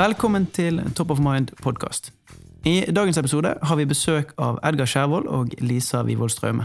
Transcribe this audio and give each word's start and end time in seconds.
Velkommen 0.00 0.46
til 0.46 0.80
Top 0.96 1.10
of 1.10 1.18
Mind 1.20 1.48
podkast. 1.62 2.12
I 2.64 2.84
dagens 2.96 3.18
episode 3.18 3.50
har 3.62 3.76
vi 3.76 3.84
besøk 3.84 4.30
av 4.40 4.56
Edgar 4.64 4.88
Skjervold 4.88 5.26
og 5.28 5.50
Lisa 5.60 6.00
Wivold 6.06 6.30
Straume. 6.32 6.64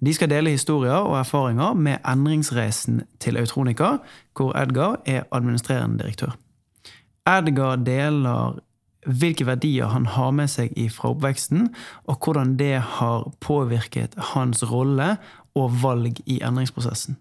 De 0.00 0.14
skal 0.16 0.30
dele 0.30 0.54
historier 0.54 0.94
og 0.94 1.18
erfaringer 1.18 1.74
med 1.74 1.98
endringsreisen 2.08 3.02
til 3.20 3.36
Autronica, 3.36 3.98
hvor 4.32 4.56
Edgar 4.56 5.02
er 5.04 5.26
administrerende 5.32 5.98
direktør. 6.00 6.32
Edgar 7.28 7.76
deler 7.76 8.56
hvilke 9.06 9.46
verdier 9.46 9.92
han 9.92 10.06
har 10.06 10.30
med 10.30 10.48
seg 10.48 10.72
fra 10.96 11.10
oppveksten, 11.12 11.68
og 12.08 12.24
hvordan 12.24 12.56
det 12.56 12.78
har 12.80 13.28
påvirket 13.40 14.16
hans 14.32 14.64
rolle 14.72 15.18
og 15.54 15.76
valg 15.82 16.24
i 16.24 16.40
endringsprosessen. 16.40 17.20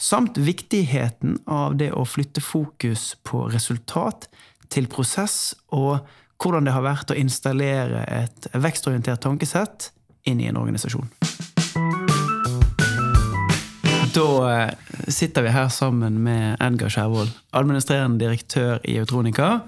Samt 0.00 0.38
viktigheten 0.40 1.36
av 1.44 1.76
det 1.76 1.90
å 1.92 2.06
flytte 2.08 2.40
fokus 2.40 3.18
på 3.28 3.44
resultat 3.52 4.30
til 4.70 4.88
prosess, 4.90 5.54
og 5.74 6.00
hvordan 6.40 6.66
det 6.66 6.74
har 6.74 6.84
vært 6.86 7.12
å 7.12 7.18
installere 7.18 8.04
et 8.08 8.48
vekstorientert 8.56 9.20
tankesett 9.24 9.90
inn 10.28 10.40
i 10.40 10.48
en 10.48 10.60
organisasjon. 10.60 11.10
Da 14.10 14.30
eh, 14.50 14.72
sitter 15.12 15.44
vi 15.46 15.52
her 15.54 15.68
sammen 15.70 16.18
med 16.24 16.56
Edgar 16.62 16.90
Skjærvold, 16.90 17.30
administrerende 17.54 18.18
direktør 18.24 18.80
i 18.88 18.96
Eutronica, 18.98 19.60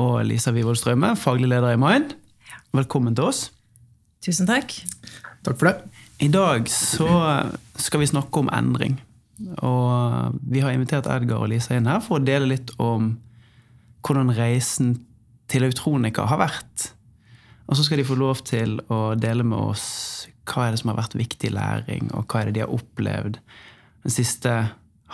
og 0.00 0.20
Lisa 0.28 0.52
Wivold 0.52 0.80
Strømme, 0.80 1.14
faglig 1.16 1.48
leder 1.48 1.74
i 1.74 1.80
Mind. 1.80 2.12
Velkommen 2.76 3.16
til 3.16 3.30
oss. 3.30 3.46
Tusen 4.24 4.48
takk. 4.48 4.74
Takk 5.46 5.56
for 5.56 5.70
det. 5.70 5.76
I 6.20 6.28
dag 6.28 6.68
så 6.68 7.08
skal 7.80 8.02
vi 8.02 8.10
snakke 8.10 8.42
om 8.42 8.50
endring. 8.52 8.98
Og 9.64 10.36
vi 10.44 10.60
har 10.60 10.76
invitert 10.76 11.08
Edgar 11.08 11.40
og 11.40 11.48
Lisa 11.52 11.78
inn 11.78 11.88
her 11.88 12.02
for 12.04 12.18
å 12.18 12.24
dele 12.24 12.50
litt 12.52 12.74
om 12.76 13.14
hvordan 14.06 14.32
reisen 14.36 14.94
til 15.50 15.66
Autronica 15.66 16.26
har 16.30 16.40
vært. 16.40 16.90
Og 17.70 17.78
så 17.78 17.86
skal 17.86 18.00
de 18.00 18.06
få 18.06 18.16
lov 18.18 18.42
til 18.48 18.78
å 18.90 19.14
dele 19.18 19.46
med 19.46 19.58
oss 19.58 19.86
hva 20.50 20.66
er 20.66 20.74
det 20.74 20.80
som 20.80 20.90
har 20.90 20.98
vært 20.98 21.18
viktig 21.18 21.52
læring, 21.54 22.08
og 22.16 22.26
hva 22.26 22.40
er 22.40 22.48
det 22.48 22.56
de 22.56 22.64
har 22.64 22.74
opplevd 22.74 23.38
de 24.02 24.12
siste 24.12 24.52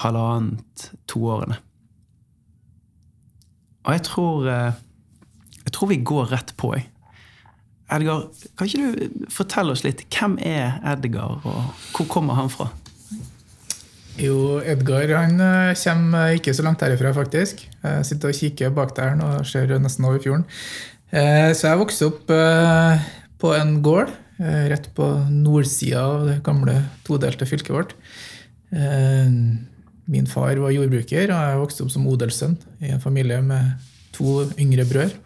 halvannet, 0.00 0.90
to 1.10 1.20
årene. 1.28 1.58
Og 3.86 3.92
jeg 3.94 4.02
tror, 4.08 4.48
eh, 4.50 4.78
jeg 5.64 5.72
tror 5.72 5.88
vi 5.88 5.96
går 5.96 6.32
rett 6.32 6.54
på. 6.56 6.74
Edgar, 7.92 8.26
kan 8.58 8.66
ikke 8.66 8.82
du 8.82 9.28
fortelle 9.30 9.72
oss 9.72 9.84
litt? 9.84 10.02
Hvem 10.10 10.38
er 10.42 10.80
Edgar, 10.84 11.38
og 11.44 11.74
hvor 11.94 12.08
kommer 12.10 12.34
han 12.34 12.50
fra? 12.50 12.70
Jo, 14.16 14.62
Edgar 14.64 15.10
han 15.12 15.40
eh, 15.44 15.76
kommer 15.76 16.36
ikke 16.38 16.54
så 16.56 16.64
langt 16.64 16.80
herifra, 16.80 17.10
faktisk. 17.12 17.66
Jeg 17.84 18.04
sitter 18.08 18.32
og 18.32 18.38
kikker 18.38 18.70
bak 18.72 18.94
der 18.96 19.18
og 19.20 19.44
ser 19.48 19.74
nesten 19.82 20.06
over 20.08 20.22
fjorden. 20.24 20.46
Eh, 21.12 21.52
så 21.52 21.68
jeg 21.68 21.80
vokste 21.82 22.08
opp 22.08 22.32
på 23.36 23.52
en 23.52 23.74
gård 23.84 24.14
rett 24.40 24.88
på 24.96 25.04
nordsida 25.32 26.00
av 26.04 26.24
det 26.28 26.38
gamle 26.44 26.74
todelte 27.06 27.46
fylket 27.48 27.72
vårt. 27.72 27.94
Min 28.72 30.28
far 30.28 30.60
var 30.60 30.74
jordbruker, 30.74 31.30
og 31.32 31.36
jeg 31.36 31.60
vokste 31.62 31.84
opp 31.86 31.92
som 31.94 32.08
odelssønn 32.10 32.56
i 32.84 32.92
en 32.92 33.00
familie 33.00 33.38
med 33.44 33.86
to 34.16 34.42
yngre 34.60 34.84
brødre. 34.88 35.16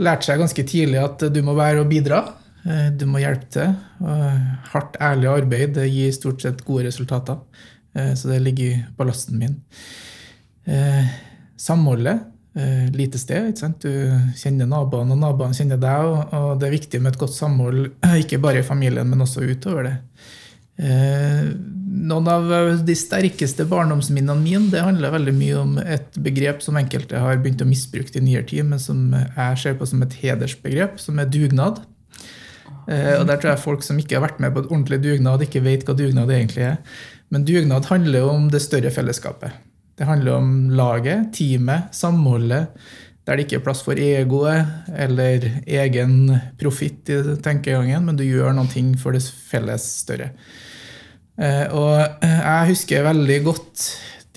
Lærte 0.00 0.30
seg 0.30 0.40
ganske 0.40 0.64
tidlig 0.64 1.02
at 1.02 1.28
du 1.28 1.42
må 1.44 1.52
være 1.60 1.84
og 1.84 1.92
bidra. 1.92 2.22
Eh, 2.64 2.88
du 2.92 3.06
må 3.08 3.22
hjelpe 3.22 3.48
til. 3.54 3.76
Hardt, 4.72 4.98
ærlig 5.00 5.30
arbeid 5.30 5.76
det 5.78 5.88
gir 5.90 6.12
stort 6.16 6.44
sett 6.44 6.64
gode 6.66 6.88
resultater. 6.88 7.40
Eh, 7.96 8.12
så 8.18 8.32
det 8.32 8.42
ligger 8.44 8.66
i 8.66 8.82
ballasten 8.98 9.40
min. 9.40 9.56
Eh, 10.66 11.16
samholdet. 11.60 12.26
Lite 12.90 13.14
sted. 13.16 13.46
ikke 13.46 13.62
sant? 13.62 13.84
Du 13.84 14.32
kjenner 14.36 14.66
naboene, 14.66 15.14
og 15.14 15.20
naboene 15.22 15.54
kjenner 15.54 15.78
deg. 15.80 16.08
Og 16.34 16.58
det 16.58 16.66
er 16.66 16.74
viktig 16.74 16.98
med 17.00 17.14
et 17.14 17.20
godt 17.20 17.36
samhold, 17.36 17.92
ikke 18.24 18.40
bare 18.42 18.60
i 18.60 18.66
familien, 18.66 19.06
men 19.08 19.22
også 19.22 19.46
utover 19.46 19.86
det. 19.86 19.92
Noen 22.10 22.28
av 22.32 22.50
de 22.84 22.96
sterkeste 22.98 23.64
barndomsminnene 23.70 24.42
mine 24.42 24.72
det 24.72 24.82
handler 24.82 25.14
veldig 25.14 25.34
mye 25.36 25.56
om 25.60 25.78
et 25.78 26.18
begrep 26.18 26.64
som 26.64 26.78
enkelte 26.80 27.22
har 27.22 27.38
begynt 27.38 27.62
å 27.62 27.68
misbruke 27.70 28.18
i 28.18 28.24
nyere 28.24 28.48
tid, 28.50 28.66
men 28.66 28.82
som 28.82 29.14
jeg 29.14 29.62
ser 29.62 29.78
på 29.78 29.86
som 29.86 30.02
et 30.02 30.18
hedersbegrep, 30.24 30.98
som 31.00 31.22
er 31.22 31.30
dugnad. 31.30 31.84
Og 32.90 33.26
Der 33.28 33.38
tror 33.38 33.52
jeg 33.52 33.62
folk 33.62 33.84
som 33.86 33.98
ikke 34.02 34.16
har 34.18 34.24
vært 34.24 34.40
med 34.42 34.50
på 34.54 34.64
et 34.64 34.70
ordentlig 34.72 34.96
dugnad, 35.04 35.44
ikke 35.44 35.62
vet 35.62 35.84
hva 35.86 35.94
dugnad 35.94 36.32
egentlig 36.34 36.64
er. 36.72 36.78
Men 37.30 37.44
dugnad 37.46 37.86
handler 37.86 38.26
om 38.26 38.48
det 38.50 38.62
større 38.64 38.90
fellesskapet. 38.90 39.54
Det 39.94 40.08
handler 40.08 40.40
om 40.40 40.50
laget, 40.74 41.28
teamet, 41.36 41.92
samholdet. 41.94 42.72
Der 43.28 43.36
det 43.36 43.44
ikke 43.44 43.60
er 43.60 43.64
plass 43.66 43.84
for 43.86 44.00
egoet 44.00 44.90
eller 44.96 45.44
egen 45.68 46.32
profitt 46.58 47.12
i 47.12 47.20
tenkegangen, 47.44 48.08
men 48.08 48.16
du 48.18 48.24
gjør 48.24 48.56
noen 48.56 48.70
ting 48.72 48.94
for 48.98 49.14
det 49.14 49.22
felles 49.22 49.84
større. 50.00 50.32
Og 51.38 52.24
jeg 52.24 52.70
husker 52.72 53.06
veldig 53.06 53.38
godt 53.46 53.84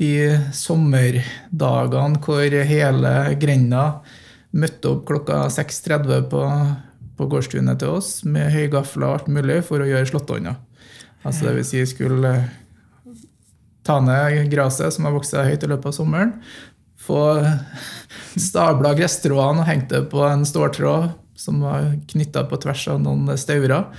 de 0.01 0.11
sommerdagene 0.55 2.21
hvor 2.21 2.57
hele 2.69 3.13
grenda 3.41 3.85
møtte 4.53 4.91
opp 4.91 5.07
klokka 5.09 5.45
6.30 5.53 6.27
på, 6.29 6.43
på 7.17 7.27
gårdstunet 7.29 7.81
til 7.81 7.97
oss 7.99 8.23
med 8.25 8.51
høygafler 8.53 9.07
og 9.07 9.15
alt 9.17 9.31
mulig 9.31 9.61
for 9.67 9.83
å 9.83 9.87
gjøre 9.87 10.09
slåttånda. 10.09 10.55
Altså 11.23 11.53
vil 11.55 11.65
si 11.67 11.83
skulle 11.87 12.33
ta 13.87 13.99
ned 14.03 14.51
gresset 14.51 14.95
som 14.95 15.07
har 15.07 15.15
vokst 15.15 15.35
høyt 15.35 15.63
i 15.63 15.71
løpet 15.71 15.91
av 15.91 15.97
sommeren. 15.97 16.35
Få 17.03 17.21
stabla 18.49 18.93
gresstrådene 18.97 19.63
og 19.63 19.69
hengt 19.69 19.89
det 19.93 20.05
på 20.11 20.23
en 20.27 20.45
ståltråd 20.47 21.11
som 21.39 21.63
var 21.63 21.93
knytta 22.11 22.45
på 22.47 22.59
tvers 22.63 22.85
av 22.93 23.01
noen 23.03 23.33
staurer. 23.39 23.89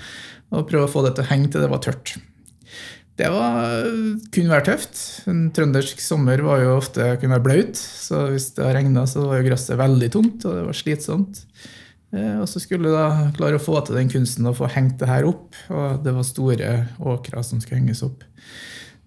Og 0.55 0.69
prøve 0.69 0.87
å 0.87 0.93
få 0.93 1.03
det 1.05 1.17
til 1.17 1.27
å 1.27 1.31
henge 1.33 1.51
til 1.51 1.65
det 1.65 1.73
var 1.73 1.83
tørt. 1.85 2.15
Det 3.15 3.29
var, 3.31 3.85
kunne 4.35 4.51
være 4.51 4.67
tøft. 4.73 5.01
En 5.31 5.47
trøndersk 5.55 6.01
sommer 6.03 6.41
var 6.43 6.65
jo 6.65 6.75
ofte 6.81 7.13
kunne 7.23 7.37
være 7.37 7.47
blaut. 7.47 7.79
Så 7.79 8.27
hvis 8.33 8.49
det 8.57 8.73
regna, 8.75 9.05
så 9.11 9.29
var 9.29 9.39
jo 9.39 9.49
gresset 9.49 9.79
veldig 9.79 10.11
tungt, 10.15 10.47
og 10.49 10.59
det 10.59 10.65
var 10.67 10.79
slitsomt. 10.79 11.45
Eh, 12.15 12.39
og 12.41 12.47
så 12.51 12.63
skulle 12.63 12.89
du 12.89 12.95
da 12.95 13.33
klare 13.37 13.59
å 13.59 13.63
få 13.63 13.81
til 13.85 13.99
den 13.99 14.11
kunsten 14.13 14.49
å 14.49 14.55
få 14.57 14.71
hengt 14.73 14.99
det 15.03 15.11
her 15.11 15.27
opp. 15.29 15.51
Og 15.69 16.01
det 16.05 16.15
var 16.17 16.29
store 16.29 16.73
åkrer 17.01 17.47
som 17.47 17.63
skulle 17.63 17.83
henges 17.83 18.05
opp. 18.07 18.25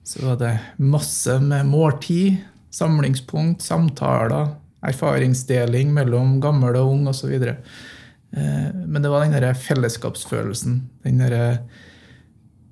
Så 0.07 0.23
var 0.23 0.39
det 0.39 0.53
masse 0.79 1.35
med 1.43 1.67
måltid, 1.67 2.39
samlingspunkt, 2.75 3.63
samtaler, 3.65 4.53
erfaringsdeling 4.87 5.89
mellom 5.95 6.37
gammel 6.43 6.77
og 6.79 6.93
ung 6.93 7.09
osv. 7.11 7.33
Eh, 7.33 8.69
men 8.85 9.01
det 9.03 9.11
var 9.11 9.25
den 9.25 9.35
derre 9.35 9.55
fellesskapsfølelsen. 9.57 10.81
Den 11.07 11.23
derre 11.23 11.45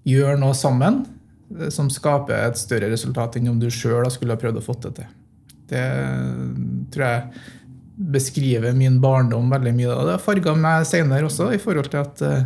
gjør 0.05 0.37
noe 0.37 0.55
sammen 0.55 1.05
Eh, 1.53 1.69
som 1.69 1.89
skaper 1.93 2.47
et 2.47 2.59
større 2.59 2.89
resultat 2.93 3.37
enn 3.37 3.51
om 3.51 3.59
du 3.61 3.69
sjøl 3.73 4.07
skulle 4.13 4.35
ha 4.35 4.41
prøvd 4.41 4.61
å 4.61 4.65
få 4.65 4.77
det 4.85 4.95
til. 4.99 5.13
Det 5.69 5.85
tror 6.93 7.05
jeg 7.05 7.45
beskriver 7.95 8.75
min 8.75 8.99
barndom 9.01 9.49
veldig 9.51 9.73
mye. 9.75 9.93
Og 9.93 10.07
det 10.07 10.17
har 10.17 10.23
farga 10.23 10.55
meg 10.59 10.85
senere 10.89 11.27
også, 11.29 11.51
i 11.55 11.61
forhold 11.61 11.89
til 11.93 12.01
at 12.01 12.23
eh, 12.25 12.45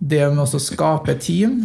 det 0.00 0.24
med 0.32 0.44
å 0.46 0.60
skape 0.62 1.18
team 1.20 1.62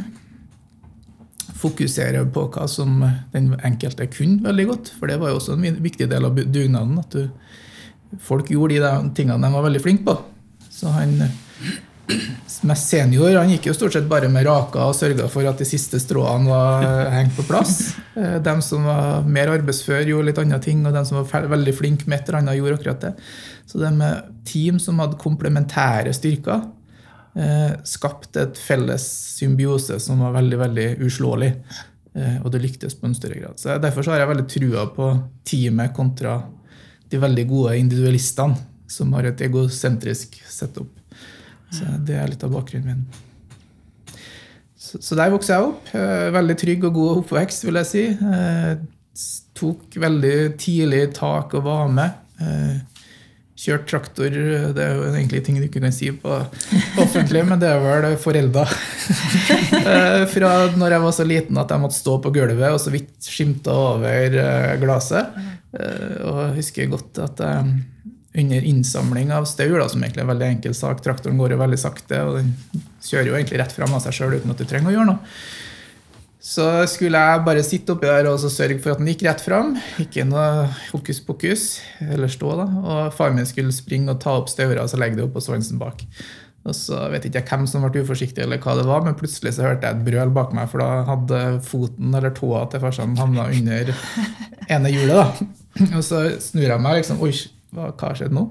Fokusere 1.55 2.25
på 2.35 2.41
hva 2.51 2.65
som 2.69 2.99
den 3.31 3.53
enkelte 3.65 4.05
kunne 4.11 4.43
veldig 4.43 4.65
godt. 4.69 4.89
For 4.99 5.09
det 5.09 5.15
var 5.21 5.31
jo 5.31 5.37
også 5.39 5.55
en 5.55 5.77
viktig 5.81 6.09
del 6.11 6.27
av 6.27 6.35
dugnaden. 6.35 6.99
At 6.99 7.15
du, 7.15 7.29
folk 8.21 8.51
gjorde 8.51 8.81
de 8.83 9.13
tingene 9.17 9.39
de 9.41 9.53
var 9.53 9.63
veldig 9.65 9.81
flinke 9.81 10.03
på. 10.05 10.17
Så 10.69 10.91
han 10.93 11.15
mest 12.69 12.89
senior 12.91 13.35
han 13.39 13.49
gikk 13.49 13.69
jo 13.69 13.73
stort 13.75 13.95
sett 13.95 14.07
bare 14.09 14.29
med 14.31 14.45
raka 14.45 14.83
og 14.85 14.95
sørga 14.97 15.27
for 15.31 15.47
at 15.49 15.61
de 15.61 15.67
siste 15.67 15.99
stråene 16.01 16.49
var 16.49 17.09
hengt 17.13 17.35
på 17.37 17.45
plass. 17.47 17.95
Eh, 18.15 18.37
de 18.43 18.55
som 18.65 18.85
var 18.87 19.25
mer 19.27 19.51
arbeidsfør, 19.53 20.05
gjorde 20.07 20.29
litt 20.29 20.41
andre 20.41 20.61
ting, 20.63 20.85
og 20.85 20.95
de 20.95 21.03
som 21.07 21.21
var 21.21 21.49
veldig 21.55 21.75
flinke 21.75 22.09
med 22.09 22.21
et 22.21 22.29
eller 22.29 22.41
annet, 22.41 22.59
gjorde 22.59 22.79
akkurat 22.79 23.05
det. 23.07 23.13
Så 23.65 23.81
det 23.81 23.91
med 23.97 24.33
team 24.47 24.79
som 24.81 25.01
hadde 25.01 25.19
komplementære 25.21 26.13
styrker, 26.15 26.67
eh, 27.35 27.73
skapte 27.83 28.45
et 28.45 28.61
felles 28.61 29.07
symbiose 29.39 29.99
som 29.99 30.21
var 30.23 30.37
veldig, 30.37 30.61
veldig 30.61 30.87
uslåelig. 31.05 31.51
Eh, 32.15 32.37
og 32.43 32.51
det 32.53 32.63
lyktes 32.63 32.95
på 32.95 33.09
en 33.09 33.17
større 33.17 33.41
grad. 33.41 33.59
Så 33.59 33.77
Derfor 33.81 34.03
så 34.03 34.13
har 34.13 34.23
jeg 34.23 34.31
veldig 34.31 34.47
trua 34.47 34.85
på 34.95 35.09
teamet 35.43 35.95
kontra 35.95 36.43
de 37.09 37.19
veldig 37.21 37.47
gode 37.49 37.77
individualistene 37.77 38.55
som 38.87 39.11
har 39.17 39.27
et 39.27 39.41
egosentrisk 39.41 40.37
setup. 40.49 41.04
Så 41.75 41.95
det 42.07 42.19
er 42.19 42.31
litt 42.31 42.43
av 42.45 42.53
bakgrunnen 42.55 42.91
min. 43.03 43.23
Så, 44.85 45.01
så 45.01 45.17
der 45.17 45.31
vokste 45.33 45.55
jeg 45.55 45.69
opp. 45.69 45.93
Eh, 45.97 46.27
veldig 46.35 46.57
trygg 46.61 46.83
og 46.89 46.97
god 46.97 47.21
oppvekst, 47.23 47.65
vil 47.65 47.79
jeg 47.81 47.89
si. 47.89 48.03
Eh, 48.13 48.75
tok 49.55 49.95
veldig 50.01 50.35
tidlig 50.61 51.07
tak 51.17 51.55
og 51.57 51.65
var 51.65 51.89
med. 51.91 52.19
Eh, 52.43 52.75
kjørt 53.65 53.85
traktor 53.87 54.33
Det 54.75 54.83
er 54.83 54.97
jo 54.97 55.05
egentlig 55.07 55.39
ting 55.45 55.55
du 55.57 55.63
ikke 55.65 55.79
kan 55.79 55.93
si 55.95 56.09
på 56.11 56.33
offentlig, 57.01 57.45
men 57.47 57.61
det 57.61 57.69
er 57.71 57.79
vel 57.81 58.17
forelda. 58.19 58.65
Fra 60.33 60.51
når 60.75 60.97
jeg 60.97 61.03
var 61.05 61.15
så 61.15 61.25
liten 61.25 61.61
at 61.61 61.71
jeg 61.71 61.81
måtte 61.81 61.97
stå 61.97 62.17
på 62.21 62.33
gulvet 62.35 62.75
og 62.75 62.81
så 62.83 62.93
vidt 62.93 63.15
skimta 63.23 63.73
over 63.95 64.37
glasset. 64.83 65.39
Og 65.71 66.41
jeg 66.43 66.55
husker 66.59 66.91
godt 66.91 67.23
at 67.23 67.41
jeg, 67.47 67.79
under 68.35 68.65
innsamling 68.67 69.31
av 69.33 69.47
staur, 69.49 69.77
som 69.89 70.03
egentlig 70.03 70.23
er 70.23 70.27
en 70.27 70.33
veldig 70.33 70.49
enkel 70.57 70.75
sak 70.75 71.03
Traktoren 71.03 71.39
går 71.39 71.55
jo 71.55 71.61
veldig 71.61 71.79
sakte, 71.79 72.19
og 72.27 72.39
den 72.39 72.51
kjører 73.05 73.31
jo 73.31 73.37
egentlig 73.37 73.61
rett 73.61 73.75
fram 73.75 73.95
av 73.95 74.03
seg 74.03 74.17
sjøl 74.17 74.35
uten 74.35 74.51
at 74.51 74.59
du 74.59 74.67
trenger 74.67 74.91
å 74.91 74.95
gjøre 74.97 75.13
noe. 75.13 75.37
Så 76.45 76.65
skulle 76.91 77.17
jeg 77.17 77.41
bare 77.47 77.63
sitte 77.65 77.95
oppi 77.95 78.05
der 78.05 78.27
og 78.29 78.37
sørge 78.43 78.77
for 78.83 78.93
at 78.93 78.99
den 79.01 79.09
gikk 79.09 79.23
rett 79.25 79.41
fram. 79.41 79.71
Ikke 80.03 80.27
noe 80.29 80.67
hokus 80.91 81.17
pokus. 81.25 81.63
Eller 82.05 82.29
stå, 82.29 82.51
da. 82.59 82.67
Og 82.83 83.15
faren 83.17 83.39
min 83.39 83.47
skulle 83.49 83.73
springe 83.73 84.13
og 84.13 84.19
ta 84.21 84.35
opp 84.37 84.51
staura 84.51 84.83
og 84.83 84.91
så 84.91 84.99
legge 85.01 85.17
det 85.17 85.25
opp 85.25 85.33
på 85.39 85.41
svansen 85.41 85.81
bak. 85.81 86.03
Og 86.65 86.77
så 86.77 86.99
vet 87.13 87.25
ikke 87.25 87.41
jeg 87.41 87.49
hvem 87.49 87.65
som 87.69 87.83
ble 87.85 88.01
uforsiktig, 88.05 88.41
eller 88.45 88.61
hva 88.61 88.73
det 88.77 88.85
var, 88.85 89.03
men 89.05 89.17
plutselig 89.17 89.55
så 89.57 89.67
hørte 89.67 89.85
jeg 89.85 89.97
et 89.97 90.05
brøl 90.05 90.31
bak 90.33 90.53
meg, 90.57 90.69
for 90.71 90.81
da 90.81 91.03
hadde 91.05 91.41
foten 91.65 92.13
eller 92.17 92.33
tåa 92.33 92.63
til 92.69 92.81
farsan 92.81 93.17
havna 93.19 93.45
under 93.53 93.91
ene 94.73 94.93
hjulet. 94.93 95.17
da. 95.17 95.49
Og 95.91 96.01
så 96.05 96.23
snur 96.41 96.65
jeg 96.65 96.81
meg 96.81 97.01
liksom 97.01 97.21
Oi, 97.25 97.33
hva 97.75 97.91
har 98.09 98.19
skjedd 98.19 98.35
nå? 98.35 98.47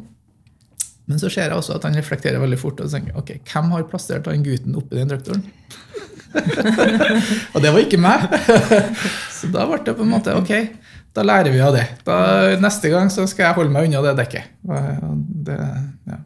Men 1.11 1.21
så 1.21 1.29
ser 1.29 1.51
jeg 1.51 1.57
også 1.59 1.77
at 1.77 1.85
han 1.85 1.97
reflekterer 1.99 2.41
veldig 2.41 2.59
fort 2.61 2.81
og 2.81 2.93
tenker 2.93 3.17
ok, 3.21 3.37
hvem 3.51 3.73
har 3.75 3.89
plassert 3.91 4.29
han 4.31 4.45
gutten 4.45 4.77
oppi 4.81 4.97
den 4.97 5.11
traktoren? 5.13 5.43
og 7.55 7.59
det 7.63 7.71
var 7.71 7.81
ikke 7.83 8.01
meg. 8.01 8.25
så 9.37 9.51
da 9.53 9.67
ble 9.69 9.83
det 9.85 9.97
på 9.99 10.07
en 10.07 10.15
måte 10.15 10.37
ok, 10.39 10.55
da 11.15 11.27
lærer 11.27 11.53
vi 11.55 11.61
av 11.63 11.77
det. 11.77 11.85
Da, 12.07 12.17
neste 12.61 12.91
gang 12.93 13.13
så 13.13 13.27
skal 13.31 13.51
jeg 13.51 13.59
holde 13.59 13.75
meg 13.75 13.91
unna 13.91 14.01
det 14.09 14.15
dekket. 14.23 14.55
Det, 14.65 15.59
ja. 16.09 16.23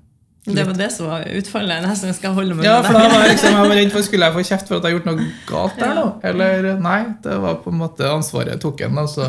Det 0.54 0.64
var 0.64 0.76
det 0.78 0.88
som 0.94 1.08
var 1.10 1.24
utfallet? 1.38 1.84
nesten 1.84 2.14
skal 2.16 2.34
holde 2.36 2.56
meg 2.56 2.66
Ja, 2.66 2.78
for 2.84 2.96
da 2.96 3.04
var 3.10 3.24
jeg, 3.26 3.34
liksom, 3.34 3.56
jeg 3.56 3.70
var 3.70 3.78
redd 3.80 3.92
for 3.94 4.06
skulle 4.06 4.28
jeg 4.28 4.36
få 4.36 4.44
kjeft 4.48 4.70
for 4.70 4.78
at 4.78 4.86
jeg 4.86 4.94
har 4.94 4.96
gjort 4.96 5.08
noe 5.08 5.26
galt 5.48 5.80
der 5.80 5.94
nå. 5.98 6.04
Eller 6.30 6.68
nei, 6.82 6.98
det 7.24 7.38
var 7.44 7.58
på 7.64 7.72
en 7.72 7.80
måte 7.82 8.08
ansvaret 8.08 8.54
jeg 8.54 8.62
tok 8.64 8.84
en. 8.86 9.00
Og 9.02 9.10
så, 9.12 9.28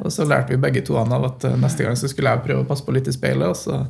og 0.00 0.10
så 0.12 0.26
lærte 0.28 0.54
vi 0.54 0.60
begge 0.62 0.84
to 0.86 0.98
av 1.00 1.14
at 1.30 1.46
eh, 1.48 1.56
neste 1.60 1.86
gang 1.86 1.96
så 1.98 2.10
skulle 2.10 2.34
jeg 2.34 2.44
prøve 2.46 2.64
å 2.64 2.68
passe 2.68 2.86
på 2.86 2.94
litt 2.96 3.08
i 3.08 3.16
speilet, 3.16 3.48
og 3.48 3.56
så 3.58 3.80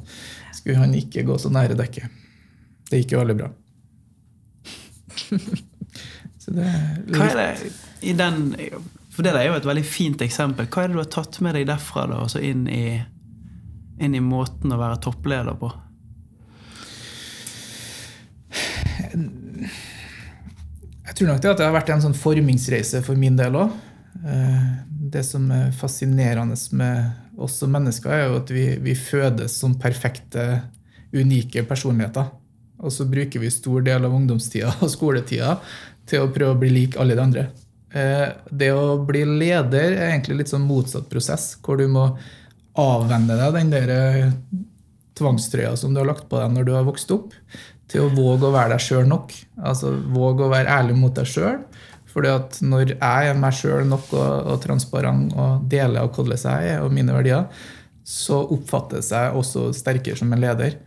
skulle 0.57 0.79
han 0.83 0.95
ikke 0.97 1.27
gå 1.29 1.39
så 1.41 1.53
nære 1.53 1.79
dekket. 1.79 2.21
Det 2.91 3.03
gikk 3.03 3.17
jo 3.17 3.23
veldig 3.23 3.39
bra. 3.41 3.51
det 6.51 6.71
Hva 7.15 7.27
er 7.29 7.37
det 7.39 7.71
i 8.01 8.13
den 8.17 8.41
For 9.13 9.23
det 9.23 9.35
er 9.37 9.51
jo 9.51 9.59
et 9.59 9.67
veldig 9.69 9.85
fint 9.87 10.23
eksempel. 10.25 10.67
Hva 10.71 10.85
er 10.85 10.91
det 10.91 10.99
du 10.99 11.03
har 11.03 11.13
tatt 11.13 11.39
med 11.45 11.55
deg 11.59 11.69
derfra 11.69 12.07
da, 12.11 12.23
og 12.25 12.33
så 12.33 12.43
inn 12.43 12.67
i, 12.71 12.99
inn 14.01 14.17
i 14.17 14.23
måten 14.25 14.73
å 14.73 14.81
være 14.81 15.01
toppleder 15.05 15.59
på? 15.61 15.71
Jeg 21.11 21.17
tror 21.17 21.31
nok 21.31 21.41
det 21.43 21.51
at 21.51 21.61
det 21.61 21.67
har 21.67 21.75
vært 21.75 21.91
en 21.95 22.05
sånn 22.05 22.17
formingsreise 22.17 23.01
for 23.07 23.19
min 23.19 23.39
del 23.39 23.57
òg. 23.59 23.73
Eh, 24.21 24.67
det 25.11 25.25
som 25.27 25.49
er 25.55 25.73
fascinerende 25.75 26.57
med 26.79 27.41
oss 27.41 27.57
som 27.63 27.73
mennesker, 27.73 28.13
er 28.13 28.29
jo 28.29 28.37
at 28.43 28.53
vi, 28.53 28.67
vi 28.83 28.95
fødes 28.99 29.57
som 29.59 29.79
perfekte, 29.81 30.63
unike 31.11 31.65
personligheter. 31.67 32.29
Og 32.81 32.93
så 32.95 33.05
bruker 33.11 33.43
vi 33.43 33.51
stor 33.51 33.83
del 33.83 34.07
av 34.07 34.15
ungdomstida 34.15 34.71
og 34.85 34.93
skoletida 34.93 35.57
til 36.09 36.25
å 36.25 36.31
prøve 36.33 36.55
å 36.55 36.61
bli 36.61 36.71
lik 36.75 36.99
alle 37.01 37.17
de 37.19 37.25
andre. 37.25 37.49
Eh, 37.91 38.29
det 38.51 38.71
å 38.71 39.01
bli 39.03 39.25
leder 39.27 39.97
er 39.97 40.13
egentlig 40.13 40.43
litt 40.43 40.53
sånn 40.53 40.67
motsatt 40.69 41.11
prosess, 41.11 41.57
hvor 41.65 41.81
du 41.81 41.89
må 41.91 42.07
avvenne 42.79 43.35
deg 43.35 43.57
den 43.57 43.73
der 43.75 43.95
eh, 43.95 44.37
tvangstrøya 45.19 45.75
som 45.77 45.95
du 45.95 46.01
har 46.01 46.09
lagt 46.09 46.29
på 46.31 46.39
deg 46.39 46.55
når 46.55 46.69
du 46.69 46.73
har 46.77 46.87
vokst 46.87 47.11
opp, 47.15 47.35
til 47.91 48.07
å 48.07 48.11
våge 48.15 48.49
å 48.49 48.55
være 48.55 48.75
deg 48.77 48.85
sjøl 48.85 49.09
nok. 49.11 49.35
Altså 49.67 49.93
våge 50.15 50.47
å 50.47 50.53
være 50.53 50.71
ærlig 50.79 50.97
mot 50.99 51.15
deg 51.17 51.29
sjøl. 51.29 51.59
Fordi 52.11 52.31
at 52.33 52.59
når 52.67 52.95
jeg 52.97 53.31
er 53.31 53.39
meg 53.39 53.55
sjøl 53.55 53.87
nok 53.87 54.13
og, 54.17 54.31
og, 54.51 54.57
transparent 54.65 55.35
og 55.39 55.67
deler 55.71 56.03
av 56.03 56.11
hvordan 56.15 56.39
jeg 56.43 56.73
er 56.75 56.85
og 56.85 56.95
mine 56.95 57.15
verdier, 57.15 57.47
så 58.07 58.41
oppfattes 58.51 59.13
jeg 59.15 59.37
også 59.39 59.69
sterkere 59.77 60.19
som 60.19 60.33
en 60.35 60.43
leder 60.43 60.79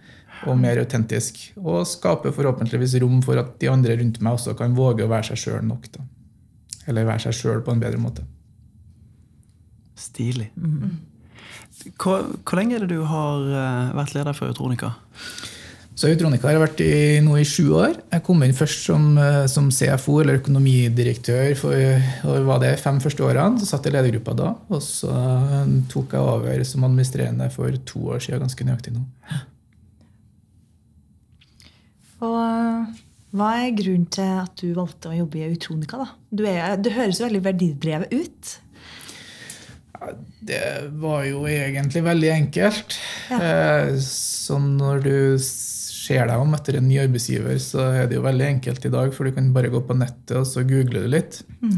og 0.49 0.57
mer 0.59 0.81
autentisk. 0.81 1.39
Og 1.61 1.85
skaper 1.87 2.35
forhåpentligvis 2.35 2.97
rom 3.03 3.21
for 3.23 3.39
at 3.39 3.55
de 3.61 3.71
andre 3.71 3.95
rundt 4.01 4.19
meg 4.23 4.35
også 4.39 4.57
kan 4.59 4.75
våge 4.75 5.05
å 5.05 5.11
være 5.11 5.31
seg 5.31 5.43
sjøl 5.45 5.63
nok. 5.69 5.87
Da. 5.95 6.03
Eller 6.91 7.07
være 7.07 7.29
seg 7.29 7.39
sjøl 7.39 7.63
på 7.63 7.71
en 7.71 7.83
bedre 7.83 8.01
måte. 8.01 8.27
Stilig. 9.99 10.49
Mm. 10.59 10.99
Hvor, 11.99 12.25
hvor, 12.43 12.57
lenge 12.57 12.77
er 12.77 12.83
det 12.83 12.95
du 12.95 13.03
har 13.07 13.47
eh, 13.47 13.95
vært 13.95 14.13
leder 14.17 14.35
for 14.35 14.51
Eutronica? 14.51 14.93
Så 15.93 16.09
Eutronica 16.09 16.47
har 16.47 16.55
jeg 16.55 16.61
vært 16.63 16.79
i 16.81 16.93
nå 17.21 17.35
i 17.37 17.45
sju 17.45 17.67
år. 17.77 17.99
Jeg 18.09 18.23
kom 18.25 18.41
inn 18.41 18.55
først 18.57 18.87
som, 18.87 19.11
eh, 19.21 19.45
som 19.51 19.69
CFO, 19.69 20.21
eller 20.23 20.39
økonomidirektør, 20.39 21.53
for 21.59 22.41
var 22.47 22.63
det 22.63 22.79
fem 22.81 22.97
første 22.99 23.21
årene. 23.21 23.61
Så 23.61 23.69
satt 23.69 23.85
jeg 23.85 23.93
i 23.93 23.97
ledergruppa 23.99 24.33
da. 24.39 24.49
Og 24.73 24.81
så 24.81 25.13
eh, 25.13 25.75
tok 25.93 26.17
jeg 26.17 26.33
over 26.33 26.65
som 26.65 26.87
administrerende 26.89 27.49
for 27.53 27.77
to 27.85 28.07
år 28.15 28.25
siden, 28.25 28.41
ganske 28.41 28.65
nøyaktig 28.65 28.95
nå. 28.95 29.05
Og 32.25 32.39
eh, 32.41 32.99
hva 33.37 33.53
er 33.61 33.77
grunnen 33.77 34.09
til 34.13 34.33
at 34.41 34.57
du 34.61 34.73
valgte 34.73 35.13
å 35.13 35.17
jobbe 35.21 35.43
i 35.43 35.47
Eutronica? 35.51 36.01
da? 36.01 36.09
Du, 36.33 36.43
er, 36.49 36.75
du 36.81 36.89
høres 36.93 37.21
veldig 37.21 37.45
verdidrevet 37.45 38.17
ut. 38.17 38.57
Det 40.43 40.89
var 40.99 41.23
jo 41.29 41.45
egentlig 41.47 42.01
veldig 42.03 42.31
enkelt. 42.33 42.97
Ja. 43.29 43.93
Så 44.03 44.57
når 44.59 45.03
du 45.05 45.17
ser 46.03 46.25
deg 46.29 46.41
om 46.41 46.55
etter 46.57 46.79
en 46.79 46.87
ny 46.87 46.97
arbeidsgiver, 47.03 47.59
så 47.63 47.85
er 48.01 48.09
det 48.09 48.17
jo 48.17 48.25
veldig 48.25 48.49
enkelt 48.49 48.87
i 48.87 48.91
dag, 48.93 49.13
for 49.15 49.27
du 49.27 49.35
kan 49.35 49.53
bare 49.55 49.71
gå 49.71 49.83
på 49.87 49.95
nettet 49.97 50.35
og 50.41 50.47
så 50.49 50.65
google 50.67 51.05
det 51.05 51.13
litt. 51.13 51.39
Mm. 51.63 51.77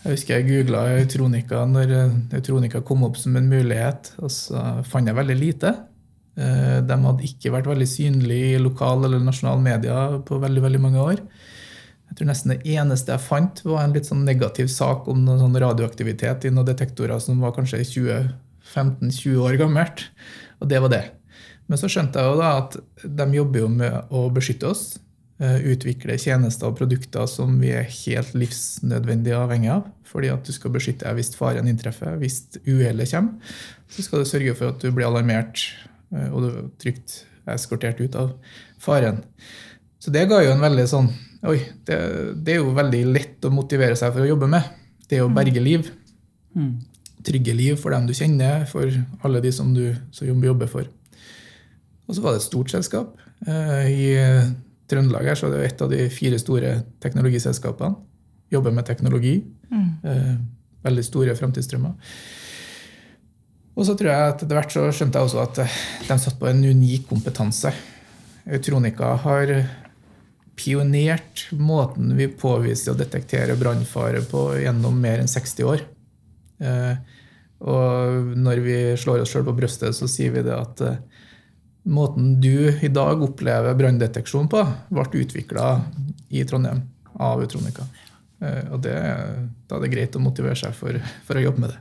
Jeg 0.00 0.16
husker 0.16 0.38
jeg 0.38 0.48
googla 0.48 0.86
Eutronica 0.96 1.60
når 1.68 1.90
Eutronica 2.38 2.80
kom 2.86 3.04
opp 3.04 3.18
som 3.20 3.36
en 3.36 3.50
mulighet, 3.50 4.14
og 4.24 4.32
så 4.32 4.80
fant 4.88 5.10
jeg 5.10 5.18
veldig 5.18 5.36
lite. 5.36 5.74
Eh, 6.40 6.78
de 6.86 6.98
hadde 7.04 7.26
ikke 7.26 7.52
vært 7.52 7.68
veldig 7.68 7.88
synlige 7.90 8.54
i 8.54 8.62
lokal 8.62 9.04
eller 9.04 9.22
nasjonal 9.22 9.60
media 9.62 9.96
på 10.26 10.38
veldig, 10.40 10.62
veldig 10.66 10.82
mange 10.82 11.02
år. 11.02 11.24
Jeg 12.10 12.18
tror 12.18 12.30
nesten 12.30 12.56
Det 12.56 12.74
eneste 12.74 13.12
jeg 13.12 13.22
fant, 13.22 13.60
var 13.64 13.84
en 13.84 13.92
litt 13.94 14.08
sånn 14.08 14.24
negativ 14.26 14.70
sak 14.72 15.06
om 15.08 15.20
noe 15.24 15.38
sånn 15.38 15.54
radioaktivitet 15.62 16.48
i 16.48 16.50
noen 16.50 16.66
detektorer 16.66 17.20
som 17.22 17.38
var 17.44 17.54
kanskje 17.54 17.84
15-20 17.84 19.36
år 19.38 19.60
gammelt. 19.60 20.08
Og 20.60 20.68
det 20.70 20.80
var 20.82 20.90
det. 20.90 21.04
Men 21.70 21.78
så 21.78 21.90
skjønte 21.90 22.18
jeg 22.18 22.32
jo 22.32 22.40
da 22.40 22.50
at 22.64 22.74
de 23.04 23.28
jobber 23.36 23.62
jo 23.62 23.70
med 23.72 24.10
å 24.10 24.24
beskytte 24.34 24.72
oss. 24.72 24.84
Eh, 25.40 25.62
utvikle 25.72 26.18
tjenester 26.20 26.68
og 26.68 26.76
produkter 26.80 27.28
som 27.30 27.54
vi 27.62 27.70
er 27.72 27.86
helt 27.86 28.34
livsnødvendig 28.34 29.36
avhengig 29.38 29.70
av. 29.72 29.86
Fordi 30.10 30.32
at 30.34 30.42
du 30.44 30.50
skal 30.52 30.74
beskytte 30.74 31.06
deg 31.06 31.20
hvis 31.20 31.36
faren 31.38 31.70
inntreffer, 31.70 32.18
hvis 32.20 32.42
uhellet 32.66 33.14
kommer. 33.14 33.54
Så 33.90 34.02
skal 34.04 34.24
du 34.24 34.28
sørge 34.28 34.56
for 34.58 34.74
at 34.74 34.82
du 34.82 34.90
blir 34.90 35.06
alarmert 35.06 35.62
Eh, 36.10 36.30
og 36.30 36.44
du 36.44 36.70
trygt 36.80 37.22
eskortert 37.50 38.00
ut 38.02 38.16
av 38.18 38.34
faren. 38.82 39.22
Så 40.00 40.12
det 40.14 40.26
ga 40.30 40.40
jo 40.44 40.54
en 40.54 40.62
veldig 40.64 40.86
sånn 40.88 41.10
Oi, 41.48 41.56
det, 41.88 41.96
det, 42.44 42.52
er 42.52 42.58
jo 42.58 42.74
veldig 42.76 42.98
lett 43.14 43.46
å 43.48 43.50
motivere 43.54 43.96
seg 43.96 44.10
for 44.12 44.20
å 44.20 44.28
jobbe 44.28 44.44
med. 44.52 44.66
Det 45.08 45.22
å 45.24 45.30
berge 45.32 45.62
liv. 45.64 45.86
Mm. 46.52 46.74
Trygge 47.24 47.54
liv 47.56 47.78
for 47.80 47.96
dem 47.96 48.04
du 48.04 48.12
kjenner, 48.12 48.66
for 48.68 48.92
alle 49.24 49.40
de 49.40 49.52
som 49.56 49.70
du 49.72 49.86
som 50.12 50.28
jobber 50.28 50.68
for. 50.68 50.90
Og 52.10 52.16
så 52.16 52.24
var 52.24 52.34
det 52.34 52.42
et 52.42 52.48
stort 52.48 52.72
selskap. 52.72 53.14
Eh, 53.46 53.86
I 53.86 54.08
Trøndelag 54.90 55.30
her 55.30 55.38
så 55.38 55.46
er 55.46 55.54
det 55.54 55.66
et 55.68 55.82
av 55.84 55.90
de 55.92 56.08
fire 56.10 56.38
store 56.42 56.72
teknologiselskapene. 57.02 57.94
Jobber 58.50 58.74
med 58.74 58.88
teknologi. 58.88 59.36
Mm. 59.70 59.90
Eh, 60.02 60.32
veldig 60.82 61.04
store 61.06 61.36
framtidsdrømmer. 61.38 61.94
Og 63.78 63.86
så 63.86 63.94
tror 63.94 64.10
jeg 64.10 64.32
at 64.32 64.42
etter 64.42 64.58
hvert 64.58 64.74
så 64.74 64.88
skjønte 64.90 65.20
jeg 65.20 65.30
også 65.30 65.44
at 65.44 65.62
eh, 65.62 65.76
de 66.08 66.18
satt 66.18 66.40
på 66.40 66.50
en 66.50 66.64
unik 66.66 67.06
kompetanse. 67.12 67.70
Eutronica 68.50 69.14
har 69.22 69.54
pionert 70.58 71.46
måten 71.56 72.12
vi 72.18 72.26
påviser 72.28 72.92
og 72.92 73.00
detekterer 73.00 73.58
brannfare 73.60 74.24
på 74.26 74.48
gjennom 74.60 74.98
mer 75.00 75.22
enn 75.22 75.30
60 75.30 75.70
år. 75.70 75.86
Eh, 76.60 77.16
og 77.60 78.36
når 78.40 78.62
vi 78.64 78.76
slår 79.00 79.22
oss 79.22 79.32
sjøl 79.32 79.46
på 79.46 79.56
brystet, 79.56 79.96
så 79.96 80.08
sier 80.10 80.34
vi 80.34 80.44
det 80.44 80.56
at 80.56 80.82
eh, 80.84 81.00
måten 81.82 82.40
du 82.40 82.68
i 82.82 82.88
dag 82.88 83.22
opplever 83.22 83.74
branndeteksjon 83.74 84.48
på, 84.52 84.64
ble 84.90 85.06
utvikla 85.22 85.66
i 86.28 86.44
Trondheim 86.44 86.82
av 87.20 87.42
Utronika. 87.44 87.86
Og 88.72 88.80
det, 88.84 88.96
da 89.68 89.76
er 89.76 89.82
det 89.84 89.92
greit 89.92 90.16
å 90.16 90.22
motivere 90.22 90.56
seg 90.56 90.76
for, 90.76 90.96
for 91.26 91.36
å 91.36 91.44
jobbe 91.44 91.64
med 91.64 91.74
det. 91.74 91.80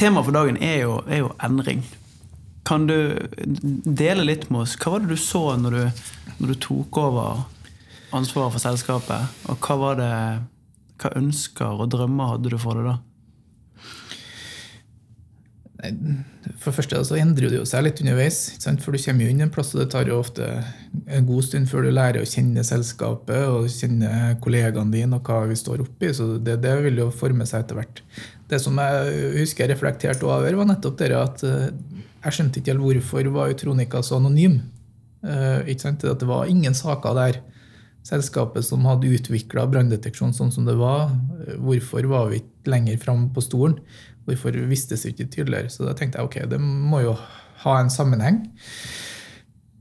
Temaet 0.00 0.26
for 0.26 0.36
dagen 0.36 0.58
er 0.60 0.82
jo, 0.82 0.98
er 1.08 1.22
jo, 1.22 1.30
endring. 1.40 1.82
Kan 2.68 2.86
du 2.88 3.16
dele 3.40 4.26
litt 4.26 4.50
med 4.52 4.66
oss? 4.66 4.76
Hva 4.80 4.94
var 4.94 5.04
det 5.04 5.16
du 5.16 5.20
så 5.20 5.44
når 5.56 5.76
du, 5.76 6.02
når 6.40 6.52
du 6.52 6.56
tok 6.60 6.98
over 7.00 7.46
ansvaret 8.16 8.52
for 8.52 8.62
selskapet? 8.62 9.40
Og 9.48 9.56
hva 9.64 9.76
var 9.80 10.00
det 10.00 10.12
hva 11.00 11.14
ønsker 11.18 11.80
og 11.80 11.92
drømmer 11.94 12.34
hadde 12.34 12.52
du 12.52 12.58
for 12.60 12.78
det 12.78 12.88
da? 12.90 12.98
For 16.60 16.68
det 16.68 16.76
første 16.76 16.98
så 17.08 17.16
endrer 17.16 17.48
det 17.48 17.60
jo 17.60 17.68
seg 17.68 17.86
litt 17.86 18.00
underveis. 18.02 18.38
For 18.82 18.92
du 18.92 19.00
kommer 19.00 19.24
jo 19.24 19.32
inn 19.32 19.44
en 19.44 19.52
plass, 19.52 19.72
og 19.72 19.80
det 19.80 19.88
tar 19.94 20.10
jo 20.10 20.18
ofte 20.20 20.48
en 21.08 21.28
god 21.28 21.46
stund 21.46 21.70
før 21.70 21.86
du 21.86 21.92
lærer 21.94 22.20
å 22.20 22.28
kjenne 22.28 22.64
selskapet 22.66 23.46
og 23.48 23.70
kjenne 23.72 24.34
kollegaene 24.44 24.92
dine 24.92 25.16
og 25.16 25.30
hva 25.30 25.46
vi 25.48 25.56
står 25.56 25.86
oppi. 25.86 26.12
Så 26.16 26.34
det, 26.36 26.58
det 26.64 26.74
vil 26.84 27.00
jo 27.00 27.08
forme 27.14 27.48
seg 27.48 27.64
etter 27.64 27.80
hvert. 27.80 28.02
Det 28.50 28.60
som 28.60 28.76
jeg 28.82 29.32
husker 29.38 29.64
jeg 29.64 29.72
reflekterte 29.72 30.28
over, 30.28 30.58
var 30.58 30.68
nettopp 30.68 30.98
det 31.00 31.14
at 31.16 31.46
eh, 31.46 31.70
jeg 32.26 32.36
skjønte 32.36 32.60
ikke 32.60 32.74
helt 32.74 32.84
hvorfor 32.84 33.32
var 33.38 33.54
Utronica 33.54 34.02
så 34.04 34.20
anonym. 34.20 34.60
Sant? 35.20 36.04
At 36.04 36.20
det 36.20 36.28
var 36.28 36.48
ingen 36.48 36.76
saker 36.76 37.16
der. 37.16 37.40
Selskapet 38.10 38.66
som 38.66 38.86
hadde 38.88 39.10
utvikla 39.14 39.68
branndeteksjon 39.70 40.34
sånn 40.34 40.50
som 40.54 40.66
det 40.66 40.74
var, 40.80 41.12
hvorfor 41.62 42.08
var 42.10 42.32
vi 42.32 42.40
ikke 42.42 42.72
lenger 42.74 42.98
framme 43.02 43.30
på 43.34 43.44
stolen? 43.44 43.78
Hvorfor 44.26 44.56
vistes 44.70 45.04
det 45.04 45.14
ikke 45.14 45.30
tydeligere? 45.36 45.70
Så 45.72 45.86
da 45.86 45.94
tenkte 45.96 46.20
jeg 46.20 46.28
ok, 46.28 46.40
det 46.50 46.58
må 46.60 47.04
jo 47.04 47.14
ha 47.64 47.76
en 47.78 47.92
sammenheng. 47.92 48.42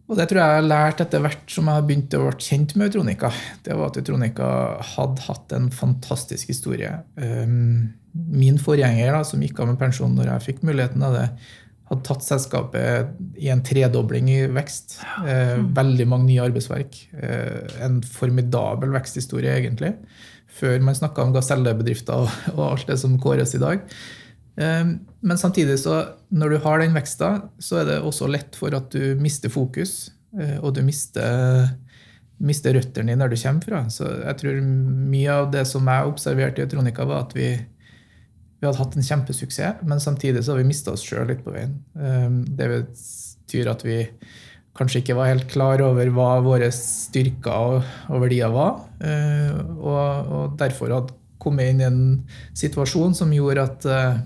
Og 0.09 0.17
det 0.17 0.25
tror 0.29 0.41
jeg 0.41 0.53
jeg 0.53 0.61
har 0.63 0.65
lært 0.65 1.01
etter 1.03 1.21
hvert 1.21 1.51
som 1.53 1.67
jeg 1.69 1.77
har 1.77 1.85
begynt 1.85 2.15
å 2.17 2.23
bli 2.23 2.45
kjent 2.47 2.71
med 2.79 2.89
Utronica. 2.89 3.29
Det 3.65 3.75
var 3.77 3.91
at 3.91 3.99
Utronica 4.01 4.47
hadde 4.95 5.25
hatt 5.27 5.53
en 5.53 5.67
fantastisk 5.69 6.49
historie. 6.49 6.95
Ehm, 7.21 7.91
min 8.13 8.57
forgjenger, 8.57 9.13
da, 9.13 9.21
som 9.27 9.43
gikk 9.45 9.61
av 9.61 9.69
med 9.69 9.77
pensjon 9.81 10.15
når 10.17 10.31
jeg 10.31 10.45
fikk 10.47 10.63
muligheten 10.65 11.05
av 11.05 11.13
det, 11.13 11.27
hadde 11.89 12.05
tatt 12.05 12.25
selskapet 12.25 13.15
i 13.41 13.49
en 13.49 13.63
tredobling 13.65 14.29
i 14.31 14.39
vekst. 14.53 14.99
Eh, 15.25 15.57
veldig 15.57 16.05
mange 16.09 16.29
nye 16.29 16.45
arbeidsverk. 16.45 16.99
Eh, 17.17 17.81
en 17.85 17.99
formidabel 18.05 18.93
veksthistorie, 18.93 19.55
egentlig. 19.57 19.95
Før 20.59 20.77
man 20.85 20.97
snakka 20.97 21.25
om 21.25 21.33
gasellebedrifter 21.33 22.25
og, 22.25 22.49
og 22.55 22.63
alt 22.71 22.89
det 22.91 22.99
som 23.01 23.17
kåres 23.21 23.55
i 23.57 23.63
dag. 23.63 23.81
Eh, 24.59 24.85
men 25.19 25.41
samtidig, 25.41 25.79
så 25.81 26.03
når 26.29 26.49
du 26.49 26.57
har 26.65 26.83
den 26.83 26.95
veksta, 26.97 27.31
så 27.57 27.81
er 27.81 27.89
det 27.89 27.99
også 28.05 28.29
lett 28.29 28.57
for 28.59 28.75
at 28.77 28.91
du 28.93 29.15
mister 29.21 29.51
fokus, 29.53 30.11
eh, 30.37 30.57
og 30.59 30.75
du 30.77 30.83
mister, 30.85 31.71
mister 32.37 32.77
røttene 32.77 33.15
dine 33.15 33.25
der 33.25 33.33
du 33.33 33.39
kommer 33.41 33.65
fra. 33.65 33.83
Så 33.89 34.13
jeg 34.19 34.41
tror 34.43 34.61
mye 34.61 35.41
av 35.41 35.49
det 35.55 35.65
som 35.69 35.89
jeg 35.89 36.13
observerte 36.13 36.61
i 36.61 36.67
Etronica, 36.67 37.07
var 37.09 37.25
at 37.25 37.37
vi, 37.37 37.53
vi 38.59 38.67
hadde 38.67 38.79
hatt 38.81 38.97
en 38.99 39.05
kjempesuksess, 39.07 39.83
men 39.87 40.01
samtidig 40.03 40.43
så 40.43 40.53
har 40.53 40.61
vi 40.61 40.67
mista 40.67 40.91
oss 40.91 41.05
sjøl 41.07 41.29
litt 41.31 41.43
på 41.45 41.53
veien. 41.55 41.77
Ehm, 41.95 42.41
det 42.43 42.67
betyr 42.73 43.69
at 43.71 43.85
vi 43.87 44.01
kanskje 44.75 45.01
ikke 45.01 45.15
var 45.17 45.31
helt 45.31 45.47
klar 45.51 45.81
over 45.83 46.11
hva 46.15 46.31
våre 46.43 46.69
styrker 46.75 47.79
og, 47.79 48.17
verdier 48.21 48.51
var, 48.53 48.81
eh, 49.03 49.55
og, 49.79 50.57
derfor 50.59 50.91
hadde 50.95 51.15
kommet 51.39 51.71
inn 51.71 51.81
i 51.81 51.87
en 51.87 52.01
situasjon 52.57 53.15
som 53.15 53.31
gjorde 53.33 53.63
at 53.63 53.87
eh, 53.87 54.19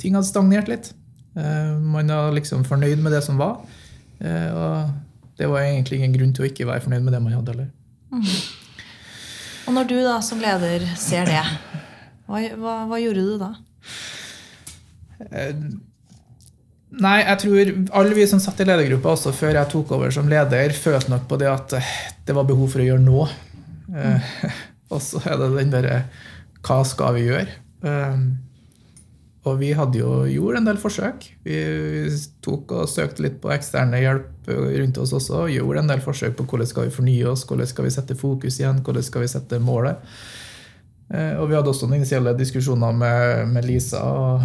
ting 0.00 0.16
hadde 0.16 0.28
stagnert 0.30 0.70
litt. 0.72 0.92
Eh, 1.36 1.74
man 1.76 2.08
var 2.08 2.32
liksom 2.36 2.64
fornøyd 2.68 3.02
med 3.04 3.12
det 3.16 3.22
som 3.26 3.40
var. 3.40 3.60
Eh, 4.20 4.48
og 4.52 5.36
det 5.38 5.48
var 5.50 5.66
egentlig 5.66 6.00
ingen 6.00 6.16
grunn 6.16 6.32
til 6.34 6.46
å 6.46 6.48
ikke 6.48 6.68
være 6.68 6.84
fornøyd 6.86 7.04
med 7.04 7.14
det 7.14 7.20
man 7.24 7.36
hadde 7.36 7.54
heller. 7.54 7.68
Mm. 8.12 8.24
Og 9.68 9.76
når 9.76 9.90
du 9.90 9.98
da 10.00 10.16
som 10.24 10.40
leder 10.40 10.88
ser 10.96 11.28
det, 11.28 11.44
hva, 12.28 12.40
hva, 12.60 12.74
hva 12.90 13.00
gjorde 13.00 13.24
du 13.24 13.36
da? 13.40 13.52
Eh, 15.32 15.54
nei, 17.00 17.18
jeg 17.24 17.40
tror 17.42 17.70
alle 18.00 18.18
vi 18.18 18.26
som 18.30 18.42
satt 18.42 18.60
i 18.62 18.68
ledergruppa 18.68 19.14
også 19.14 19.32
før 19.36 19.56
jeg 19.56 19.72
tok 19.72 19.94
over 19.96 20.12
som 20.14 20.28
leder, 20.30 20.74
følte 20.76 21.14
nok 21.14 21.24
på 21.30 21.40
det 21.40 21.48
at 21.50 21.78
det 22.28 22.36
var 22.36 22.48
behov 22.48 22.74
for 22.74 22.84
å 22.84 22.90
gjøre 22.90 23.04
noe. 23.04 23.30
Mm. 23.88 24.20
og 24.92 25.00
så 25.04 25.22
er 25.24 25.40
det 25.40 25.54
den 25.54 25.72
derre 25.72 26.02
Hva 26.60 26.82
skal 26.84 27.16
vi 27.16 27.24
gjøre? 27.30 27.56
Og 29.48 29.54
vi 29.60 29.70
hadde 29.76 30.00
jo 30.00 30.10
gjort 30.28 30.58
en 30.58 30.66
del 30.66 30.80
forsøk. 30.80 31.24
Vi 31.46 31.58
tok 32.44 32.74
og 32.74 32.90
søkte 32.90 33.24
litt 33.24 33.38
på 33.42 33.52
eksterne 33.54 34.00
hjelp 34.02 34.50
rundt 34.50 34.98
oss 35.00 35.14
også. 35.16 35.46
Gjorde 35.52 35.84
en 35.84 35.92
del 35.92 36.02
forsøk 36.04 36.36
på 36.36 36.44
hvordan 36.50 36.68
skal 36.68 36.88
vi 36.88 36.96
fornye 36.98 37.30
oss, 37.30 37.46
hvordan 37.48 37.70
skal 37.70 37.86
vi 37.86 37.94
sette 37.94 38.18
fokus 38.18 38.58
igjen, 38.60 38.82
hvordan 38.84 39.06
skal 39.06 39.24
vi 39.24 39.30
sette 39.32 39.60
målet. 39.62 40.02
Eh, 41.08 41.34
og 41.40 41.48
vi 41.48 41.56
hadde 41.56 41.70
også 41.72 41.88
noen 41.88 42.02
initielle 42.02 42.34
diskusjoner 42.36 42.92
med, 42.96 43.48
med 43.54 43.64
Lisa 43.64 44.02
og, 44.04 44.42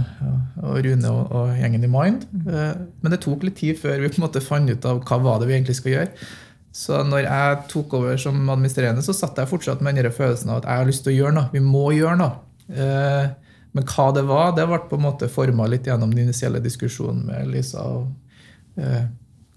og 0.61 0.77
Rune 0.85 1.11
og, 1.11 1.33
og, 1.35 1.51
gjengen 1.59 1.83
i 1.83 1.91
Mind. 1.91 2.23
Eh, 2.47 2.71
men 3.03 3.13
det 3.13 3.19
tok 3.25 3.43
litt 3.47 3.59
tid 3.59 3.79
før 3.81 3.99
vi 3.99 4.11
på 4.13 4.21
en 4.21 4.27
måte 4.27 4.43
fant 4.43 4.71
ut 4.71 4.87
av 4.89 5.03
hva 5.03 5.19
var 5.25 5.41
det 5.41 5.49
vi 5.49 5.57
egentlig 5.57 5.77
skal 5.81 5.95
gjøre. 5.97 6.29
Så 6.73 7.03
når 7.05 7.27
jeg 7.27 7.57
tok 7.69 7.97
over 7.99 8.17
som 8.17 8.39
administrerende, 8.49 9.03
så 9.05 9.13
satt 9.13 9.37
jeg 9.37 9.51
fortsatt 9.51 9.83
med 9.85 9.99
den 9.99 10.13
følelsen 10.13 10.53
av 10.53 10.61
at 10.61 10.69
jeg 10.69 10.81
har 10.81 10.89
lyst 10.89 11.03
til 11.05 11.13
å 11.13 11.17
gjøre 11.17 11.37
noe. 11.37 11.51
Vi 11.53 11.61
må 11.61 11.83
gjøre 11.93 12.17
noe. 12.21 12.39
Eh, 12.71 13.25
men 13.73 13.89
hva 13.89 14.07
det 14.13 14.23
var, 14.29 14.55
det 14.57 14.65
ble 14.69 14.79
på 14.89 14.97
en 14.97 15.05
måte 15.05 15.29
forma 15.33 15.67
litt 15.69 15.89
gjennom 15.89 16.13
den 16.13 16.27
initielle 16.27 16.61
diskusjonen 16.63 17.27
med 17.29 17.51
Lisa. 17.51 17.83
Og, 17.89 18.09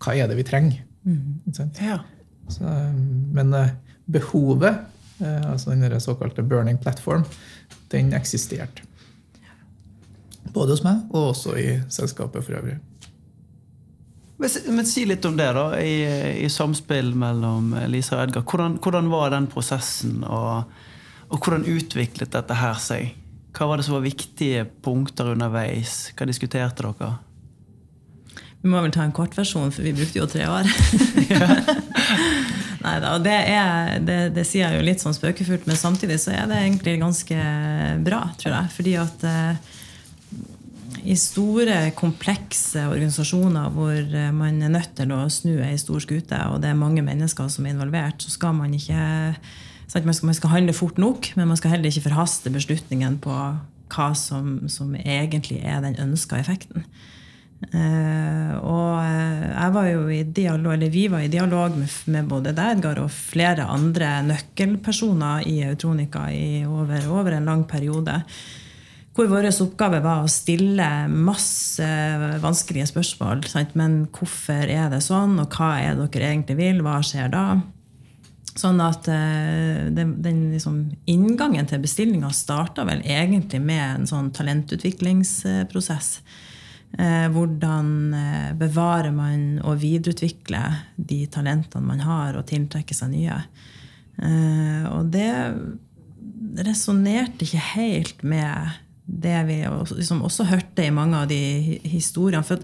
hva 0.03 0.13
er 0.13 0.29
det 0.29 0.37
vi 0.39 0.45
trenger? 0.45 0.83
Mm. 1.07 1.41
Ja. 1.81 2.01
Så, 2.49 2.67
men 3.33 3.55
eh, 3.55 3.73
behovet, 4.07 4.69
eh, 4.71 4.83
altså 5.25 5.71
den 5.71 6.01
såkalte 6.01 6.43
burning 6.43 6.79
platform, 6.79 7.25
den 7.93 8.13
eksisterte. 8.17 8.85
Både 10.53 10.77
hos 10.77 10.85
meg 10.85 11.09
og 11.11 11.33
også 11.33 11.57
i 11.59 11.71
selskapet 11.93 12.45
for 12.45 12.59
øvrig. 12.59 12.77
Men, 14.37 14.51
men 14.77 14.87
Si 14.87 15.05
litt 15.09 15.25
om 15.25 15.37
det, 15.37 15.49
da, 15.57 15.69
i, 15.81 15.97
i 16.45 16.49
samspill 16.53 17.15
mellom 17.17 17.73
Lisa 17.89 18.19
og 18.19 18.27
Edgar. 18.27 18.45
Hvordan, 18.45 18.77
hvordan 18.85 19.09
var 19.13 19.33
den 19.33 19.49
prosessen, 19.53 20.21
og, 20.25 20.69
og 21.31 21.39
hvordan 21.41 21.65
utviklet 21.73 22.35
dette 22.37 22.59
her 22.61 22.77
seg? 22.83 23.15
Hva 23.57 23.71
var 23.71 23.81
det 23.81 23.87
som 23.87 23.97
var 23.97 24.05
viktige 24.05 24.67
punkter 24.85 25.33
underveis? 25.33 26.11
Hva 26.17 26.29
diskuterte 26.29 26.85
dere? 26.85 27.15
Vi 28.63 28.71
må 28.73 28.81
vel 28.83 28.95
ta 28.95 29.05
en 29.05 29.15
kortversjon, 29.15 29.73
for 29.75 29.87
vi 29.87 29.95
brukte 29.97 30.21
jo 30.21 30.27
tre 30.31 30.47
år. 30.51 30.67
Nei 32.87 32.97
da, 33.03 33.17
det, 33.19 33.37
det, 34.07 34.19
det, 34.37 34.45
sier 34.47 34.69
jeg 34.69 34.79
jo 34.79 34.87
litt 34.87 35.03
sånn 35.03 35.17
spøkefullt, 35.17 35.67
men 35.67 35.79
samtidig 35.79 36.21
så 36.23 36.35
er 36.37 36.47
det 36.51 36.61
egentlig 36.61 37.01
ganske 37.01 37.47
bra, 38.07 38.21
tror 38.39 38.55
jeg. 38.55 38.73
Fordi 38.77 38.95
at 39.03 39.27
eh, 39.27 39.73
i 41.07 41.17
store, 41.19 41.79
komplekse 41.99 42.87
organisasjoner 42.91 43.71
hvor 43.75 43.95
eh, 43.95 44.33
man 44.35 44.63
er 44.63 44.73
nødt 44.75 44.95
til 44.99 45.15
å 45.15 45.25
snu 45.33 45.57
ei 45.67 45.75
stor 45.83 46.03
skute, 46.03 46.39
og 46.51 46.61
det 46.63 46.73
er 46.73 46.79
mange 46.79 47.05
mennesker 47.07 47.51
som 47.53 47.67
er 47.67 47.75
involvert, 47.75 48.23
så 48.23 48.35
skal 48.35 48.55
man 48.59 48.75
ikke 48.75 48.99
man 49.87 50.15
skal, 50.15 50.27
man 50.27 50.35
skal, 50.35 50.51
handle 50.51 50.75
fort 50.75 50.97
nok, 50.99 51.31
men 51.39 51.47
man 51.49 51.59
skal 51.59 51.77
heller 51.77 51.91
ikke 51.91 52.09
forhaste 52.09 52.51
beslutningen 52.51 53.21
på 53.23 53.35
hva 53.95 54.09
som, 54.19 54.67
som 54.71 54.95
egentlig 54.99 55.61
er 55.63 55.79
den 55.85 55.95
ønska 56.03 56.41
effekten. 56.43 56.83
Uh, 57.57 58.53
og 58.69 58.99
eh, 59.01 59.45
jeg 59.49 59.73
var 59.73 59.87
jo 59.89 60.03
i 60.13 60.19
dialog, 60.29 60.75
eller 60.75 60.93
vi 60.93 61.07
var 61.09 61.23
i 61.25 61.31
dialog 61.33 61.79
med, 61.79 61.89
med 62.13 62.29
både 62.29 62.53
Edgar 62.53 63.01
og 63.01 63.09
flere 63.13 63.65
andre 63.73 64.19
nøkkelpersoner 64.27 65.47
i 65.49 65.63
Autronica 65.65 66.27
i 66.29 66.67
over, 66.69 67.09
over 67.09 67.39
en 67.39 67.49
lang 67.49 67.65
periode. 67.69 68.19
Hvor 69.17 69.31
vår 69.31 69.49
oppgave 69.49 70.03
var 70.05 70.21
å 70.21 70.29
stille 70.29 70.87
masse 71.09 71.87
vanskelige 72.43 72.91
spørsmål. 72.91 73.47
Sant? 73.49 73.73
Men 73.73 74.03
hvorfor 74.13 74.69
er 74.69 74.91
det 74.93 75.01
sånn, 75.07 75.39
og 75.41 75.57
hva 75.57 75.79
er 75.81 75.97
det 75.97 76.11
dere 76.13 76.35
egentlig 76.35 76.59
vil? 76.61 76.83
Hva 76.85 76.99
skjer 77.01 77.33
da? 77.33 77.47
Sånn 78.57 78.83
at 78.85 79.09
uh, 79.09 79.89
den, 79.97 80.19
den 80.25 80.51
liksom, 80.53 80.83
inngangen 81.09 81.69
til 81.69 81.81
bestillinga 81.81 82.29
starta 82.37 82.85
vel 82.89 83.01
egentlig 83.01 83.63
med 83.65 84.03
en 84.03 84.07
sånn 84.13 84.29
talentutviklingsprosess. 84.37 86.19
Uh, 86.97 87.26
hvordan 87.29 87.88
uh, 88.17 88.53
bevarer 88.57 89.12
man 89.12 89.59
og 89.61 89.83
videreutvikler 89.83 90.79
de 90.97 91.25
talentene 91.33 91.85
man 91.85 92.00
har, 92.05 92.38
og 92.38 92.47
tiltrekker 92.49 92.97
seg 92.97 93.12
nye. 93.12 93.41
og 94.97 95.11
det 95.12 95.33
resonnerte 96.65 97.45
ikke 97.45 97.65
helt 97.75 98.23
med 98.25 98.79
det 99.07 99.37
vi 99.47 99.59
liksom 99.95 100.23
også 100.26 100.47
hørte 100.49 100.87
i 100.87 100.95
mange 100.95 101.19
av 101.21 101.29
de 101.31 101.79
historiene. 101.87 102.43
For 102.47 102.59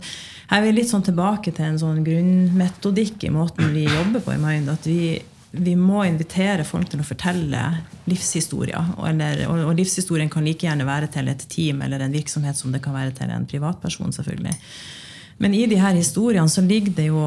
her 0.50 0.58
er 0.58 0.64
vi 0.66 0.72
litt 0.74 0.90
sånn 0.90 1.04
tilbake 1.06 1.52
til 1.54 1.68
en 1.68 1.78
sånn 1.78 2.00
grunnmetodikk 2.06 3.28
i 3.28 3.34
måten 3.34 3.70
vi 3.74 3.84
jobber 3.86 4.24
på 4.24 4.34
i 4.34 4.40
Mind. 4.42 4.72
At 4.72 4.88
vi 4.88 5.14
vi 5.52 5.74
må 5.76 6.00
invitere 6.08 6.64
folk 6.64 6.88
til 6.88 7.02
å 7.02 7.06
fortelle 7.06 7.60
livshistorier. 8.08 8.94
Og, 8.96 9.22
og, 9.52 9.72
livshistorien 9.76 10.30
kan 10.32 10.46
like 10.48 10.64
gjerne 10.64 10.88
være 10.88 11.10
til 11.12 11.28
et 11.28 11.44
team 11.52 11.82
eller 11.84 12.00
en 12.00 12.14
virksomhet 12.14 12.56
som 12.56 12.72
det 12.72 12.80
kan 12.84 12.96
være 12.96 13.12
til 13.18 13.32
en 13.32 13.44
privatperson. 13.48 14.14
selvfølgelig. 14.16 14.54
Men 15.44 15.54
i 15.54 15.66
de 15.68 15.76
her 15.76 15.92
historiene 15.98 16.48
så 16.48 16.64
ligger 16.64 16.96
det 16.96 17.10
jo 17.10 17.26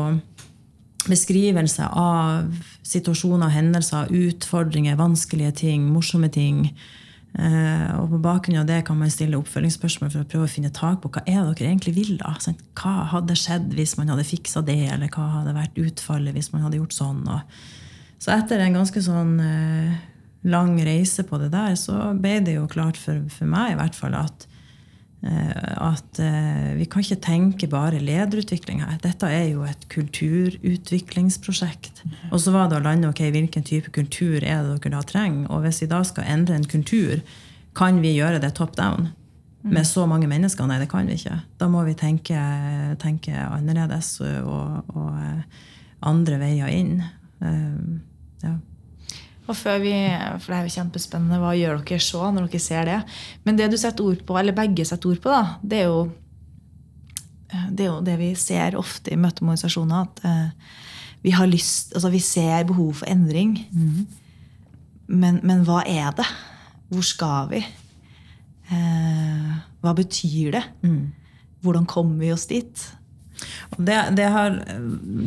beskrivelse 1.06 1.86
av 1.86 2.50
situasjoner, 2.82 3.54
hendelser, 3.54 4.10
utfordringer, 4.10 4.98
vanskelige 4.98 5.54
ting, 5.62 5.86
morsomme 5.94 6.32
ting. 6.34 6.72
Eh, 7.38 7.88
og 8.00 8.10
på 8.10 8.24
bakgrunn 8.24 8.64
av 8.64 8.66
det 8.66 8.82
kan 8.88 8.98
man 8.98 9.14
stille 9.14 9.38
oppfølgingsspørsmål 9.38 10.10
for 10.10 10.24
å 10.24 10.30
prøve 10.32 10.50
å 10.50 10.54
finne 10.56 10.74
tak 10.74 11.04
på 11.04 11.12
hva 11.14 11.22
er 11.28 11.44
det 11.44 11.60
dere 11.60 11.76
egentlig 11.76 11.94
vil. 12.00 12.14
da? 12.18 12.34
Hva 12.80 12.98
hadde 13.14 13.38
skjedd 13.38 13.70
hvis 13.78 14.00
man 14.00 14.10
hadde 14.10 14.26
fiksa 14.26 14.66
det, 14.66 14.82
eller 14.96 15.14
hva 15.14 15.30
hadde 15.42 15.58
vært 15.58 15.78
utfallet 15.78 16.34
hvis 16.34 16.56
man 16.56 16.66
hadde 16.66 16.82
gjort 16.82 16.98
sånn? 16.98 17.28
og 17.30 17.84
så 18.26 18.34
etter 18.34 18.64
en 18.64 18.80
ganske 18.80 19.02
sånn 19.06 19.38
eh, 19.44 19.96
lang 20.50 20.76
reise 20.86 21.26
på 21.26 21.38
det 21.42 21.52
der, 21.54 21.78
så 21.78 22.10
ble 22.18 22.40
det 22.46 22.58
jo 22.58 22.66
klart 22.70 22.98
for, 22.98 23.22
for 23.30 23.50
meg 23.50 23.76
i 23.76 23.80
hvert 23.80 23.98
fall 23.98 24.18
at 24.18 24.48
Eh, 25.26 25.74
at 25.82 26.20
eh, 26.22 26.76
vi 26.78 26.86
kan 26.86 27.02
ikke 27.02 27.18
tenke 27.24 27.68
bare 27.70 28.00
lederutvikling 28.04 28.84
her. 28.86 28.98
Dette 29.02 29.26
er 29.32 29.48
jo 29.50 29.64
et 29.66 29.88
kulturutviklingsprosjekt. 29.90 32.04
Og 32.30 32.40
så 32.44 32.52
var 32.54 32.70
det 32.70 32.78
å 32.78 32.84
lande 32.86 33.10
ok, 33.10 33.22
hvilken 33.34 33.64
type 33.66 33.90
kultur 33.96 34.44
er 34.44 34.62
det 34.62 34.78
dere 34.84 34.96
da 35.00 35.04
trenger. 35.08 35.50
Og 35.50 35.62
hvis 35.66 35.82
vi 35.82 35.88
da 35.90 36.04
skal 36.06 36.30
endre 36.30 36.56
en 36.60 36.70
kultur, 36.70 37.22
kan 37.76 38.02
vi 38.04 38.18
gjøre 38.20 38.40
det 38.44 38.54
top 38.60 38.76
down? 38.78 39.10
Med 39.66 39.82
så 39.90 40.06
mange 40.06 40.30
mennesker? 40.30 40.62
Nei, 40.70 40.78
det 40.78 40.92
kan 40.92 41.10
vi 41.10 41.18
ikke. 41.18 41.42
Da 41.58 41.66
må 41.74 41.82
vi 41.88 41.98
tenke, 41.98 42.38
tenke 43.02 43.34
annerledes 43.34 44.22
og, 44.22 44.86
og 44.94 45.10
eh, 45.18 45.42
andre 46.06 46.38
veier 46.38 46.70
inn. 46.70 47.02
Eh, 48.46 48.52
ja. 48.52 49.22
Og 49.46 49.54
før 49.54 49.78
vi, 49.84 49.94
for 50.42 50.52
Det 50.52 50.58
er 50.58 50.66
jo 50.66 50.76
kjempespennende. 50.80 51.38
Hva 51.42 51.52
gjør 51.54 51.84
dere 51.86 52.02
så 52.02 52.32
når 52.34 52.48
dere 52.50 52.62
ser 52.64 52.88
det? 52.90 53.02
Men 53.46 53.60
det 53.60 53.70
du 53.70 53.78
setter 53.78 54.08
ord 54.08 54.24
på, 54.26 54.38
eller 54.40 54.58
begge 54.58 54.86
setter 54.86 55.12
ord 55.12 55.22
på, 55.22 55.30
da, 55.30 55.60
det 55.62 55.84
er 55.84 55.92
jo 55.92 56.00
det, 57.70 57.86
er 57.86 57.92
jo 57.92 58.02
det 58.04 58.16
vi 58.20 58.32
ser 58.36 58.76
ofte 58.80 59.14
i 59.14 59.20
møte 59.20 59.46
med 59.46 59.54
organisasjoner. 59.54 60.10
At 60.10 60.26
eh, 60.26 60.82
vi 61.26 61.34
har 61.38 61.50
lyst, 61.50 61.94
altså 61.94 62.10
vi 62.14 62.22
ser 62.26 62.66
behov 62.68 63.02
for 63.02 63.10
endring. 63.12 63.60
Men, 65.08 65.40
men 65.46 65.64
hva 65.68 65.84
er 65.86 66.10
det? 66.18 66.26
Hvor 66.90 67.06
skal 67.06 67.50
vi? 67.54 67.62
Eh, 68.74 69.54
hva 69.86 69.94
betyr 69.98 70.58
det? 70.58 70.66
Hvordan 71.62 71.86
kommer 71.86 72.18
vi 72.26 72.34
oss 72.34 72.48
dit? 72.50 72.82
Det, 73.78 73.98
det 74.18 74.28
har 74.34 74.60
eh, 74.66 74.84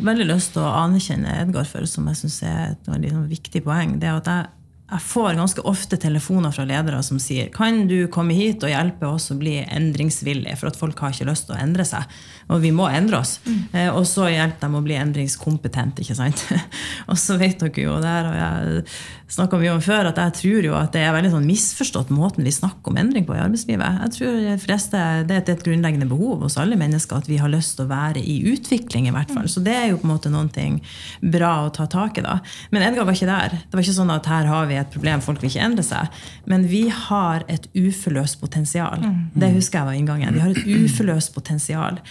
veldig 0.07 0.29
lyst 0.31 0.55
til 0.55 0.65
å 0.65 0.75
anerkjenne 0.83 1.35
Edgar 1.43 1.67
for, 1.69 1.87
som 1.89 2.07
jeg 2.09 2.23
syns 2.23 2.39
er 2.45 2.63
et 2.71 2.89
veldig 2.89 3.13
sånn 3.15 3.29
viktig 3.31 3.63
poeng, 3.65 3.97
det 4.01 4.11
at 4.11 4.29
jeg, 4.31 4.47
jeg 4.89 5.05
får 5.05 5.37
ganske 5.37 5.65
ofte 5.69 5.99
telefoner 6.01 6.53
fra 6.55 6.65
ledere 6.65 7.01
som 7.05 7.19
sier 7.21 7.51
kan 7.53 7.83
du 7.89 8.07
komme 8.11 8.33
hit 8.37 8.63
og 8.65 8.71
hjelpe 8.73 9.09
oss 9.09 9.29
å 9.33 9.37
bli 9.37 9.59
endringsvillige, 9.61 10.57
for 10.57 10.71
at 10.71 10.79
folk 10.79 11.01
har 11.03 11.13
ikke 11.13 11.29
lyst 11.29 11.49
til 11.49 11.57
å 11.57 11.61
endre 11.61 11.85
seg. 11.85 12.07
Og 12.49 12.63
vi 12.63 12.71
må 12.73 12.87
endre 12.89 13.19
oss. 13.21 13.37
Eh, 13.73 13.89
og 13.93 14.07
så 14.09 14.25
hjelpe 14.31 14.63
dem 14.63 14.77
å 14.79 14.83
bli 14.85 14.97
endringskompetent. 14.97 16.01
ikke 16.01 16.17
sant? 16.17 16.45
og 17.09 17.17
så 17.21 17.37
vet 17.37 17.61
dere 17.61 17.83
jo 17.85 17.97
der, 18.01 18.29
og 18.29 18.37
jeg 18.39 18.83
snakka 19.29 19.59
mye 19.61 19.75
om 19.75 19.81
før, 19.83 20.09
at 20.09 20.17
jeg 20.17 20.35
tror 20.39 20.65
jo 20.65 20.73
at 20.73 20.95
det 20.95 21.03
er 21.05 21.13
veldig 21.13 21.31
sånn 21.35 21.45
misforstått 21.45 22.09
måten 22.13 22.47
vi 22.47 22.53
snakker 22.53 22.89
om 22.89 22.97
endring 22.97 23.27
på 23.27 23.35
i 23.37 23.41
arbeidslivet. 23.43 23.99
Jeg 24.05 24.15
tror 24.15 24.39
de 24.47 24.55
fleste, 24.63 25.03
Det 25.29 25.35
er 25.37 25.53
et 25.53 25.65
grunnleggende 25.65 26.09
behov 26.09 26.41
hos 26.41 26.57
alle 26.57 26.79
mennesker 26.79 27.21
at 27.21 27.29
vi 27.29 27.37
har 27.37 27.51
lyst 27.53 27.77
til 27.77 27.85
å 27.85 27.91
være 27.91 28.23
i 28.23 28.39
utvikling. 28.49 29.07
i 29.07 29.13
hvert 29.13 29.29
fall. 29.31 29.45
Så 29.45 29.61
det 29.63 29.75
er 29.75 29.87
jo 29.91 29.99
på 30.01 30.09
en 30.09 30.15
måte 30.15 30.33
noen 30.33 30.49
ting 30.49 30.81
bra 31.21 31.67
å 31.67 31.73
ta 31.73 31.85
tak 31.85 32.17
i. 32.17 32.25
da. 32.25 32.39
Men 32.71 32.87
Edgar 32.87 33.05
var 33.05 33.13
ikke 33.13 33.29
der. 33.29 33.49
Det 33.69 33.77
var 33.77 33.85
ikke 33.85 33.99
sånn 33.99 34.15
at 34.15 34.25
her 34.25 34.49
har 34.49 34.65
vi 34.65 34.75
et 34.81 34.89
problem, 34.89 35.21
folk 35.21 35.41
vil 35.41 35.51
ikke 35.51 35.65
endre 35.69 35.85
seg. 35.85 36.09
Men 36.49 36.65
vi 36.67 36.87
har 36.89 37.45
et 37.47 37.69
uforløst 37.75 38.41
potensial. 38.41 39.05
Det 39.35 39.53
husker 39.53 39.79
jeg 39.79 39.85
var 39.85 39.93
inngangen. 39.93 40.33
Vi 40.33 40.39
har 40.41 40.49
et 40.49 40.65
uforløst 40.89 41.33
potensial. 41.37 42.01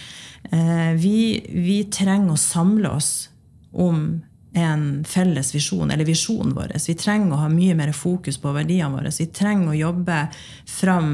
Eh, 0.43 0.93
vi, 0.95 1.45
vi 1.49 1.83
trenger 1.91 2.33
å 2.33 2.41
samle 2.41 2.91
oss 2.95 3.29
om 3.71 4.21
en 4.53 5.05
felles 5.05 5.53
visjon, 5.55 5.91
eller 5.91 6.05
visjonen 6.05 6.55
vår. 6.57 6.73
Vi 6.87 6.95
trenger 6.97 7.35
å 7.35 7.41
ha 7.43 7.49
mye 7.53 7.75
mer 7.77 7.91
fokus 7.93 8.39
på 8.41 8.53
verdiene 8.55 8.95
våre. 8.95 9.11
Vi 9.13 9.29
trenger 9.35 9.71
å 9.71 9.77
jobbe 9.77 10.23
fram 10.65 11.11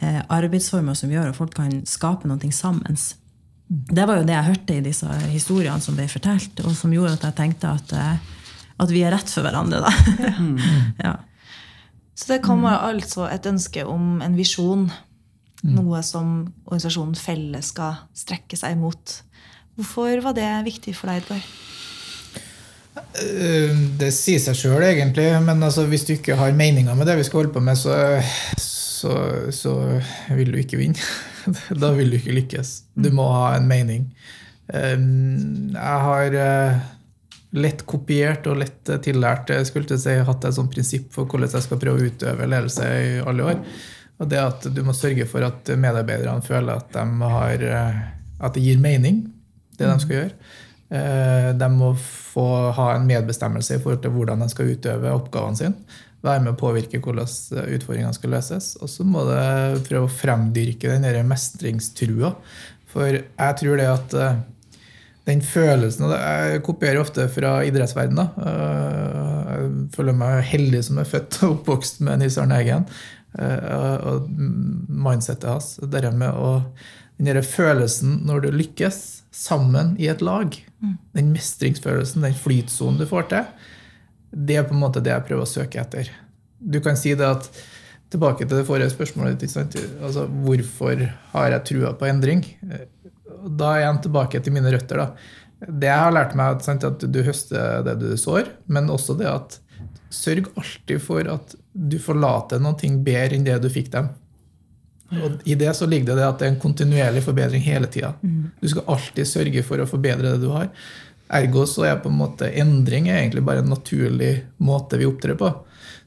eh, 0.00 0.20
arbeidsformer 0.24 0.96
som 0.96 1.12
gjør 1.12 1.30
at 1.30 1.38
folk 1.38 1.54
kan 1.58 1.82
skape 1.88 2.28
noe 2.30 2.52
sammen. 2.54 2.96
Det 3.68 4.06
var 4.08 4.20
jo 4.20 4.28
det 4.28 4.36
jeg 4.36 4.48
hørte 4.48 4.78
i 4.78 4.84
disse 4.84 5.20
historiene 5.28 5.84
som 5.84 5.98
ble 5.98 6.08
fortalt, 6.08 6.62
og 6.64 6.72
som 6.76 6.94
gjorde 6.94 7.18
at 7.18 7.28
jeg 7.28 7.38
tenkte 7.42 7.74
at, 7.76 7.92
eh, 7.92 8.36
at 8.78 8.94
vi 8.94 9.04
er 9.04 9.12
rett 9.12 9.32
for 9.32 9.44
hverandre. 9.44 9.82
Da. 9.84 10.38
ja. 11.06 11.16
Så 12.18 12.32
det 12.32 12.42
kommer 12.46 12.80
altså 12.88 13.28
et 13.28 13.46
ønske 13.46 13.84
om 13.86 14.22
en 14.24 14.38
visjon. 14.38 14.88
Noe 15.66 16.02
som 16.06 16.28
organisasjonen 16.68 17.16
felles 17.18 17.72
skal 17.72 17.96
strekke 18.14 18.56
seg 18.58 18.76
mot. 18.78 19.14
Hvorfor 19.78 20.20
var 20.22 20.36
det 20.36 20.46
viktig 20.66 20.94
for 20.94 21.10
deg, 21.10 21.22
Edgar? 21.24 21.42
Eh, 23.18 23.74
Det 23.98 24.10
sier 24.14 24.40
seg 24.42 24.56
sjøl, 24.58 24.82
egentlig. 24.86 25.28
Men 25.44 25.62
altså, 25.62 25.86
hvis 25.90 26.06
du 26.08 26.14
ikke 26.16 26.36
har 26.38 26.54
meninger 26.56 26.94
med 26.98 27.06
det 27.10 27.18
vi 27.20 27.26
skal 27.26 27.42
holde 27.42 27.54
på 27.56 27.62
med, 27.64 27.78
så, 27.78 27.94
så, 28.62 29.14
så 29.54 29.74
vil 30.38 30.52
du 30.54 30.60
ikke 30.62 30.80
vinne. 30.80 31.08
Da 31.82 31.94
vil 31.96 32.10
du 32.12 32.18
ikke 32.18 32.34
lykkes. 32.36 32.72
Du 32.98 33.08
må 33.14 33.24
ha 33.32 33.54
en 33.56 33.68
mening. 33.70 34.08
Eh, 34.68 34.96
Jeg 34.98 36.00
har 36.06 36.38
eh, 36.44 36.80
lett 37.58 37.86
kopiert 37.88 38.46
og 38.50 38.58
lett 38.60 38.90
tillært 39.04 39.48
jeg 39.54 39.66
skulle 39.70 39.88
til 39.88 39.96
å 39.96 40.02
si, 40.02 40.16
hatt 40.28 40.44
et 40.44 40.54
sånt 40.58 40.70
prinsipp 40.74 41.06
for 41.14 41.24
hvordan 41.30 41.54
jeg 41.54 41.64
skal 41.64 41.80
prøve 41.80 42.02
å 42.02 42.10
utøve 42.10 42.50
ledelse 42.50 42.88
i 43.04 43.14
alle 43.24 43.46
år. 43.54 43.62
Og 44.18 44.30
det 44.30 44.40
at 44.42 44.66
du 44.74 44.80
må 44.86 44.94
sørge 44.96 45.26
for 45.30 45.44
at 45.46 45.70
medarbeiderne 45.78 46.42
føler 46.42 46.80
at, 46.80 46.88
de 46.94 47.30
har, 47.34 47.66
at 48.40 48.56
det 48.56 48.64
gir 48.64 48.80
mening, 48.82 49.22
det 49.78 49.86
de 49.86 50.00
skal 50.02 50.16
gjøre. 50.16 50.34
Eh, 50.90 51.50
De 51.60 51.68
må 51.70 51.92
få 51.98 52.46
ha 52.74 52.90
en 52.96 53.06
medbestemmelse 53.06 53.76
i 53.76 53.82
forhold 53.82 54.02
til 54.02 54.14
hvordan 54.16 54.42
de 54.42 54.48
skal 54.50 54.72
utøve 54.74 55.14
oppgavene 55.14 55.60
sine. 55.60 55.98
Være 56.24 56.42
med 56.42 56.56
å 56.56 56.58
påvirke 56.58 56.98
hvordan 56.98 57.28
utfordringene 57.76 58.16
skal 58.16 58.32
løses. 58.34 58.72
Og 58.82 58.90
så 58.90 59.06
må 59.06 59.22
det 59.28 59.84
prøve 59.86 60.08
å 60.08 60.12
fremdyrke 60.12 60.90
den 60.90 61.06
der 61.06 61.20
mestringstrua. 61.22 62.32
For 62.90 63.20
jeg 63.20 63.58
tror 63.60 63.78
det 63.78 63.90
at 63.92 64.16
eh, 64.18 64.40
den 65.28 65.42
følelsen 65.44 66.06
og 66.08 66.14
Jeg 66.16 66.62
kopierer 66.64 67.02
ofte 67.02 67.26
fra 67.28 67.58
idrettsverdenen. 67.68 68.30
Jeg 68.40 69.66
føler 69.92 70.16
meg 70.16 70.46
heldig 70.48 70.80
som 70.86 71.00
er 71.02 71.08
født 71.10 71.42
og 71.42 71.50
oppvokst 71.58 72.00
med 72.06 72.22
Nils 72.22 72.38
Arne 72.40 72.56
Eggen. 72.62 72.86
Eh, 73.36 74.06
Og 74.08 74.28
mindsettet 74.88 75.48
hans. 75.50 75.76
Det 75.82 76.12
med 76.12 76.30
å 76.32 76.62
den 77.18 77.34
der 77.34 77.42
følelsen 77.42 78.20
når 78.28 78.44
du 78.44 78.52
lykkes 78.54 79.24
sammen 79.34 79.96
i 79.98 80.06
et 80.06 80.20
lag, 80.22 80.54
den 81.18 81.32
mestringsfølelsen, 81.34 82.22
den 82.22 82.36
flytsonen 82.38 83.00
du 83.00 83.08
får 83.10 83.26
til, 83.32 83.48
det 84.30 84.60
er 84.60 84.68
på 84.68 84.76
en 84.76 84.84
måte 84.84 85.02
det 85.02 85.10
jeg 85.10 85.26
prøver 85.26 85.42
å 85.42 85.50
søke 85.50 85.80
etter. 85.82 86.12
Du 86.58 86.78
kan 86.84 86.94
si 86.98 87.16
det 87.18 87.26
at 87.26 87.50
Tilbake 88.08 88.46
til 88.46 88.56
det 88.56 88.64
forrige 88.64 88.88
spørsmålet. 88.88 89.42
Altså, 90.00 90.24
hvorfor 90.44 91.02
har 91.34 91.50
jeg 91.52 91.64
trua 91.68 91.92
på 91.92 92.06
endring? 92.08 92.40
Da 93.44 93.74
er 93.74 93.82
jeg 93.82 94.02
tilbake 94.06 94.40
til 94.40 94.54
mine 94.56 94.72
røtter. 94.72 95.02
da. 95.02 95.68
Det 95.68 95.90
jeg 95.90 96.04
har 96.04 96.14
lært 96.14 96.36
meg, 96.38 96.56
er 96.56 96.86
at 96.88 97.04
du 97.04 97.18
høster 97.26 97.82
det 97.84 97.98
du 98.00 98.16
sår, 98.16 98.48
men 98.66 98.88
også 98.88 99.16
det 99.18 99.28
at 99.28 99.58
sørg 100.08 100.48
alltid 100.56 101.02
for 101.04 101.28
at 101.28 101.54
du 101.78 101.98
forlater 102.02 102.58
noen 102.58 102.76
ting 102.80 102.96
bedre 103.06 103.36
enn 103.38 103.44
det 103.46 103.58
du 103.62 103.68
fikk 103.70 103.92
dem. 103.92 104.08
Og 105.08 105.38
I 105.48 105.54
det 105.56 105.70
så 105.76 105.86
ligger 105.88 106.18
det 106.18 106.24
at 106.26 106.40
det 106.40 106.46
er 106.48 106.50
en 106.52 106.60
kontinuerlig 106.60 107.22
forbedring 107.24 107.62
hele 107.64 107.86
tida. 107.88 108.10
Du 108.60 108.66
skal 108.68 108.84
alltid 108.92 109.28
sørge 109.30 109.62
for 109.64 109.80
å 109.80 109.86
forbedre 109.88 110.34
det 110.34 110.42
du 110.42 110.50
har. 110.52 110.68
Ergo 111.38 111.64
så 111.68 111.86
er 111.88 112.00
på 112.02 112.10
en 112.10 112.18
måte 112.18 112.50
endring 112.60 113.08
er 113.08 113.22
egentlig 113.22 113.44
bare 113.44 113.62
en 113.62 113.72
naturlig 113.72 114.34
måte 114.64 114.98
vi 115.00 115.08
opptrer 115.08 115.36
på. 115.40 115.48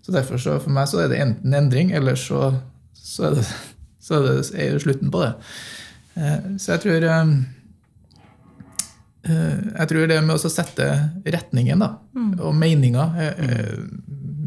Så 0.02 0.14
derfor 0.14 0.38
så 0.42 0.60
for 0.60 0.74
meg 0.74 0.90
så 0.90 1.04
er 1.04 1.10
det 1.12 1.22
enten 1.22 1.54
endring, 1.54 1.92
eller 1.98 2.18
så, 2.18 2.52
så, 2.94 3.30
er, 3.30 3.36
det, 3.38 3.48
så 4.02 4.18
er, 4.18 4.28
det, 4.28 4.36
er 4.58 4.76
det 4.76 4.84
slutten 4.86 5.12
på 5.14 5.22
det. 5.24 5.34
Eh, 6.18 6.38
Så 6.58 6.74
jeg 6.74 6.84
tror 6.86 7.06
eh, 7.10 7.34
eh, 9.30 9.60
jeg 9.78 9.92
tror 9.94 10.08
det 10.10 10.22
med 10.26 10.36
å 10.38 10.50
sette 10.50 10.88
retningen 11.26 11.86
da, 11.86 11.92
og 12.42 12.58
meninga 12.58 13.06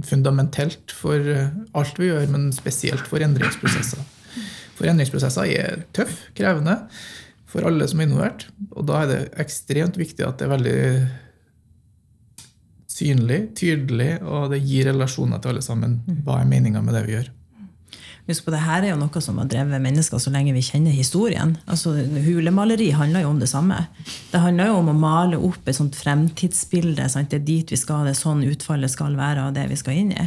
fundamentelt 0.08 0.94
for 0.94 1.20
alt 1.20 2.00
vi 2.00 2.10
gjør, 2.10 2.28
men 2.32 2.50
spesielt 2.54 3.06
for 3.10 3.24
endringsprosesser. 3.24 4.02
For 4.74 4.90
endringsprosesser 4.90 5.50
er 5.54 5.84
tøff, 5.96 6.26
krevende 6.36 6.80
for 7.54 7.66
alle 7.68 7.86
som 7.90 8.00
er 8.02 8.08
involvert. 8.08 8.48
Og 8.74 8.88
da 8.88 9.02
er 9.02 9.10
det 9.10 9.20
ekstremt 9.44 9.98
viktig 10.00 10.26
at 10.26 10.40
det 10.40 10.48
er 10.48 10.54
veldig 10.56 10.80
synlig, 12.94 13.40
tydelig, 13.58 14.10
og 14.22 14.52
det 14.54 14.62
gir 14.66 14.90
relasjoner 14.90 15.42
til 15.42 15.54
alle 15.54 15.64
sammen. 15.66 16.00
Hva 16.26 16.40
er 16.40 16.50
meninga 16.50 16.82
med 16.84 16.94
det 16.98 17.04
vi 17.06 17.16
gjør? 17.16 17.30
Husk 18.24 18.46
på, 18.46 18.52
det 18.54 18.62
her 18.64 18.80
er 18.80 18.94
jo 18.94 18.96
noe 18.96 19.20
som 19.20 19.36
har 19.36 19.48
drevet 19.52 19.82
mennesker 19.84 20.20
så 20.22 20.30
lenge 20.32 20.54
vi 20.56 20.62
kjenner 20.64 20.94
historien. 20.96 21.58
Altså, 21.68 21.92
Hulemaleri 22.24 22.86
handler 22.96 23.26
jo 23.26 23.32
om 23.34 23.42
det 23.42 23.50
samme. 23.50 23.82
Det 24.30 24.40
handler 24.40 24.70
jo 24.70 24.78
om 24.78 24.88
å 24.88 24.96
male 24.96 25.40
opp 25.44 25.68
et 25.68 25.76
sånt 25.76 25.98
fremtidsbilde. 25.98 27.04
Sant? 27.12 27.28
Det 27.34 27.42
er 27.42 27.44
dit 27.50 27.74
vi 27.74 27.76
skal, 27.76 28.08
det 28.08 28.14
er 28.14 28.22
sånn 28.22 28.40
utfallet 28.48 28.94
skal 28.94 29.18
være 29.18 29.44
av 29.44 29.52
det 29.58 29.66
vi 29.68 29.76
skal 29.76 30.00
inn 30.00 30.14
i. 30.16 30.24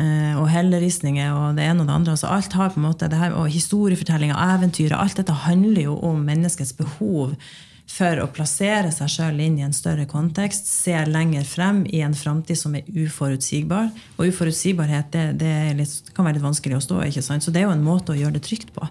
Eh, 0.00 0.32
og 0.40 0.48
helleristninger 0.48 1.36
og 1.36 1.60
det 1.60 1.68
ene 1.68 1.84
og 1.84 1.90
det 1.90 1.98
andre. 1.98 2.16
Altså, 2.16 2.32
alt 2.32 2.56
har 2.56 2.72
på 2.72 2.80
en 2.80 2.88
måte, 2.88 3.12
det 3.12 3.20
her, 3.20 3.36
og 3.36 3.52
Historiefortellinger, 3.52 4.40
eventyr, 4.56 4.96
alt 4.96 5.20
dette 5.20 5.36
handler 5.44 5.90
jo 5.90 6.00
om 6.08 6.24
menneskets 6.24 6.72
behov 6.80 7.36
for 7.86 8.18
å 8.18 8.26
plassere 8.34 8.90
seg 8.92 9.10
sjøl 9.10 9.38
inn 9.44 9.60
i 9.60 9.64
en 9.64 9.74
større 9.74 10.08
kontekst, 10.10 10.66
se 10.66 10.96
lenger 11.06 11.46
frem 11.46 11.84
i 11.86 12.02
en 12.02 12.16
framtid 12.18 12.58
som 12.58 12.74
er 12.74 12.88
uforutsigbar. 12.90 13.92
Og 14.18 14.32
uforutsigbarhet 14.32 15.12
det, 15.14 15.26
det, 15.40 15.52
litt, 15.78 16.10
kan 16.16 16.26
være 16.26 16.38
litt 16.38 16.46
vanskelig 16.48 16.80
å 16.80 16.82
stå 16.82 17.04
i. 17.06 17.12
Så 17.14 17.54
det 17.54 17.62
er 17.62 17.68
jo 17.68 17.76
en 17.76 17.86
måte 17.86 18.12
å 18.12 18.18
gjøre 18.18 18.36
det 18.36 18.44
trygt 18.48 18.74
på. 18.74 18.90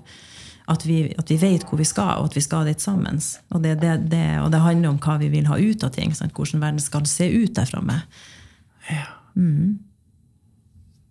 At 0.71 0.85
vi, 0.87 1.11
at 1.13 1.29
vi 1.29 1.37
vet 1.37 1.67
hvor 1.67 1.77
vi 1.77 1.85
skal, 1.85 2.21
og 2.21 2.31
at 2.31 2.37
vi 2.39 2.41
skal 2.41 2.65
dit 2.65 2.81
sammen. 2.81 3.19
Og 3.53 3.61
det, 3.61 3.75
det, 3.83 3.97
det, 4.13 4.23
og 4.41 4.49
det 4.55 4.63
handler 4.63 4.95
om 4.95 5.01
hva 5.03 5.19
vi 5.21 5.29
vil 5.33 5.51
ha 5.51 5.59
ut 5.59 5.83
av 5.85 5.91
ting. 5.93 6.15
Sant? 6.15 6.33
Hvordan 6.33 6.63
verden 6.63 6.81
skal 6.81 7.05
se 7.09 7.27
ut 7.35 7.53
der 7.59 7.69
framme. 7.69 7.99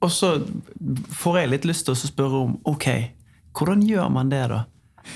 Og 0.04 0.12
så 0.12 0.38
får 1.20 1.38
jeg 1.38 1.52
litt 1.52 1.68
lyst 1.68 1.86
til 1.86 1.94
å 1.94 2.00
spørre 2.00 2.46
om 2.48 2.56
ok, 2.68 2.88
hvordan 3.56 3.84
gjør 3.86 4.08
man 4.12 4.32
det, 4.32 4.42
da? 4.50 4.64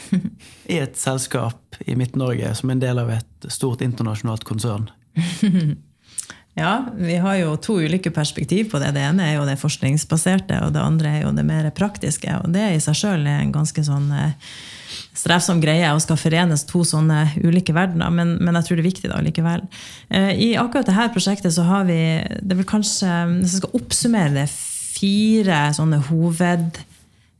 i 0.72 0.78
et 0.84 1.00
selskap 1.00 1.67
i 1.86 1.96
Midt-Norge 1.98 2.54
som 2.58 2.70
en 2.70 2.80
del 2.82 2.98
av 2.98 3.12
et 3.14 3.50
stort 3.52 3.84
internasjonalt 3.84 4.46
konsern? 4.48 4.90
Ja, 6.58 6.88
vi 6.96 7.14
har 7.22 7.36
jo 7.38 7.52
to 7.62 7.76
ulike 7.78 8.10
perspektiv 8.10 8.72
på 8.72 8.80
det. 8.82 8.90
Det 8.96 9.02
ene 9.06 9.28
er 9.28 9.36
jo 9.36 9.44
det 9.46 9.60
forskningsbaserte, 9.60 10.56
og 10.66 10.72
det 10.74 10.82
andre 10.82 11.12
er 11.12 11.20
jo 11.22 11.30
det 11.36 11.44
mer 11.46 11.68
praktiske. 11.70 12.32
Og 12.42 12.50
det 12.50 12.64
i 12.74 12.80
seg 12.82 12.98
sjøl 12.98 13.28
er 13.30 13.44
en 13.44 13.52
ganske 13.54 13.84
sånn 13.86 14.08
eh, 14.10 14.56
strevsom 15.14 15.60
greie 15.62 15.92
å 15.92 16.00
skal 16.02 16.18
forenes 16.18 16.66
to 16.66 16.82
sånne 16.86 17.20
ulike 17.44 17.74
verdener, 17.76 18.10
men, 18.10 18.36
men, 18.42 18.58
jeg 18.58 18.66
tror 18.66 18.78
det 18.78 18.84
er 18.84 18.88
viktig 18.88 19.12
da 19.12 19.20
likevel. 19.22 19.62
Eh, 20.10 20.32
I 20.34 20.50
akkurat 20.58 20.88
dette 20.88 21.06
prosjektet 21.14 21.54
så 21.54 21.66
har 21.68 21.86
vi 21.86 22.00
det 22.42 22.58
vil 22.58 22.66
kanskje, 22.66 23.12
Hvis 23.38 23.54
jeg 23.54 23.62
skal 23.62 23.78
oppsummere 23.78 24.34
det, 24.40 24.48
fire 24.98 25.68
sånne 25.78 26.02
hoved 26.08 26.82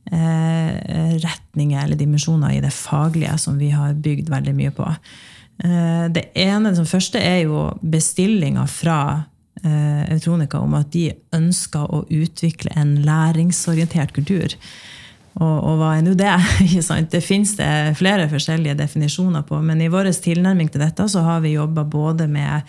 retninger 0.09 1.83
eller 1.83 1.99
dimensjoner 1.99 2.55
i 2.55 2.61
det 2.63 2.71
faglige 2.73 3.35
som 3.37 3.59
vi 3.61 3.69
har 3.69 3.93
bygd 3.93 4.31
veldig 4.31 4.55
mye 4.57 4.71
på. 4.73 4.87
Eh, 5.63 6.05
det 6.11 6.29
ene, 6.39 6.71
som 6.75 6.87
første 6.87 7.19
er 7.19 7.41
jo 7.43 7.65
bestillinga 7.81 8.63
fra 8.71 8.99
eh, 9.63 10.05
Autronica 10.13 10.61
om 10.63 10.77
at 10.79 10.93
de 10.93 11.09
ønsker 11.35 11.89
å 11.91 12.05
utvikle 12.07 12.71
en 12.79 12.95
læringsorientert 13.03 14.13
kultur. 14.15 14.55
Og, 15.39 15.57
og 15.57 15.75
hva 15.79 15.91
er 15.97 16.05
nå 16.05 16.15
det? 16.19 16.31
Det 17.11 17.21
fins 17.23 17.55
det 17.59 17.97
flere 17.99 18.29
forskjellige 18.31 18.79
definisjoner 18.79 19.43
på, 19.47 19.59
men 19.61 19.81
i 19.83 19.91
vår 19.91 20.11
tilnærming 20.15 20.71
til 20.71 20.83
dette 20.83 21.07
så 21.11 21.25
har 21.27 21.43
vi 21.43 21.57
jobba 21.57 21.83
både 21.83 22.27
med 22.31 22.63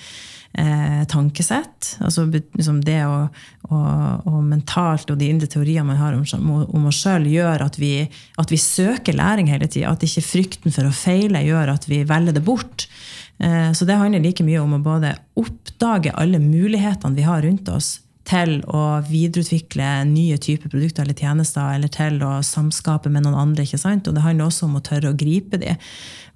eh, 0.52 1.04
tankesett. 1.08 1.96
Altså 2.00 2.26
liksom 2.30 2.80
det 2.84 3.00
å, 3.06 3.22
å, 3.70 3.80
å 4.26 4.42
mentalt 4.44 5.10
og 5.12 5.20
de 5.20 5.30
indre 5.30 5.48
teoriene 5.50 5.86
man 5.88 6.00
har 6.00 6.16
om, 6.18 6.50
om 6.66 6.90
oss 6.90 7.02
sjøl, 7.04 7.28
gjør 7.30 7.66
at 7.66 7.78
vi, 7.80 7.94
at 8.40 8.52
vi, 8.52 8.60
søker 8.60 9.16
læring 9.16 9.50
hele 9.52 9.68
tida. 9.70 9.94
At 9.94 10.04
ikke 10.06 10.26
frykten 10.26 10.74
for 10.74 10.88
å 10.88 10.94
feile 10.94 11.44
gjør 11.46 11.74
at 11.76 11.88
vi 11.90 12.02
velger 12.08 12.36
det 12.36 12.44
bort. 12.46 12.88
Eh, 13.38 13.70
så 13.76 13.88
det 13.88 13.98
handler 14.00 14.24
like 14.24 14.46
mye 14.46 14.62
om 14.62 14.76
å 14.76 14.84
både 14.84 15.14
oppdage 15.40 16.14
alle 16.18 16.42
mulighetene 16.42 17.16
vi 17.16 17.26
har 17.28 17.42
rundt 17.46 17.70
oss, 17.72 17.98
til 18.31 18.61
å 18.71 19.01
videreutvikle 19.09 19.88
nye 20.07 20.38
typer 20.38 20.71
produkter 20.71 21.05
eller 21.05 21.19
tjenester, 21.19 21.73
eller 21.75 21.90
til 21.93 22.21
å 22.23 22.37
samskape 22.47 23.11
med 23.11 23.25
noen 23.27 23.38
andre. 23.38 23.64
ikke 23.64 23.81
sant? 23.81 24.07
Og 24.09 24.14
det 24.14 24.25
handler 24.25 24.47
også 24.47 24.69
om 24.69 24.79
å 24.79 24.85
tørre 24.87 25.11
å 25.11 25.19
gripe 25.19 25.59
de. 25.61 25.75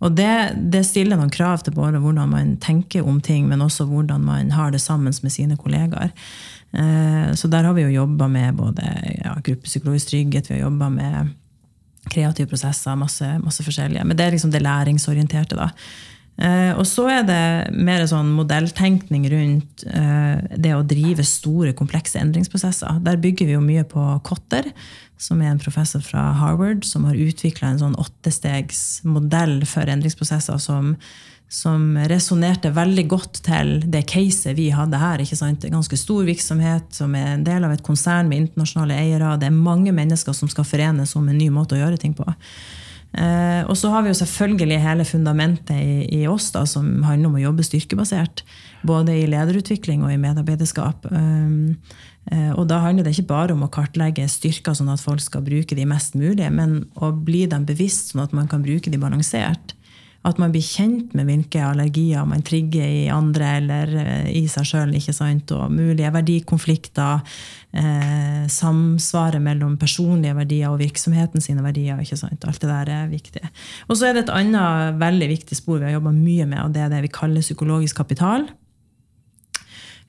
Og 0.05 0.17
det, 0.19 0.33
det 0.75 0.83
stiller 0.89 1.21
noen 1.21 1.33
krav 1.33 1.63
til 1.65 1.77
både 1.77 2.03
hvordan 2.03 2.33
man 2.33 2.57
tenker 2.63 3.07
om 3.07 3.21
ting, 3.23 3.47
men 3.49 3.63
også 3.63 3.87
hvordan 3.91 4.27
man 4.27 4.51
har 4.57 4.75
det 4.75 4.83
sammen 4.83 5.15
med 5.15 5.33
sine 5.33 5.57
kollegaer. 5.61 6.11
Eh, 6.75 7.31
så 7.39 7.49
der 7.51 7.69
har 7.69 7.77
vi 7.77 7.87
jo 7.87 7.95
jobba 8.01 8.29
med 8.29 8.59
både 8.59 8.91
ja, 9.21 9.37
gruppepsykologisk 9.39 10.11
trygghet, 10.11 10.51
vi 10.51 10.59
har 10.59 10.67
jobba 10.67 10.91
med 10.91 11.35
kreative 12.11 12.51
prosesser, 12.51 12.99
masse, 13.01 13.29
masse 13.41 13.65
forskjellige. 13.65 14.05
Men 14.05 14.19
det 14.19 14.27
er 14.27 14.35
liksom 14.35 14.53
det 14.53 14.65
læringsorienterte. 14.65 15.57
da. 15.57 15.71
Eh, 16.35 16.73
og 16.75 16.83
så 16.88 17.05
er 17.12 17.27
det 17.29 17.42
mer 17.79 18.03
sånn 18.11 18.33
modelltenkning 18.35 19.29
rundt 19.31 19.85
eh, 19.87 20.40
det 20.59 20.73
å 20.75 20.83
drive 20.87 21.23
store, 21.27 21.75
komplekse 21.79 22.18
endringsprosesser. 22.18 22.99
Der 23.07 23.20
bygger 23.23 23.51
vi 23.51 23.55
jo 23.55 23.62
mye 23.62 23.85
på 23.87 24.03
Kotter, 24.27 24.73
som 25.20 25.42
er 25.42 25.53
en 25.53 25.62
professor 25.62 26.03
fra 26.03 26.33
Harvard, 26.40 26.83
som 26.88 27.07
har 27.07 27.20
utvikla 27.20 27.70
en 27.70 27.81
sånn 27.85 27.94
åttestegsmodell 28.03 29.61
for 29.70 29.87
endringsprosesser 29.94 30.59
som, 30.59 30.97
som 31.47 31.94
resonnerte 32.11 32.75
veldig 32.75 33.07
godt 33.14 33.44
til 33.47 33.77
det 33.87 34.03
caset 34.11 34.59
vi 34.59 34.73
hadde 34.75 34.99
her. 34.99 35.23
ikke 35.23 35.38
sant? 35.38 35.62
En 35.62 35.79
ganske 35.79 36.01
stor 36.01 36.27
virksomhet 36.27 36.90
som 36.99 37.14
er 37.14 37.37
en 37.37 37.47
del 37.47 37.62
av 37.62 37.77
et 37.77 37.87
konsern 37.87 38.27
med 38.27 38.49
internasjonale 38.49 38.99
eiere. 39.07 39.37
Det 39.38 39.53
er 39.53 39.61
mange 39.70 39.94
mennesker 39.94 40.35
som 40.35 40.51
skal 40.51 40.66
forenes 40.66 41.14
om 41.14 41.31
en 41.31 41.38
ny 41.38 41.53
måte 41.55 41.79
å 41.79 41.85
gjøre 41.85 42.03
ting 42.03 42.18
på. 42.18 42.27
Eh, 43.14 43.62
og 43.70 43.77
så 43.79 43.92
har 43.92 44.03
vi 44.03 44.11
jo 44.11 44.18
selvfølgelig 44.18 44.81
hele 44.83 45.05
fundamentet 45.07 45.77
i, 45.79 46.22
i, 46.22 46.24
oss 46.27 46.48
da, 46.55 46.64
som 46.66 47.05
handler 47.07 47.31
om 47.31 47.37
å 47.38 47.44
jobbe 47.44 47.66
styrkebasert. 47.66 48.42
Både 48.87 49.14
i 49.20 49.29
lederutvikling 49.31 50.03
og 50.05 50.12
i 50.12 50.18
medarbeiderskap. 50.20 51.07
Um, 51.14 51.77
eh, 52.33 52.50
og 52.57 52.66
da 52.72 52.81
handler 52.83 53.07
det 53.07 53.14
ikke 53.14 53.31
bare 53.31 53.55
om 53.55 53.62
å 53.64 53.70
kartlegge 53.72 54.27
styrker 54.31 54.74
sånn 54.77 54.90
at 54.92 55.03
folk 55.05 55.22
skal 55.22 55.46
bruke 55.46 55.79
de 55.79 55.87
mest 55.88 56.18
mulig, 56.18 56.48
men 56.50 56.83
å 56.98 57.12
bli 57.14 57.44
dem 57.50 57.68
bevisst 57.68 58.12
sånn 58.12 58.24
at 58.27 58.35
man 58.37 58.50
kan 58.50 58.66
bruke 58.66 58.90
de 58.90 59.00
balansert. 59.00 59.77
At 60.25 60.39
man 60.41 60.55
blir 60.55 60.65
kjent 60.65 61.13
med 61.17 61.29
hvilke 61.29 61.61
allergier 61.61 62.25
man 62.29 62.43
trigger 62.47 62.85
i 62.89 63.03
andre 63.13 63.51
eller 63.59 63.95
eh, 64.01 64.31
i 64.41 64.47
seg 64.49 64.69
sjøl. 64.71 64.95
Og 64.95 65.75
mulige 65.75 66.13
verdikonflikter. 66.15 67.21
Eh, 67.75 68.45
samsvaret 68.49 69.43
mellom 69.43 69.77
personlige 69.81 70.37
verdier 70.39 70.73
og 70.73 70.81
virksomheten 70.81 71.45
sine 71.45 71.65
verdier. 71.65 72.01
Alt 72.01 72.61
det 72.63 72.71
der 72.71 72.93
er 72.97 73.13
viktig. 73.13 73.45
Og 73.89 73.99
så 73.99 74.09
er 74.09 74.17
det 74.17 74.27
et 74.27 74.35
annet 74.35 75.01
veldig 75.01 75.31
viktig 75.37 75.59
spor 75.59 75.81
vi 75.81 75.91
har 75.91 75.99
jobba 75.99 76.15
mye 76.15 76.47
med, 76.49 76.61
og 76.65 76.75
det 76.75 76.85
er 76.85 76.93
det 76.93 77.05
vi 77.05 77.17
kaller 77.21 77.45
psykologisk 77.45 78.01
kapital. 78.01 78.49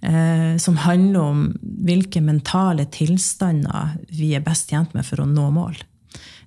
Eh, 0.05 0.57
som 0.57 0.77
handler 0.77 1.19
om 1.19 1.45
hvilke 1.61 2.21
mentale 2.21 2.85
tilstander 2.93 3.95
vi 4.13 4.35
er 4.35 4.43
best 4.45 4.69
tjent 4.69 4.93
med 4.93 5.07
for 5.07 5.23
å 5.23 5.29
nå 5.29 5.47
mål. 5.55 5.79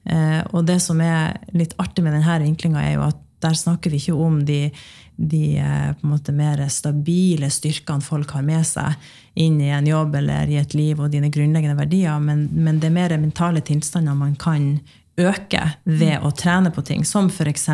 Eh, 0.08 0.42
og 0.52 0.68
det 0.68 0.78
som 0.84 1.00
er 1.02 1.40
litt 1.56 1.74
artig 1.80 2.04
med 2.04 2.14
denne 2.14 2.38
vinklinga, 2.44 2.84
er 2.84 2.94
jo 2.98 3.06
at 3.08 3.24
der 3.42 3.54
snakker 3.54 3.92
vi 3.92 4.00
ikke 4.00 4.16
om 4.18 4.40
de, 4.46 4.70
de 5.16 5.42
eh, 5.62 6.32
mer 6.34 6.62
stabile 6.72 7.50
styrkene 7.50 8.04
folk 8.04 8.34
har 8.36 8.46
med 8.46 8.66
seg 8.66 9.10
inn 9.38 9.60
i 9.62 9.70
en 9.70 9.86
jobb 9.86 10.16
eller 10.18 10.50
i 10.50 10.58
et 10.58 10.74
liv 10.74 10.98
og 11.00 11.12
dine 11.12 11.30
grunnleggende 11.30 11.78
verdier, 11.78 12.18
men, 12.18 12.48
men 12.52 12.80
det 12.80 12.90
er 12.90 12.96
mer 12.96 13.18
mentale 13.18 13.62
tilstander 13.62 14.18
man 14.18 14.34
kan 14.38 14.78
øke 15.18 15.62
ved 15.84 16.22
å 16.22 16.30
trene 16.34 16.70
på 16.74 16.82
ting, 16.86 17.04
som 17.06 17.30
f.eks. 17.30 17.68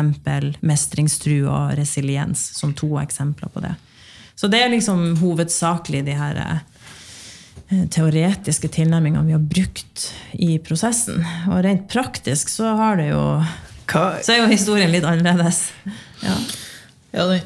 mestringstru 0.65 1.45
og 1.45 1.75
resiliens, 1.77 2.41
som 2.57 2.73
to 2.73 2.95
eksempler 3.01 3.51
på 3.53 3.61
det. 3.65 3.75
Så 4.35 4.49
det 4.51 4.61
er 4.63 4.73
liksom 4.73 5.13
hovedsakelig 5.21 6.01
de 6.07 6.15
her 6.17 6.39
eh, 6.41 7.85
teoretiske 7.93 8.69
tilnærmingene 8.75 9.27
vi 9.29 9.37
har 9.37 9.45
brukt 9.45 10.09
i 10.33 10.57
prosessen. 10.59 11.21
Og 11.51 11.61
rent 11.65 11.87
praktisk 11.91 12.51
så 12.51 12.75
har 12.79 12.99
det 12.99 13.11
jo 13.13 13.23
hva? 13.91 14.05
Så 14.25 14.35
er 14.35 14.43
jo 14.43 14.51
historien 14.51 14.91
litt 14.93 15.05
annerledes. 15.07 15.69
Ja, 16.23 16.35
ja 17.15 17.27
det, 17.29 17.39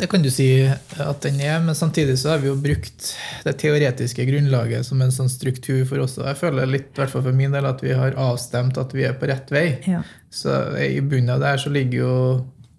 det, 0.00 0.08
kan 0.12 0.22
du 0.24 0.30
si 0.32 0.48
at 0.64 1.24
den 1.24 1.40
er, 1.44 1.58
men 1.64 1.76
samtidig 1.76 2.18
så 2.20 2.34
har 2.34 2.44
vi 2.44 2.50
jo 2.50 2.56
brukt 2.60 3.12
det 3.46 3.56
teoretiske 3.60 4.26
grunnlaget 4.28 4.86
som 4.88 5.02
en 5.02 5.12
sånn 5.14 5.32
struktur 5.32 5.82
for 5.88 6.04
oss. 6.04 6.18
Jeg 6.20 6.38
føler 6.40 6.70
litt, 6.70 6.92
i 6.94 7.02
hvert 7.02 7.12
fall 7.12 7.26
for 7.26 7.36
min 7.36 7.56
del, 7.56 7.68
at 7.68 7.84
vi 7.84 7.96
har 7.96 8.16
avstemt 8.20 8.80
at 8.80 8.96
vi 8.96 9.08
er 9.08 9.18
på 9.18 9.28
rett 9.30 9.52
vei. 9.52 9.66
Ja. 9.90 10.04
Så 10.30 10.56
i 10.80 11.02
bunnen 11.02 11.34
av 11.34 11.42
det 11.42 11.54
her 11.54 11.62
så 11.66 11.74
ligger 11.74 12.04
jo 12.04 12.16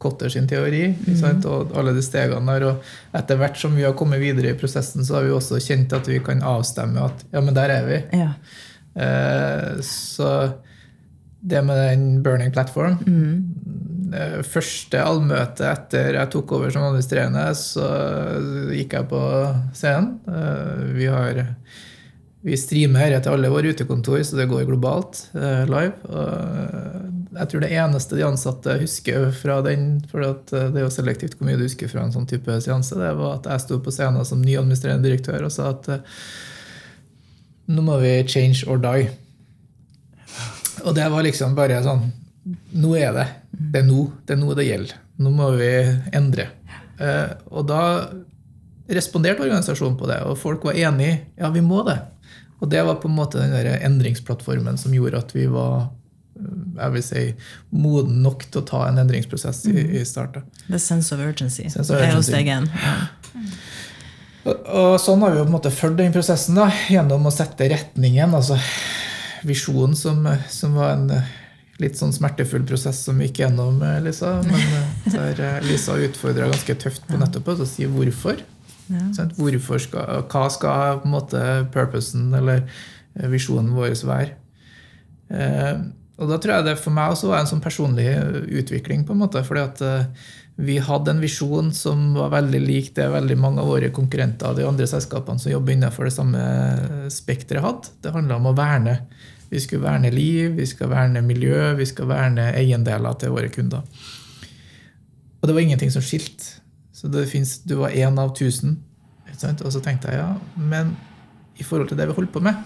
Kotter 0.01 0.31
sin 0.33 0.47
teori 0.49 0.87
mm. 0.89 1.43
og 1.45 1.75
alle 1.77 1.93
de 1.93 2.01
stegene 2.01 2.55
der. 2.55 2.63
Og 2.71 3.17
etter 3.19 3.37
hvert 3.37 3.59
som 3.61 3.75
vi 3.77 3.85
har 3.85 3.93
kommet 3.97 4.21
videre 4.23 4.55
i 4.55 4.57
prosessen, 4.57 5.05
så 5.05 5.19
har 5.19 5.27
vi 5.27 5.35
også 5.35 5.61
kjent 5.61 5.93
at 5.93 6.09
vi 6.09 6.17
kan 6.25 6.41
avstemme 6.41 7.03
at 7.05 7.21
ja, 7.29 7.43
men 7.43 7.53
der 7.53 7.73
er 7.75 7.85
vi. 7.85 7.99
Ja. 8.17 8.31
Eh, 9.05 9.77
så 9.85 10.31
det 11.41 11.61
med 11.65 11.77
den 11.77 12.23
Burning 12.23 12.51
Platform. 12.53 12.97
Mm. 13.07 13.71
Første 14.43 14.99
allmøte 14.99 15.69
etter 15.69 16.17
jeg 16.17 16.31
tok 16.33 16.51
over 16.57 16.73
som 16.73 16.83
administrerende, 16.89 17.45
så 17.55 17.87
gikk 18.75 18.97
jeg 18.97 19.07
på 19.11 19.21
scenen. 19.77 20.17
Eh, 20.27 20.81
vi, 20.97 21.07
har, 21.07 21.39
vi 22.43 22.59
streamer 22.59 23.07
dette 23.07 23.23
til 23.29 23.37
alle 23.37 23.53
våre 23.53 23.71
utekontor, 23.71 24.19
så 24.27 24.41
det 24.41 24.49
går 24.51 24.67
globalt 24.67 25.23
eh, 25.31 25.63
live. 25.71 25.95
Og 26.11 27.39
jeg 27.39 27.47
tror 27.53 27.63
det 27.63 27.71
eneste 27.71 28.19
de 28.19 28.27
ansatte 28.27 28.77
husker 28.81 29.31
fra 29.31 29.61
den, 29.63 29.89
for 30.11 30.27
det 30.51 30.61
er 30.67 30.83
jo 30.83 30.91
selektivt 30.91 31.39
hvor 31.39 31.47
mye 31.47 31.59
du 31.59 31.65
husker 31.65 31.91
fra 31.91 32.03
en 32.03 32.11
sånn 32.13 32.27
type 32.27 32.59
seanse, 32.65 32.99
det 32.99 33.15
var 33.15 33.39
at 33.39 33.47
jeg 33.53 33.63
sto 33.63 33.79
på 33.79 33.95
scenen 33.95 34.27
som 34.27 34.43
ny 34.43 34.59
administrerende 34.59 35.07
direktør 35.07 35.47
og 35.47 35.55
sa 35.55 35.71
at 35.71 35.87
eh, 35.95 36.05
nå 37.71 37.87
må 37.87 38.01
vi 38.01 38.17
change 38.27 38.65
or 38.67 38.81
die. 38.83 39.07
Og 40.85 40.95
det 40.97 41.07
var 41.13 41.25
liksom 41.25 41.55
bare 41.57 41.81
sånn 41.85 42.09
Nå 42.81 42.95
er 42.97 43.13
det. 43.13 43.27
Det 43.51 43.83
er 43.83 43.85
nå 43.85 44.07
det, 44.25 44.33
er 44.33 44.39
nå 44.41 44.55
det 44.57 44.65
gjelder. 44.65 44.95
Nå 45.21 45.29
må 45.35 45.51
vi 45.59 45.69
endre. 46.17 46.47
Eh, 46.97 47.33
og 47.53 47.67
da 47.69 47.81
responderte 48.91 49.45
organisasjonen 49.45 49.97
på 49.99 50.09
det, 50.09 50.17
og 50.25 50.39
folk 50.41 50.65
var 50.65 50.79
enig 50.79 51.11
ja, 51.37 51.51
vi 51.53 51.61
må 51.61 51.83
det. 51.85 51.99
Og 52.61 52.69
det 52.69 52.81
var 52.87 52.97
på 53.01 53.09
en 53.09 53.17
måte 53.17 53.37
den 53.37 53.53
der 53.53 53.77
endringsplattformen 53.85 54.79
som 54.81 54.93
gjorde 54.95 55.21
at 55.21 55.35
vi 55.37 55.45
var 55.53 55.91
jeg 56.41 56.93
vil 56.95 57.03
si, 57.05 57.23
moden 57.69 58.21
nok 58.23 58.47
til 58.49 58.61
å 58.61 58.65
ta 58.65 58.85
en 58.87 58.97
endringsprosess 59.01 59.63
i, 59.69 59.75
i 59.99 60.03
starten. 60.07 60.45
The 60.67 60.79
sense 60.81 61.13
of 61.13 61.21
urgency. 61.21 61.67
Sense 61.69 61.91
of 61.91 61.99
urgency. 61.99 62.07
Det 62.07 62.09
er 62.09 62.17
jo 62.17 62.25
steg 62.25 62.49
én. 62.49 62.69
Ja. 62.81 62.95
Og, 64.41 64.55
og, 64.55 64.95
sånn 65.01 65.21
har 65.21 65.35
vi 65.35 65.41
jo 65.41 65.45
på 65.45 65.51
en 65.51 65.57
måte 65.59 65.73
fulgt 65.73 65.99
den 65.99 66.15
prosessen 66.15 66.57
da, 66.57 66.65
gjennom 66.89 67.27
å 67.29 67.33
sette 67.33 67.69
retningen. 67.69 68.33
altså 68.39 68.57
visjonen, 69.47 69.95
som, 69.95 70.25
som, 70.49 70.75
var 70.77 70.95
en 70.95 71.09
eh, 71.15 71.29
litt 71.81 71.97
sånn 71.99 72.13
smertefull 72.13 72.65
prosess 72.67 73.03
som 73.05 73.19
vi 73.19 73.29
gikk 73.29 73.43
gjennom, 73.43 73.81
eh, 73.85 73.99
Lisa. 74.05 74.37
Men 74.45 74.75
eh, 74.79 75.15
der 75.15 75.65
Lisa 75.65 75.97
utfordra 75.99 76.49
ganske 76.51 76.77
tøft 76.81 77.07
på 77.09 77.19
nettopp 77.21 77.53
å 77.53 77.69
si 77.69 77.87
hvorfor. 77.89 78.43
Ja. 78.91 79.07
Hvorfor 79.37 79.79
skal, 79.79 80.25
hva 80.27 80.45
skal 80.51 81.01
på 81.01 81.07
en 81.07 81.15
måte 81.15 81.41
purposen 81.71 82.31
eller 82.35 82.65
visjonen 83.31 83.73
vår 83.75 83.95
være? 84.07 84.37
og 86.21 86.29
da 86.29 86.37
tror 86.37 86.51
jeg 86.57 86.65
det 86.67 86.73
for 86.77 86.93
meg 86.93 87.13
også 87.13 87.29
var 87.31 87.41
en 87.41 87.49
sånn 87.49 87.63
personlig 87.63 88.09
utvikling, 88.61 89.05
på 89.07 89.15
en 89.15 89.21
måte, 89.23 89.41
fordi 89.47 89.61
at 89.63 89.79
eh, 89.85 90.27
vi 90.61 90.77
hadde 90.77 91.11
en 91.11 91.21
visjon 91.23 91.71
som 91.73 92.11
var 92.13 92.29
veldig 92.35 92.59
lik 92.61 92.91
det 92.95 93.07
veldig 93.09 93.37
mange 93.39 93.63
av 93.63 93.69
våre 93.71 93.89
konkurrenter 93.93 94.51
og 94.51 94.59
de 94.59 94.67
andre 94.69 94.85
selskapene 94.89 95.41
som 95.41 95.49
jobber 95.49 95.73
innenfor 95.73 96.05
det 96.05 96.13
samme 96.13 96.41
spekteret, 97.09 97.63
hadde. 97.65 97.93
Det 98.03 98.13
handla 98.13 98.37
om 98.37 98.49
å 98.51 98.55
verne. 98.57 98.99
Vi 99.49 99.59
skulle 99.63 99.83
verne 99.87 100.11
liv, 100.13 100.53
vi 100.59 100.67
skal 100.69 100.91
verne 100.93 101.23
miljø, 101.25 101.73
vi 101.79 101.87
skal 101.89 102.11
verne 102.11 102.51
eiendeler 102.53 103.17
til 103.19 103.33
våre 103.33 103.49
kunder. 103.51 103.81
Og 105.41 105.49
det 105.49 105.55
var 105.57 105.65
ingenting 105.65 105.93
som 105.93 106.05
skilte. 106.05 106.61
Så 106.93 107.09
det 107.09 107.25
finnes, 107.31 107.57
du 107.65 107.79
var 107.79 107.97
én 107.97 108.21
av 108.21 108.35
tusen. 108.37 108.77
Og 109.49 109.71
så 109.73 109.81
tenkte 109.81 110.11
jeg 110.11 110.21
ja, 110.21 110.29
men 110.61 110.93
i 111.57 111.65
forhold 111.65 111.89
til 111.89 111.97
det 111.97 112.05
vi 112.11 112.17
holder 112.19 112.33
på 112.35 112.43
med, 112.45 112.61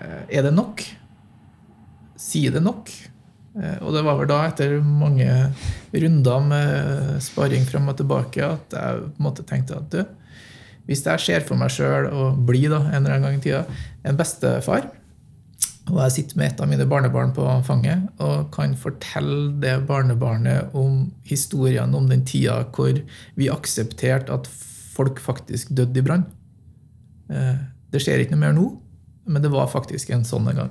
eh, 0.00 0.24
er 0.40 0.48
det 0.48 0.52
nok? 0.56 0.82
Sier 2.18 2.50
det 2.50 2.64
nok? 2.64 2.90
Eh, 3.58 3.78
og 3.82 3.94
det 3.96 4.04
var 4.06 4.18
vel 4.20 4.30
da, 4.30 4.42
etter 4.48 4.78
mange 4.82 5.28
runder 5.94 6.46
med 6.46 7.18
sparing 7.24 7.66
fram 7.68 7.90
og 7.90 7.98
tilbake, 7.98 8.44
at 8.44 8.78
jeg 8.78 9.02
på 9.04 9.18
en 9.18 9.28
måte 9.28 9.46
tenkte 9.48 9.78
at 9.80 9.90
du, 9.92 10.02
hvis 10.88 11.04
jeg 11.04 11.20
ser 11.20 11.44
for 11.44 11.60
meg 11.60 11.72
sjøl 11.74 12.08
å 12.08 12.30
bli 12.48 12.64
da, 12.70 12.80
en 12.88 13.02
eller 13.02 13.18
annen 13.18 13.26
gang 13.26 13.40
i 13.40 13.44
tida 13.44 13.64
en 14.08 14.16
bestefar, 14.16 14.88
og 15.88 16.00
jeg 16.02 16.14
sitter 16.18 16.38
med 16.38 16.50
et 16.50 16.60
av 16.60 16.68
mine 16.68 16.86
barnebarn 16.88 17.30
på 17.36 17.44
fanget 17.64 18.20
og 18.20 18.50
kan 18.52 18.74
fortelle 18.76 19.54
det 19.62 19.74
barnebarnet 19.88 20.74
om 20.76 21.06
historiene 21.28 21.96
om 21.96 22.10
den 22.10 22.26
tida 22.28 22.60
hvor 22.76 22.98
vi 23.38 23.48
aksepterte 23.52 24.34
at 24.34 24.50
folk 24.98 25.22
faktisk 25.22 25.72
døde 25.72 26.00
i 26.00 26.04
brann. 26.04 26.26
Eh, 27.32 27.56
det 27.88 28.02
skjer 28.04 28.20
ikke 28.20 28.36
noe 28.36 28.42
mer 28.42 28.56
nå, 28.56 28.66
men 29.28 29.44
det 29.44 29.50
var 29.52 29.68
faktisk 29.70 30.10
en 30.14 30.24
sånn 30.26 30.48
en 30.50 30.62
gang. 30.62 30.70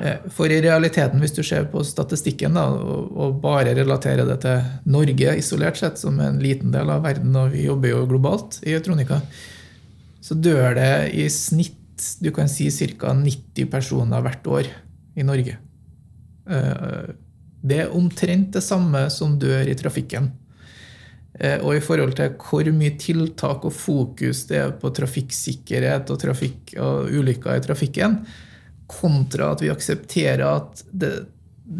Eh, 0.00 0.28
for 0.32 0.52
i 0.52 0.60
realiteten, 0.64 1.20
hvis 1.22 1.34
du 1.36 1.42
ser 1.46 1.66
på 1.72 1.82
statistikken 1.86 2.56
da, 2.56 2.64
og 2.70 3.40
bare 3.42 3.74
relaterer 3.76 4.28
det 4.28 4.38
til 4.44 4.92
Norge 4.94 5.36
isolert 5.40 5.80
sett, 5.80 6.00
som 6.00 6.20
er 6.20 6.32
en 6.32 6.42
liten 6.42 6.72
del 6.74 6.90
av 6.92 7.04
verden, 7.06 7.34
og 7.36 7.52
vi 7.54 7.66
jobber 7.66 7.92
jo 7.92 8.06
globalt 8.10 8.60
i 8.64 8.76
Eutronika, 8.78 9.20
så 10.22 10.38
dør 10.38 10.78
det 10.78 10.92
i 11.18 11.28
snitt 11.30 11.82
du 12.20 12.30
kan 12.34 12.48
si 12.50 12.68
ca. 12.98 13.14
90 13.16 13.70
personer 13.72 14.24
hvert 14.24 14.50
år 14.52 14.72
i 15.16 15.24
Norge. 15.24 15.56
Eh, 16.46 17.06
det 17.66 17.78
er 17.82 17.94
omtrent 17.96 18.52
det 18.54 18.62
samme 18.62 19.06
som 19.10 19.38
dør 19.40 19.66
i 19.66 19.76
trafikken. 19.78 20.30
Eh, 21.38 21.60
og 21.60 21.76
i 21.76 21.84
forhold 21.84 22.16
til 22.16 22.34
hvor 22.40 22.68
mye 22.72 22.96
tiltak 23.00 23.66
og 23.68 23.74
fokus 23.76 24.46
det 24.48 24.60
er 24.62 24.74
på 24.80 24.90
trafikksikkerhet 24.96 26.12
og, 26.12 26.20
trafikk, 26.22 26.76
og 26.80 27.10
ulykker 27.12 27.58
i 27.58 27.64
trafikken, 27.64 28.20
kontra 28.88 29.50
at 29.52 29.64
vi 29.64 29.72
aksepterer 29.72 30.44
at 30.46 30.84
det 30.92 31.12
er 31.12 31.24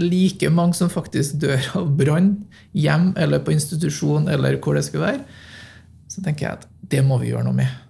like 0.02 0.48
mange 0.50 0.74
som 0.74 0.90
faktisk 0.90 1.38
dør 1.44 1.62
av 1.78 1.90
brann 1.96 2.32
hjem 2.74 3.12
eller 3.22 3.44
på 3.46 3.54
institusjon 3.54 4.26
eller 4.32 4.58
hvor 4.60 4.76
det 4.76 4.84
skal 4.88 5.04
være, 5.04 5.22
så 6.10 6.24
tenker 6.24 6.48
jeg 6.48 6.58
at 6.58 6.66
det 6.90 7.04
må 7.06 7.20
vi 7.22 7.30
gjøre 7.30 7.46
noe 7.46 7.56
med. 7.56 7.82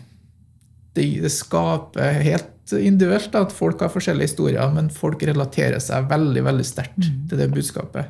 Det, 0.92 1.04
det 1.22 1.32
skaper 1.32 2.20
helt 2.26 2.52
individuelt 2.72 3.34
at 3.36 3.52
folk 3.54 3.80
har 3.80 3.92
forskjellige 3.92 4.32
historier, 4.32 4.70
men 4.74 4.90
folk 4.92 5.22
relaterer 5.26 5.80
seg 5.82 6.08
veldig 6.10 6.44
veldig 6.46 6.66
sterkt 6.66 7.06
mm. 7.06 7.28
til 7.30 7.40
det 7.40 7.48
budskapet. 7.52 8.04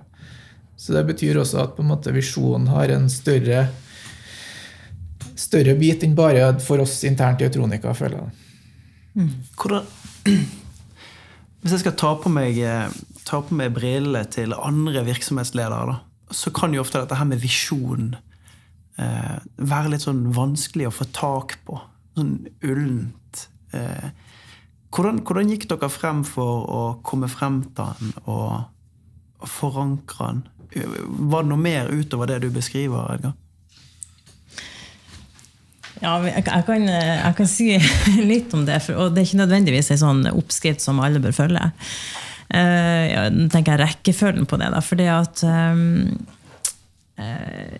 Så 0.76 0.94
det 0.96 1.04
betyr 1.06 1.38
også 1.38 1.62
at 1.62 1.76
på 1.76 1.84
en 1.84 1.92
måte 1.92 2.14
visjonen 2.14 2.68
har 2.72 2.92
en 2.94 3.08
større, 3.12 3.66
større 5.38 5.74
bit 5.78 6.02
enn 6.06 6.16
bare 6.18 6.54
for 6.64 6.82
oss 6.82 7.02
internt 7.06 7.42
i 7.42 7.46
Eutronika, 7.46 7.94
føler 7.94 8.18
jeg. 8.18 8.41
Mm. 9.14 9.30
Hvordan, 9.58 9.88
hvis 11.60 11.74
jeg 11.76 11.84
skal 11.84 11.96
ta 12.00 12.14
på 12.20 12.32
meg, 12.32 12.58
ta 13.28 13.42
på 13.44 13.58
meg 13.58 13.74
brillene 13.76 14.24
til 14.32 14.56
andre 14.56 15.04
virksomhetsledere, 15.08 15.92
da, 15.92 15.98
så 16.32 16.52
kan 16.54 16.74
jo 16.74 16.82
ofte 16.82 17.02
dette 17.02 17.18
her 17.18 17.28
med 17.28 17.42
visjon 17.42 18.14
eh, 19.00 19.38
være 19.56 19.92
litt 19.92 20.06
sånn 20.06 20.24
vanskelig 20.36 20.88
å 20.88 20.94
få 20.94 21.08
tak 21.14 21.58
på. 21.66 21.78
Sånn 22.16 22.36
ullent. 22.64 23.46
Eh, 23.76 24.08
hvordan, 24.92 25.22
hvordan, 25.26 25.52
gikk 25.52 25.68
dere 25.70 25.92
frem 25.92 26.24
for 26.28 26.64
å 26.68 26.82
komme 27.04 27.28
frem 27.32 27.62
til 27.76 27.92
den 28.00 28.16
og, 28.24 28.64
og 29.40 29.52
forankre 29.60 30.32
den? 30.32 30.42
Var 31.32 31.44
det 31.44 31.52
noe 31.52 31.60
mer 31.60 31.92
utover 31.92 32.30
det 32.30 32.42
du 32.44 32.50
beskriver, 32.52 33.12
Edgar? 33.12 33.36
Ja, 36.02 36.16
jeg 36.26 36.42
kan, 36.66 36.88
jeg 36.88 37.34
kan, 37.38 37.48
si 37.48 37.76
litt 38.32 38.52
om 38.56 38.66
det. 38.66 38.80
og 38.96 39.14
det 39.14 39.22
er 39.22 39.28
ikke 39.28 39.42
nødvendigvis 39.44 39.92
en 39.94 40.02
sånn 40.02 40.22
oppskrift 40.32 40.82
som 40.82 41.00
alle 41.02 41.22
bør 41.22 41.36
følge. 41.36 41.70
Uh, 42.52 43.04
ja, 43.08 43.26
tenker 43.52 43.76
jeg 43.76 43.82
rekkefølgen 43.86 44.48
på 44.50 44.58
det. 44.60 44.72
da, 44.74 44.82
fordi 44.84 45.08
at 45.12 45.44
um, 45.46 46.08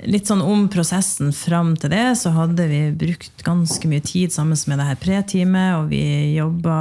Litt 0.07 0.29
sånn 0.29 0.43
om 0.45 0.67
prosessen 0.71 1.33
fram 1.35 1.73
til 1.81 1.91
det, 1.91 2.13
så 2.21 2.31
hadde 2.37 2.67
vi 2.71 2.83
brukt 2.95 3.43
ganske 3.43 3.89
mye 3.91 4.05
tid 4.05 4.31
sammen 4.31 4.61
med 4.71 4.79
det 4.79 4.87
her 4.87 4.99
pre-teamet, 5.01 5.79
og 5.81 5.89
vi 5.91 6.03
jobba 6.37 6.77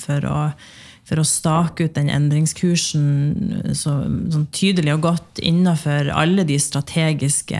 for 0.00 0.26
å 0.26 0.38
for 1.10 1.18
å 1.18 1.26
stake 1.26 1.88
ut 1.88 1.96
den 1.96 2.08
endringskursen 2.14 3.72
så, 3.74 3.96
sånn 4.30 4.46
tydelig 4.54 4.94
og 4.94 5.08
godt 5.08 5.40
innenfor 5.42 6.12
alle 6.14 6.44
de 6.46 6.54
strategiske 6.62 7.58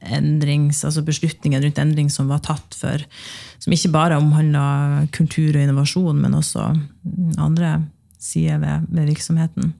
endrings, 0.00 0.80
altså 0.88 1.04
beslutningene 1.04 1.66
rundt 1.66 1.80
endring 1.82 2.08
som 2.12 2.32
var 2.32 2.40
tatt 2.46 2.76
for 2.78 3.04
Som 3.60 3.74
ikke 3.76 3.92
bare 3.92 4.16
omhandla 4.16 5.04
kultur 5.12 5.52
og 5.52 5.60
innovasjon, 5.60 6.16
men 6.16 6.32
også 6.38 6.70
andre 7.36 7.74
sider 8.16 8.56
ved, 8.62 8.86
ved 8.88 9.10
virksomheten. 9.10 9.74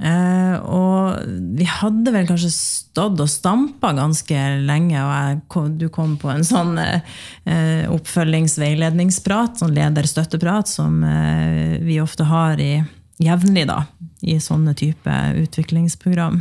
Eh, 0.00 0.54
og 0.64 1.20
vi 1.58 1.66
hadde 1.68 2.12
vel 2.14 2.28
kanskje 2.28 2.50
stått 2.54 3.20
og 3.20 3.28
stampa 3.28 3.92
ganske 3.96 4.44
lenge, 4.64 4.96
og 4.96 5.42
kom, 5.52 5.74
du 5.76 5.90
kom 5.92 6.14
på 6.20 6.30
en 6.32 6.46
sånn 6.46 6.78
eh, 6.80 7.84
oppfølgingsveiledningsprat, 7.92 9.60
sånn 9.60 9.76
lederstøtteprat, 9.76 10.72
som 10.72 11.02
eh, 11.04 11.76
vi 11.84 12.00
ofte 12.00 12.28
har 12.30 12.60
i, 12.64 12.78
jevnlig 13.20 13.66
da, 13.68 13.82
i 14.24 14.38
sånne 14.40 14.72
type 14.78 15.20
utviklingsprogram. 15.44 16.40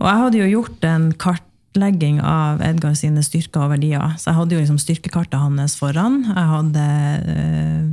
Og 0.00 0.08
jeg 0.10 0.22
hadde 0.24 0.40
jo 0.42 0.52
gjort 0.56 0.88
en 0.90 1.10
kart 1.14 1.46
kartlegging 1.74 2.20
av 2.22 2.62
Edgar 2.62 2.94
sine 2.94 3.22
styrker 3.22 3.64
og 3.64 3.72
verdier. 3.74 4.02
Så 4.18 4.30
jeg 4.30 4.38
hadde 4.38 4.54
jo 4.54 4.60
liksom 4.60 4.78
styrkekartet 4.78 5.40
hans 5.40 5.76
foran. 5.76 6.22
Jeg 6.28 6.46
hadde 6.50 6.84
uh, 7.26 7.88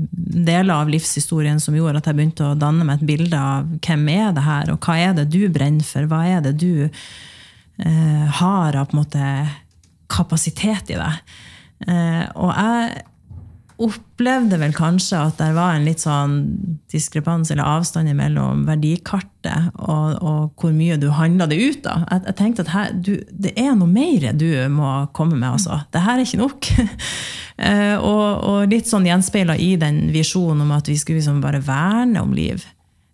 deler 0.46 0.74
av 0.76 0.90
livshistorien 0.90 1.60
som 1.60 1.76
gjorde 1.76 1.98
at 1.98 2.08
jeg 2.08 2.16
begynte 2.16 2.46
å 2.46 2.56
danne 2.56 2.86
meg 2.86 3.02
et 3.02 3.08
bilde 3.08 3.38
av 3.38 3.66
hvem 3.82 4.08
er 4.14 4.34
det 4.36 4.46
her, 4.46 4.72
og 4.72 4.86
hva 4.86 4.98
er 5.00 5.16
det 5.18 5.30
du 5.32 5.50
brenner 5.50 5.86
for? 5.86 6.06
Hva 6.06 6.22
er 6.30 6.42
det 6.46 6.54
du 6.62 6.86
uh, 6.86 8.26
har 8.42 8.78
av 8.78 8.92
på 8.92 8.96
en 8.96 9.02
måte 9.02 9.32
kapasitet 10.12 10.94
i 10.94 11.00
deg? 11.02 11.38
Uh, 11.88 12.26
og 12.38 12.54
jeg 12.54 13.08
opplevde 13.82 14.58
vel 14.62 14.74
kanskje 14.76 15.20
at 15.20 15.40
det 15.42 15.50
var 15.56 15.76
en 15.76 15.86
litt 15.88 16.04
sånn 16.04 16.36
diskrepans 16.92 17.52
eller 17.54 17.68
avstand 17.68 18.12
mellom 18.18 18.66
verdikartet 18.68 19.72
og, 19.80 20.18
og, 20.22 20.42
hvor 20.60 20.74
mye 20.76 20.98
du 21.02 21.10
handla 21.16 21.48
det 21.50 21.60
ut 21.60 21.90
av. 21.90 22.06
Jeg, 22.10 22.24
jeg, 22.28 22.38
tenkte 22.40 22.66
at 22.66 22.74
her, 22.76 22.94
du, 22.94 23.14
det 23.32 23.54
er 23.60 23.74
noe 23.78 23.90
mer 23.90 24.32
du 24.38 24.50
må 24.74 24.94
komme 25.18 25.38
med. 25.38 25.50
altså. 25.58 25.82
Det 25.94 26.04
her 26.06 26.20
er 26.20 26.26
ikke 26.26 26.42
nok. 26.42 26.72
uh, 26.78 27.98
og, 28.12 28.28
og, 28.38 28.60
litt 28.72 28.92
sånn 28.92 29.08
gjenspeila 29.10 29.58
i 29.58 29.74
den 29.82 30.04
visjonen 30.14 30.66
om 30.66 30.76
at 30.78 30.92
vi 30.92 30.98
skulle 31.02 31.22
liksom 31.22 31.42
bare 31.44 31.64
verne 31.66 32.24
om 32.24 32.36
liv. 32.38 32.66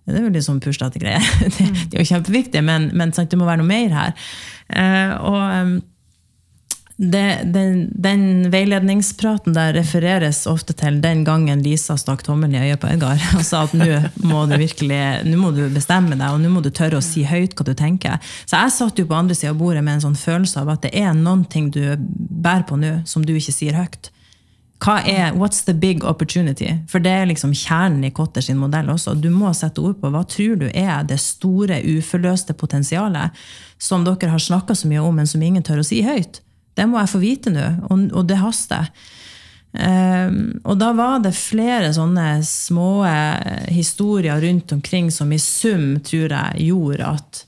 Det 0.07 0.15
er 0.15 0.23
jo 0.23 0.31
litt 0.31 0.47
sånn 0.47 0.63
puslete 0.63 1.01
greier. 1.03 1.23
det, 1.57 1.67
det, 1.67 1.93
er 1.93 2.01
jo 2.03 2.09
kjempeviktig, 2.15 2.63
men, 2.63 2.91
men 2.97 3.13
sant, 3.15 3.31
det 3.31 3.39
må 3.39 3.47
være 3.47 3.63
noe 3.63 3.71
mer 3.71 4.01
her. 4.01 4.17
Uh, 4.71 5.13
og... 5.27 5.85
Det, 6.97 7.41
den, 7.53 7.91
den 7.93 8.47
veiledningspraten 8.49 9.53
der 9.53 9.75
refereres 9.77 10.47
ofte 10.49 10.73
til 10.73 10.95
den 11.03 11.21
gangen 11.27 11.61
Lisa 11.61 11.93
stakk 11.93 12.23
tommelen 12.25 12.55
i 12.57 12.71
øyet 12.71 12.81
på 12.81 12.89
Edgar 12.89 13.21
og 13.37 13.43
sa 13.45 13.67
at 13.67 13.75
nå 13.77 13.99
må 14.25 14.47
du 14.49 14.55
virkelig 14.57 15.01
nå 15.27 15.37
må 15.37 15.51
du 15.53 15.67
bestemme 15.69 16.17
deg, 16.17 16.25
og 16.31 16.41
nå 16.41 16.49
må 16.49 16.63
du 16.65 16.71
tørre 16.73 16.97
å 16.97 17.05
si 17.05 17.21
høyt 17.29 17.53
hva 17.53 17.67
du 17.67 17.75
tenker. 17.77 18.17
Så 18.49 18.57
jeg 18.57 18.73
satt 18.73 18.97
jo 18.97 19.05
på 19.05 19.17
andre 19.17 19.37
sida 19.37 19.53
av 19.53 19.59
bordet 19.61 19.83
med 19.85 19.99
en 19.99 20.07
sånn 20.07 20.17
følelse 20.17 20.63
av 20.63 20.71
at 20.73 20.87
det 20.87 20.95
er 20.97 21.13
noen 21.13 21.45
ting 21.45 21.69
du 21.69 21.83
bærer 22.01 22.65
på 22.65 22.79
nå, 22.81 22.95
som 23.05 23.21
du 23.21 23.35
ikke 23.37 23.53
sier 23.53 23.77
høyt. 23.77 24.09
Hva 24.81 24.97
er, 25.05 25.37
What's 25.37 25.61
the 25.69 25.77
big 25.77 26.01
opportunity? 26.05 26.71
For 26.89 27.01
det 27.01 27.13
er 27.13 27.29
liksom 27.29 27.53
kjernen 27.53 28.09
i 28.09 28.11
Kotter 28.13 28.41
sin 28.45 28.57
modell 28.61 28.89
også. 28.93 29.13
Du 29.17 29.29
må 29.33 29.53
sette 29.57 29.81
ord 29.85 29.97
på 30.01 30.09
hva 30.13 30.25
tror 30.25 30.57
du 30.61 30.67
er 30.69 31.05
det 31.05 31.17
store, 31.21 31.77
uforløste 31.81 32.57
potensialet 32.57 33.37
som 33.81 34.05
dere 34.05 34.33
har 34.33 34.41
snakka 34.41 34.77
så 34.77 34.89
mye 34.89 35.05
om, 35.05 35.17
men 35.17 35.29
som 35.29 35.41
ingen 35.45 35.65
tør 35.65 35.85
å 35.85 35.87
si 35.87 36.01
høyt. 36.05 36.41
Det 36.77 36.85
må 36.89 36.99
jeg 37.01 37.11
få 37.11 37.21
vite 37.21 37.53
nå, 37.53 37.67
og, 37.89 38.09
og 38.13 38.27
det 38.29 38.37
haster. 38.41 38.91
Um, 39.77 40.57
og 40.63 40.77
da 40.79 40.93
var 40.97 41.19
det 41.21 41.35
flere 41.37 41.91
sånne 41.93 42.39
små 42.45 43.03
historier 43.69 44.39
rundt 44.41 44.71
omkring 44.73 45.11
som 45.13 45.33
i 45.33 45.41
sum, 45.41 45.99
tror 46.05 46.33
jeg, 46.33 46.69
gjorde 46.69 47.11
at, 47.17 47.43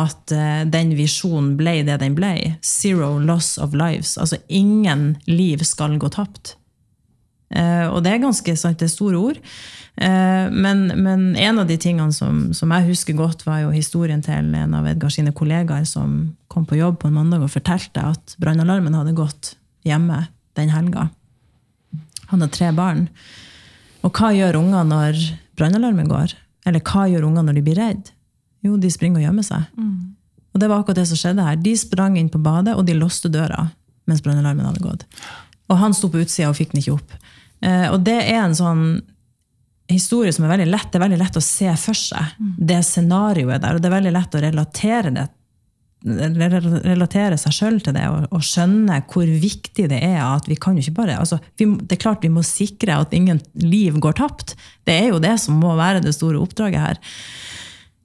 at 0.00 0.34
uh, 0.34 0.62
den 0.70 0.94
visjonen 0.98 1.52
ble 1.60 1.80
det 1.86 2.00
den 2.02 2.16
ble. 2.18 2.34
Zero 2.66 3.14
loss 3.22 3.56
of 3.62 3.76
lives. 3.78 4.16
Altså 4.18 4.40
ingen 4.48 5.12
liv 5.28 5.62
skal 5.66 5.98
gå 6.02 6.10
tapt. 6.14 6.56
Uh, 7.52 7.92
og 7.92 8.02
det 8.04 8.14
er 8.14 8.24
ganske 8.24 8.56
sant, 8.56 8.80
det 8.80 8.88
er 8.88 8.92
store 8.92 9.20
ord. 9.20 9.40
Uh, 10.00 10.48
men, 10.48 10.86
men, 10.96 11.24
en 11.36 11.60
av 11.60 11.68
de 11.68 11.76
tingene 11.80 12.14
som, 12.16 12.46
som, 12.56 12.72
jeg 12.72 12.88
husker 12.88 13.18
godt, 13.18 13.44
var 13.46 13.64
jo 13.64 13.74
historien 13.74 14.22
til 14.24 14.54
en 14.56 14.76
av 14.78 14.88
Edgar 14.88 15.12
sine 15.12 15.34
kollegaer 15.36 15.84
som 15.88 16.32
kom 16.52 16.64
på 16.68 16.80
jobb 16.80 17.00
på 17.02 17.10
en 17.10 17.18
mandag 17.18 17.44
og 17.44 17.52
fortalte 17.52 18.04
at 18.14 18.36
brannalarmen 18.40 18.96
hadde 18.96 19.16
gått 19.16 19.54
hjemme 19.88 20.26
den 20.56 20.72
helga. 20.72 21.10
Han 22.32 22.44
har 22.44 22.52
tre 22.52 22.70
barn. 22.76 23.06
Og 24.02 24.16
hva 24.16 24.32
gjør 24.34 24.58
unger 24.62 24.88
når 24.88 25.20
brannalarmen 25.58 26.08
går? 26.10 26.34
Eller 26.68 26.82
hva 26.86 27.06
gjør 27.10 27.28
unger 27.28 27.46
når 27.46 27.58
de 27.58 27.64
blir 27.66 27.78
redd? 27.78 28.10
Jo, 28.62 28.78
de 28.80 28.90
springer 28.92 29.20
og 29.20 29.26
gjemmer 29.26 29.46
seg. 29.46 29.68
Mm. 29.76 30.12
Og 30.52 30.60
det 30.60 30.68
var 30.68 30.82
akkurat 30.82 31.00
det 31.00 31.08
som 31.10 31.18
skjedde 31.18 31.46
her. 31.46 31.60
De 31.60 31.72
sprang 31.78 32.18
inn 32.20 32.30
på 32.32 32.40
badet, 32.42 32.76
og 32.76 32.86
de 32.86 32.96
låste 32.96 33.30
døra 33.32 33.68
mens 34.08 34.22
brannalarmen 34.24 34.66
hadde 34.66 34.82
gått. 34.82 35.04
Og 35.70 35.78
han 35.78 35.94
sto 35.96 36.10
på 36.10 36.20
utsida 36.22 36.50
og 36.50 36.58
fikk 36.58 36.72
den 36.72 36.82
ikke 36.82 36.96
opp. 36.96 37.14
Eh, 37.62 37.88
og 37.92 38.02
det 38.06 38.18
er 38.24 38.42
en 38.42 38.56
sånn 38.58 38.86
historie 39.92 40.32
som 40.32 40.46
er 40.46 40.54
veldig 40.56 40.70
lett. 40.70 40.90
Det 40.90 40.98
er 40.98 41.06
veldig 41.06 41.20
lett 41.20 41.38
å 41.38 41.44
se 41.44 41.70
for 41.80 41.98
seg 41.98 42.34
mm. 42.38 42.50
det 42.70 42.80
scenarioet 42.86 43.62
der. 43.62 43.76
Og 43.76 43.82
det 43.82 43.90
er 43.90 43.96
veldig 43.98 44.16
lett 44.16 44.36
å 44.36 44.44
relatere 44.46 45.14
det 45.14 45.28
relatere 46.02 47.36
seg 47.38 47.54
sjøl 47.54 47.76
til 47.84 47.94
det 47.94 48.08
og, 48.10 48.24
og, 48.34 48.42
skjønne 48.42 48.96
hvor 49.10 49.22
viktig 49.26 49.84
det 49.92 50.00
er 50.02 50.18
at 50.24 50.48
vi 50.50 50.56
kan 50.58 50.74
jo 50.74 50.82
ikke 50.82 50.96
bare 50.96 51.18
altså, 51.20 51.38
vi, 51.58 51.68
Det 51.78 51.94
er 51.94 52.02
klart 52.02 52.24
vi 52.26 52.32
må 52.32 52.42
sikre 52.42 52.96
at 53.04 53.14
ingen 53.14 53.38
liv 53.54 54.00
går 54.02 54.16
tapt. 54.18 54.56
Det 54.82 54.96
er 54.98 55.12
jo 55.12 55.22
det 55.22 55.36
som 55.38 55.60
må 55.62 55.76
være 55.78 56.02
det 56.02 56.14
store 56.16 56.40
oppdraget 56.42 56.82
her. 56.82 56.98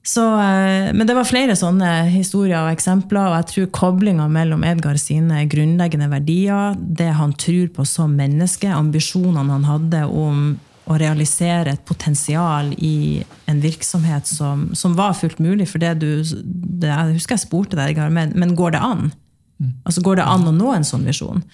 Så, 0.08 0.24
eh, 0.40 0.94
men 0.94 1.06
det 1.06 1.14
var 1.14 1.26
flere 1.28 1.52
sånne 1.58 1.88
historier 2.08 2.62
og 2.62 2.72
eksempler, 2.72 3.28
og 3.28 3.34
jeg 3.42 3.48
tror 3.50 3.66
koblinga 3.76 4.28
mellom 4.32 4.64
Edgar 4.64 4.96
sine 5.00 5.42
grunnleggende 5.52 6.08
verdier, 6.08 6.78
det 6.78 7.10
han 7.18 7.34
tror 7.36 7.68
på 7.76 7.84
som 7.84 8.14
menneske, 8.16 8.70
ambisjonene 8.72 9.58
han 9.58 9.68
hadde 9.68 10.06
om 10.08 10.54
å 10.88 10.96
realisere 10.96 11.74
et 11.74 11.84
potensial 11.84 12.70
i 12.80 13.20
en 13.52 13.60
virksomhet 13.60 14.24
som, 14.30 14.70
som 14.72 14.96
var 14.96 15.12
fullt 15.18 15.42
mulig. 15.44 15.68
For 15.68 15.82
det 15.82 15.98
du 16.00 16.24
det, 16.24 16.88
Jeg 16.88 17.18
husker 17.18 17.36
jeg 17.36 17.44
spurte 17.44 17.76
deg, 17.76 18.00
men, 18.08 18.32
men 18.32 18.56
går 18.56 18.78
det 18.78 18.80
an? 18.80 19.10
Mm. 19.60 19.74
Altså 19.84 20.06
Går 20.06 20.22
det 20.22 20.30
an 20.32 20.48
å 20.48 20.54
nå 20.56 20.72
en 20.72 20.88
sånn 20.88 21.04
visjon? 21.04 21.44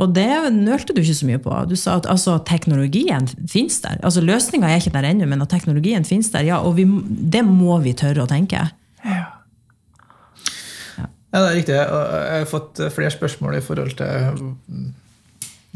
Og 0.00 0.14
det 0.16 0.28
nølte 0.56 0.94
du 0.96 1.02
ikke 1.02 1.18
så 1.18 1.28
mye 1.28 1.40
på. 1.42 1.52
Du 1.68 1.74
sa 1.76 1.98
at 2.00 2.08
altså, 2.08 2.38
teknologien 2.48 3.26
finnes 3.50 3.76
der. 3.84 3.98
Altså 4.00 4.22
Løsninga 4.24 4.70
er 4.70 4.80
ikke 4.80 4.94
der 4.94 5.10
ennå, 5.10 5.28
men 5.28 5.44
at 5.44 5.52
teknologien 5.52 6.06
finnes 6.08 6.30
der, 6.32 6.46
ja, 6.48 6.62
og 6.64 6.78
vi, 6.78 6.86
det 7.08 7.44
må 7.44 7.76
vi 7.84 7.92
tørre 7.98 8.24
å 8.24 8.30
tenke. 8.30 8.64
Ja. 9.04 9.20
ja. 10.96 11.06
det 11.34 11.42
er 11.42 11.54
riktig. 11.58 11.76
Jeg 11.76 12.40
har 12.40 12.48
fått 12.48 12.80
flere 12.96 13.12
spørsmål 13.12 13.60
i 13.60 13.64
forhold 13.64 13.92
til 14.00 14.40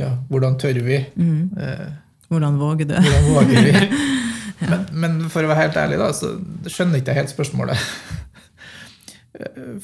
ja, 0.01 0.15
hvordan 0.33 0.57
tør 0.61 0.81
vi. 0.85 1.03
Mm. 1.17 1.53
Eh, 1.61 1.89
hvordan 2.33 2.57
våger 2.61 2.89
du? 2.89 2.97
Hvordan 2.97 3.29
våger 3.35 3.69
vi? 3.69 3.75
men, 4.71 4.87
men, 4.93 5.19
for 5.33 5.45
å 5.45 5.51
være 5.51 5.67
helt 5.67 5.77
ærlig, 5.81 5.99
da, 6.01 6.09
så 6.17 6.33
skjønner 6.73 7.03
ikke 7.03 7.13
jeg 7.13 7.25
helt 7.25 7.35
spørsmålet. 7.35 7.77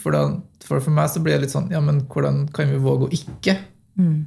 For, 0.00 0.08
da, 0.08 0.20
for, 0.64 0.80
for, 0.80 0.88
meg 0.96 1.10
så 1.12 1.20
blir 1.20 1.34
det 1.34 1.42
litt 1.42 1.52
sånn 1.52 1.66
Ja, 1.68 1.82
men 1.84 1.98
hvordan 2.08 2.46
kan 2.56 2.70
vi 2.72 2.78
våge 2.80 3.04
å 3.04 3.12
ikke 3.12 3.52
mm. 3.98 4.18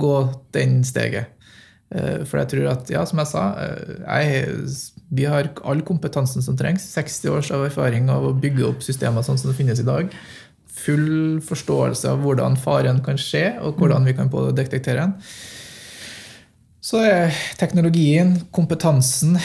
gå 0.00 0.16
den 0.56 0.80
steget? 0.86 1.32
Eh, 1.94 2.24
for 2.26 2.40
jeg 2.40 2.50
tror 2.50 2.70
at, 2.72 2.88
ja, 2.90 3.04
som 3.06 3.20
jeg 3.22 3.30
sa, 3.30 3.44
eh, 3.62 3.98
jeg, 4.02 4.70
vi 5.14 5.26
har 5.30 5.52
all 5.64 5.84
kompetansen 5.86 6.42
som 6.42 6.58
trengs. 6.58 6.86
60 6.96 7.30
års 7.36 7.52
av 7.54 7.66
erfaring 7.68 8.10
av 8.10 8.26
å 8.26 8.34
bygge 8.34 8.66
opp 8.66 8.82
systemer 8.82 9.26
sånn 9.26 9.38
som 9.38 9.52
det 9.52 9.58
finnes 9.58 9.82
i 9.82 9.86
dag. 9.86 10.10
Full 10.76 11.38
forståelse 11.46 12.10
av 12.10 12.24
hvordan 12.24 12.58
faren 12.60 13.02
kan 13.06 13.18
skje, 13.20 13.56
og 13.62 13.78
hvordan 13.80 14.06
vi 14.08 14.16
kan 14.18 14.30
detektere 14.56 15.06
den. 15.06 15.14
Så 16.86 17.00
er 17.02 17.34
teknologien, 17.58 18.36
kompetansen, 18.54 19.38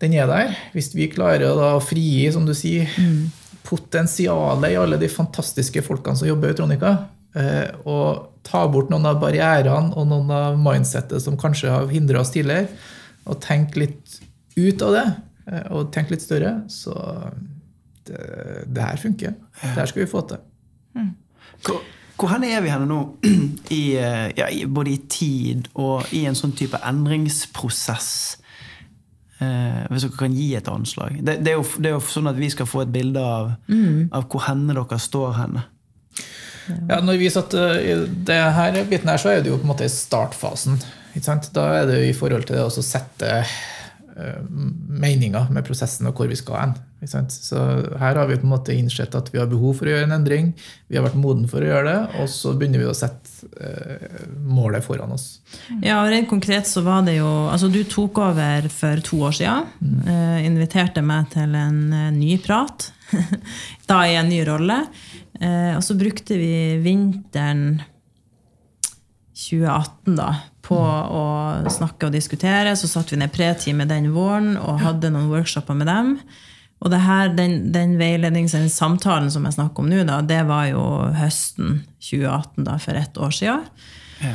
den 0.00 0.14
er 0.16 0.28
der. 0.30 0.54
Hvis 0.72 0.92
vi 0.96 1.10
klarer 1.12 1.52
å 1.52 1.80
frigi, 1.84 2.30
som 2.32 2.46
du 2.48 2.54
sier, 2.56 2.88
mm. 2.96 3.58
potensialet 3.66 4.72
i 4.72 4.78
alle 4.80 5.00
de 5.00 5.10
fantastiske 5.12 5.82
folkene 5.84 6.20
som 6.20 6.30
jobber 6.30 6.52
i 6.52 6.56
Tronika, 6.56 6.94
eh, 7.36 7.68
og 7.84 8.31
ta 8.46 8.64
bort 8.70 8.90
noen 8.90 9.06
av 9.08 9.20
barrierene 9.22 9.94
og 9.96 10.08
noen 10.10 10.30
av 10.34 10.58
mindsettet 10.60 11.22
som 11.24 11.38
kanskje 11.38 11.70
har 11.72 11.88
hindra 11.92 12.22
oss 12.22 12.32
tidligere, 12.34 12.68
og 13.28 13.40
tenke 13.44 13.84
litt 13.84 14.18
ut 14.56 14.82
av 14.82 14.96
det, 14.96 15.06
eh, 15.46 15.66
og 15.70 15.92
tenke 15.94 16.16
litt 16.16 16.24
større, 16.24 16.56
så 16.72 16.96
det, 18.08 18.20
det 18.66 18.82
her 18.82 19.00
funker. 19.00 19.34
Det 19.62 19.76
her 19.78 19.90
skal 19.90 20.04
vi 20.04 20.10
få 20.10 20.24
til. 20.28 20.42
Mm. 20.98 21.12
Hvor 22.18 22.30
hen 22.30 22.44
er 22.46 22.60
vi 22.62 22.70
henne 22.70 22.86
nå, 22.90 23.00
I, 23.78 23.82
eh, 23.98 24.28
ja, 24.38 24.50
både 24.66 24.94
i 24.94 25.00
tid 25.10 25.70
og 25.74 26.10
i 26.14 26.26
en 26.28 26.38
sånn 26.38 26.54
type 26.58 26.78
endringsprosess? 26.86 28.12
Eh, 29.42 29.78
hvis 29.90 30.04
dere 30.06 30.18
kan 30.18 30.34
gi 30.36 30.52
et 30.54 30.68
anslag. 30.70 31.16
Det, 31.18 31.38
det, 31.42 31.54
er 31.54 31.58
jo, 31.58 31.64
det, 31.78 31.90
er 31.90 31.96
jo, 31.96 32.02
sånn 32.04 32.30
at 32.30 32.38
vi 32.38 32.50
skal 32.52 32.68
få 32.68 32.84
et 32.84 32.92
bilde 32.94 33.22
av, 33.22 33.54
mm. 33.66 34.12
av 34.14 34.26
hvor 34.30 34.44
henne 34.46 34.76
dere 34.76 34.98
står 35.02 35.32
henne. 35.40 35.64
Ja, 36.88 37.00
når 37.02 37.20
vi 37.20 37.30
satt 37.32 37.54
uh, 37.58 37.76
i 37.78 37.96
det 38.28 38.40
her 38.56 38.80
biten 38.90 39.10
her, 39.10 39.20
så 39.20 39.32
er 39.32 39.42
det 39.42 39.52
jo 39.52 39.58
på 39.60 39.66
en 39.66 39.72
måte 39.74 39.88
i 39.88 39.92
startfasen. 39.92 40.80
Da 41.52 41.66
er 41.76 41.88
det 41.88 42.00
jo 42.00 42.08
i 42.08 42.16
forhold 42.16 42.48
til 42.48 42.58
det 42.58 42.64
å 42.64 42.84
sette 42.84 43.42
meninger 44.92 45.48
med 45.52 45.64
prosessen 45.64 46.08
og 46.08 46.18
hvor 46.18 46.28
vi 46.28 46.36
skal 46.36 46.58
hen. 46.60 46.74
Så 47.02 47.58
her 47.98 48.14
har 48.14 48.28
vi 48.28 48.36
på 48.36 48.46
en 48.46 48.52
måte 48.52 48.74
innsett 48.74 49.14
at 49.18 49.30
vi 49.32 49.40
har 49.40 49.48
behov 49.50 49.80
for 49.80 49.88
å 49.88 49.94
gjøre 49.94 50.06
en 50.06 50.14
endring. 50.14 50.52
Vi 50.86 50.98
har 50.98 51.02
vært 51.02 51.18
moden 51.18 51.48
for 51.50 51.64
å 51.64 51.70
gjøre 51.70 51.88
det, 51.88 52.20
og 52.22 52.28
så 52.30 52.52
begynner 52.54 52.82
vi 52.82 52.86
å 52.86 52.94
sette 52.94 53.48
eh, 53.58 54.28
målet 54.46 54.84
foran 54.86 55.14
oss. 55.16 55.40
Ja, 55.82 55.98
og 56.04 56.12
Rent 56.12 56.30
konkret 56.30 56.70
så 56.70 56.84
var 56.86 57.02
det 57.06 57.16
jo 57.16 57.30
altså 57.50 57.72
Du 57.72 57.82
tok 57.88 58.20
over 58.22 58.68
for 58.70 59.02
to 59.02 59.18
år 59.26 59.34
siden. 59.40 59.66
Mm. 59.80 59.96
Eh, 60.14 60.38
inviterte 60.46 61.02
meg 61.02 61.32
til 61.34 61.58
en 61.58 61.82
eh, 61.90 62.12
ny 62.14 62.36
prat. 62.44 62.92
da 63.90 64.04
i 64.06 64.14
en 64.16 64.30
ny 64.30 64.44
rolle. 64.46 64.84
Eh, 65.42 65.74
og 65.76 65.82
så 65.84 65.96
brukte 65.98 66.38
vi 66.38 66.78
vinteren 66.84 67.82
2018 69.34 70.16
da, 70.16 70.28
på 70.62 70.78
mm. 70.78 71.16
å 71.18 71.72
snakke 71.72 72.08
og 72.08 72.14
diskutere. 72.14 72.76
Så 72.78 72.90
satte 72.90 73.16
vi 73.16 73.20
ned 73.22 73.32
pre-teamet 73.34 73.90
den 73.90 74.12
våren 74.14 74.54
og 74.60 74.82
hadde 74.84 75.10
noen 75.12 75.30
workshoper 75.32 75.78
med 75.78 75.90
dem. 75.90 76.16
Og 76.82 76.90
det 76.90 77.02
her, 77.04 77.30
den, 77.34 77.70
den 77.74 77.94
veilednings- 78.00 78.56
den 78.56 78.70
samtalen 78.70 79.30
som 79.30 79.44
jeg 79.46 79.54
snakker 79.54 79.84
om 79.84 79.90
nå, 79.90 80.02
da, 80.06 80.18
det 80.26 80.40
var 80.48 80.66
jo 80.70 80.82
høsten 81.14 81.84
2018, 82.02 82.64
da, 82.66 82.78
for 82.82 82.98
ett 82.98 83.18
år 83.22 83.34
siden. 83.36 83.68
Ja. 84.22 84.34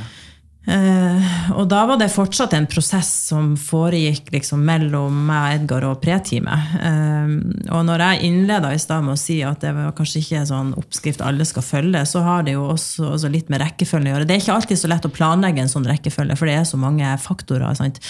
Eh, 0.67 1.27
og 1.55 1.69
da 1.71 1.85
var 1.87 1.99
det 1.99 2.09
fortsatt 2.11 2.51
en 2.57 2.65
prosess 2.67 3.07
som 3.29 3.53
foregikk 3.55 4.33
liksom, 4.33 4.65
mellom 4.67 5.15
meg, 5.29 5.61
Edgar 5.61 5.85
og 5.87 6.01
pre-teamet. 6.03 6.73
Eh, 6.83 7.31
og 7.71 7.85
når 7.87 8.03
jeg 8.03 8.27
innleda 8.27 8.73
i 8.75 8.81
stad 8.81 9.05
med 9.05 9.15
å 9.15 9.21
si 9.21 9.39
at 9.47 9.63
det 9.63 9.71
var 9.77 9.95
kanskje 9.95 10.19
ikke 10.23 10.41
en 10.41 10.49
sånn 10.51 10.75
oppskrift 10.79 11.23
alle 11.23 11.47
skal 11.47 11.63
følge, 11.63 12.03
så 12.09 12.25
har 12.25 12.43
det 12.47 12.57
jo 12.57 12.67
også, 12.73 13.13
også 13.15 13.31
litt 13.31 13.51
med 13.53 13.63
rekkefølgen 13.63 14.11
å 14.11 14.15
gjøre. 14.15 14.27
Det 14.27 14.35
er 14.35 14.43
ikke 14.43 14.59
alltid 14.59 14.83
så 14.83 14.91
lett 14.91 15.07
å 15.07 15.13
planlegge 15.13 15.63
en 15.63 15.71
sånn 15.71 15.87
rekkefølge, 15.87 16.35
for 16.39 16.51
det 16.51 16.59
er 16.59 16.67
så 16.67 16.79
mange 16.81 17.15
faktorer. 17.23 17.71
Sant? 17.79 18.03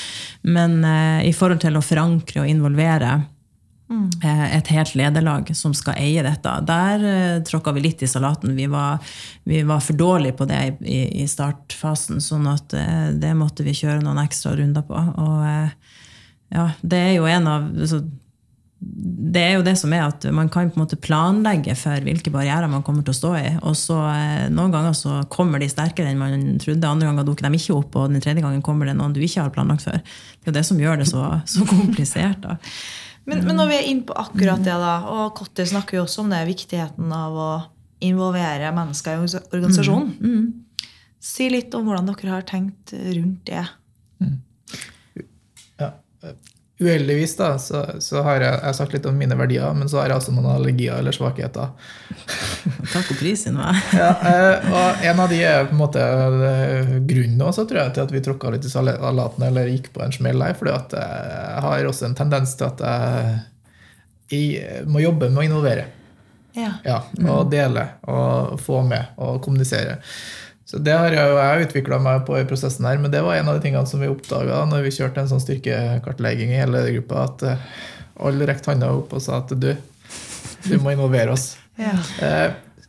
Men 0.47 0.79
uh, 0.81 1.21
i 1.21 1.33
forhold 1.37 1.61
til 1.61 1.77
å 1.77 1.85
forankre 1.85 2.41
og 2.41 2.49
involvere 2.49 3.19
Mm. 3.87 4.09
Et 4.57 4.69
helt 4.75 4.95
lederlag 4.99 5.49
som 5.55 5.73
skal 5.77 5.95
eie 6.01 6.23
dette. 6.25 6.53
Der 6.67 7.05
uh, 7.05 7.43
tråkka 7.47 7.71
vi 7.77 7.85
litt 7.85 8.03
i 8.03 8.09
salaten. 8.11 8.55
Vi 8.57 8.67
var, 8.71 8.99
vi 9.47 9.61
var 9.67 9.83
for 9.83 9.95
dårlige 9.99 10.35
på 10.41 10.47
det 10.49 10.61
i, 10.83 10.99
i 11.23 11.27
startfasen, 11.29 12.19
sånn 12.23 12.49
at 12.51 12.75
uh, 12.75 13.09
det 13.15 13.31
måtte 13.39 13.63
vi 13.67 13.75
kjøre 13.77 14.03
noen 14.03 14.19
ekstra 14.25 14.57
runder 14.59 14.83
på. 14.87 14.97
Og 14.97 15.43
uh, 15.43 15.97
ja, 16.53 16.69
det 16.81 17.03
er 17.09 17.13
jo 17.17 17.27
en 17.31 17.51
av 17.51 17.67
så, 17.87 18.01
det 18.79 19.41
er 19.41 19.55
jo 19.57 19.63
det 19.65 19.73
som 19.79 19.93
er 19.95 20.03
at 20.05 20.27
man 20.35 20.51
kan 20.53 20.69
på 20.69 20.77
en 20.77 20.83
måte 20.83 20.99
planlegge 21.01 21.73
for 21.79 22.03
hvilke 22.05 22.31
barrierer 22.33 22.69
man 22.69 22.83
kommer 22.85 23.05
til 23.05 23.15
å 23.15 23.17
stå 23.17 23.31
i. 23.39 23.47
Og 23.65 23.73
så 23.77 23.97
eh, 24.11 24.45
Noen 24.53 24.73
ganger 24.73 24.93
så 24.97 25.23
kommer 25.33 25.61
de 25.61 25.69
sterkere 25.71 26.11
enn 26.11 26.21
man 26.21 26.45
trodde, 26.61 26.85
andre 26.85 27.09
ganger 27.09 27.25
dukker 27.27 27.47
de 27.47 27.57
ikke 27.57 27.73
opp, 27.79 27.97
og 27.97 28.13
den 28.13 28.21
tredje 28.23 28.43
gangen 28.45 28.61
kommer 28.65 28.87
det 28.87 28.93
noen 28.99 29.15
du 29.15 29.19
ikke 29.23 29.47
har 29.47 29.55
planlagt 29.55 29.87
for. 29.87 29.97
Det 29.97 30.45
er 30.45 30.53
jo 30.53 30.57
det 30.59 30.65
som 30.69 30.81
gjør 30.83 31.01
det 31.01 31.09
så, 31.09 31.25
så 31.49 31.65
komplisert. 31.73 32.45
da. 32.45 32.59
Men, 33.27 33.41
men 33.45 33.57
når 33.59 33.67
vi 33.67 33.75
er 33.77 33.87
inne 33.91 34.05
på 34.07 34.15
akkurat 34.15 34.61
det, 34.63 34.75
da, 34.79 34.93
og 35.11 35.33
Kotter 35.35 35.67
snakker 35.67 35.97
jo 35.99 36.05
også 36.05 36.21
om 36.23 36.29
det, 36.31 36.45
viktigheten 36.47 37.11
av 37.11 37.35
å 37.35 37.49
involvere 38.07 38.69
mennesker 38.75 39.17
i 39.17 39.23
orga- 39.25 39.43
organisasjonen. 39.51 40.13
Si 41.19 41.49
litt 41.51 41.73
om 41.75 41.87
hvordan 41.89 42.07
dere 42.07 42.29
har 42.31 42.45
tenkt 42.47 42.93
rundt 42.93 43.41
det. 43.49 43.65
Ja. 44.23 44.27
Uheldigvis 46.79 47.31
da, 47.39 47.55
så, 47.57 47.79
så 47.99 48.21
har 48.21 48.37
jeg, 48.37 48.53
jeg 48.53 48.65
har 48.67 48.75
sagt 48.77 48.93
litt 48.93 49.05
om 49.09 49.15
mine 49.17 49.33
verdier, 49.39 49.73
men 49.73 49.89
så 49.89 49.97
har 49.97 50.11
jeg 50.11 50.21
også 50.21 50.33
noen 50.35 50.51
allergier 50.51 50.99
eller 51.01 51.15
svakheter. 51.15 51.71
Takk 52.93 53.09
og 53.15 53.17
pris, 53.17 53.47
nå. 53.49 53.71
Ja, 53.97 54.11
eh, 54.29 54.67
og 54.69 55.01
en 55.09 55.23
av 55.23 55.33
de 55.33 55.39
er 55.41 55.65
på 55.65 55.73
en 55.73 55.81
måte 55.81 56.03
eh, 56.03 56.93
grunnen 57.09 57.41
også, 57.47 57.65
tror 57.65 57.81
jeg, 57.81 57.95
til 57.97 58.05
at 58.05 58.13
vi 58.13 58.21
tråkka 58.27 58.53
litt 58.53 58.69
i 58.69 58.73
salaten 58.73 59.47
eller 59.49 59.73
gikk 59.73 59.89
på 59.95 60.05
en 60.05 60.13
smell 60.13 60.45
her. 60.45 60.53
For 60.59 60.69
jeg 60.69 61.65
har 61.65 61.89
også 61.89 62.11
en 62.11 62.17
tendens 62.19 62.53
til 62.59 62.69
at 62.69 62.85
jeg, 62.85 63.39
jeg 64.37 64.85
må 64.85 65.01
jobbe 65.01 65.31
med 65.31 65.41
å 65.41 65.47
involvere. 65.49 65.89
Ja. 66.57 66.71
Ja, 66.85 67.01
og 67.29 67.49
dele 67.53 67.83
og 68.09 68.57
få 68.61 68.83
med 68.85 69.17
og 69.21 69.41
kommunisere. 69.45 69.97
Så 70.67 70.81
det 70.83 70.95
har 70.99 71.13
jeg, 71.15 71.35
jeg 71.39 71.67
utvikla 71.69 71.97
meg 72.03 72.25
på 72.27 72.35
i 72.35 72.45
prosessen 72.47 72.87
her, 72.89 72.99
men 72.99 73.11
det 73.13 73.21
var 73.23 73.37
en 73.37 73.47
av 73.47 73.55
de 73.55 73.63
tingene 73.63 73.87
som 73.87 74.01
vi 74.03 74.09
oppdaga 74.11 74.65
når 74.67 74.83
vi 74.83 74.95
kjørte 74.97 75.23
en 75.23 75.29
sånn 75.31 75.43
styrkekartlegging 75.43 76.51
i 76.51 76.59
hele 76.59 76.81
gruppa, 76.97 77.23
at 77.23 77.45
eh, 77.47 77.67
alle 78.27 78.49
rekte 78.49 78.73
handa 78.73 78.91
opp 78.97 79.15
og 79.15 79.23
sa 79.23 79.39
at 79.39 79.53
du, 79.55 79.69
du 80.67 80.77
må 80.83 80.95
involvere 80.95 81.37
oss. 81.37 81.53
Ja. 81.77 81.93
Eh, 82.25 82.47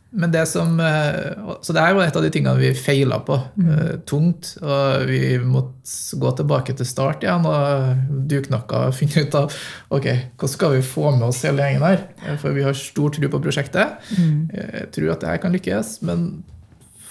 Men 0.09 0.31
det 0.33 0.47
som, 0.49 0.71
eh, 0.81 1.35
så 1.61 1.73
det 1.75 1.83
her 1.83 1.93
var 1.93 2.07
et 2.07 2.15
av 2.17 2.23
de 2.25 2.31
tingene 2.33 2.57
vi 2.57 2.71
feila 2.73 3.19
på 3.21 3.35
mm. 3.53 3.99
tungt. 4.09 4.55
Og 4.65 5.03
vi 5.05 5.37
måtte 5.37 6.17
gå 6.17 6.31
tilbake 6.39 6.73
til 6.73 6.89
start 6.89 7.21
igjen 7.21 7.45
og 7.45 8.23
duknakka 8.31 8.87
og 8.87 8.97
finne 8.97 9.27
ut 9.27 9.37
av 9.37 9.53
ok, 9.93 10.07
hvordan 10.33 10.53
skal 10.55 10.73
vi 10.73 10.87
få 10.89 11.11
med 11.13 11.27
oss 11.27 11.43
hele 11.45 11.61
gjengen 11.61 11.85
her. 11.85 12.01
For 12.41 12.57
vi 12.57 12.65
har 12.65 12.73
stor 12.73 13.13
tro 13.13 13.29
på 13.29 13.43
prosjektet. 13.45 14.01
Mm. 14.17 14.49
Jeg 14.57 14.89
tror 14.97 15.13
at 15.13 15.21
det 15.21 15.29
her 15.35 15.43
kan 15.45 15.53
lykkes, 15.53 15.99
men 16.09 16.31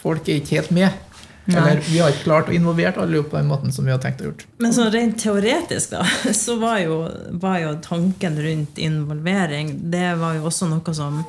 folk 0.08 0.28
er 0.28 0.40
ikke 0.40 0.58
helt 0.58 0.74
med. 0.80 1.04
Eller 1.48 1.80
vi 1.80 1.98
har 1.98 2.12
ikke 2.12 2.26
klart 2.26 2.50
å 2.50 2.52
involvere 2.52 3.00
alle 3.00 3.22
på 3.24 3.38
den 3.38 3.48
måten 3.48 3.72
som 3.72 3.86
vi 3.86 3.92
har 3.94 4.00
tenkt 4.02 4.20
å 4.20 4.28
gjøre. 4.28 4.48
Men 4.60 4.74
sånn 4.76 4.90
rent 4.92 5.16
teoretisk, 5.22 5.94
da, 5.94 6.02
så 6.42 6.58
var 6.60 6.82
jo, 6.82 6.98
var 7.40 7.62
jo 7.62 7.76
tanken 7.84 8.36
rundt 8.44 8.80
involvering 8.82 9.72
Det 9.92 10.10
var 10.20 10.36
jo 10.36 10.44
også 10.50 10.68
noe 10.68 10.94
som, 10.96 11.22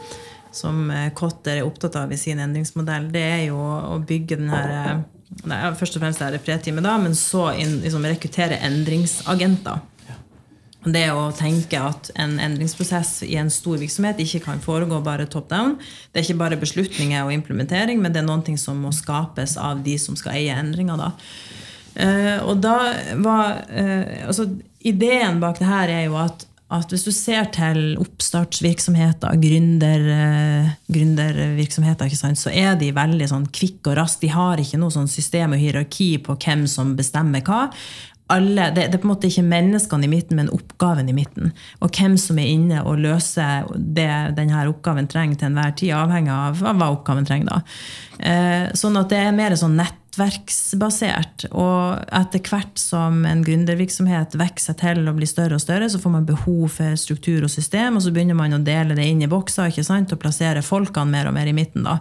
som 0.56 0.90
eh, 0.92 1.12
Kotter 1.16 1.62
er 1.62 1.68
opptatt 1.68 1.96
av 2.02 2.12
i 2.12 2.20
sin 2.20 2.42
endringsmodell. 2.44 3.08
Det 3.14 3.24
er 3.24 3.46
jo 3.48 3.60
å 3.60 3.96
bygge 4.04 4.42
den 4.42 4.52
her 4.52 4.76
eh, 4.82 5.00
Først 5.80 5.96
og 5.96 6.02
fremst 6.02 6.24
er 6.26 6.34
det 6.34 6.42
pre-teamet, 6.44 6.84
da, 6.84 6.98
men 7.00 7.14
så 7.16 7.52
inn, 7.54 7.78
liksom, 7.84 8.04
rekruttere 8.10 8.58
endringsagenter. 8.66 9.78
Det 10.80 11.10
å 11.12 11.26
tenke 11.36 11.76
at 11.84 12.08
en 12.16 12.38
endringsprosess 12.40 13.26
i 13.28 13.36
en 13.40 13.50
stor 13.52 13.82
virksomhet 13.82 14.22
ikke 14.24 14.40
kan 14.46 14.62
foregå 14.64 15.02
bare 15.04 15.28
top 15.28 15.50
down. 15.52 15.76
Det 16.12 16.22
er 16.22 16.28
ikke 16.28 16.40
bare 16.40 16.60
beslutninger 16.62 17.26
og 17.26 17.34
implementering, 17.36 18.00
men 18.00 18.16
det 18.16 18.24
er 18.24 18.46
ting 18.48 18.60
som 18.60 18.80
må 18.80 18.94
skapes 18.96 19.58
av 19.60 19.84
de 19.84 19.98
som 20.00 20.16
skal 20.16 20.38
eie 20.40 20.56
endringer. 20.56 20.96
Da. 21.02 21.12
Eh, 22.00 22.38
og 22.48 22.62
da 22.64 22.78
var 23.20 23.66
eh, 23.68 24.24
altså, 24.28 24.48
Ideen 24.80 25.42
bak 25.42 25.60
det 25.60 25.68
her 25.68 25.92
er 25.92 26.06
jo 26.06 26.16
at, 26.16 26.46
at 26.72 26.94
hvis 26.94 27.04
du 27.04 27.12
ser 27.12 27.50
til 27.52 27.98
oppstartsvirksomheter, 28.00 29.36
gründer, 29.44 30.06
eh, 30.16 30.70
gründervirksomheter, 30.88 32.14
så 32.40 32.54
er 32.56 32.78
de 32.80 32.94
veldig 32.96 33.28
sånn 33.28 33.50
kvikk 33.52 33.92
og 33.92 34.00
rask. 34.00 34.24
De 34.24 34.32
har 34.32 34.64
ikke 34.64 34.80
noe 34.80 34.96
sånn 34.96 35.12
system 35.12 35.58
og 35.58 35.60
hierarki 35.60 36.14
på 36.24 36.40
hvem 36.40 36.64
som 36.72 36.96
bestemmer 36.96 37.44
hva 37.44 37.66
alle, 38.30 38.70
det, 38.76 38.90
det 38.90 39.00
er 39.00 39.02
på 39.02 39.08
en 39.08 39.14
måte 39.14 39.30
ikke 39.30 39.46
menneskene 39.50 40.06
i 40.06 40.12
midten, 40.12 40.38
men 40.38 40.52
oppgaven 40.54 41.10
i 41.10 41.16
midten. 41.18 41.54
Og 41.82 41.94
hvem 41.96 42.18
som 42.22 42.40
er 42.42 42.52
inne 42.52 42.84
og 42.86 43.02
løser 43.02 43.70
det 43.76 44.12
denne 44.38 44.68
oppgaven 44.70 45.10
trenger 45.10 45.40
til 45.40 45.50
enhver 45.50 45.74
tid, 45.80 45.96
avhengig 45.98 46.36
av 46.36 46.62
hva 46.62 46.92
oppgaven 46.94 47.26
trenger. 47.26 47.50
da. 47.50 47.62
Eh, 48.20 48.68
sånn 48.76 49.00
at 49.00 49.10
det 49.14 49.20
er 49.24 49.36
mer 49.36 49.56
sånn 49.58 49.78
nettverksbasert. 49.80 51.48
Og 51.56 52.04
etter 52.20 52.44
hvert 52.44 52.82
som 52.82 53.24
en 53.26 53.44
gründervirksomhet 53.46 54.36
vokser 54.40 54.74
seg 54.74 54.80
til 54.82 55.08
og 55.08 55.18
blir 55.18 55.30
større 55.30 55.58
og 55.58 55.64
større, 55.64 55.90
så 55.90 56.02
får 56.04 56.16
man 56.18 56.28
behov 56.28 56.68
for 56.76 57.00
struktur 57.00 57.48
og 57.48 57.54
system, 57.54 57.98
og 57.98 58.04
så 58.06 58.14
begynner 58.14 58.38
man 58.38 58.58
å 58.58 58.62
dele 58.62 58.98
det 59.00 59.08
inn 59.08 59.24
i 59.24 59.32
bokser 59.32 59.72
ikke 59.72 59.88
sant? 59.88 60.14
og 60.14 60.22
plassere 60.22 60.66
folkene 60.66 61.16
mer 61.16 61.32
og 61.32 61.38
mer 61.38 61.50
i 61.50 61.56
midten. 61.56 61.88
da. 61.88 61.98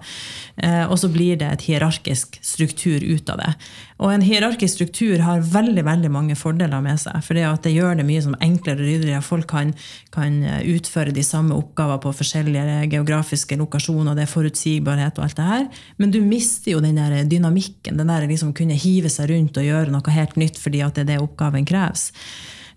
Eh, 0.57 0.85
og 0.85 0.99
så 0.99 1.09
blir 1.13 1.39
det 1.39 1.53
et 1.53 1.69
hierarkisk 1.71 2.41
struktur 2.43 3.01
ut 3.01 3.31
av 3.31 3.45
det. 3.45 3.53
Og 3.99 4.13
en 4.13 4.23
hierarkisk 4.23 4.77
struktur 4.77 5.19
har 5.27 5.43
veldig 5.43 5.83
veldig 5.87 6.11
mange 6.15 6.37
fordeler 6.39 6.83
med 6.85 7.01
seg. 7.03 7.19
For 7.27 7.35
det, 7.35 7.73
gjør 7.75 7.99
det 7.99 8.07
mye 8.07 8.23
som 8.23 8.37
enklere 8.45 8.85
og 8.85 8.87
ryddigere. 8.87 9.23
Folk 9.27 9.49
kan, 9.51 9.73
kan 10.15 10.37
utføre 10.63 11.15
de 11.15 11.25
samme 11.27 11.57
oppgaver 11.59 11.99
på 12.05 12.13
forskjellige 12.21 12.85
geografiske 12.93 13.59
lokasjoner. 13.59 14.15
Det 14.15 14.27
er 14.27 14.31
forutsigbarhet 14.31 15.19
og 15.19 15.27
alt 15.27 15.41
det 15.41 15.49
her. 15.49 15.67
Men 15.99 16.15
du 16.15 16.21
mister 16.23 16.77
jo 16.77 16.85
den 16.85 17.01
der 17.01 17.25
dynamikken. 17.27 17.99
Den 17.99 18.13
der 18.13 18.29
liksom 18.31 18.55
kunne 18.55 18.79
hive 18.79 19.11
seg 19.11 19.33
rundt 19.33 19.59
og 19.59 19.67
gjøre 19.67 19.95
noe 19.95 20.15
helt 20.15 20.39
nytt 20.39 20.63
fordi 20.63 20.85
at 20.87 20.95
det 20.95 21.07
er 21.07 21.13
det 21.15 21.21
oppgaven 21.25 21.67
kreves. 21.67 22.13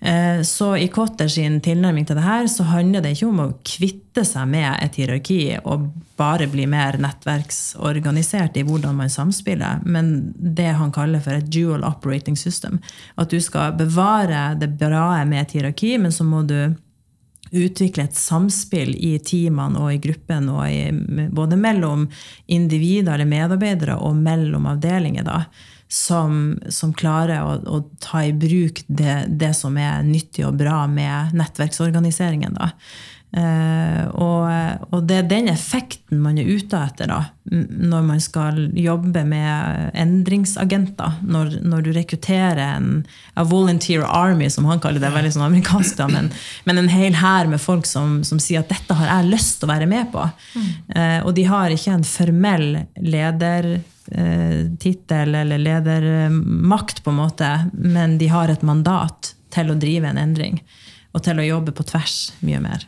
Eh, 0.02 0.42
Så 0.42 0.78
i 0.78 0.88
Kotter 0.88 1.28
sin 1.28 1.60
tilnærming 1.62 2.08
til 2.08 2.18
det 2.18 2.26
her, 2.26 2.48
så 2.50 2.64
handler 2.64 3.04
det 3.04 3.14
ikke 3.14 3.28
om 3.30 3.42
å 3.44 3.52
kvitte 3.62 4.24
seg 4.26 4.48
med 4.50 4.80
et 4.82 4.98
hierarki 4.98 5.60
og 5.62 5.92
bare 6.18 6.48
bli 6.50 6.66
mer 6.70 6.98
nettverksorganisert 7.02 8.58
i 8.58 8.64
hvordan 8.66 8.98
man 8.98 9.14
samspiller, 9.14 9.84
men 9.86 10.34
det 10.36 10.72
han 10.80 10.94
kaller 10.94 11.22
for 11.22 11.38
et 11.38 11.52
dual 11.54 11.86
operating 11.86 12.38
system. 12.38 12.80
At 13.16 13.30
du 13.30 13.38
skal 13.42 13.78
bevare 13.78 14.56
det 14.58 14.74
bra 14.82 15.22
med 15.26 15.44
et 15.44 15.54
hierarki, 15.58 15.98
men 16.02 16.12
så 16.12 16.26
må 16.26 16.42
du 16.50 16.74
utvikle 17.52 18.08
et 18.08 18.16
samspill 18.16 18.96
i 18.96 19.18
teamene 19.20 19.80
og 19.82 19.94
i 19.94 20.00
gruppen, 20.02 20.48
både 21.36 21.58
mellom 21.60 22.08
individer 22.48 23.14
eller 23.14 23.28
medarbeidere 23.28 23.98
og 24.00 24.16
mellom 24.16 24.70
avdelinger. 24.72 25.24
da, 25.28 25.44
som, 25.92 26.60
som 26.72 26.94
klarer 26.96 27.44
å, 27.44 27.58
å 27.68 27.82
ta 28.00 28.24
i 28.24 28.32
bruk 28.32 28.80
det, 28.88 29.26
det 29.28 29.52
som 29.58 29.76
er 29.76 30.06
nyttig 30.08 30.46
og 30.48 30.56
bra 30.62 30.86
med 30.88 31.36
nettverksorganiseringen. 31.36 32.56
Da. 32.56 32.72
Eh, 33.32 34.08
og, 34.20 34.48
og 34.92 35.04
det 35.08 35.18
er 35.22 35.28
den 35.28 35.46
effekten 35.52 36.20
man 36.20 36.40
er 36.40 36.50
ute 36.52 36.80
etter 36.80 37.08
da, 37.08 37.20
når 37.48 38.08
man 38.08 38.24
skal 38.24 38.60
jobbe 38.76 39.24
med 39.28 39.92
endringsagenter. 40.00 41.20
Når, 41.28 41.58
når 41.60 41.86
du 41.86 41.92
rekrutterer 41.96 42.64
en 42.66 42.90
a 43.36 43.44
volunteer 43.48 44.08
army, 44.08 44.48
som 44.52 44.68
han 44.72 44.80
kaller 44.84 45.04
det, 45.04 45.12
veldig 45.12 45.36
sånn 45.36 45.48
amerikansk, 45.50 46.00
da, 46.00 46.08
men, 46.12 46.32
men 46.68 46.86
en 46.86 46.92
hel 46.92 47.20
hær 47.20 47.52
med 47.52 47.60
folk 47.64 47.88
som, 47.90 48.22
som 48.28 48.40
sier 48.40 48.64
at 48.64 48.72
dette 48.72 48.96
har 48.96 49.12
jeg 49.12 49.32
lyst 49.36 49.60
til 49.60 49.68
å 49.68 49.76
være 49.76 49.92
med 49.92 50.12
på. 50.16 50.28
Eh, 50.96 51.20
og 51.20 51.36
de 51.36 51.48
har 51.52 51.76
ikke 51.76 52.00
en 52.00 52.08
formell 52.08 52.70
ledertittel 54.12 55.36
eller 55.36 55.58
ledermakt, 55.58 57.04
på 57.04 57.10
en 57.10 57.16
måte, 57.16 57.70
men 57.74 58.18
de 58.18 58.28
har 58.28 58.50
et 58.50 58.62
mandat 58.62 59.36
til 59.52 59.72
å 59.72 59.76
drive 59.80 60.08
en 60.08 60.18
endring. 60.18 60.62
Og 61.12 61.24
til 61.24 61.40
å 61.40 61.46
jobbe 61.46 61.74
på 61.76 61.84
tvers 61.84 62.32
mye 62.42 62.60
mer. 62.64 62.88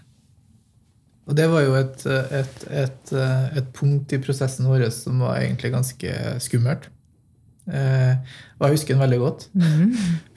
Og 1.28 1.36
det 1.36 1.48
var 1.48 1.64
jo 1.64 1.76
et, 1.80 2.06
et, 2.08 2.66
et, 2.70 3.14
et 3.56 3.70
punkt 3.76 4.12
i 4.12 4.20
prosessen 4.20 4.68
vår 4.68 4.90
som 4.92 5.22
var 5.24 5.40
egentlig 5.40 5.72
ganske 5.72 6.16
skummelt. 6.44 6.90
Eh, 7.64 8.16
og 8.60 8.66
jeg 8.66 8.76
husker 8.76 8.96
den 8.96 9.04
veldig 9.06 9.20
godt. 9.22 9.46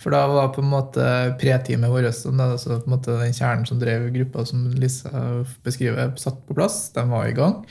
For 0.03 0.14
da 0.14 0.26
var 0.30 0.53
på 0.55 0.62
en 0.62 0.70
måte 0.70 1.07
pre-teamet 1.41 1.91
vårt, 1.91 2.07
altså 2.11 2.30
på 2.78 2.87
en 2.87 2.95
måte 2.95 3.18
den 3.18 3.34
kjernen 3.34 3.66
som 3.66 3.80
drev 3.82 4.12
gruppa, 4.14 4.47
som 4.47 4.68
Lisa 4.78 5.11
beskriver, 5.66 6.14
satt 6.22 6.39
på 6.47 6.55
plass. 6.59 6.84
De 6.95 7.07
var 7.11 7.26
i 7.26 7.34
gang. 7.34 7.64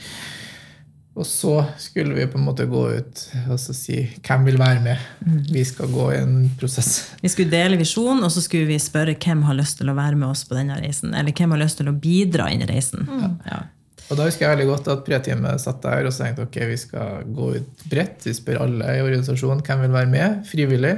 Og 1.16 1.24
så 1.24 1.54
skulle 1.80 2.12
vi 2.12 2.26
på 2.28 2.36
en 2.36 2.44
måte 2.44 2.66
gå 2.68 2.82
ut 2.98 3.20
og 3.48 3.56
så 3.60 3.72
si 3.72 4.02
hvem 4.20 4.42
vil 4.50 4.58
være 4.60 4.82
med. 4.84 5.04
Vi 5.48 5.62
skal 5.64 5.88
gå 5.88 6.10
i 6.12 6.18
en 6.20 6.34
prosess. 6.60 6.90
Vi 7.22 7.30
skulle 7.32 7.54
dele 7.54 7.78
visjonen, 7.80 8.20
og 8.26 8.34
så 8.34 8.42
skulle 8.44 8.68
vi 8.68 8.76
spørre 8.82 9.16
hvem 9.16 9.46
har 9.48 9.56
lyst 9.56 9.80
til 9.80 9.88
å 9.88 9.96
være 9.96 10.18
med 10.20 10.28
oss 10.28 10.44
på 10.44 10.58
denne 10.58 10.76
reisen. 10.82 11.16
Eller 11.16 11.32
hvem 11.32 11.54
har 11.56 11.62
lyst 11.62 11.80
til 11.80 11.88
å 11.88 11.96
bidra 11.96 12.50
inn 12.52 12.66
i 12.66 12.68
reisen. 12.68 13.08
Ja. 13.48 13.62
Og 14.06 14.20
da 14.20 14.28
husker 14.28 14.44
jeg 14.44 14.54
veldig 14.54 14.68
godt 14.68 14.92
at 14.92 15.06
pre-teamet 15.08 15.62
satt 15.64 15.80
der 15.82 16.06
og 16.06 16.14
tenkte 16.14 16.44
ok, 16.44 16.60
vi 16.68 16.76
skal 16.78 17.24
gå 17.38 17.48
ut 17.56 17.88
bredt. 17.90 18.28
Vi 18.28 18.36
spør 18.36 18.62
alle 18.66 18.92
i 18.98 19.02
organisasjonen 19.02 19.64
hvem 19.66 19.86
vil 19.86 19.96
være 19.96 20.12
med, 20.12 20.44
frivillig. 20.52 20.94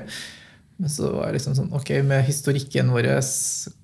Men 0.78 0.92
så 0.92 1.14
var 1.14 1.30
det 1.30 1.38
liksom 1.38 1.56
sånn, 1.58 1.72
ok, 1.74 1.94
med 2.06 2.26
historikken 2.26 2.90
vår, 2.94 3.08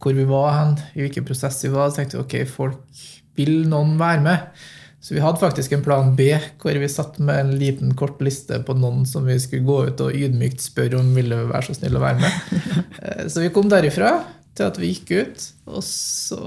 hvor 0.02 0.18
vi 0.18 0.26
var 0.28 0.50
hen, 0.58 0.76
i 0.98 1.06
hvilken 1.06 1.26
prosess 1.26 1.62
vi 1.64 1.72
var, 1.72 1.90
så 1.90 2.02
tenkte 2.02 2.18
vi 2.18 2.24
ok, 2.26 2.36
folk 2.50 3.04
vil 3.38 3.64
noen 3.70 3.96
være 4.02 4.22
med. 4.26 4.64
Så 5.04 5.12
vi 5.12 5.20
hadde 5.20 5.36
faktisk 5.36 5.72
en 5.76 5.82
plan 5.84 6.14
B, 6.16 6.30
hvor 6.62 6.78
vi 6.80 6.88
satt 6.88 7.18
med 7.20 7.36
en 7.42 7.50
liten 7.60 7.90
kort 7.98 8.22
liste 8.24 8.56
på 8.64 8.72
noen 8.78 9.02
som 9.04 9.26
vi 9.28 9.36
skulle 9.42 9.66
gå 9.66 9.82
ut 9.90 10.00
og 10.00 10.14
ydmykt 10.16 10.64
spørre 10.64 10.96
om 10.96 11.10
ville 11.12 11.42
være 11.50 11.66
så 11.66 11.76
snill 11.76 11.98
å 12.00 12.06
være 12.06 12.22
med. 12.22 12.40
Eh, 13.04 13.26
Så 13.28 13.42
vi 13.42 13.50
kom 13.52 13.68
derifra 13.68 14.14
til 14.56 14.64
at 14.64 14.78
vi 14.80 14.94
gikk 14.94 15.10
ut, 15.12 15.42
og 15.66 15.82
så 15.84 16.38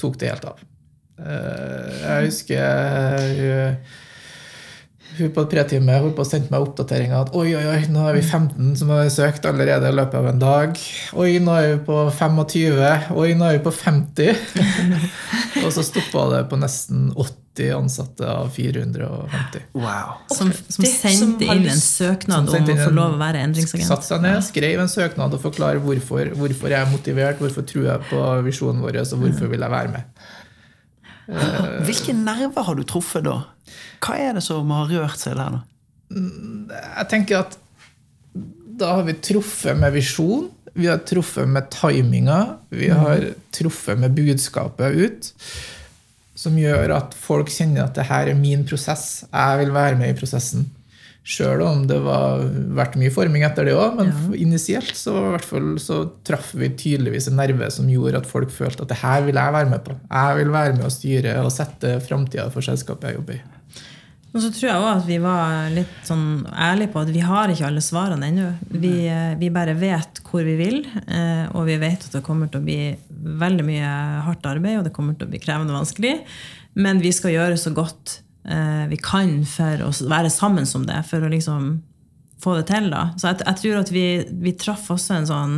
tok 0.00 0.16
det 0.22 0.30
helt 0.30 0.46
av. 0.48 0.62
Eh, 1.18 1.98
Jeg 2.06 2.30
husker 2.30 3.28
hun, 3.42 3.76
hun 5.18 5.34
på 5.36 5.44
et 5.44 5.52
pretime 5.52 6.00
holdt 6.06 6.16
på 6.16 6.24
å 6.24 6.30
sende 6.30 6.54
meg 6.54 6.64
oppdateringer 6.64 7.26
at 7.26 7.36
oi, 7.36 7.50
oi, 7.58 7.66
oi, 7.74 7.78
nå 7.92 8.08
er 8.08 8.16
vi 8.16 8.24
15 8.24 8.72
som 8.80 8.94
har 8.94 9.12
søkt 9.12 9.44
allerede 9.50 9.92
i 9.92 9.98
løpet 10.00 10.22
av 10.22 10.32
en 10.32 10.40
dag. 10.40 10.84
Oi, 11.20 11.36
nå 11.36 11.60
er 11.60 11.72
vi 11.74 11.78
på 11.90 12.00
25. 12.16 13.12
Oi, 13.12 13.30
nå 13.36 13.50
er 13.50 13.58
vi 13.58 13.64
på 13.68 13.76
50. 13.76 14.44
og 15.66 15.72
så 15.74 15.84
stoppa 15.84 16.30
det 16.32 16.46
på 16.48 16.64
nesten 16.64 17.10
80 17.12 17.43
ansatte 17.74 18.26
av 18.26 18.48
450. 18.50 19.62
Wow. 19.78 20.14
Som, 20.34 20.50
som 20.52 20.86
sendte 20.88 21.46
inn 21.46 21.68
en 21.70 21.80
søknad 21.80 22.50
om 22.50 22.70
å 22.70 22.76
få 22.80 22.90
lov 22.94 23.14
å 23.14 23.20
være 23.20 23.44
endringsagent. 23.46 23.86
Satt 23.88 24.06
seg 24.08 24.24
ned, 24.24 24.40
skrev 24.46 24.82
en 24.82 24.90
søknad 24.90 25.36
og 25.36 25.42
forklare 25.42 25.82
hvorfor, 25.84 26.32
hvorfor 26.38 26.74
jeg 26.74 26.80
er 26.80 26.90
motivert, 26.90 27.42
hvorfor 27.42 27.66
tror 27.70 27.90
jeg 27.92 28.08
på 28.10 28.22
visjonen 28.48 28.82
vår, 28.84 29.00
og 29.04 29.22
hvorfor 29.22 29.52
vil 29.52 29.66
jeg 29.66 29.74
være 29.76 29.94
med. 29.94 30.24
Hvilke 31.86 32.16
nerver 32.16 32.66
har 32.66 32.76
du 32.76 32.84
truffet 32.88 33.24
da? 33.24 33.38
Hva 34.04 34.18
er 34.20 34.34
det 34.36 34.42
som 34.44 34.74
har 34.74 34.90
rørt 34.90 35.20
seg 35.22 35.38
der? 35.38 35.54
nå? 35.54 35.62
Jeg 36.74 37.06
tenker 37.10 37.44
at 37.46 37.56
da 38.74 38.98
har 38.98 39.06
vi 39.06 39.14
truffet 39.22 39.78
med 39.78 39.94
visjon, 39.94 40.48
vi 40.74 40.88
har 40.90 40.98
truffet 41.06 41.46
med 41.48 41.70
timinga, 41.70 42.40
vi 42.74 42.90
har 42.90 43.30
truffet 43.54 43.98
med 43.98 44.16
budskapet 44.16 44.98
ut, 44.98 45.30
som 46.44 46.56
gjør 46.58 46.94
at 46.98 47.16
folk 47.18 47.50
kjenner 47.52 47.86
at 47.86 47.96
det 47.96 48.08
her 48.10 48.30
er 48.30 48.38
min 48.38 48.64
prosess, 48.68 49.24
jeg 49.30 49.60
vil 49.62 49.74
være 49.74 49.98
med 50.00 50.12
i 50.12 50.18
prosessen. 50.18 50.68
Sjøl 51.24 51.62
om 51.64 51.86
det 51.88 51.96
var 52.04 52.42
vært 52.76 52.98
mye 53.00 53.12
forming 53.12 53.46
etter 53.46 53.64
det 53.64 53.72
òg, 53.80 53.96
men 53.96 54.10
initielt 54.36 54.92
så, 54.98 55.38
fall, 55.40 55.78
så 55.80 56.02
traff 56.26 56.50
vi 56.52 56.68
tydeligvis 56.68 57.30
en 57.30 57.40
nerve 57.40 57.70
som 57.72 57.88
gjorde 57.88 58.20
at 58.20 58.28
folk 58.28 58.52
følte 58.52 58.84
at 58.84 58.92
det 58.92 59.00
her 59.00 59.24
vil 59.24 59.40
jeg 59.40 59.56
være 59.56 59.72
med 59.72 59.84
på. 59.86 59.96
Jeg 60.10 60.38
vil 60.42 60.52
være 60.52 60.76
med 60.76 60.84
å 60.84 60.92
styre 60.92 61.38
og 61.40 61.52
sette 61.54 61.96
framtida 62.04 62.50
for 62.52 62.68
selskapet 62.68 63.08
jeg 63.08 63.22
jobber 63.22 63.40
i. 63.40 63.53
Og 64.34 64.42
så 64.42 64.48
tror 64.50 64.66
jeg 64.66 64.78
også 64.82 64.94
at 64.98 65.06
vi 65.06 65.16
var 65.22 65.68
litt 65.70 65.98
sånn 66.08 66.26
ærlige 66.50 66.90
på 66.90 67.04
at 67.04 67.10
vi 67.14 67.20
har 67.22 67.52
ikke 67.52 67.68
alle 67.68 67.82
svarene 67.84 68.30
ennå. 68.32 68.48
Vi, 68.66 69.06
eh, 69.06 69.36
vi 69.38 69.50
bare 69.54 69.76
vet 69.78 70.18
hvor 70.26 70.42
vi 70.42 70.56
vil, 70.58 70.80
eh, 71.06 71.44
og 71.54 71.68
vi 71.68 71.76
vet 71.78 72.02
at 72.02 72.16
det 72.16 72.24
kommer 72.26 72.50
til 72.50 72.58
å 72.58 72.66
bli 72.66 72.96
veldig 73.44 73.66
mye 73.68 73.92
hardt 74.26 74.48
arbeid, 74.50 74.80
og 74.80 74.88
det 74.88 74.92
kommer 74.96 75.14
til 75.14 75.28
å 75.28 75.30
bli 75.30 75.38
krevende 75.38 75.70
og 75.70 75.84
vanskelig. 75.84 76.16
Men 76.74 76.98
vi 76.98 77.12
skal 77.14 77.30
gjøre 77.30 77.60
så 77.62 77.70
godt 77.76 78.16
eh, 78.50 78.88
vi 78.90 78.98
kan 78.98 79.44
for 79.46 79.84
å 79.86 79.92
være 80.10 80.32
sammen 80.34 80.66
som 80.66 80.82
det, 80.88 80.98
for 81.06 81.22
å 81.22 81.30
liksom 81.30 81.70
få 82.42 82.56
det 82.58 82.66
til. 82.72 82.90
da. 82.90 83.04
Så 83.14 83.30
jeg, 83.30 83.38
jeg 83.46 83.60
tror 83.60 83.78
at 83.84 83.94
vi, 83.94 84.06
vi 84.48 84.56
traff 84.58 84.90
også 84.90 85.20
en 85.20 85.30
sånn 85.30 85.54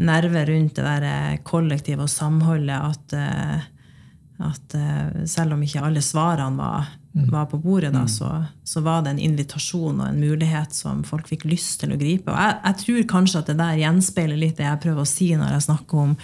nerve 0.00 0.46
rundt 0.48 0.80
det 0.80 0.88
der 0.88 1.36
kollektivet 1.44 2.08
og 2.08 2.08
samholdet 2.08 2.80
at 2.80 3.68
at 4.40 4.72
selv 5.28 5.52
om 5.52 5.60
ikke 5.60 5.82
alle 5.84 6.00
svarene 6.00 6.56
var, 6.56 6.86
var 7.12 7.46
på 7.50 7.58
bordet, 7.58 7.90
da, 7.92 8.04
så, 8.08 8.44
så 8.64 8.80
var 8.80 9.02
det 9.02 9.14
en 9.14 9.22
invitasjon 9.22 9.98
og 9.98 10.06
en 10.06 10.20
mulighet 10.20 10.74
som 10.74 11.02
folk 11.06 11.26
fikk 11.30 11.48
lyst 11.50 11.80
til 11.82 11.94
å 11.94 11.98
gripe. 11.98 12.30
Og 12.30 12.38
jeg, 12.38 12.58
jeg 12.62 12.78
tror 12.84 13.08
kanskje 13.16 13.42
at 13.42 13.50
det 13.50 13.58
der 13.58 13.80
gjenspeiler 13.82 14.38
litt 14.38 14.60
det 14.60 14.68
jeg 14.68 14.82
prøver 14.84 15.02
å 15.02 15.10
si 15.10 15.32
når 15.34 15.56
jeg 15.56 15.66
snakker 15.66 16.04
om, 16.04 16.14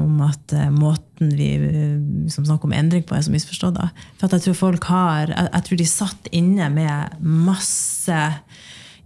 om 0.00 0.24
at 0.24 0.56
eh, 0.56 0.72
måten 0.72 1.34
vi 1.36 1.50
eh, 1.58 2.32
som 2.32 2.48
snakker 2.48 2.70
om 2.70 2.76
endring 2.80 3.04
på, 3.04 3.16
er 3.16 3.26
så 3.28 3.34
misforstått. 3.34 3.76
Da. 3.76 3.90
For 4.16 4.32
jeg 4.32 4.46
tror 4.48 4.58
folk 4.62 4.88
har 4.88 5.34
jeg, 5.34 5.48
jeg 5.50 5.68
tror 5.68 5.82
de 5.82 5.90
satt 5.92 6.34
inne 6.40 6.72
med 6.72 7.20
masse 7.20 8.24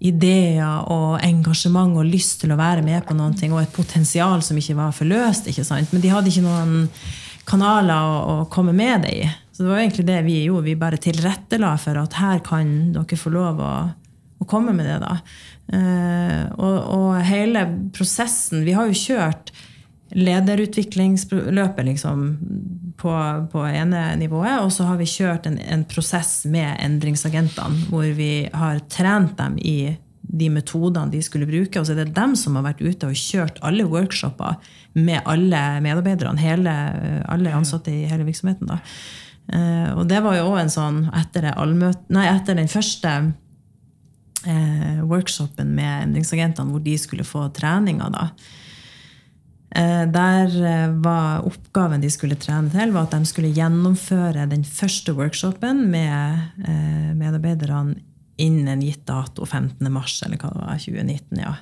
ideer 0.04 0.90
og 0.92 1.18
engasjement 1.24 1.98
og 1.98 2.06
lyst 2.06 2.42
til 2.42 2.52
å 2.54 2.60
være 2.60 2.84
med 2.86 3.02
på 3.06 3.16
noe, 3.18 3.34
og 3.50 3.62
et 3.62 3.74
potensial 3.74 4.42
som 4.46 4.58
ikke 4.60 4.78
var 4.78 4.94
forløst. 4.94 5.50
ikke 5.50 5.66
sant? 5.66 5.90
Men 5.90 6.04
de 6.04 6.12
hadde 6.12 6.30
ikke 6.30 6.46
noen 6.46 6.84
kanaler 7.48 7.98
å, 7.98 8.20
å 8.44 8.44
komme 8.52 8.74
med 8.76 9.08
det 9.08 9.16
i. 9.24 9.32
Så 9.54 9.62
det 9.62 9.70
var 9.70 9.78
egentlig 9.78 10.06
det 10.06 10.22
vi 10.26 10.38
gjorde. 10.44 10.66
Vi 10.66 10.78
bare 10.78 10.98
tilrettela 10.98 11.76
for 11.78 11.98
at 12.00 12.16
her 12.18 12.40
kan 12.46 12.72
dere 12.96 13.18
få 13.18 13.30
lov 13.30 13.60
å, 13.62 13.74
å 14.42 14.46
komme 14.50 14.74
med 14.74 14.88
det. 14.90 14.98
da. 15.04 15.18
Uh, 15.70 16.42
og, 16.58 16.74
og 16.92 17.20
hele 17.24 17.62
prosessen 17.96 18.66
Vi 18.66 18.74
har 18.76 18.90
jo 18.90 18.98
kjørt 18.98 19.54
lederutviklingsløpet 20.14 21.86
liksom, 21.86 22.26
på, 23.00 23.14
på 23.50 23.62
ene 23.66 24.02
nivået, 24.20 24.60
og 24.60 24.70
så 24.74 24.86
har 24.90 24.98
vi 25.00 25.08
kjørt 25.08 25.48
en, 25.48 25.56
en 25.58 25.82
prosess 25.88 26.44
med 26.50 26.76
endringsagentene, 26.84 27.88
hvor 27.88 28.06
vi 28.14 28.46
har 28.52 28.82
trent 28.92 29.38
dem 29.40 29.56
i 29.58 29.94
de 30.34 30.50
metodene 30.50 31.12
de 31.12 31.22
skulle 31.22 31.48
bruke. 31.48 31.80
Og 31.80 31.86
så 31.86 31.94
er 31.94 32.04
det 32.04 32.16
dem 32.16 32.34
som 32.38 32.58
har 32.58 32.66
vært 32.68 32.84
ute 32.84 33.10
og 33.10 33.18
kjørt 33.18 33.58
alle 33.66 33.86
workshoper 33.90 34.58
med 34.98 35.22
alle 35.30 35.62
medarbeiderne, 35.84 36.74
alle 37.26 37.54
ansatte 37.54 37.92
i 37.92 38.06
hele 38.10 38.26
virksomheten. 38.28 38.70
Da. 38.70 38.80
Eh, 39.52 39.90
og 39.92 40.06
det 40.08 40.22
var 40.24 40.38
jo 40.38 40.50
òg 40.52 40.60
en 40.62 40.72
sånn 40.72 41.00
etter, 41.12 41.50
nei, 42.14 42.26
etter 42.30 42.56
den 42.56 42.70
første 42.70 43.10
eh, 44.46 45.00
workshopen 45.04 45.74
med 45.76 46.06
endringsagentene, 46.08 46.72
hvor 46.72 46.84
de 46.84 46.96
skulle 47.00 47.26
få 47.28 47.48
treninga, 47.56 48.08
da. 48.14 48.28
Eh, 49.74 50.04
Der 50.14 50.56
eh, 50.64 50.88
var 51.04 51.44
oppgaven 51.48 52.00
de 52.04 52.10
skulle 52.12 52.38
trene 52.40 52.72
til, 52.72 52.94
var 52.94 53.08
at 53.08 53.16
de 53.18 53.28
skulle 53.28 53.52
gjennomføre 53.54 54.46
den 54.50 54.64
første 54.64 55.12
workshopen 55.16 55.88
med 55.90 56.64
eh, 56.64 57.12
medarbeiderne 57.18 57.98
innen 58.40 58.68
en 58.68 58.82
gitt 58.82 59.04
dato, 59.06 59.44
15. 59.46 59.92
mars, 59.92 60.16
eller 60.26 60.40
hva 60.40 60.50
det 60.50 60.62
var, 60.64 60.80
2019. 60.82 61.42
ja. 61.44 61.54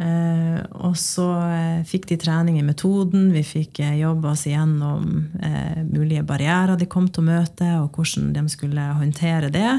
Eh, 0.00 0.60
og 0.80 0.94
så 0.96 1.26
eh, 1.52 1.82
fikk 1.84 2.06
de 2.08 2.16
trening 2.22 2.56
i 2.56 2.64
metoden, 2.64 3.26
vi 3.34 3.42
fikk 3.44 3.82
eh, 3.84 3.98
jobbe 4.00 4.30
oss 4.30 4.46
igjennom 4.48 5.04
eh, 5.36 5.82
mulige 5.84 6.24
barrierer 6.24 6.80
de 6.80 6.88
kom 6.88 7.10
til 7.12 7.20
å 7.20 7.28
møte, 7.28 7.68
og 7.82 7.98
hvordan 7.98 8.30
de 8.32 8.46
skulle 8.48 8.86
håndtere 8.96 9.52
det. 9.52 9.74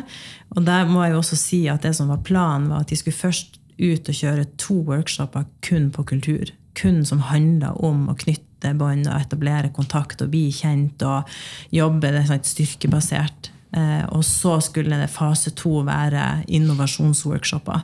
Og 0.53 0.61
der 0.68 0.86
må 0.89 1.01
jeg 1.01 1.16
jo 1.16 1.24
også 1.24 1.39
si 1.39 1.64
at 1.72 1.88
det 1.88 1.95
som 1.97 2.14
var 2.14 2.22
planen, 2.26 2.70
var 2.70 2.86
at 2.86 2.93
de 2.93 2.99
skulle 2.99 3.18
først 3.18 3.57
ut 3.80 4.11
og 4.14 4.20
kjøre 4.20 4.45
to 4.61 4.78
workshoper 4.86 5.47
kun 5.66 5.89
på 5.95 6.05
kultur. 6.14 6.53
Kun 6.78 7.01
som 7.09 7.26
handla 7.32 7.74
om 7.82 8.05
å 8.09 8.18
knytte 8.18 8.76
bånd 8.78 9.09
og 9.09 9.18
etablere 9.18 9.74
kontakt 9.74 10.22
og 10.22 10.30
bli 10.34 10.45
kjent 10.53 11.01
og 11.09 11.30
jobbe 11.74 12.14
det 12.14 12.28
sånn 12.30 12.45
styrkebasert. 12.53 13.49
Eh, 13.74 14.06
og 14.14 14.22
så 14.26 14.60
skulle 14.62 15.00
det 15.02 15.10
fase 15.10 15.54
to 15.58 15.82
være 15.88 16.44
innovasjonsworkshoper. 16.54 17.82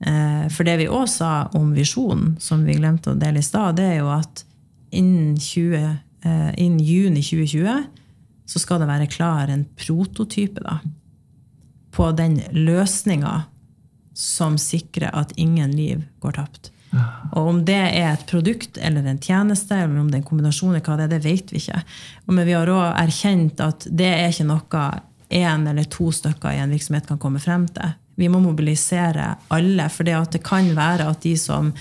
Eh, 0.00 0.46
for 0.48 0.64
det 0.64 0.78
vi 0.80 0.88
òg 0.88 1.04
sa 1.12 1.32
om 1.58 1.74
visjonen, 1.76 2.36
som 2.40 2.64
vi 2.64 2.78
glemte 2.78 3.12
å 3.12 3.18
dele 3.18 3.42
i 3.42 3.46
stad, 3.46 3.76
det 3.76 3.90
er 3.90 3.98
jo 4.00 4.08
at 4.14 4.44
innen, 4.96 5.36
20, 5.36 5.98
eh, 6.24 6.50
innen 6.56 6.80
juni 6.80 7.20
2020 7.20 7.84
så 8.48 8.62
skal 8.62 8.80
det 8.80 8.88
være 8.88 9.10
klar 9.12 9.52
en 9.52 9.66
prototype 9.76 10.64
da, 10.64 10.78
på 11.92 12.08
den 12.16 12.40
løsninga 12.56 13.42
som 14.16 14.56
sikrer 14.58 15.12
at 15.12 15.36
ingen 15.36 15.76
liv 15.76 16.06
går 16.24 16.38
tapt. 16.40 16.72
Og 17.36 17.50
om 17.50 17.58
det 17.68 17.76
er 17.76 18.14
et 18.14 18.24
produkt 18.30 18.78
eller 18.80 19.04
en 19.04 19.20
tjeneste, 19.20 19.76
eller 19.76 20.00
om 20.00 20.08
det 20.08 20.18
er 20.18 20.22
en 20.22 20.30
kombinasjon, 20.30 20.78
hva 20.80 20.96
det 20.96 21.04
er, 21.04 21.12
det 21.12 21.20
vet 21.26 21.52
vi 21.52 21.60
ikke. 21.60 21.82
Men 22.32 22.48
vi 22.48 22.56
har 22.56 22.72
òg 22.72 22.86
erkjent 22.96 23.60
at 23.60 23.84
det 23.92 24.08
er 24.08 24.32
ikke 24.32 24.48
noe 24.48 24.86
én 25.28 25.66
eller 25.68 25.84
to 25.84 26.10
stykker 26.12 26.52
i 26.52 26.60
en 26.62 26.72
virksomhet 26.72 27.08
kan 27.08 27.20
komme 27.20 27.40
frem 27.42 27.66
til. 27.68 27.94
Vi 28.18 28.28
må 28.28 28.40
mobilisere 28.42 29.34
alle. 29.54 29.88
For 29.92 30.06
det, 30.06 30.16
det 30.34 30.42
kan 30.46 30.72
være 30.76 31.08
at 31.12 31.22
de 31.22 31.36
som, 31.38 31.72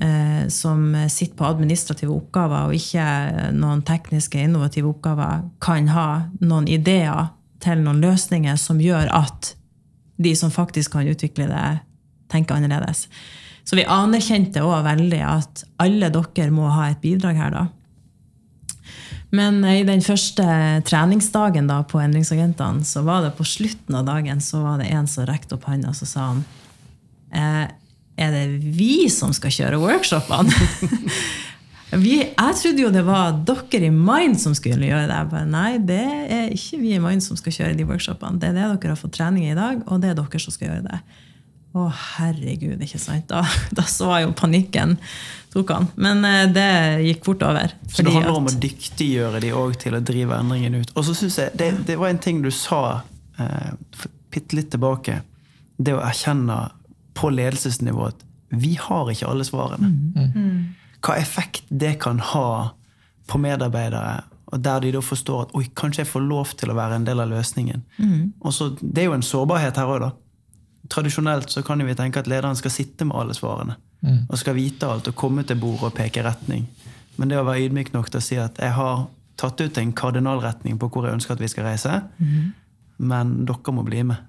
eh, 0.00 0.48
som 0.48 0.94
sitter 1.08 1.36
på 1.38 1.46
administrative 1.46 2.14
oppgaver 2.16 2.68
og 2.68 2.74
ikke 2.74 3.52
noen 3.54 3.84
tekniske, 3.86 4.40
innovative 4.40 4.90
oppgaver, 4.90 5.44
kan 5.60 5.88
ha 5.94 6.08
noen 6.40 6.68
ideer 6.68 7.30
til 7.62 7.82
noen 7.84 8.02
løsninger 8.02 8.56
som 8.58 8.80
gjør 8.82 9.10
at 9.14 9.54
de 10.18 10.34
som 10.36 10.50
faktisk 10.50 10.96
kan 10.96 11.06
utvikle 11.06 11.46
det, 11.50 11.66
tenker 12.28 12.58
annerledes. 12.58 13.06
Så 13.64 13.76
vi 13.76 13.84
anerkjente 13.84 14.64
òg 14.64 14.82
veldig 14.86 15.20
at 15.28 15.62
alle 15.82 16.08
dere 16.12 16.50
må 16.54 16.70
ha 16.72 16.88
et 16.90 17.02
bidrag 17.02 17.36
her, 17.38 17.54
da. 17.54 17.66
Men 19.34 19.60
i 19.68 19.82
den 19.84 20.00
første 20.04 20.44
treningsdagen 20.88 21.68
da 21.68 21.82
på 21.84 22.00
Endringsagentene, 22.00 22.86
så 22.88 23.02
var 23.04 23.26
det 23.26 23.34
på 23.36 23.44
slutten 23.44 23.98
av 23.98 24.06
dagen 24.08 24.40
så 24.40 24.62
var 24.64 24.80
det 24.80 24.88
en 24.94 25.10
som 25.10 25.28
rekte 25.28 25.58
opp 25.58 25.66
hånda 25.68 25.92
og 25.92 26.08
sa 26.08 26.30
han 26.30 26.40
eh, 27.36 27.66
Er 28.16 28.32
det 28.32 28.46
vi 28.64 29.10
som 29.12 29.34
skal 29.36 29.52
kjøre 29.52 29.82
workshopene? 29.82 30.54
vi, 32.04 32.16
jeg 32.24 32.56
trodde 32.62 32.86
jo 32.86 32.94
det 32.94 33.04
var 33.04 33.36
dere 33.44 33.90
i 33.90 33.92
Mind 33.92 34.40
som 34.40 34.56
skulle 34.56 34.88
gjøre 34.88 35.04
det. 35.10 35.20
Jeg 35.20 35.32
bare, 35.34 35.52
Nei, 35.52 35.70
det 35.76 36.02
er 36.38 36.52
ikke 36.56 36.80
vi 36.80 36.96
i 36.96 37.04
Mind 37.04 37.24
som 37.24 37.36
skal 37.36 37.52
kjøre 37.60 37.76
de 37.76 37.88
workshopene. 37.88 38.40
Det 38.40 38.48
er 38.48 38.56
det 38.56 38.68
dere 38.78 38.96
har 38.96 39.00
fått 39.00 39.18
trening 39.20 39.44
i 39.44 39.52
i 39.52 39.58
dag, 39.58 39.84
og 39.86 40.00
det 40.00 40.14
er 40.14 40.22
dere 40.22 40.40
som 40.40 40.56
skal 40.56 40.72
gjøre 40.72 40.86
det. 40.88 41.02
Å, 41.76 41.84
herregud, 42.16 42.80
ikke 42.80 43.00
sant? 43.00 43.28
Da, 43.28 43.44
da 43.76 43.84
så 43.84 44.08
jeg 44.16 44.30
jo 44.30 44.36
panikken 44.40 44.96
tok 45.52 45.70
han. 45.74 45.86
Men 45.96 46.24
eh, 46.24 46.46
det 46.52 46.66
gikk 47.06 47.24
fort 47.24 47.42
over. 47.42 47.72
Så 47.88 48.02
det 48.04 48.12
handler 48.14 48.36
om 48.36 48.46
at- 48.46 48.54
å 48.56 48.60
dyktiggjøre 48.60 49.40
de 49.40 49.50
òg 49.56 49.76
til 49.78 49.94
å 49.94 50.00
drive 50.04 50.36
endringen 50.38 50.74
ut. 50.80 50.92
Og 50.96 51.04
så 51.04 51.14
synes 51.14 51.36
jeg, 51.38 51.50
det, 51.58 51.70
det 51.86 51.96
var 51.98 52.08
en 52.12 52.18
ting 52.18 52.42
du 52.42 52.50
sa 52.50 53.02
eh, 53.38 53.70
bitte 54.30 54.56
litt 54.58 54.70
tilbake. 54.74 55.20
Det 55.78 55.94
å 55.94 56.02
erkjenne 56.04 56.70
på 57.14 57.30
ledelsesnivå 57.34 58.06
at 58.08 58.24
vi 58.50 58.74
har 58.80 59.10
ikke 59.12 59.28
alle 59.28 59.44
svarene. 59.44 59.88
hva 61.04 61.14
effekt 61.20 61.62
det 61.70 61.98
kan 62.00 62.18
ha 62.18 62.70
på 63.28 63.38
medarbeidere. 63.38 64.22
Og 64.52 64.62
der 64.64 64.80
de 64.80 64.92
da 64.92 65.00
forstår 65.04 65.42
at 65.42 65.50
oi, 65.54 65.66
kanskje 65.76 66.00
jeg 66.04 66.08
får 66.08 66.22
lov 66.24 66.54
til 66.56 66.70
å 66.72 66.74
være 66.78 66.96
en 66.96 67.04
del 67.04 67.20
av 67.20 67.28
løsningen. 67.28 67.82
Og 68.40 68.52
så, 68.56 68.70
Det 68.80 69.02
er 69.02 69.10
jo 69.10 69.12
en 69.18 69.22
sårbarhet 69.22 69.76
her 69.76 69.84
òg, 69.92 70.00
da. 70.00 70.10
Tradisjonelt 70.88 71.50
så 71.52 71.62
kan 71.66 71.82
vi 71.84 71.94
tenke 71.94 72.18
at 72.22 72.26
lederen 72.30 72.56
skal 72.56 72.70
sitte 72.72 73.04
med 73.04 73.16
alle 73.20 73.34
svarene. 73.36 73.76
Og 74.04 74.38
skal 74.38 74.54
vite 74.54 74.86
alt 74.86 75.08
og 75.10 75.16
komme 75.18 75.42
til 75.46 75.58
bordet 75.58 75.90
og 75.90 75.96
peke 75.96 76.22
retning. 76.22 76.66
Men 77.18 77.30
det 77.30 77.38
å 77.40 77.46
være 77.46 77.66
ydmyk 77.66 77.92
nok 77.94 78.10
til 78.12 78.20
å 78.20 78.24
si 78.24 78.38
at 78.38 78.60
jeg 78.62 78.74
har 78.76 79.08
tatt 79.38 79.60
ut 79.60 79.78
en 79.78 79.94
kardinalretning 79.94 80.78
på 80.78 80.90
hvor 80.90 81.06
jeg 81.06 81.18
ønsker 81.18 81.34
at 81.34 81.42
vi 81.42 81.50
skal 81.50 81.66
reise, 81.66 82.00
men 82.98 83.34
dere 83.46 83.74
må 83.74 83.84
bli 83.86 84.04
med. 84.06 84.22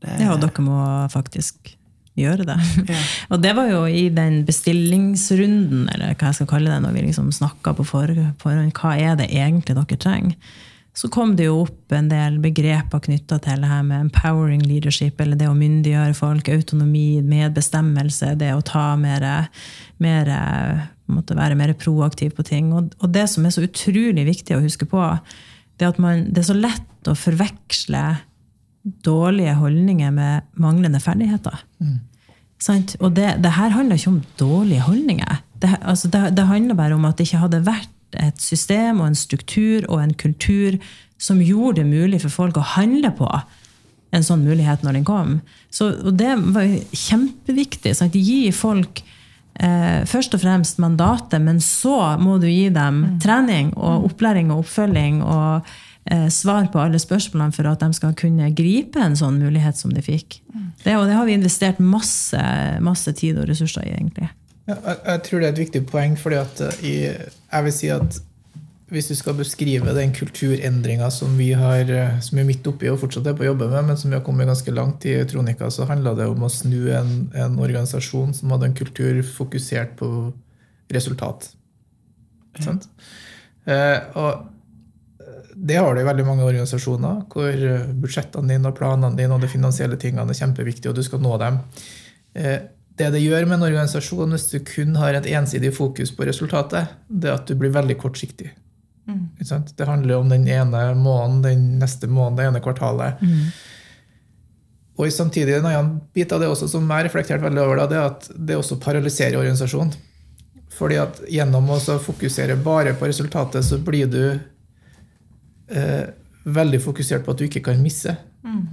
Det, 0.00 0.16
Ja, 0.20 0.32
og 0.34 0.40
dere 0.40 0.64
må 0.64 0.80
faktisk 1.12 1.74
gjøre 2.20 2.44
det. 2.48 2.56
Ja. 2.88 3.02
Og 3.32 3.42
det 3.42 3.52
var 3.56 3.68
jo 3.70 3.84
i 3.86 4.08
den 4.12 4.42
bestillingsrunden, 4.48 5.88
eller 5.92 6.16
hva 6.16 6.30
jeg 6.30 6.40
skal 6.40 6.48
kalle 6.50 6.72
det, 6.72 6.80
når 6.84 6.96
vi 6.96 7.04
liksom 7.06 7.30
snakka 7.32 7.74
på 7.78 7.86
forhånd, 7.86 8.72
hva 8.76 8.96
er 8.96 9.16
det 9.20 9.30
egentlig 9.30 9.76
dere 9.78 10.00
trenger? 10.00 10.56
Så 10.96 11.08
kom 11.12 11.36
det 11.38 11.46
jo 11.46 11.60
opp 11.62 11.92
en 11.94 12.08
del 12.10 12.40
begreper 12.42 13.02
knytta 13.04 13.38
til 13.44 13.62
det 13.62 13.70
her 13.70 13.84
med 13.86 14.08
empowering 14.08 14.64
leadership, 14.66 15.20
eller 15.22 15.38
det 15.38 15.46
å 15.48 15.56
myndiggjøre 15.56 16.16
folk, 16.18 16.50
autonomi, 16.50 17.20
medbestemmelse, 17.22 18.34
det 18.40 18.50
å 18.56 18.64
ta 18.66 18.96
mer, 18.98 19.26
mer 20.02 20.32
måtte 21.10 21.38
være 21.38 21.58
mer 21.58 21.72
proaktiv 21.78 22.34
på 22.36 22.46
ting. 22.46 22.72
Og, 22.74 22.90
og 22.98 23.14
det 23.14 23.28
som 23.30 23.46
er 23.46 23.54
så 23.54 23.64
utrolig 23.66 24.26
viktig 24.26 24.56
å 24.56 24.64
huske 24.64 24.88
på, 24.90 25.04
det 25.78 25.86
er 25.86 25.94
at 25.94 26.02
man, 26.02 26.26
det 26.28 26.42
er 26.42 26.50
så 26.50 26.58
lett 26.58 27.08
å 27.10 27.16
forveksle 27.16 28.04
dårlige 29.06 29.54
holdninger 29.60 30.10
med 30.14 30.50
manglende 30.60 31.00
ferdigheter. 31.02 31.62
Sant? 32.60 32.96
Og 33.00 33.14
det, 33.16 33.36
det 33.44 33.54
her 33.56 33.72
handler 33.76 34.00
ikke 34.00 34.12
om 34.12 34.20
dårlige 34.40 34.84
holdninger. 34.84 35.40
Det, 35.60 35.70
altså 35.80 36.10
det, 36.12 36.26
det 36.36 36.48
handler 36.48 36.78
bare 36.78 36.96
om 36.96 37.06
at 37.08 37.18
det 37.18 37.28
ikke 37.28 37.44
hadde 37.46 37.64
vært 37.66 37.92
et 38.18 38.42
system 38.42 39.00
og 39.00 39.10
en 39.10 39.18
struktur 39.18 39.86
og 39.88 40.00
en 40.02 40.14
kultur 40.14 40.78
som 41.20 41.40
gjorde 41.44 41.82
det 41.82 41.90
mulig 41.90 42.22
for 42.22 42.32
folk 42.32 42.58
å 42.58 42.68
handle 42.76 43.12
på 43.16 43.28
en 44.10 44.26
sånn 44.26 44.42
mulighet 44.46 44.82
når 44.82 44.98
den 44.98 45.06
kom. 45.06 45.36
Så, 45.70 45.92
og 46.02 46.16
det 46.18 46.32
var 46.54 46.70
kjempeviktig. 46.96 47.92
Sant? 47.94 48.16
Gi 48.16 48.50
folk 48.56 49.02
eh, 49.60 50.00
først 50.08 50.34
og 50.34 50.42
fremst 50.42 50.80
mandatet, 50.82 51.38
men 51.44 51.60
så 51.62 52.16
må 52.22 52.40
du 52.42 52.48
gi 52.50 52.72
dem 52.74 53.04
trening 53.22 53.74
og 53.76 54.10
opplæring 54.10 54.50
og 54.50 54.64
oppfølging 54.64 55.22
og 55.22 55.70
eh, 56.10 56.26
svar 56.32 56.72
på 56.72 56.82
alle 56.82 56.98
spørsmålene 57.02 57.54
for 57.54 57.70
at 57.70 57.84
de 57.84 57.92
skal 58.00 58.16
kunne 58.18 58.50
gripe 58.56 59.02
en 59.04 59.18
sånn 59.18 59.38
mulighet 59.42 59.78
som 59.78 59.94
de 59.94 60.02
fikk. 60.04 60.40
Det, 60.82 60.96
og 60.96 61.06
det 61.06 61.14
har 61.14 61.28
vi 61.28 61.38
investert 61.38 61.78
masse, 61.78 62.42
masse 62.82 63.14
tid 63.20 63.38
og 63.38 63.50
ressurser 63.52 63.86
i, 63.86 63.94
egentlig. 63.94 64.32
Ja, 64.68 64.76
jeg, 64.76 64.96
jeg 65.06 65.22
tror 65.26 65.40
det 65.40 65.48
er 65.48 65.54
et 65.54 65.62
viktig 65.64 65.86
poeng, 65.88 66.18
fordi 66.20 66.40
at 66.40 66.60
eh, 66.66 66.82
i, 66.86 66.96
jeg 67.06 67.66
vil 67.66 67.74
si 67.74 67.88
at 67.94 68.20
hvis 68.90 69.06
du 69.06 69.14
skal 69.14 69.36
beskrive 69.38 69.92
den 69.94 70.10
kulturendringa 70.14 71.10
som 71.14 71.36
vi 71.38 71.52
har, 71.54 71.86
eh, 71.86 72.18
som 72.26 72.40
er 72.40 72.48
midt 72.48 72.66
oppi 72.66 72.90
og 72.90 72.98
fortsatt 73.02 73.28
er 73.30 73.36
på 73.38 73.46
å 73.46 73.50
jobbe 73.52 73.70
med, 73.70 73.90
men 73.90 73.98
som 74.00 74.10
vi 74.10 74.18
har 74.18 74.24
kommet 74.26 74.50
ganske 74.50 74.74
langt 74.74 75.06
i 75.06 75.14
Tronika, 75.30 75.70
så 75.70 75.86
handla 75.90 76.16
det 76.18 76.26
om 76.30 76.42
å 76.42 76.52
snu 76.52 76.90
en, 76.98 77.12
en 77.38 77.58
organisasjon 77.62 78.34
som 78.36 78.54
hadde 78.54 78.70
en 78.70 78.78
kultur 78.82 79.22
fokusert 79.26 79.94
på 80.00 80.10
resultat. 80.90 81.52
Sant? 82.58 82.88
Eh, 83.70 83.98
og 84.18 84.48
det 85.54 85.76
har 85.76 85.94
du 85.94 86.00
i 86.00 86.08
veldig 86.08 86.24
mange 86.26 86.46
organisasjoner, 86.46 87.24
hvor 87.30 87.48
eh, 87.52 87.88
budsjettene 88.02 88.54
dine 88.54 88.70
og 88.70 88.78
planene 88.78 89.16
dine 89.18 89.36
og 89.36 89.44
de 89.44 89.50
finansielle 89.50 89.98
tingene 90.00 90.32
er 90.32 90.38
kjempeviktige, 90.38 90.92
og 90.92 90.98
du 90.98 91.04
skal 91.06 91.22
nå 91.22 91.36
dem. 91.42 91.60
Eh, 92.34 92.58
det 93.00 93.10
det 93.16 93.22
gjør 93.24 93.48
med 93.48 93.58
en 93.58 93.68
organisasjon 93.70 94.36
hvis 94.36 94.48
du 94.52 94.58
kun 94.66 94.94
har 95.00 95.16
et 95.16 95.28
ensidig 95.32 95.72
fokus 95.76 96.12
på 96.14 96.28
resultatet, 96.28 96.92
det 97.08 97.30
er 97.30 97.38
at 97.38 97.48
du 97.48 97.56
blir 97.58 97.72
veldig 97.74 97.96
kortsiktig. 98.00 98.52
Ikke 99.10 99.48
sant? 99.48 99.72
Det 99.76 99.88
handler 99.88 100.20
om 100.20 100.28
den 100.30 100.46
ene 100.48 100.82
måneden, 100.94 101.42
den 101.42 101.66
neste 101.80 102.06
måneden, 102.06 102.38
det 102.38 102.48
ene 102.50 102.62
kvartalet. 102.64 103.24
Og 105.00 105.08
i 105.08 105.14
samtidig 105.14 105.56
en 105.56 105.66
annen 105.70 105.90
bit 106.14 106.32
av 106.32 106.42
det 106.42 106.50
også 106.50 106.68
som 106.68 106.84
jeg 106.84 107.08
reflekterte 107.08 107.40
reflektert 107.40 107.42
veldig 107.46 107.62
over, 107.64 107.80
da, 107.80 107.88
det 107.88 107.98
er 107.98 108.08
at 108.10 108.30
det 108.36 108.58
også 108.60 108.78
paralyserer 108.82 109.38
organisasjonen. 109.40 109.94
Fordi 110.76 111.00
at 111.00 111.20
gjennom 111.28 111.72
å 111.72 111.80
fokusere 111.80 112.56
bare 112.62 112.94
på 112.96 113.08
resultatet, 113.08 113.64
så 113.66 113.80
blir 113.84 114.10
du 114.12 114.22
eh, 115.72 116.04
veldig 116.44 116.80
fokusert 116.84 117.24
på 117.24 117.32
at 117.32 117.40
du 117.40 117.48
ikke 117.48 117.64
kan 117.70 117.80
misse. 117.82 118.14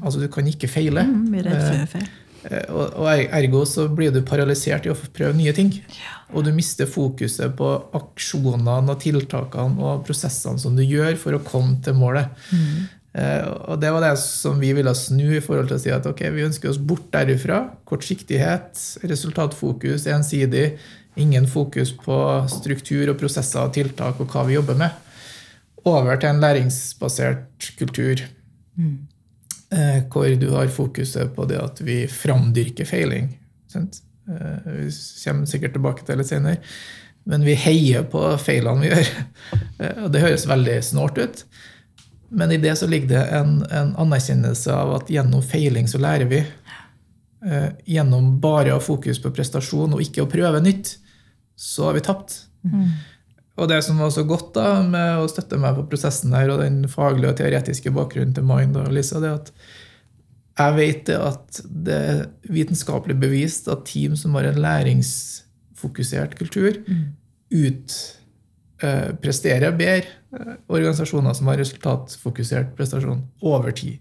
Altså 0.04 0.22
du 0.22 0.28
kan 0.32 0.48
ikke 0.48 0.70
feile. 0.72 1.04
Mm, 1.08 1.34
redd 1.44 1.58
for 1.58 1.76
gjøre 1.76 1.92
feil. 1.96 2.08
Eh, 2.08 2.27
Og, 2.48 2.94
og 2.96 3.08
er- 3.12 3.28
ergo 3.42 3.66
så 3.68 3.88
blir 3.92 4.12
du 4.16 4.22
paralysert 4.24 4.86
i 4.88 4.92
å 4.94 4.96
prøve 4.96 5.36
nye 5.36 5.52
ting. 5.54 5.74
Og 6.34 6.46
du 6.46 6.52
mister 6.56 6.88
fokuset 6.88 7.56
på 7.60 7.68
aksjonene 7.98 8.90
og 8.94 9.00
tiltakene 9.04 9.80
og 9.84 10.06
prosessene 10.08 10.60
som 10.60 10.76
du 10.76 10.84
gjør 10.84 11.18
for 11.20 11.36
å 11.36 11.44
komme 11.44 11.82
til 11.84 11.94
målet. 12.00 12.30
Mm. 12.54 12.88
og 13.68 13.80
det 13.82 13.90
var 13.90 14.04
det 14.04 14.12
som 14.22 14.60
vi 14.62 14.74
ville 14.78 14.92
snu 14.94 15.38
i 15.38 15.42
forhold 15.42 15.68
til 15.72 15.78
å 15.78 15.82
si 15.82 15.90
at 15.90 16.06
ok, 16.06 16.20
vi 16.36 16.44
ønsker 16.46 16.70
oss 16.70 16.78
bort 16.78 17.08
derifra. 17.12 17.64
Kortsiktighet, 17.90 18.78
resultatfokus, 19.10 20.06
ensidig. 20.08 20.78
Ingen 21.18 21.48
fokus 21.50 21.92
på 21.98 22.16
struktur 22.48 23.10
og 23.10 23.18
prosesser 23.18 23.64
og 23.66 23.74
tiltak 23.74 24.20
og 24.22 24.30
hva 24.30 24.44
vi 24.46 24.54
jobber 24.54 24.78
med. 24.78 24.92
Over 25.88 26.16
til 26.22 26.30
en 26.30 26.42
læringsbasert 26.44 27.72
kultur. 27.80 28.22
Eh, 28.78 29.17
hvor 30.14 30.32
du 30.40 30.46
har 30.54 30.70
fokuset 30.72 31.34
på 31.36 31.46
det 31.50 31.58
at 31.60 31.82
vi 31.84 32.06
framdyrker 32.08 32.88
feiling. 32.88 33.34
Sant? 33.68 34.00
Eh, 34.30 34.72
vi 34.72 34.92
kommer 35.24 35.46
sikkert 35.46 35.76
tilbake 35.76 36.04
til 36.04 36.14
det 36.14 36.22
litt 36.22 36.32
senere. 36.32 36.62
Men 37.28 37.44
vi 37.44 37.58
heier 37.60 38.06
på 38.12 38.22
feilene 38.42 38.84
vi 38.84 38.94
gjør. 38.94 39.12
Eh, 39.78 40.00
og 40.02 40.08
det 40.10 40.24
høres 40.24 40.48
veldig 40.50 40.80
snålt 40.82 41.20
ut. 41.22 41.42
Men 42.34 42.50
i 42.50 42.58
det 42.58 42.72
så 42.80 42.88
ligger 42.90 43.12
det 43.12 43.20
en, 43.38 43.60
en 43.70 43.92
anerkjennelse 44.02 44.74
av 44.74 44.96
at 44.96 45.12
gjennom 45.14 45.44
feiling 45.46 45.86
så 45.86 46.00
lærer 46.02 46.26
vi. 46.32 46.40
Eh, 47.46 47.68
gjennom 47.86 48.32
bare 48.42 48.74
å 48.74 48.80
ha 48.80 48.82
fokus 48.82 49.22
på 49.22 49.30
prestasjon 49.38 49.94
og 49.94 50.02
ikke 50.02 50.26
å 50.26 50.32
prøve 50.32 50.64
nytt, 50.66 50.96
så 51.54 51.92
har 51.92 52.00
vi 52.00 52.04
tapt. 52.08 52.40
Og 53.58 53.66
det 53.72 53.80
som 53.86 53.98
var 53.98 54.12
så 54.14 54.24
godt 54.28 54.52
da 54.58 54.68
med 54.86 55.24
å 55.24 55.30
støtte 55.32 55.58
meg 55.62 55.78
på 55.80 55.88
prosessen 55.92 56.36
her, 56.38 56.48
og 56.54 56.62
den 56.62 56.78
faglige 56.92 57.32
og 57.34 57.40
teoretiske 57.40 57.94
bakgrunnen 57.96 58.36
til 58.38 58.46
Mind 58.46 58.78
og 58.78 58.92
Lisa, 58.94 59.18
det 59.24 59.30
er 59.32 59.40
at 59.40 59.50
jeg 60.58 60.74
vet 60.78 61.10
at 61.14 61.60
det 61.70 61.98
er 61.98 62.26
vitenskapelig 62.50 63.16
bevist 63.22 63.68
at 63.70 63.86
team 63.90 64.16
som 64.18 64.36
har 64.38 64.46
en 64.50 64.62
læringsfokusert 64.62 66.36
kultur, 66.40 66.72
utpresterer 67.54 69.68
eh, 69.70 69.78
bedre 69.78 70.08
eh, 70.34 70.56
organisasjoner 70.66 71.34
som 71.38 71.48
har 71.52 71.60
resultatfokusert 71.62 72.68
prestasjon 72.78 73.22
over 73.46 73.72
tid. 73.78 73.98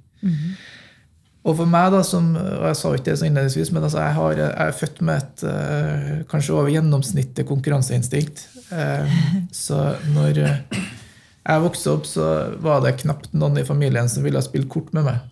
Og 1.47 1.55
for 1.61 1.71
meg, 1.71 1.93
da, 1.95 2.01
som, 2.03 2.33
jeg 2.35 2.75
sa 2.79 2.91
ikke 2.97 3.07
det 3.07 3.21
så 3.21 3.29
innledningsvis, 3.29 3.71
men 3.75 3.85
altså, 3.87 4.01
jeg, 4.03 4.15
har, 4.17 4.33
jeg 4.41 4.51
er 4.65 4.75
født 4.81 4.97
med 5.07 5.21
et 5.23 5.45
uh, 5.47 6.09
kanskje 6.31 6.57
over 6.57 6.73
gjennomsnittet 6.75 7.47
konkurranseinstinkt. 7.47 8.43
Uh, 8.73 9.07
så 9.55 9.93
når 10.11 10.41
jeg 10.43 11.63
vokste 11.63 11.93
opp, 11.95 12.09
så 12.11 12.27
var 12.65 12.83
det 12.83 12.97
knapt 13.05 13.31
noen 13.39 13.61
i 13.63 13.67
familien 13.69 14.11
som 14.11 14.27
ville 14.27 14.43
spille 14.43 14.67
kort 14.73 14.91
med 14.97 15.07
meg. 15.07 15.23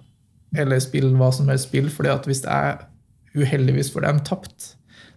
Eller 0.54 0.78
spille 0.82 1.10
hva 1.18 1.32
som 1.34 1.50
helst 1.50 1.66
spill, 1.66 1.90
fordi 1.90 2.12
at 2.14 2.30
hvis 2.30 2.44
jeg 2.46 2.78
uheldigvis 3.34 3.90
for 3.90 4.06
dem 4.06 4.22
tapte, 4.22 4.76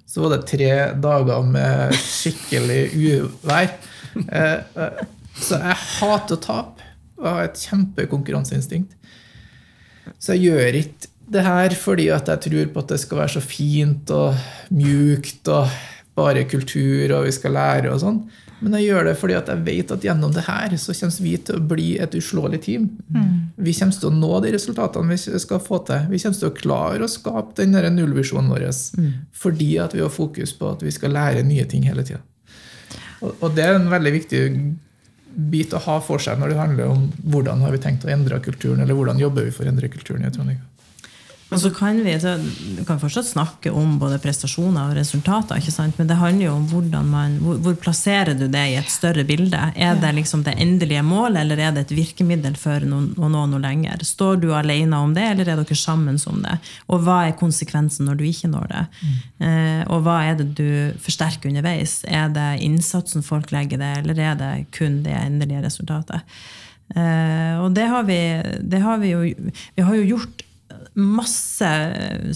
så 0.09 0.23
var 0.23 0.33
det 0.33 0.47
tre 0.49 0.71
dager 0.97 1.45
med 1.45 1.93
skikkelig 1.93 2.81
uvær. 2.97 3.69
Uh, 4.17 5.05
så 5.37 5.61
jeg 5.61 5.81
hater 5.99 6.39
å 6.39 6.41
tape. 6.41 6.89
Og 7.17 7.25
har 7.29 7.47
et 7.47 7.61
kjempekonkurranseinstinkt. 7.67 8.96
Så 10.19 10.35
jeg 10.35 10.51
gjør 10.51 10.81
ikke 10.81 11.13
det 11.27 11.43
her 11.43 11.75
fordi 11.75 12.07
at 12.15 12.29
jeg 12.31 12.43
tror 12.47 12.73
på 12.73 12.83
at 12.83 12.91
det 12.93 12.99
skal 13.03 13.21
være 13.21 13.35
så 13.35 13.43
fint 13.43 14.11
og 14.15 14.35
mjukt 14.71 15.49
og 15.51 15.71
bare 16.17 16.47
kultur 16.49 17.13
og 17.17 17.27
vi 17.27 17.33
skal 17.35 17.57
lære 17.57 17.91
og 17.93 17.99
sånn. 18.01 18.21
Men 18.57 18.73
jeg 18.79 18.87
gjør 18.87 19.03
det 19.05 19.17
fordi 19.19 19.35
at 19.37 19.49
jeg 19.51 19.63
vet 19.67 19.91
at 19.93 20.05
gjennom 20.07 20.31
det 20.33 20.47
her 20.47 20.71
så 20.81 20.95
kommer 20.97 21.25
vi 21.27 21.33
til 21.45 21.59
å 21.59 21.65
bli 21.73 21.89
et 22.01 22.15
uslåelig 22.17 22.61
team. 22.63 22.87
Vi 23.55 23.75
kommer 23.77 23.99
til 23.99 24.09
å 24.09 24.15
nå 24.15 24.39
de 24.41 24.53
resultatene 24.55 25.13
vi 25.13 25.41
skal 25.43 25.61
få 25.61 25.83
til. 25.85 26.07
Vi 26.09 26.21
kommer 26.23 26.39
til 26.39 26.49
å 26.49 26.55
klare 26.57 27.05
å 27.05 27.11
skape 27.11 27.53
den 27.59 27.77
nullvisjonen 27.99 28.49
vår 28.49 28.65
fordi 29.37 29.77
at 29.83 29.93
vi 29.93 30.01
har 30.01 30.09
fokus 30.13 30.55
på 30.57 30.71
at 30.73 30.81
vi 30.81 30.95
skal 30.95 31.13
lære 31.13 31.45
nye 31.45 31.67
ting 31.69 31.85
hele 31.85 32.05
tida. 32.07 32.23
Og, 33.21 33.35
og 33.41 33.53
det 33.53 33.65
er 33.65 33.77
en 33.77 33.89
veldig 33.89 34.13
viktig 34.13 34.41
bit 35.37 35.73
å 35.77 35.81
ha 35.85 35.99
for 36.01 36.21
seg 36.21 36.39
når 36.41 36.53
det 36.53 36.57
handler 36.57 36.93
om 36.95 37.03
hvordan 37.29 37.61
har 37.61 37.75
vi 37.75 37.81
tenkt 37.83 38.07
å 38.07 38.09
endre 38.09 38.39
kulturen, 38.41 38.81
eller 38.81 38.97
hvordan 38.97 39.21
jobber 39.21 39.45
vi 39.45 39.53
for 39.53 39.67
å 39.67 39.71
endre 39.71 39.91
kulturen 39.93 40.25
i 40.25 40.33
Trondheim. 40.33 40.63
Og 41.47 41.61
så 41.61 41.69
kan 41.71 42.01
vi, 42.03 42.11
så, 42.19 42.33
vi 42.77 42.83
kan 42.87 42.99
fortsatt 42.99 43.29
snakke 43.29 43.71
om 43.71 43.93
både 44.01 44.17
prestasjoner 44.19 44.89
og 44.89 44.97
resultater, 44.97 45.61
men 45.95 46.09
det 46.09 46.17
handler 46.19 46.45
jo 46.49 46.55
om 46.57 46.65
hvordan 46.67 47.07
man, 47.07 47.37
hvor, 47.39 47.59
hvor 47.63 47.77
plasserer 47.79 48.35
du 48.35 48.49
det 48.51 48.63
i 48.73 48.75
et 48.75 48.91
større 48.91 49.23
bilde. 49.27 49.61
Er 49.75 49.95
det 50.01 50.11
liksom 50.17 50.43
det 50.43 50.57
endelige 50.59 51.05
målet, 51.07 51.45
eller 51.45 51.61
er 51.63 51.71
det 51.75 51.85
et 51.85 51.95
virkemiddel 51.95 52.57
for 52.59 52.83
å 52.83 53.29
nå 53.31 53.45
noe 53.53 53.61
lenger? 53.63 54.03
Står 54.03 54.41
du 54.43 54.49
alene 54.55 54.99
om 54.99 55.15
det, 55.15 55.23
eller 55.31 55.47
er 55.53 55.61
dere 55.61 55.79
sammen 55.79 56.19
om 56.27 56.41
det? 56.43 56.57
Og 56.91 57.05
hva 57.07 57.21
er 57.27 57.39
konsekvensen 57.39 58.09
når 58.09 58.19
du 58.19 58.25
ikke 58.27 58.51
når 58.51 58.67
det? 58.73 58.83
Mm. 58.99 59.15
Eh, 59.47 59.81
og 59.87 60.03
hva 60.03 60.19
er 60.27 60.41
det 60.41 60.49
du 60.59 60.99
forsterker 61.03 61.53
underveis? 61.53 62.01
Er 62.03 62.27
det 62.35 62.49
innsatsen 62.65 63.23
folk 63.23 63.55
legger 63.55 63.79
det, 63.79 63.93
eller 64.01 64.19
er 64.19 64.35
det 64.41 64.51
kun 64.75 64.99
det 65.07 65.15
endelige 65.15 65.63
resultatet? 65.63 66.27
Eh, 66.95 67.55
og 67.61 67.71
det 67.75 67.87
har 67.87 68.03
vi, 68.07 68.19
det 68.63 68.79
har 68.79 68.99
vi 69.01 69.09
jo 69.11 69.23
Vi 69.75 69.83
har 69.83 69.95
jo 69.97 70.05
gjort 70.15 70.43
masse 70.97 71.69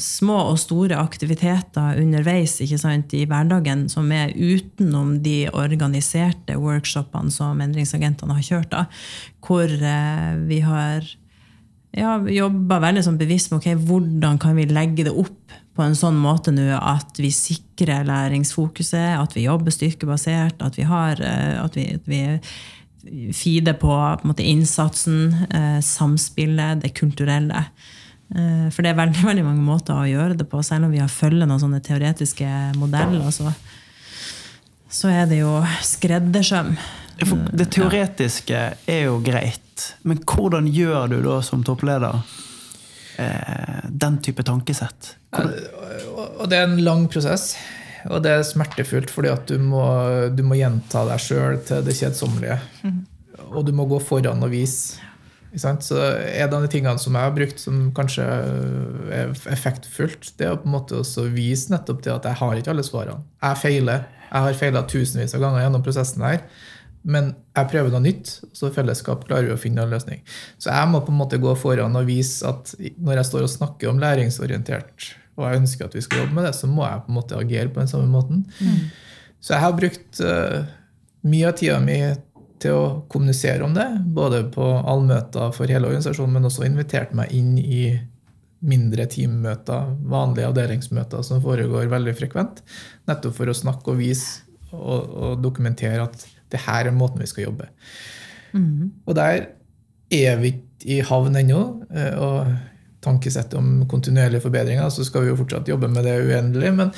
små 0.02 0.38
og 0.52 0.60
store 0.62 0.98
aktiviteter 1.02 2.00
underveis 2.02 2.58
sant, 2.82 3.14
i 3.14 3.26
hverdagen 3.30 3.88
som 3.92 4.12
er 4.16 4.34
utenom 4.36 5.18
de 5.24 5.46
organiserte 5.54 6.58
workshopene 6.60 7.34
som 7.34 7.62
endringsagentene 7.64 8.38
har 8.38 8.48
kjørt. 8.48 8.72
Da, 8.72 8.86
hvor 9.46 9.68
eh, 9.70 10.32
vi 10.48 10.62
har 10.66 11.08
ja, 11.98 12.16
jobba 12.24 12.80
veldig 12.86 13.04
sånn 13.06 13.20
bevisst 13.20 13.52
med 13.52 13.62
okay, 13.62 13.76
hvordan 13.76 14.40
kan 14.42 14.56
vi 14.56 14.68
legge 14.70 15.08
det 15.08 15.16
opp 15.16 15.56
på 15.76 15.84
en 15.86 15.96
sånn 15.96 16.18
måte 16.20 16.52
nå 16.54 16.68
at 16.76 17.20
vi 17.20 17.32
sikrer 17.36 18.06
læringsfokuset, 18.08 19.16
at 19.18 19.36
vi 19.38 19.48
jobber 19.48 19.74
styrkebasert, 19.74 20.62
at 20.64 20.78
vi, 20.80 20.86
har, 20.88 21.20
eh, 21.24 21.58
at 21.62 21.78
vi, 21.80 21.88
at 21.96 22.08
vi 22.12 22.22
feeder 23.34 23.74
på, 23.80 23.92
på 24.22 24.30
måte, 24.30 24.46
innsatsen, 24.46 25.34
eh, 25.50 25.80
samspillet, 25.86 26.84
det 26.84 26.94
kulturelle. 26.98 27.66
Eh, 28.36 28.68
for 28.72 28.84
det 28.84 28.94
er 28.94 29.00
veldig, 29.00 29.26
veldig 29.32 29.46
mange 29.48 29.66
måter 29.66 29.98
å 29.98 30.08
gjøre 30.10 30.40
det 30.40 30.48
på. 30.52 30.64
Selv 30.66 30.88
om 30.88 30.94
vi 30.94 31.02
har 31.04 31.12
følger 31.12 31.50
noen 31.50 31.62
sånne 31.62 31.82
teoretiske 31.86 32.50
modeller, 32.80 33.28
så, 33.36 33.52
så 34.92 35.12
er 35.12 35.28
det 35.32 35.42
jo 35.44 35.60
skreddersøm. 35.86 36.76
Det 37.22 37.68
teoretiske 37.70 38.62
er 38.90 39.04
jo 39.06 39.20
greit, 39.22 39.92
men 40.10 40.24
hvordan 40.26 40.66
gjør 40.74 41.12
du 41.12 41.20
da 41.22 41.36
som 41.46 41.62
toppleder 41.66 42.18
eh, 43.22 43.84
den 43.86 44.18
type 44.26 44.42
tankesett? 44.48 45.12
Og 45.38 46.48
det 46.50 46.58
er 46.58 46.66
en 46.66 46.82
lang 46.82 47.06
prosess. 47.12 47.54
Og 48.10 48.24
det 48.26 48.32
er 48.34 48.48
smertefullt, 48.48 49.12
fordi 49.14 49.30
at 49.30 49.46
du 49.52 49.62
må, 49.62 49.84
du 50.34 50.42
må 50.42 50.58
gjenta 50.58 51.04
deg 51.06 51.22
sjøl 51.22 51.60
til 51.68 51.84
det 51.86 51.94
kjedsommelige. 52.00 52.58
Mm. 52.82 53.04
Og 53.52 53.68
du 53.68 53.76
må 53.78 53.86
gå 53.92 54.00
foran 54.02 54.42
og 54.42 54.50
vise. 54.56 54.98
Så 55.60 55.68
En 55.72 56.54
av 56.54 56.62
de 56.64 56.70
tingene 56.72 57.00
som 57.02 57.16
jeg 57.18 57.28
har 57.28 57.36
brukt 57.36 57.60
som 57.60 57.80
kanskje 57.96 58.26
er 59.12 59.34
effektfullt, 59.52 60.34
det 60.40 60.48
er 60.48 60.56
å 60.56 60.60
på 60.62 60.70
en 60.70 60.76
måte 60.78 61.00
også 61.02 61.28
vise 61.34 61.74
nettopp 61.74 62.04
det 62.06 62.14
at 62.14 62.28
jeg 62.30 62.40
har 62.40 62.60
ikke 62.60 62.72
alle 62.72 62.86
svarene. 62.88 63.26
Jeg 63.44 63.60
feiler. 63.60 64.06
Jeg 64.32 64.46
har 64.46 64.60
feila 64.60 64.86
tusenvis 64.88 65.36
av 65.36 65.44
ganger 65.44 65.66
gjennom 65.66 65.84
prosessen 65.84 66.24
her. 66.24 66.46
Men 67.02 67.32
jeg 67.58 67.70
prøver 67.72 67.92
noe 67.92 68.04
nytt, 68.04 68.30
så 68.54 68.70
i 68.70 68.76
fellesskap 68.76 69.24
klarer 69.26 69.50
vi 69.50 69.56
å 69.56 69.60
finne 69.60 69.84
en 69.84 69.92
løsning. 69.92 70.22
Så 70.62 70.70
jeg 70.70 70.90
må 70.92 71.02
på 71.02 71.12
en 71.12 71.20
måte 71.20 71.42
gå 71.42 71.54
foran 71.58 71.98
og 71.98 72.08
vise 72.08 72.46
at 72.48 72.76
når 73.02 73.20
jeg 73.20 73.30
står 73.32 73.48
og 73.48 73.54
snakker 73.56 73.90
om 73.90 74.02
læringsorientert, 74.02 75.16
og 75.40 75.48
jeg 75.48 75.62
ønsker 75.64 75.88
at 75.88 75.98
vi 75.98 76.04
skal 76.06 76.24
jobbe 76.24 76.38
med 76.38 76.46
det, 76.48 76.54
så 76.56 76.70
må 76.70 76.86
jeg 76.86 77.02
på 77.06 77.12
en 77.12 77.18
måte 77.18 77.40
agere 77.40 77.72
på 77.74 77.82
den 77.82 77.90
samme 77.90 78.12
måten. 78.12 78.46
Mm. 78.62 78.92
Så 79.42 79.56
jeg 79.56 79.64
har 79.66 79.78
brukt 79.80 80.22
uh, 80.22 80.70
mye 81.26 81.50
av 81.50 81.58
tida 81.58 81.80
mi 81.82 81.98
til 82.62 82.78
å 82.78 82.86
kommunisere 83.12 83.66
om 83.66 83.74
det, 83.76 83.88
både 84.14 84.44
på 84.54 84.66
allmøter 84.80 85.54
for 85.56 85.72
hele 85.72 85.90
organisasjonen, 85.90 86.38
men 86.38 86.50
også 86.50 86.66
invitert 86.68 87.14
meg 87.18 87.34
inn 87.36 87.56
i 87.60 87.86
mindre 88.62 89.08
teammøter, 89.10 89.96
vanlige 90.06 90.52
avdelingsmøter 90.52 91.26
som 91.26 91.42
foregår 91.42 91.90
veldig 91.90 92.14
frekvent, 92.20 92.62
nettopp 93.10 93.40
for 93.40 93.50
å 93.50 93.58
snakke 93.58 93.94
og 93.94 94.02
vise 94.04 94.46
og, 94.72 95.08
og 95.10 95.42
dokumentere 95.42 96.06
at 96.06 96.28
det 96.52 96.62
her 96.68 96.90
er 96.90 96.96
måten 96.96 97.24
vi 97.24 97.30
skal 97.32 97.50
jobbe. 97.50 97.72
Mm. 98.54 98.92
Og 99.08 99.16
der 99.18 99.48
er 100.12 100.38
vi 100.42 100.54
ikke 100.54 100.68
i 100.92 101.00
havn 101.06 101.38
ennå. 101.40 101.62
Eh, 101.94 102.16
og 102.20 102.52
tankesettet 103.02 103.58
om 103.58 103.86
kontinuerlige 103.90 104.44
forbedringer, 104.44 104.90
så 104.94 105.06
skal 105.06 105.26
vi 105.26 105.32
jo 105.32 105.38
fortsatt 105.40 105.70
jobbe 105.70 105.90
med 105.90 106.06
det 106.06 106.20
uendelig. 106.22 106.72
Men 106.78 106.92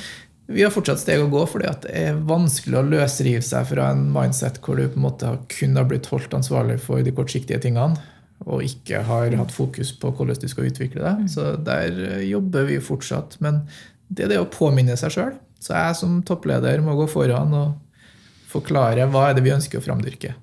vi 0.46 0.62
har 0.62 0.72
fortsatt 0.72 1.00
steg 1.00 1.22
å 1.24 1.30
gå, 1.32 1.44
fordi 1.48 1.70
det 1.86 1.92
er 1.96 2.18
vanskelig 2.28 2.76
å 2.76 2.86
løsrive 2.86 3.44
seg 3.44 3.68
fra 3.70 3.88
en 3.94 4.02
mindset 4.12 4.60
hvor 4.64 4.76
du 4.76 4.84
på 4.90 5.00
en 5.00 5.06
måte 5.06 5.30
kun 5.54 5.78
har 5.78 5.88
blitt 5.88 6.10
holdt 6.12 6.36
ansvarlig 6.36 6.76
for 6.84 7.00
de 7.04 7.14
kortsiktige 7.16 7.62
tingene, 7.64 7.96
og 8.44 8.64
ikke 8.66 9.00
har 9.08 9.32
hatt 9.40 9.54
fokus 9.54 9.94
på 9.96 10.10
hvordan 10.12 10.42
du 10.42 10.50
skal 10.50 10.68
utvikle 10.68 11.00
det. 11.00 11.14
Mm. 11.22 11.30
Så 11.32 11.54
der 11.64 11.96
eh, 12.10 12.26
jobber 12.28 12.68
vi 12.68 12.76
fortsatt. 12.82 13.38
Men 13.40 13.62
det 14.12 14.26
er 14.26 14.34
det 14.34 14.42
å 14.42 14.50
påminne 14.52 14.98
seg 15.00 15.14
sjøl. 15.14 15.32
Så 15.64 15.72
jeg 15.72 15.96
som 15.96 16.18
toppleder 16.28 16.82
må 16.84 16.96
gå 16.98 17.06
foran 17.08 17.54
og 17.56 18.02
forklare 18.52 19.06
hva 19.08 19.30
er 19.30 19.38
det 19.38 19.46
vi 19.46 19.54
ønsker 19.54 19.80
å 19.80 19.86
framdyrke. 19.86 20.34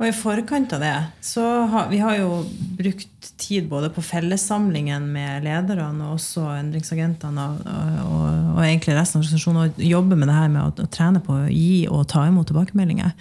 Og 0.00 0.08
i 0.08 0.16
forkant 0.16 0.72
av 0.72 0.80
det 0.80 0.94
så 1.20 1.44
har 1.68 1.90
vi 1.90 1.98
har 2.00 2.16
jo 2.16 2.40
brukt 2.78 3.26
tid 3.36 3.66
både 3.68 3.90
på 3.92 4.00
fellessamlingen 4.04 5.04
med 5.12 5.44
lederne 5.44 6.06
og 6.06 6.14
også 6.16 6.46
endringsagentene 6.56 7.44
og, 7.52 7.66
og, 8.06 8.22
og 8.54 8.62
egentlig 8.64 8.96
resten 8.96 9.20
av 9.20 9.26
organisasjonen 9.26 9.66
og 9.66 9.82
jobbe 9.84 10.16
med 10.16 10.30
det 10.30 10.36
her 10.38 10.52
med 10.54 10.62
å, 10.62 10.70
å, 10.72 10.88
trene 10.88 11.20
på 11.24 11.36
å 11.36 11.50
gi 11.52 11.82
og 11.92 12.06
ta 12.08 12.24
imot 12.30 12.48
tilbakemeldinger. 12.48 13.12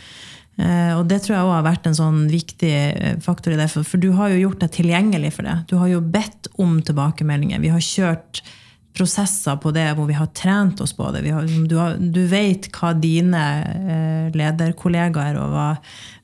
Eh, 0.60 0.94
og 0.96 1.04
det 1.12 1.20
tror 1.26 1.36
jeg 1.36 1.50
også 1.50 1.58
har 1.58 1.68
vært 1.68 1.90
en 1.90 1.98
sånn 2.00 2.22
viktig 2.32 2.72
eh, 2.72 3.20
faktor 3.24 3.56
i 3.56 3.60
det, 3.60 3.68
for, 3.74 3.88
for 3.88 4.00
du 4.00 4.14
har 4.16 4.32
jo 4.32 4.46
gjort 4.46 4.64
deg 4.64 4.72
tilgjengelig 4.80 5.34
for 5.36 5.50
det. 5.50 5.58
Du 5.68 5.76
har 5.82 5.92
jo 5.92 6.00
bedt 6.16 6.48
om 6.60 6.80
tilbakemeldinger. 6.80 7.60
Vi 7.64 7.72
har 7.76 7.84
kjørt 7.84 8.42
prosesser 8.96 9.60
på 9.62 9.72
det 9.76 9.86
hvor 9.96 10.08
vi 10.10 10.18
har 10.18 10.32
trent 10.36 10.82
oss 10.84 10.96
på 10.96 11.12
det. 11.16 11.24
Har, 11.32 11.48
du, 11.48 11.76
har, 11.80 12.00
du, 12.00 12.24
vet 12.32 12.68
hva 12.76 12.92
dine 12.98 13.44
eh, 13.68 14.32
lederkollegaer 14.36 15.40
og 15.40 15.54
hva, 15.54 15.68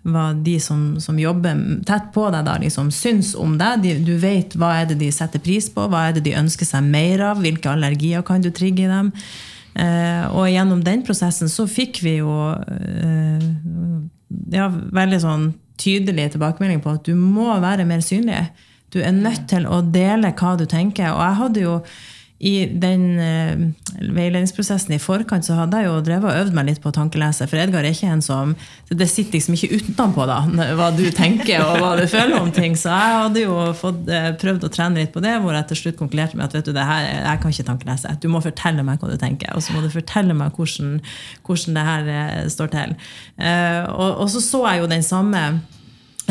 hva 0.06 0.28
de 0.38 0.56
som, 0.62 0.99
som, 1.01 1.18
jobber 1.20 1.58
tett 1.88 2.12
på 2.14 2.28
deg, 2.30 2.45
da, 2.45 2.60
liksom, 2.62 2.91
syns 2.93 3.34
om 3.39 3.56
deg. 3.58 3.82
De, 3.82 3.95
du 4.06 4.14
vet 4.22 4.53
hva 4.60 4.76
er 4.82 4.89
det 4.91 4.99
de 5.01 5.10
setter 5.14 5.41
pris 5.41 5.68
på, 5.74 5.88
hva 5.89 6.08
er 6.08 6.18
det 6.18 6.26
de 6.28 6.38
ønsker 6.38 6.68
seg 6.70 6.86
mer 6.86 7.24
av, 7.32 7.41
hvilke 7.41 7.72
allergier 7.72 8.26
kan 8.26 8.43
du 8.43 8.51
trigge 8.53 8.86
i 8.86 8.91
dem. 8.91 9.12
Eh, 9.76 10.24
og 10.30 10.47
gjennom 10.51 10.84
den 10.86 11.01
prosessen 11.03 11.49
så 11.51 11.66
fikk 11.68 11.99
vi 12.06 12.20
jo 12.22 12.32
eh, 12.53 13.47
ja, 14.53 14.70
veldig 14.70 15.20
sånn 15.20 15.49
tydelig 15.82 16.30
tilbakemelding 16.36 16.80
på 16.86 16.93
at 16.95 17.10
du 17.10 17.16
må 17.20 17.49
være 17.64 17.88
mer 17.89 18.06
synlig. 18.06 18.45
Du 18.93 19.01
er 19.03 19.16
nødt 19.16 19.49
til 19.51 19.66
å 19.68 19.82
dele 19.82 20.32
hva 20.38 20.53
du 20.56 20.64
tenker. 20.70 21.10
Og 21.12 21.24
jeg 21.26 21.39
hadde 21.41 21.66
jo 21.66 21.80
i 22.40 22.66
den 22.68 23.04
uh, 23.16 23.62
veiledningsprosessen 24.12 24.92
i 24.92 25.00
forkant 25.00 25.48
så 25.48 25.56
hadde 25.56 25.80
jeg 25.80 25.88
jo 25.88 26.02
drevet 26.04 26.28
og 26.28 26.40
øvd 26.42 26.58
meg 26.58 26.68
litt 26.68 26.82
på 26.84 26.92
å 26.92 26.96
tankelese. 26.96 27.48
For 27.48 27.62
Edgar 27.62 27.86
er 27.86 27.96
ikke 27.96 28.10
en 28.12 28.24
som 28.26 28.52
Det 28.90 29.08
sitter 29.08 29.38
liksom 29.38 29.56
ikke 29.56 29.80
utenpå 29.80 30.26
da, 30.28 30.42
hva 30.76 30.90
du 30.96 31.06
tenker 31.16 31.64
og 31.64 31.80
hva 31.80 31.94
du 31.96 32.04
føler 32.12 32.36
om 32.38 32.52
ting. 32.56 32.76
Så 32.80 32.92
jeg 32.92 33.22
hadde 33.22 33.46
jo 33.46 33.56
fått, 33.80 34.04
uh, 34.12 34.34
prøvd 34.42 34.68
å 34.68 34.72
trene 34.74 35.00
litt 35.00 35.14
på 35.16 35.24
det, 35.24 35.38
hvor 35.44 35.56
jeg 35.56 35.70
til 35.72 35.82
slutt 35.84 36.00
konkluderte 36.02 36.36
med 36.36 36.50
at 36.50 36.58
vet 36.58 36.68
du, 36.68 36.74
det 36.76 36.88
her, 36.90 37.08
jeg 37.14 37.44
kan 37.44 37.56
ikke 37.56 37.68
tankelese. 37.72 38.18
Du 38.20 38.28
må 38.34 38.44
fortelle 38.44 38.84
meg 38.88 39.00
hva 39.00 39.14
du 39.14 39.20
tenker, 39.22 39.56
og 39.56 39.64
så 39.64 39.76
må 39.78 39.86
du 39.86 39.88
fortelle 39.94 40.36
meg 40.36 40.60
hvordan, 40.60 41.00
hvordan 41.48 41.80
det 41.80 41.88
her 41.92 42.12
uh, 42.12 42.42
står 42.52 42.76
til. 42.76 42.98
Og, 43.96 44.10
og, 44.10 44.28
så 44.32 44.44
så 44.44 44.62
jeg 44.68 44.84
jo 44.84 44.92
den 44.92 45.04
samme 45.06 45.42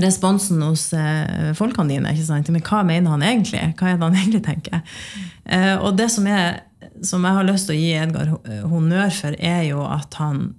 responsen 0.01 0.63
hos 0.65 0.89
eh, 0.97 1.53
folkene 1.57 1.93
dine. 1.93 2.13
ikke 2.15 2.27
sant? 2.27 2.51
Men 2.53 2.65
hva 2.67 2.83
mener 2.87 3.15
han 3.15 3.25
egentlig? 3.25 3.63
Hva 3.79 3.93
er 3.93 3.99
det 3.99 4.09
han 4.09 4.19
egentlig 4.21 4.43
tenker? 4.47 4.99
Eh, 5.45 5.75
og 5.77 5.97
det 5.99 6.11
som, 6.15 6.27
er, 6.27 6.65
som 7.05 7.25
jeg 7.25 7.39
har 7.39 7.49
lyst 7.49 7.71
til 7.71 7.77
å 7.77 7.81
gi 7.81 7.95
Edgar 8.01 8.35
eh, 8.43 8.65
honnør 8.71 9.15
for, 9.15 9.39
er 9.39 9.65
jo 9.71 9.85
at 9.87 10.21
han 10.21 10.53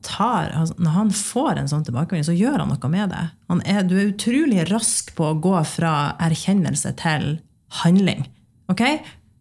tar 0.00 0.48
altså, 0.56 0.72
Når 0.80 0.92
han 0.94 1.10
får 1.12 1.58
en 1.60 1.66
sånn 1.68 1.82
tilbakemelding, 1.84 2.24
så 2.24 2.32
gjør 2.32 2.62
han 2.62 2.70
noe 2.72 2.88
med 2.88 3.10
det. 3.12 3.24
Er, 3.68 3.82
du 3.84 3.98
er 3.98 4.06
utrolig 4.08 4.62
rask 4.70 5.12
på 5.12 5.26
å 5.28 5.38
gå 5.44 5.58
fra 5.68 6.14
erkjennelse 6.24 6.94
til 6.96 7.34
handling. 7.82 8.24
ok? 8.72 8.80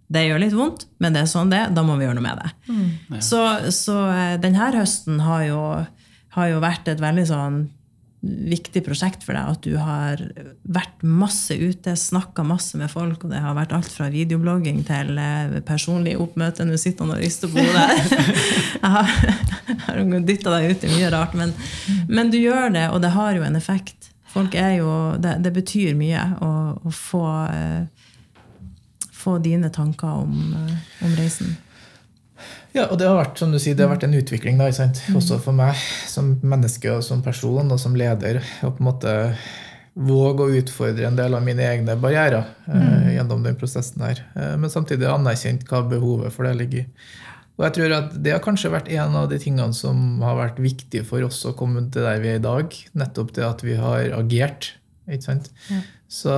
Det 0.10 0.26
gjør 0.26 0.41
litt 0.43 0.58
vondt, 0.58 0.84
men 1.00 1.16
det 1.16 1.22
er 1.22 1.30
sånn 1.30 1.52
det 1.54 1.62
Da 1.78 1.84
må 1.86 1.95
vi 1.95 2.08
gjøre 2.08 2.18
noe 2.18 2.26
med 2.26 2.41
det. 2.41 2.52
Mm. 2.68 2.86
Ja. 3.14 3.22
Så, 3.24 3.39
så 3.72 3.95
denne 4.43 4.72
høsten 4.76 5.22
har 5.24 5.45
jo, 5.47 5.62
har 6.36 6.52
jo 6.52 6.60
vært 6.66 6.91
et 6.91 7.00
veldig 7.00 7.28
sånn 7.30 7.60
viktig 8.22 8.82
prosjekt 8.84 9.24
for 9.24 9.38
deg. 9.38 9.53
At 9.53 9.63
du 9.63 9.76
har 9.80 10.22
vært 10.67 11.03
masse 11.05 11.55
ute, 11.55 11.95
snakka 11.95 12.43
masse 12.47 12.78
med 12.80 12.91
folk. 12.91 13.24
Og 13.24 13.32
det 13.32 13.41
har 13.43 13.55
vært 13.57 13.74
alt 13.76 13.91
fra 13.93 14.09
videoblogging 14.11 14.82
til 14.88 15.15
eh, 15.22 15.59
personlig 15.67 16.17
oppmøte. 16.20 16.67
Nå 16.67 16.80
sitter 16.80 17.07
han 17.07 17.15
og 17.15 17.24
rister 17.24 17.51
på 17.51 17.63
hodet. 17.63 17.88
Jeg 18.84 18.91
har, 18.95 19.13
har 19.86 20.03
dytta 20.28 20.57
deg 20.57 20.74
ut 20.74 20.84
i 20.84 20.91
mye 20.97 21.13
rart. 21.15 21.38
Men, 21.39 21.55
men, 22.09 22.34
du 22.34 22.39
gjør 22.41 22.76
det, 22.76 22.89
og 22.91 23.01
det 23.05 23.13
har 23.15 23.39
jo 23.39 23.47
en 23.47 23.59
effekt. 23.59 24.11
Folk 24.30 24.53
er 24.59 24.76
jo, 24.82 24.91
det, 25.22 25.39
det 25.45 25.53
betyr 25.55 25.95
mye 25.97 26.28
å, 26.45 26.51
å 26.86 26.93
få, 26.93 27.24
eh, 27.49 28.11
få, 29.15 29.39
dine 29.43 29.72
tanker 29.74 30.22
om, 30.26 30.36
eh, 30.59 30.93
om 31.07 31.17
reisen. 31.17 31.55
Ja, 32.76 32.86
og 32.86 32.99
det 33.01 33.07
har 33.09 33.17
vært 33.17 33.39
som 33.41 33.53
du 33.53 33.57
sier, 33.61 33.76
det 33.78 33.86
har 33.86 33.93
vært 33.93 34.05
en 34.05 34.17
utvikling 34.17 34.59
da, 34.59 34.70
mm. 34.70 35.15
også 35.17 35.39
for 35.41 35.57
meg 35.57 35.80
som 36.09 36.36
menneske 36.45 36.91
og 36.93 37.01
som 37.05 37.24
person 37.26 37.65
og 37.65 37.82
som 37.82 37.97
leder. 37.97 38.43
Å 38.61 38.70
på 38.70 38.84
en 38.84 38.89
måte 38.91 39.15
våge 39.99 40.45
å 40.45 40.59
utfordre 40.59 41.07
en 41.07 41.17
del 41.17 41.34
av 41.36 41.43
mine 41.43 41.65
egne 41.65 41.95
barrierer 41.99 42.45
eh, 42.70 42.76
mm. 42.78 43.09
gjennom 43.15 43.41
den 43.47 43.57
prosessen 43.59 44.05
her. 44.05 44.22
Eh, 44.36 44.53
men 44.61 44.72
samtidig 44.72 45.09
anerkjent 45.09 45.65
hva 45.70 45.82
behovet 45.89 46.36
for 46.36 46.47
det 46.47 46.55
ligger 46.61 46.84
i. 46.84 46.88
Og 47.59 47.65
jeg 47.65 47.76
tror 47.76 47.93
at 47.97 48.13
Det 48.24 48.32
har 48.32 48.39
kanskje 48.39 48.72
vært 48.72 48.88
en 48.95 49.17
av 49.20 49.26
de 49.28 49.39
tingene 49.41 49.76
som 49.76 50.22
har 50.24 50.38
vært 50.38 50.61
viktig 50.63 51.01
for 51.09 51.26
oss 51.28 51.41
å 51.43 51.51
komme 51.59 51.84
til 51.91 52.05
der 52.07 52.22
vi 52.24 52.32
er 52.32 52.39
i 52.39 52.45
dag. 52.45 52.76
Nettopp 52.95 53.34
det 53.36 53.43
at 53.43 53.65
vi 53.65 53.76
har 53.76 54.13
agert. 54.15 54.76
ikke 55.09 55.28
sant? 55.28 55.49
Ja. 55.67 55.82
Så 56.07 56.38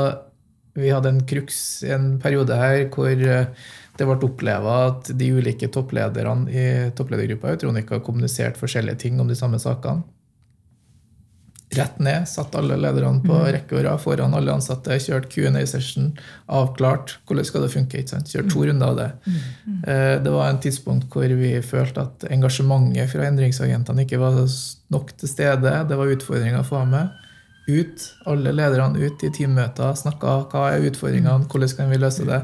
vi 0.73 0.89
hadde 0.89 1.11
en 1.11 1.21
crux 1.27 1.83
en 1.83 2.15
periode 2.23 2.57
her 2.57 2.87
hvor 2.89 3.11
eh, 3.11 3.69
det 4.01 4.07
ble 4.09 4.17
oppleva 4.25 4.77
at 4.89 5.11
de 5.17 5.27
ulike 5.37 5.69
topplederne 5.71 6.49
i 6.49 6.65
toppledergruppa 6.97 7.53
i 7.53 7.61
Tronika 7.61 8.01
kommuniserte 8.03 8.57
forskjellige 8.59 8.97
ting 9.05 9.21
om 9.21 9.29
de 9.29 9.37
samme 9.37 9.59
sakene. 9.61 10.01
Rett 11.71 11.99
ned, 12.03 12.25
satt 12.27 12.51
alle 12.59 12.75
lederne 12.75 13.21
på 13.23 13.31
rekke 13.47 13.77
og 13.77 13.85
rad 13.85 14.01
foran 14.03 14.33
alle 14.35 14.51
ansatte, 14.51 14.97
kjørt 14.99 15.29
Q&A-session, 15.31 16.09
avklart 16.51 17.13
hvordan 17.29 17.47
skal 17.47 17.63
det 17.63 17.69
funke. 17.71 18.01
ikke 18.01 18.11
sant? 18.11 18.27
Kjørt 18.33 18.49
to 18.51 18.65
runder 18.67 18.89
av 18.91 18.97
det. 18.99 19.05
Eh, 19.87 20.17
Det 20.25 20.33
var 20.35 20.49
en 20.49 20.59
tidspunkt 20.59 21.07
hvor 21.13 21.31
vi 21.39 21.53
følte 21.63 22.03
at 22.03 22.25
engasjementet 22.27 23.07
fra 23.13 23.23
endringsagentene 23.29 24.03
ikke 24.03 24.19
var 24.19 24.41
nok 24.91 25.15
til 25.15 25.29
stede. 25.31 25.71
Det 25.87 25.95
var 26.01 26.11
utfordringer 26.11 26.59
å 26.59 26.67
få 26.67 26.83
med. 26.91 27.09
Ut, 27.69 28.03
alle 28.27 28.51
lederne 28.51 28.99
ut 28.99 29.23
i 29.23 29.29
teammøter, 29.31 29.95
snakka 29.95 30.49
hva 30.51 30.73
er 30.73 30.89
utfordringene, 30.91 31.47
hvordan 31.47 31.77
kan 31.77 31.89
vi 31.93 32.01
løse 32.03 32.25
det. 32.27 32.41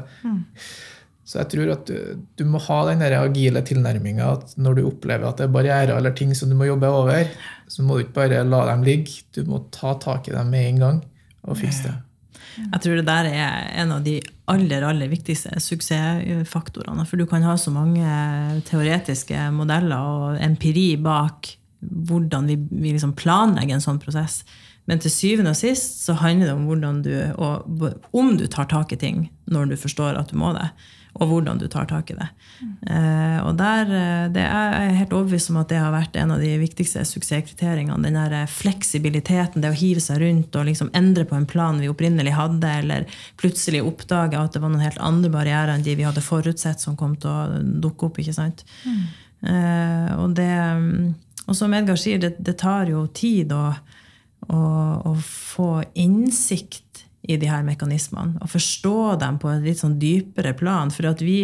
Så 1.28 1.42
jeg 1.42 1.50
tror 1.52 1.74
at 1.74 1.90
du, 1.90 2.24
du 2.40 2.46
må 2.48 2.60
ha 2.64 2.78
den 2.88 3.02
der 3.04 3.18
agile 3.18 3.60
tilnærminga 3.66 4.30
at 4.38 4.54
når 4.56 4.78
du 4.78 4.86
opplever 4.88 5.28
at 5.28 5.40
det 5.40 5.44
er 5.44 5.52
barrierer 5.52 5.92
eller 5.98 6.16
ting 6.16 6.32
som 6.36 6.48
du 6.48 6.56
må 6.56 6.70
jobbe 6.70 6.88
over, 6.88 7.28
så 7.68 7.84
må 7.84 7.98
du 7.98 8.06
ikke 8.06 8.16
bare 8.22 8.44
la 8.48 8.62
dem 8.70 8.86
ligge. 8.86 9.26
Du 9.36 9.42
må 9.44 9.60
ta 9.74 9.92
tak 10.00 10.30
i 10.30 10.36
dem 10.36 10.48
med 10.54 10.70
en 10.70 10.84
gang 10.86 11.02
og 11.44 11.60
fikse 11.60 11.90
det. 11.90 11.96
Jeg 12.58 12.80
tror 12.82 12.96
det 12.98 13.06
der 13.06 13.28
er 13.30 13.68
en 13.82 13.92
av 13.98 14.02
de 14.06 14.16
aller 14.50 14.82
aller 14.88 15.10
viktigste 15.12 15.52
suksessfaktorene. 15.62 17.04
For 17.06 17.20
du 17.20 17.26
kan 17.28 17.44
ha 17.46 17.54
så 17.60 17.70
mange 17.74 18.08
teoretiske 18.66 19.50
modeller 19.54 20.00
og 20.00 20.42
empiri 20.42 20.94
bak 20.96 21.52
hvordan 21.78 22.48
vi, 22.48 22.56
vi 22.56 22.96
liksom 22.96 23.12
planlegger 23.20 23.76
en 23.76 23.84
sånn 23.84 24.00
prosess. 24.02 24.40
Men 24.88 25.02
til 25.04 25.12
syvende 25.12 25.52
og 25.52 25.60
sist 25.60 26.06
så 26.06 26.16
handler 26.18 26.48
det 26.48 26.88
om 26.88 27.02
du, 27.04 27.12
og 27.36 28.16
om 28.16 28.32
du 28.40 28.46
tar 28.48 28.70
tak 28.72 28.96
i 28.96 28.98
ting 28.98 29.26
når 29.52 29.74
du 29.74 29.76
forstår 29.76 30.16
at 30.16 30.32
du 30.32 30.40
må 30.40 30.54
det. 30.56 30.70
Og 31.18 31.26
hvordan 31.32 31.58
du 31.58 31.66
tar 31.70 31.88
tak 31.90 32.12
i 32.12 32.16
det. 32.18 32.28
Mm. 32.58 33.46
og 33.46 33.56
der, 33.58 33.90
eh, 33.94 34.24
det 34.34 34.42
er 34.42 34.72
jeg 34.74 34.96
helt 35.00 35.12
overbevist 35.14 35.50
om 35.52 35.60
at 35.60 35.70
det 35.70 35.78
har 35.78 35.92
vært 35.94 36.16
en 36.18 36.32
av 36.34 36.42
de 36.42 36.50
viktigste 36.60 37.02
suksesskriteriene. 37.06 37.98
Den 38.02 38.18
der 38.18 38.34
eh, 38.40 38.50
fleksibiliteten, 38.50 39.62
det 39.62 39.72
å 39.72 39.78
hive 39.78 40.02
seg 40.02 40.22
rundt 40.22 40.58
og 40.58 40.68
liksom 40.70 40.90
endre 40.98 41.26
på 41.28 41.38
en 41.38 41.46
plan 41.50 41.78
vi 41.78 41.90
opprinnelig 41.90 42.34
hadde, 42.38 42.72
eller 42.82 43.20
plutselig 43.40 43.82
oppdage 43.86 44.38
at 44.38 44.54
det 44.54 44.62
var 44.62 44.74
noen 44.74 44.86
helt 44.86 45.02
andre 45.02 45.32
barrierer 45.34 45.74
enn 45.74 45.86
de 45.86 45.96
vi 45.98 46.06
hadde 46.06 46.24
forutsett 46.24 46.82
som 46.82 46.98
kom 46.98 47.16
til 47.18 47.30
å 47.30 47.62
dukke 47.82 48.10
opp. 48.10 48.22
ikke 48.22 48.36
sant? 48.36 48.64
Mm. 48.86 49.06
og, 50.18 50.32
det, 50.34 50.50
og 51.46 51.54
som 51.54 51.74
Edgar 51.74 51.98
sier, 52.00 52.18
det, 52.22 52.34
det 52.42 52.56
tar 52.58 52.90
jo 52.90 53.04
tid 53.14 53.52
å, 53.54 53.68
å, 54.50 54.62
å 55.06 55.14
få 55.22 55.70
innsikt 55.94 56.87
i 57.22 57.36
de 57.40 57.48
her 57.50 57.64
mekanismene. 57.66 58.38
Og 58.42 58.52
forstå 58.52 59.18
dem 59.22 59.38
på 59.42 59.50
et 59.52 59.64
litt 59.66 59.82
sånn 59.82 59.98
dypere 60.00 60.54
plan. 60.58 60.92
For 60.94 61.10
at 61.10 61.22
vi 61.24 61.40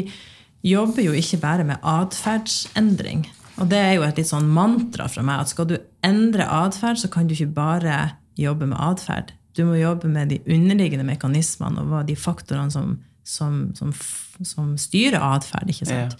jobber 0.64 1.04
jo 1.04 1.14
ikke 1.16 1.40
bare 1.42 1.66
med 1.68 1.82
atferdsendring. 1.82 3.26
Og 3.60 3.70
det 3.70 3.78
er 3.78 3.92
jo 3.96 4.04
et 4.06 4.18
litt 4.18 4.30
sånn 4.30 4.48
mantra 4.50 5.06
fra 5.10 5.22
meg 5.26 5.44
at 5.44 5.52
skal 5.52 5.68
du 5.70 5.76
endre 6.06 6.46
atferd, 6.50 6.98
så 6.98 7.10
kan 7.12 7.28
du 7.28 7.36
ikke 7.36 7.52
bare 7.54 7.98
jobbe 8.38 8.66
med 8.70 8.80
atferd. 8.82 9.34
Du 9.54 9.62
må 9.68 9.76
jobbe 9.78 10.10
med 10.10 10.32
de 10.32 10.40
underliggende 10.50 11.06
mekanismene 11.06 11.84
og 11.86 12.08
de 12.08 12.16
faktorene 12.18 12.74
som, 12.74 12.96
som, 13.22 13.68
som, 13.78 13.92
som 14.42 14.74
styrer 14.80 15.22
atferd. 15.22 15.70
ikke 15.70 15.86
sant? 15.86 16.18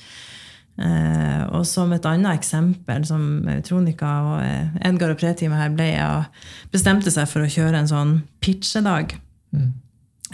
Eh, 0.75 1.43
og 1.55 1.63
som 1.71 1.93
et 1.95 2.07
annet 2.11 2.35
eksempel, 2.35 3.05
som 3.07 3.45
Tronika 3.67 4.15
og 4.27 4.39
eh, 4.43 4.73
Edgar 4.89 5.13
og 5.15 5.21
Pretime 5.21 5.59
her 5.59 5.75
ble 5.75 5.91
og 6.03 6.73
bestemte 6.75 7.13
seg 7.15 7.29
for 7.31 7.45
å 7.45 7.51
kjøre 7.51 7.83
en 7.83 7.91
sånn 7.91 8.17
pitchedag. 8.43 9.15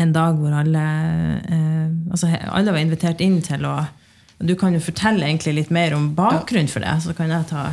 En 0.01 0.13
dag 0.15 0.39
hvor 0.39 0.55
alle 0.55 0.85
eh, 1.45 1.87
altså 2.11 2.31
alle 2.49 2.73
var 2.73 2.81
invitert 2.81 3.21
inn 3.21 3.41
til 3.45 3.67
å 3.69 3.77
Du 4.41 4.55
kan 4.57 4.73
jo 4.73 4.81
fortelle 4.81 5.27
egentlig 5.27 5.53
litt 5.55 5.71
mer 5.71 5.93
om 5.93 6.15
bakgrunnen 6.17 6.71
for 6.73 6.81
det. 6.81 6.95
Så 7.05 7.13
kan 7.13 7.29
jeg 7.29 7.49
ta 7.51 7.71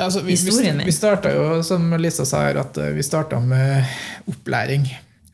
Altså, 0.00 0.20
vi, 0.24 0.32
Historien 0.32 0.76
min. 0.76 0.86
vi 0.86 0.92
starta 0.92 1.32
jo, 1.34 1.62
som 1.62 1.90
Lisa 2.00 2.24
sa 2.24 2.46
her, 2.46 2.56
at 2.60 2.78
eh, 2.80 2.92
vi 2.96 3.04
starta 3.04 3.40
med 3.40 3.84
opplæring. 4.30 4.86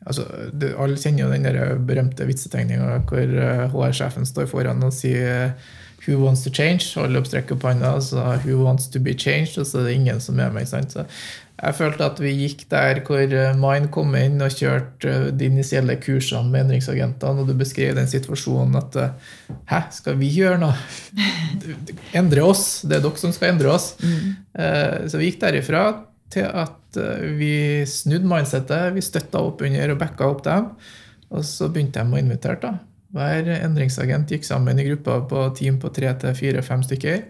Altså, 0.07 0.25
du, 0.51 0.69
alle 0.79 0.99
kjenner 0.99 1.23
jo 1.23 1.31
den 1.31 1.47
der 1.47 1.79
berømte 1.87 2.27
vitsetegninga 2.27 3.01
hvor 3.07 3.35
eh, 3.43 3.65
HR-sjefen 3.71 4.27
står 4.27 4.49
foran 4.51 4.83
og 4.83 4.95
sier 4.95 5.51
eh, 5.51 5.75
'Who 6.03 6.23
wants 6.23 6.43
to 6.43 6.49
change?' 6.49 6.95
Alle 6.99 7.19
oppstrekker 7.19 7.55
opp 7.55 7.63
hånda, 7.67 7.95
og 7.99 8.03
så 8.03 8.39
'Who 8.43 8.63
wants 8.63 8.87
to 8.87 8.99
be 8.99 9.13
changed?' 9.13 9.59
Og 9.59 9.67
så 9.67 9.79
er 9.79 9.83
det 9.83 9.93
ingen 9.93 10.19
som 10.19 10.39
er 10.39 10.51
med. 10.51 10.67
sant? 10.67 10.91
Så 10.91 11.03
jeg 11.57 11.73
følte 11.73 12.05
at 12.05 12.19
vi 12.21 12.31
gikk 12.37 12.67
der 12.69 12.99
hvor 13.07 13.23
Mine 13.25 13.55
Mind 13.61 13.87
kom 13.93 14.13
inn 14.19 14.41
og 14.45 14.53
kjørte 14.53 15.09
eh, 15.09 15.29
de 15.33 15.47
initielle 15.49 15.95
kursene 16.01 16.51
med 16.51 16.67
endringsagentene, 16.67 17.41
og 17.41 17.49
du 17.49 17.57
beskrev 17.57 17.95
den 17.97 18.09
situasjonen 18.09 18.77
at 18.77 18.99
eh, 19.01 19.31
Hæ, 19.71 19.79
skal 19.95 20.19
vi 20.19 20.29
gjøre 20.35 20.59
noe? 20.61 20.75
Endre 22.19 22.45
oss. 22.45 22.83
Det 22.85 22.99
er 22.99 23.07
dere 23.07 23.23
som 23.23 23.33
skal 23.35 23.55
endre 23.55 23.73
oss. 23.73 23.95
Mm. 24.03 24.35
Så 25.09 25.19
vi 25.19 25.31
gikk 25.31 25.41
derifra 25.41 25.81
til 26.33 26.47
at 26.47 26.99
eh, 26.99 27.25
vi 27.39 27.53
snudde 27.89 28.27
mindsettet. 28.27 28.93
Vi 28.95 29.03
støtta 29.05 29.41
opp 29.43 29.63
under 29.65 29.93
og 29.93 30.01
backa 30.01 30.29
opp 30.29 30.43
dem. 30.45 30.71
Og 31.33 31.43
så 31.47 31.71
begynte 31.71 32.03
de 32.03 32.15
å 32.15 32.21
invitere. 32.21 32.59
da. 32.61 32.73
Hver 33.15 33.49
endringsagent 33.57 34.31
gikk 34.31 34.45
sammen 34.47 34.79
i 34.79 34.87
grupper 34.87 35.25
på 35.31 35.45
team 35.57 35.79
på 35.81 35.91
tre 35.95 36.11
til 36.21 36.35
fire-fem 36.37 36.83
stykker. 36.85 37.23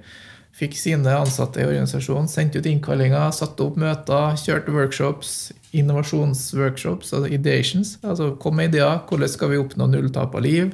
Fikk 0.58 0.74
sine 0.74 1.14
ansatte 1.14 1.62
i 1.62 1.68
organisasjonen, 1.68 2.26
sendte 2.32 2.58
ut 2.58 2.66
innkallinger, 2.66 3.30
satte 3.36 3.62
opp 3.68 3.76
møter, 3.78 4.34
kjørte 4.42 4.74
workshops, 4.74 5.34
innovasjonsworkshops, 5.78 7.12
altså 7.14 7.30
ideations. 7.30 7.92
Altså 8.02 8.32
kom 8.42 8.58
med 8.58 8.72
ideer. 8.72 9.04
Hvordan 9.06 9.30
skal 9.30 9.52
vi 9.54 9.60
oppnå 9.62 9.86
null 9.92 10.10
av 10.18 10.34
liv? 10.42 10.72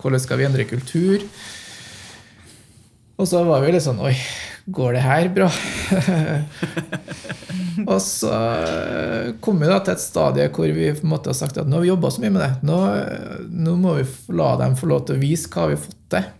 Hvordan 0.00 0.22
skal 0.24 0.40
vi 0.40 0.46
endre 0.48 0.64
kultur? 0.70 1.26
Og 3.18 3.28
så 3.28 3.42
var 3.44 3.64
vi 3.64 3.74
litt 3.74 3.84
sånn 3.84 4.00
Oi, 4.00 4.14
går 4.72 4.96
det 4.96 5.04
her 5.04 5.28
bra? 5.34 5.50
og 7.92 8.00
så 8.00 8.32
eh, 8.32 9.30
kom 9.44 9.60
vi 9.60 9.68
da 9.68 9.80
til 9.82 9.96
et 9.96 10.04
stadie 10.06 10.48
hvor 10.54 10.72
vi 10.72 10.92
på 10.94 11.04
en 11.04 11.16
har 11.18 11.36
sagt 11.36 11.60
at 11.60 11.68
nå 11.68 11.80
har 11.80 11.84
vi 11.84 11.92
jobba 11.92 12.14
så 12.14 12.24
mye 12.24 12.32
med 12.32 12.44
det. 12.46 12.52
Nå, 12.70 12.80
nå 13.68 13.76
må 13.82 13.98
vi 13.98 14.08
la 14.38 14.52
dem 14.62 14.78
få 14.78 14.88
lov 14.94 15.04
til 15.04 15.18
å 15.18 15.24
vise 15.26 15.50
hva 15.52 15.68
vi 15.68 15.76
har 15.76 15.84
fått 15.84 16.04
til. 16.14 16.30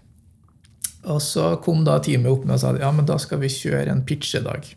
Og 1.08 1.20
så 1.24 1.54
kom 1.64 1.84
da 1.86 1.98
teamet 2.04 2.30
opp 2.30 2.44
med 2.44 2.58
og 2.58 2.62
sa 2.62 2.74
ja, 2.78 2.90
men 2.94 3.06
da 3.08 3.16
skal 3.22 3.40
vi 3.42 3.50
kjøre 3.52 3.92
en 3.92 4.04
pitchedag. 4.06 4.68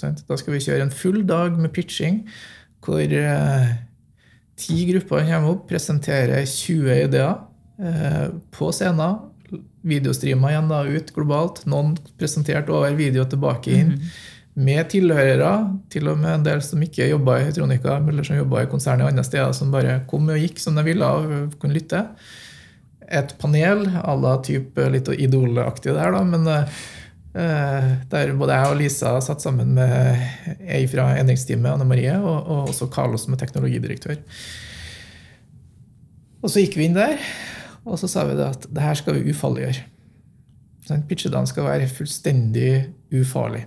Da 0.00 0.36
skal 0.38 0.56
vi 0.56 0.62
kjøre 0.62 0.86
en 0.86 0.94
full 0.94 1.22
dag 1.26 1.56
med 1.58 1.72
pitching 1.74 2.24
hvor 2.84 3.00
eh, 3.00 3.68
ti 4.60 4.82
grupper 4.90 5.24
kommer 5.24 5.54
opp, 5.54 5.62
presenterer 5.70 6.44
20 6.44 6.98
ideer 7.06 7.38
eh, 7.80 8.26
på 8.52 8.68
scenen. 8.76 9.22
Videostreamer 9.84 10.52
igjen 10.52 10.70
da 10.70 10.82
ut 10.84 11.12
globalt. 11.16 11.62
Noen 11.70 11.94
presentert 12.20 12.68
over 12.72 12.94
video 12.98 13.24
tilbake 13.28 13.72
inn. 13.72 13.96
Med 14.54 14.86
tilhørere, 14.92 15.50
til 15.90 16.06
og 16.12 16.20
med 16.20 16.30
en 16.36 16.44
del 16.46 16.60
som 16.62 16.82
ikke 16.84 17.08
jobba 17.08 17.40
i 17.42 17.50
Tronika, 17.56 17.96
eller 17.98 18.26
som 18.26 18.38
jobba 18.38 18.62
i 18.62 18.68
konsernet 18.70 19.08
andre 19.08 19.24
steder, 19.26 19.50
som 19.56 19.72
bare 19.74 20.02
kom 20.10 20.28
og 20.30 20.38
gikk 20.38 20.60
som 20.62 20.76
de 20.78 20.84
ville 20.86 21.08
og 21.08 21.56
kunne 21.58 21.74
lytte. 21.74 22.04
Et 23.08 23.34
panel 23.38 23.86
à 24.00 24.14
la 24.16 24.38
type 24.44 24.88
litt 24.90 25.08
idolaktig 25.12 25.92
der, 25.92 26.14
da, 26.14 26.22
men 26.24 26.46
eh, 26.48 27.88
der 28.10 28.34
både 28.38 28.56
jeg 28.58 28.72
og 28.72 28.78
Lisa 28.80 29.14
satt 29.24 29.44
sammen 29.44 29.74
med 29.76 30.60
ei 30.64 30.84
fra 30.90 31.10
endringsteamet, 31.18 31.74
Anne 31.74 31.88
Marie, 31.88 32.14
og, 32.18 32.38
og 32.46 32.70
også 32.72 32.88
Carlos 32.94 33.26
som 33.26 33.36
er 33.36 33.42
teknologidirektør. 33.42 34.20
Og 36.44 36.52
så 36.52 36.64
gikk 36.64 36.78
vi 36.78 36.88
inn 36.88 36.96
der, 36.96 37.20
og 37.84 37.98
så 38.00 38.08
sa 38.08 38.24
vi 38.28 38.36
det 38.38 38.48
at 38.48 38.66
det 38.68 38.84
her 38.84 38.96
skal 39.00 39.18
vi 39.18 39.32
ufarliggjøre. 39.32 39.84
Sånn, 40.84 41.46
skal 41.48 41.64
være 41.64 41.88
fullstendig 41.88 42.72
ufarlig. 43.16 43.62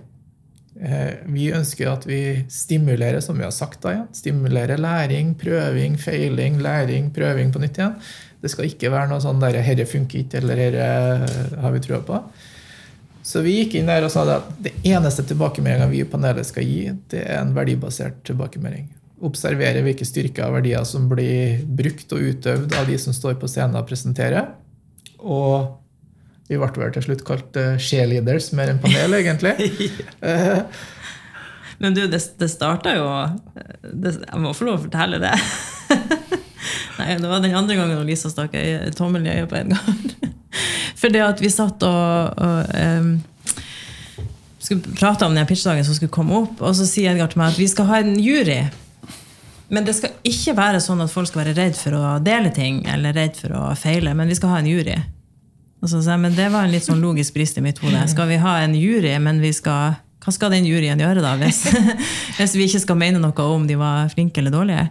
Eh, 0.78 1.24
Vi 1.26 1.48
ønsker 1.50 1.90
at 1.90 2.06
vi 2.06 2.44
stimulerer, 2.50 3.20
som 3.24 3.38
vi 3.38 3.46
har 3.46 3.54
sagt 3.54 3.82
da 3.82 3.94
igjen, 3.94 4.08
stimulerer 4.14 4.78
læring, 4.78 5.34
prøving, 5.38 5.98
feiling, 5.98 6.60
læring, 6.62 7.10
prøving 7.14 7.50
på 7.52 7.62
nytt 7.62 7.80
igjen. 7.80 7.96
Det 8.42 8.50
skal 8.52 8.68
ikke 8.68 8.90
være 8.92 9.08
noe 9.10 9.22
sånn 9.22 9.40
der 9.42 9.58
'herre 9.62 9.86
funker 9.86 10.20
ikke', 10.22 10.38
eller 10.42 10.56
'herre 10.56 11.60
har 11.60 11.72
vi 11.74 11.80
trua 11.80 11.98
på'. 12.06 12.22
Så 13.28 13.42
vi 13.44 13.58
gikk 13.58 13.74
inn 13.76 13.90
der 13.90 14.04
og 14.06 14.10
sa 14.10 14.22
at 14.36 14.46
det 14.62 14.72
eneste 14.88 15.24
tilbakemeldinga 15.26 15.88
vi 15.90 16.00
i 16.00 16.04
panelet 16.08 16.46
skal 16.46 16.64
gi, 16.64 16.92
det 17.10 17.26
er 17.26 17.42
en 17.42 17.52
verdibasert 17.52 18.22
tilbakemelding. 18.24 18.86
Observere 19.20 19.82
hvilke 19.82 20.06
styrker 20.06 20.46
og 20.46 20.54
verdier 20.60 20.84
som 20.88 21.08
blir 21.10 21.58
brukt 21.66 22.12
og 22.14 22.22
utøvd 22.22 22.72
av 22.78 22.86
de 22.86 22.96
som 22.98 23.12
står 23.12 23.34
på 23.40 23.50
scenen 23.50 23.76
og 23.76 23.88
presenterer. 23.90 24.46
Og 25.18 25.74
vi 26.48 26.56
ble 26.56 26.70
vel 26.80 26.94
til 26.94 27.04
slutt 27.04 27.24
kalt 27.28 27.56
eh, 27.60 27.76
cheerleaders 27.76 28.52
mer 28.56 28.70
enn 28.72 28.80
panel, 28.80 29.18
egentlig. 29.20 29.56
Eh, 30.22 30.62
Men 31.78 31.94
du, 31.94 32.06
det, 32.10 32.18
det 32.40 32.48
starta 32.50 32.94
jo 32.96 33.04
det, 33.92 34.16
Jeg 34.24 34.40
må 34.42 34.50
få 34.56 34.66
lov 34.66 34.80
å 34.80 34.86
fortelle 34.88 35.20
det. 35.22 35.34
Det 37.16 37.30
var 37.30 37.40
den 37.40 37.56
andre 37.56 37.76
gangen 37.78 38.06
Lisa 38.06 38.30
stakk 38.32 38.54
tommelen 38.96 39.26
i 39.26 39.38
øyet 39.38 39.48
på 39.50 39.56
en 39.60 39.74
gang. 39.74 40.32
For 41.00 41.12
det 41.14 41.22
at 41.24 41.40
vi 41.40 41.50
satt 41.52 41.82
og, 41.86 42.38
og 42.42 42.72
um, 42.74 43.12
skulle 44.58 44.96
prate 44.98 45.26
om 45.26 45.36
den 45.36 45.46
pitchdagen 45.46 45.86
som 45.86 45.96
skulle 45.96 46.12
komme 46.12 46.42
opp, 46.42 46.60
og 46.60 46.74
så 46.76 46.86
sier 46.88 47.14
Edgar 47.14 47.30
til 47.32 47.40
meg 47.40 47.54
at 47.54 47.60
vi 47.60 47.68
skal 47.70 47.88
ha 47.88 48.00
en 48.02 48.16
jury. 48.20 48.58
Men 49.68 49.84
det 49.84 49.94
skal 49.98 50.16
ikke 50.26 50.56
være 50.56 50.80
sånn 50.80 51.04
at 51.04 51.12
folk 51.12 51.28
skal 51.30 51.44
være 51.44 51.54
redd 51.58 51.76
for 51.78 51.96
å 51.96 52.16
dele 52.24 52.50
ting 52.56 52.82
eller 52.88 53.16
redd 53.16 53.36
for 53.38 53.54
å 53.56 53.62
feile, 53.78 54.14
men 54.16 54.28
vi 54.28 54.36
skal 54.38 54.54
ha 54.54 54.60
en 54.62 54.70
jury. 54.70 54.96
Så 55.86 56.00
men 56.18 56.34
det 56.34 56.48
var 56.50 56.66
en 56.66 56.72
litt 56.74 56.88
sånn 56.88 57.04
logisk 57.04 57.36
brist 57.36 57.60
i 57.60 57.62
mitt 57.62 57.78
hode. 57.78 58.00
Skal 58.10 58.26
vi 58.32 58.40
ha 58.42 58.56
en 58.64 58.74
jury, 58.74 59.12
men 59.22 59.38
skal 59.54 60.00
hva 60.18 60.34
skal 60.34 60.50
den 60.52 60.66
juryen 60.66 61.00
gjøre, 61.00 61.22
da, 61.24 61.36
hvis, 61.40 61.62
hvis 62.36 62.56
vi 62.58 62.66
ikke 62.66 62.82
skal 62.82 62.98
mene 63.00 63.20
noe 63.22 63.44
om 63.46 63.62
de 63.68 63.78
var 63.78 64.10
flinke 64.12 64.42
eller 64.42 64.52
dårlige? 64.52 64.88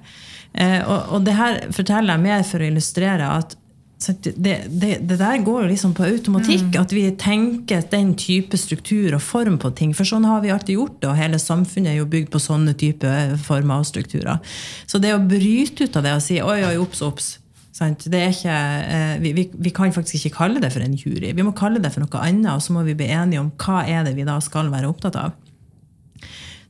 Eh, 0.58 0.82
og, 0.82 1.14
og 1.14 1.26
det 1.28 1.38
her 1.38 1.62
forteller 1.76 2.16
jeg 2.16 2.26
mer 2.26 2.46
for 2.48 2.64
å 2.64 2.70
illustrere 2.72 3.32
at 3.38 3.58
det, 3.98 4.36
det, 4.70 4.92
det 5.10 5.16
der 5.18 5.40
går 5.42 5.64
jo 5.64 5.70
liksom 5.72 5.94
på 5.98 6.06
automatikk. 6.06 6.76
At 6.78 6.94
vi 6.94 7.08
tenker 7.18 7.82
den 7.92 8.14
type 8.20 8.58
struktur 8.60 9.16
og 9.18 9.24
form 9.26 9.58
på 9.62 9.72
ting. 9.78 9.96
For 9.98 10.06
sånn 10.08 10.28
har 10.30 10.44
vi 10.44 10.54
alltid 10.54 10.78
gjort 10.78 11.00
det, 11.02 11.10
og 11.10 11.18
hele 11.18 11.40
samfunnet 11.42 11.96
er 11.96 12.00
jo 12.02 12.10
bygd 12.10 12.30
på 12.34 12.42
sånne 12.42 12.76
type 12.78 13.14
former 13.48 13.82
og 13.82 13.90
strukturer. 13.90 14.38
Så 14.86 15.02
det 15.02 15.16
å 15.16 15.24
bryte 15.24 15.88
ut 15.88 15.98
av 15.98 16.06
det 16.06 16.14
og 16.20 16.24
si 16.26 16.38
oi, 16.42 16.62
oi. 16.68 16.78
Det 17.78 18.22
er 18.22 18.32
ikke, 18.34 18.54
eh, 18.90 19.18
vi, 19.22 19.34
vi, 19.38 19.48
vi 19.66 19.74
kan 19.74 19.94
faktisk 19.94 20.30
ikke 20.30 20.38
kalle 20.40 20.62
det 20.62 20.72
for 20.74 20.86
en 20.86 20.98
jury. 20.98 21.34
Vi 21.34 21.46
må 21.46 21.54
kalle 21.58 21.82
det 21.82 21.92
for 21.94 22.06
noe 22.06 22.22
annet, 22.22 22.54
og 22.54 22.64
så 22.66 22.74
må 22.74 22.86
vi 22.86 22.98
bli 22.98 23.10
enige 23.14 23.42
om 23.42 23.52
hva 23.62 23.84
er 23.86 24.06
det 24.06 24.16
vi 24.18 24.26
da 24.26 24.40
skal 24.42 24.72
være 24.74 24.90
opptatt 24.90 25.18
av. 25.22 25.36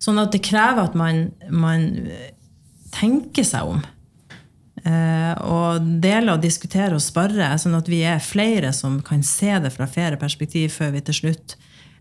Sånn 0.04 0.20
at 0.22 0.36
det 0.36 0.44
krever 0.46 0.84
at 0.84 0.98
man, 1.00 1.30
man 1.52 1.88
tenker 2.94 3.46
seg 3.48 3.74
om. 3.76 3.82
Eh, 4.88 5.34
og 5.44 5.88
dele 6.04 6.36
og 6.36 6.44
diskutere 6.44 6.96
og 6.96 7.04
sparre, 7.04 7.50
sånn 7.60 7.76
at 7.78 7.90
vi 7.92 8.04
er 8.08 8.24
flere 8.24 8.72
som 8.76 9.00
kan 9.06 9.24
se 9.26 9.52
det 9.64 9.74
fra 9.74 9.88
flere 9.90 10.20
perspektiv 10.22 10.76
før 10.78 10.94
vi 10.96 11.04
til 11.08 11.18
slutt 11.22 11.58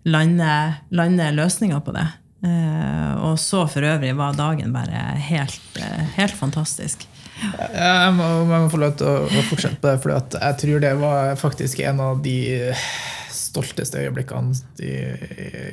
lander, 0.06 0.80
lander 0.94 1.34
løsninger 1.34 1.82
på 1.82 1.96
det. 1.96 2.06
Eh, 2.46 3.12
og 3.26 3.40
så 3.40 3.64
for 3.70 3.86
øvrig 3.86 4.12
var 4.18 4.36
dagen 4.38 4.74
bare 4.76 5.02
helt, 5.30 5.80
eh, 5.80 6.04
helt 6.18 6.36
fantastisk. 6.36 7.08
Jeg 7.36 8.12
må, 8.16 8.26
jeg 8.48 8.48
må 8.48 8.68
få 8.72 8.80
lov 8.80 8.94
til 8.96 9.08
å 9.08 9.42
fortsette 9.50 9.80
på 9.82 9.90
det, 9.90 9.98
for 10.00 10.14
jeg 10.14 10.60
tror 10.62 10.80
det 10.80 10.92
var 11.00 11.34
faktisk 11.36 11.82
en 11.84 12.00
av 12.00 12.22
de 12.24 12.38
stolteste 13.32 14.00
øyeblikkene 14.00 14.56
i, 14.80 14.94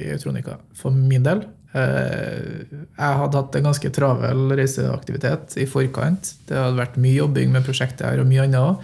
i 0.08 0.12
Eutronica 0.16 0.58
for 0.76 0.92
min 0.92 1.24
del. 1.24 1.46
Eh, 1.74 2.64
Jeg 2.70 3.18
hadde 3.20 3.40
hatt 3.40 3.56
en 3.58 3.68
ganske 3.70 3.90
travel 3.96 4.54
reiseaktivitet 4.60 5.56
i 5.58 5.66
forkant. 5.70 6.34
Det 6.48 6.58
hadde 6.60 6.78
vært 6.78 7.00
mye 7.02 7.18
jobbing 7.18 7.54
med 7.56 7.66
prosjektet 7.66 8.06
her 8.06 8.22
og 8.22 8.30
mye 8.30 8.44
annet 8.46 8.62
òg. 8.62 8.84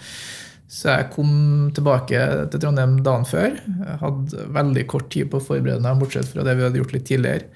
Så 0.70 0.92
jeg 0.94 1.10
kom 1.16 1.30
tilbake 1.74 2.20
til 2.54 2.62
Trondheim 2.62 3.00
dagen 3.06 3.26
før. 3.26 3.56
Jeg 3.58 4.00
hadde 4.04 4.48
veldig 4.54 4.84
kort 4.92 5.08
tid 5.14 5.30
på 5.32 5.40
å 5.40 5.46
forberede 5.46 5.82
meg, 5.82 5.98
bortsett 6.02 6.30
fra 6.30 6.46
det 6.46 6.54
vi 6.58 6.66
hadde 6.68 6.82
gjort 6.82 6.94
litt 6.94 7.08
tidligere. 7.10 7.48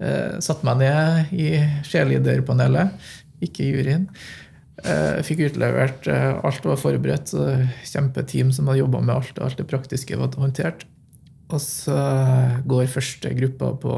Eh, 0.00 0.34
Satte 0.44 0.66
meg 0.68 0.82
ned 0.84 1.32
i 1.36 1.46
skjeliderpanelet, 1.88 2.92
ikke 3.44 3.70
juryen. 3.70 4.08
Eh, 4.84 5.22
Fikk 5.24 5.46
utlevert 5.50 6.04
alt 6.12 6.64
var 6.68 6.76
forberedt. 6.80 7.32
så 7.32 7.46
Kjempeteam 7.88 8.52
som 8.52 8.68
hadde 8.68 8.82
jobba 8.84 9.00
med 9.00 9.16
alt. 9.16 9.38
Alt 9.40 9.56
det 9.56 9.68
praktiske 9.68 10.16
var 10.20 10.28
håndtert. 10.36 10.84
Og 11.46 11.60
så 11.62 11.96
går 12.66 12.88
første 12.90 13.30
gruppa 13.36 13.68
på, 13.78 13.94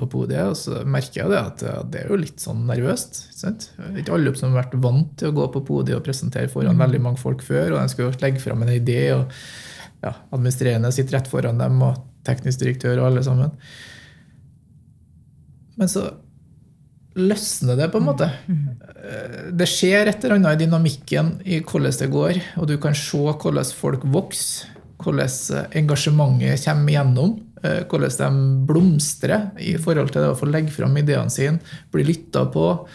på 0.00 0.06
podiet, 0.10 0.50
og 0.50 0.56
så 0.58 0.80
merker 0.82 1.20
jeg 1.20 1.30
det 1.30 1.38
at 1.38 1.62
det 1.92 2.00
er 2.00 2.08
jo 2.10 2.18
litt 2.18 2.42
sånn 2.42 2.64
nervøst. 2.66 3.20
ikke 3.38 4.00
ikke 4.02 4.16
alle 4.16 4.32
som 4.34 4.50
har 4.50 4.64
vært 4.64 4.74
vant 4.82 5.12
til 5.20 5.30
å 5.30 5.36
gå 5.36 5.46
på 5.54 5.62
podiet 5.68 6.00
og 6.00 6.02
presentere 6.08 6.50
foran 6.50 6.80
veldig 6.80 7.00
mange 7.04 7.22
folk 7.22 7.44
før, 7.46 7.76
og 7.76 7.78
de 7.78 7.92
skal 7.92 8.08
jo 8.08 8.16
legge 8.24 8.42
fram 8.42 8.64
en 8.66 8.74
idé, 8.74 9.12
og 9.14 9.30
ja, 10.02 10.16
administrerende 10.34 10.90
sitter 10.94 11.20
rett 11.20 11.30
foran 11.30 11.62
dem, 11.62 11.78
og 11.86 12.02
teknisk 12.26 12.64
direktør 12.64 12.98
og 12.98 13.12
alle 13.12 13.22
sammen. 13.26 13.54
Men 15.78 15.90
så 15.90 16.08
løsner 17.18 17.78
det, 17.78 17.88
på 17.92 18.00
en 18.00 18.08
måte. 18.08 18.26
Eh, 18.50 19.52
Det 19.54 19.68
skjer 19.70 20.10
et 20.10 20.24
eller 20.24 20.38
annet 20.38 20.58
i 20.58 20.66
dynamikken 20.66 21.30
i 21.46 21.60
hvordan 21.62 21.94
det 21.98 22.10
går, 22.10 22.42
og 22.58 22.66
du 22.70 22.76
kan 22.82 22.94
se 22.98 23.18
hvordan 23.18 23.70
folk 23.78 24.02
vokser, 24.02 24.74
hvordan 24.98 25.68
engasjementet 25.78 26.64
kommer 26.64 26.92
igjennom, 26.92 27.36
eh, 27.62 27.84
hvordan 27.88 28.16
de 28.18 28.66
blomstrer 28.68 29.50
i 29.62 29.76
forhold 29.78 30.12
til 30.12 30.24
det 30.24 30.32
å 30.32 30.38
få 30.38 30.48
legge 30.50 30.74
fram 30.74 30.96
ideene 30.98 31.30
sine, 31.30 31.60
bli 31.92 32.06
lytta 32.08 32.46
på. 32.52 32.86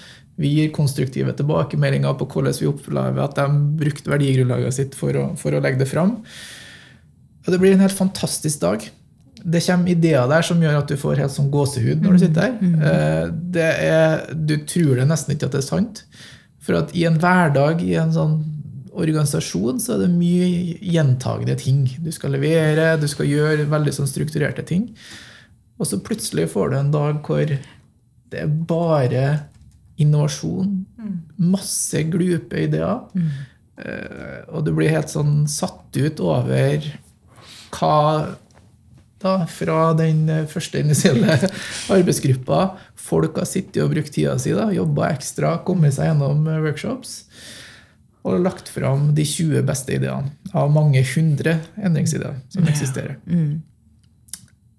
Vi 0.42 0.50
gir 0.50 0.74
konstruktive 0.74 1.34
tilbakemeldinger 1.38 2.18
på 2.18 2.28
hvordan 2.28 2.58
vi 2.60 2.68
opplever 2.72 3.24
at 3.24 3.38
de 3.38 3.46
brukte 3.80 4.10
verdigrunnlaget 4.12 4.74
sitt 4.74 4.96
for 4.98 5.14
å, 5.14 5.30
for 5.38 5.54
å 5.54 5.62
legge 5.64 5.84
det 5.84 5.90
fram. 5.92 6.18
Og 7.46 7.52
det 7.52 7.60
blir 7.62 7.76
en 7.76 7.84
helt 7.84 7.96
fantastisk 7.96 8.62
dag. 8.64 8.86
Det 9.44 9.60
kommer 9.66 9.92
ideer 9.92 10.28
der 10.32 10.42
som 10.48 10.62
gjør 10.64 10.80
at 10.80 10.88
du 10.88 10.96
får 10.96 11.20
helt 11.20 11.34
sånn 11.34 11.52
gåsehud 11.52 12.02
når 12.04 12.14
du 12.16 12.20
sitter 12.24 12.42
der. 12.42 12.54
Eh, 12.90 13.26
Det 13.60 13.72
er, 13.84 14.34
du 14.34 14.56
tror 14.66 14.96
det 15.00 15.08
nesten 15.10 15.36
ikke 15.36 15.50
at 15.50 15.58
det 15.58 15.64
er 15.64 15.68
sant. 15.68 16.04
For 16.64 16.80
at 16.80 16.94
i 16.96 17.04
en 17.06 17.20
hverdag 17.20 17.84
i 17.84 17.94
en 18.00 18.14
sånn 18.16 18.38
organisasjon 18.94 19.82
så 19.82 19.96
er 19.96 20.04
det 20.04 20.14
mye 20.14 20.78
gjentagende 20.94 21.56
ting. 21.60 21.86
Du 22.04 22.12
skal 22.14 22.36
levere, 22.36 22.94
du 23.02 23.08
skal 23.10 23.30
gjøre 23.30 23.70
veldig 23.72 23.94
sånn 23.96 24.10
strukturerte 24.10 24.66
ting. 24.68 24.90
Og 25.82 25.90
så 25.90 26.00
plutselig 26.04 26.52
får 26.54 26.72
du 26.72 26.78
en 26.80 26.94
dag 26.94 27.24
hvor 27.26 27.50
det 27.50 28.40
er 28.40 28.54
bare 28.70 29.26
innovasjon. 30.02 30.84
Masse 31.42 32.04
glupe 32.14 32.66
ideer. 32.68 33.02
Mm. 33.14 33.32
Og 34.54 34.64
du 34.66 34.74
blir 34.76 34.94
helt 34.94 35.12
sånn 35.12 35.44
satt 35.50 35.98
ut 35.98 36.22
over 36.24 36.86
hva 37.74 37.98
da, 39.24 39.34
fra 39.48 39.94
den 39.98 40.28
første 40.52 40.84
initielle 40.84 41.38
arbeidsgruppa. 41.96 42.64
Folk 43.00 43.40
har 43.42 43.50
sittet 43.50 43.82
og 43.84 43.94
brukt 43.96 44.14
tida 44.14 44.36
si, 44.42 44.54
jobba 44.54 45.14
ekstra, 45.14 45.58
kommet 45.68 45.96
seg 45.98 46.12
gjennom 46.12 46.46
workshops. 46.48 47.24
Og 48.24 48.40
lagt 48.40 48.70
fram 48.72 49.10
de 49.16 49.26
20 49.28 49.66
beste 49.68 49.96
ideene 49.98 50.32
av 50.56 50.72
mange 50.72 51.02
hundre 51.14 51.58
endringsideer 51.76 52.38
som 52.54 52.68
eksisterer. 52.72 53.18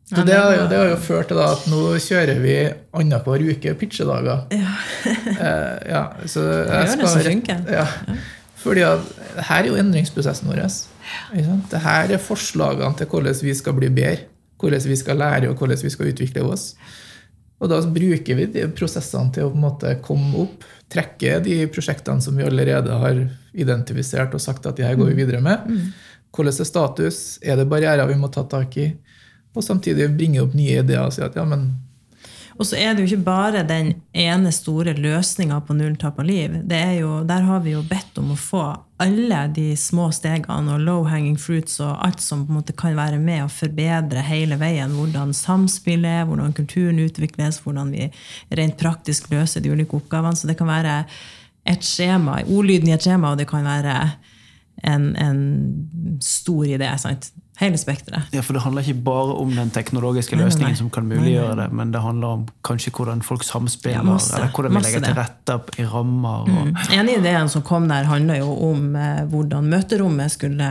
Så 0.05 0.23
det, 0.25 0.37
har 0.37 0.53
jo, 0.53 0.65
det 0.69 0.79
har 0.79 0.91
jo 0.93 0.97
ført 1.01 1.31
til 1.33 1.41
at 1.41 1.65
nå 1.73 1.81
kjører 2.05 2.41
vi 2.45 2.57
annenhver 2.97 3.45
uke 3.51 3.77
pitchedager. 3.81 4.47
Eh, 5.35 5.77
ja, 5.91 6.03
så 6.31 6.43
jeg 6.47 6.69
det 6.71 6.93
skal 6.93 7.09
som 7.11 7.23
funker. 7.25 7.63
Ja. 7.73 7.85
Fordi 8.61 8.85
at 8.87 9.09
her 9.49 9.65
er 9.65 9.69
jo 9.69 9.79
endringsprosessen 9.81 10.49
vår. 10.49 10.63
Dette? 10.63 11.81
Det 12.09 12.17
er 12.17 12.23
forslagene 12.23 12.97
til 12.97 13.09
hvordan 13.11 13.41
vi 13.45 13.55
skal 13.57 13.77
bli 13.77 13.91
bedre, 13.93 14.29
hvordan 14.61 14.87
vi 14.89 14.97
skal 14.97 15.19
lære 15.21 15.51
og 15.51 15.59
hvordan 15.59 15.83
vi 15.83 15.93
skal 15.93 16.13
utvikle 16.13 16.45
oss. 16.49 16.71
Og 17.63 17.71
da 17.71 17.79
bruker 17.87 18.39
vi 18.39 18.47
de 18.51 18.65
prosessene 18.77 19.33
til 19.33 19.47
å 19.47 19.53
på 19.53 19.59
en 19.59 19.65
måte 19.65 19.93
komme 20.05 20.43
opp, 20.45 20.65
trekke 20.93 21.39
de 21.45 21.61
prosjektene 21.73 22.23
som 22.23 22.37
vi 22.37 22.47
allerede 22.47 22.99
har 23.01 23.21
identifisert 23.55 24.35
og 24.35 24.43
sagt 24.43 24.67
at 24.67 24.77
de 24.79 24.87
her 24.87 24.99
går 24.99 25.13
vi 25.13 25.21
videre 25.23 25.41
med. 25.45 25.71
Hvordan 26.35 26.61
er 26.61 26.69
status? 26.69 27.21
Er 27.43 27.61
det 27.61 27.69
barrierer 27.71 28.11
vi 28.11 28.19
må 28.19 28.29
ta 28.33 28.43
tak 28.51 28.77
i? 28.83 28.91
Og 29.55 29.63
samtidig 29.63 30.11
bringe 30.19 30.43
opp 30.43 30.55
nye 30.59 30.81
ideer 30.83 31.07
og 31.07 31.15
si 31.15 31.23
at 31.23 31.37
ja, 31.39 31.45
men 31.47 31.69
Og 32.55 32.69
så 32.69 32.79
er 32.79 32.95
det 32.95 33.03
jo 33.03 33.09
ikke 33.09 33.27
bare 33.27 33.65
den 33.67 33.93
ene 34.15 34.53
store 34.55 34.95
løsninga 34.95 35.59
på 35.67 35.75
null 35.75 35.97
tap 35.99 36.21
av 36.23 36.29
liv. 36.29 36.55
Jo, 36.99 37.17
der 37.27 37.47
har 37.49 37.63
vi 37.65 37.75
jo 37.75 37.83
bedt 37.89 38.19
om 38.21 38.31
å 38.35 38.39
få 38.39 38.63
alle 39.03 39.41
de 39.57 39.73
små 39.79 40.07
stegene 40.15 40.77
og 40.77 40.85
low 40.87 41.09
hanging 41.11 41.37
fruits 41.41 41.81
og 41.83 41.97
alt 42.07 42.23
som 42.23 42.45
på 42.47 42.53
en 42.53 42.61
måte 42.61 42.77
kan 42.79 42.95
være 42.97 43.19
med 43.19 43.43
å 43.43 43.51
forbedre 43.53 44.23
hele 44.23 44.59
veien. 44.61 44.95
Hvordan 44.95 45.35
samspillet 45.35 46.21
er, 46.23 46.29
hvordan 46.29 46.55
kulturen 46.55 47.03
utvikles, 47.03 47.59
hvordan 47.65 47.91
vi 47.95 48.11
rent 48.55 48.79
praktisk 48.79 49.33
løser 49.35 49.65
de 49.65 49.75
ulike 49.75 49.99
oppgavene. 49.99 50.39
Så 50.39 50.51
det 50.51 50.59
kan 50.61 50.71
være 50.71 51.01
et 51.67 51.87
skjema, 51.87 52.39
ordlyden 52.45 52.93
i 52.93 52.95
et 52.95 53.03
skjema, 53.03 53.33
og 53.33 53.41
det 53.41 53.49
kan 53.51 53.67
være 53.67 53.97
en, 54.85 55.11
en 55.17 56.21
stor 56.23 56.69
idé. 56.69 56.93
sant? 57.01 57.33
Hele 57.61 57.79
spekteret. 57.79 58.33
Ja, 58.35 58.41
for 58.43 58.53
Det 58.57 58.63
handler 58.65 58.83
ikke 58.83 59.03
bare 59.07 59.35
om 59.39 59.53
den 59.55 59.69
teknologiske 59.71 60.35
Nei, 60.35 60.41
nei, 60.43 60.49
løsningen 60.49 60.73
nei. 60.75 60.79
som 60.81 60.89
kan 60.91 61.05
muliggjøre 61.07 61.53
nei. 61.55 61.65
det, 61.69 61.77
men 61.79 61.93
det 61.95 62.01
handler 62.03 62.33
om 62.41 62.47
kanskje 62.67 62.91
hvordan 62.97 63.23
folk 63.23 63.45
samspiller, 63.47 64.01
Ja, 64.01 64.03
masse. 64.03 64.35
eller 64.35 64.51
hvordan 64.51 64.75
vi 64.75 64.83
legger 64.83 65.05
til 65.07 65.15
rette 65.15 65.59
i 65.79 65.87
rammer. 65.87 66.41
Og, 66.43 66.49
Mm. 66.49 66.75
En 66.99 67.09
ideen 67.09 67.49
som 67.49 67.63
kom 67.63 67.87
der, 67.89 68.05
handler 68.11 68.41
jo 68.43 68.51
om 68.73 68.97
eh, 68.97 69.23
hvordan 69.31 69.65
møterommet 69.71 70.33
skulle 70.35 70.69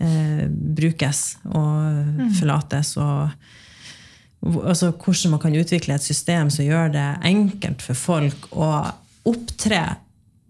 eh, 0.00 0.48
brukes 0.48 1.36
og 1.44 2.32
forlates. 2.40 2.96
Og, 2.96 3.28
altså, 4.64 4.92
hvordan 4.96 5.30
man 5.36 5.40
kan 5.44 5.56
utvikle 5.60 5.94
et 5.94 6.02
system 6.08 6.48
som 6.50 6.64
gjør 6.64 6.92
det 6.92 7.06
enkelt 7.22 7.82
for 7.82 7.94
folk 7.94 8.48
å 8.56 8.72
opptre 9.28 9.82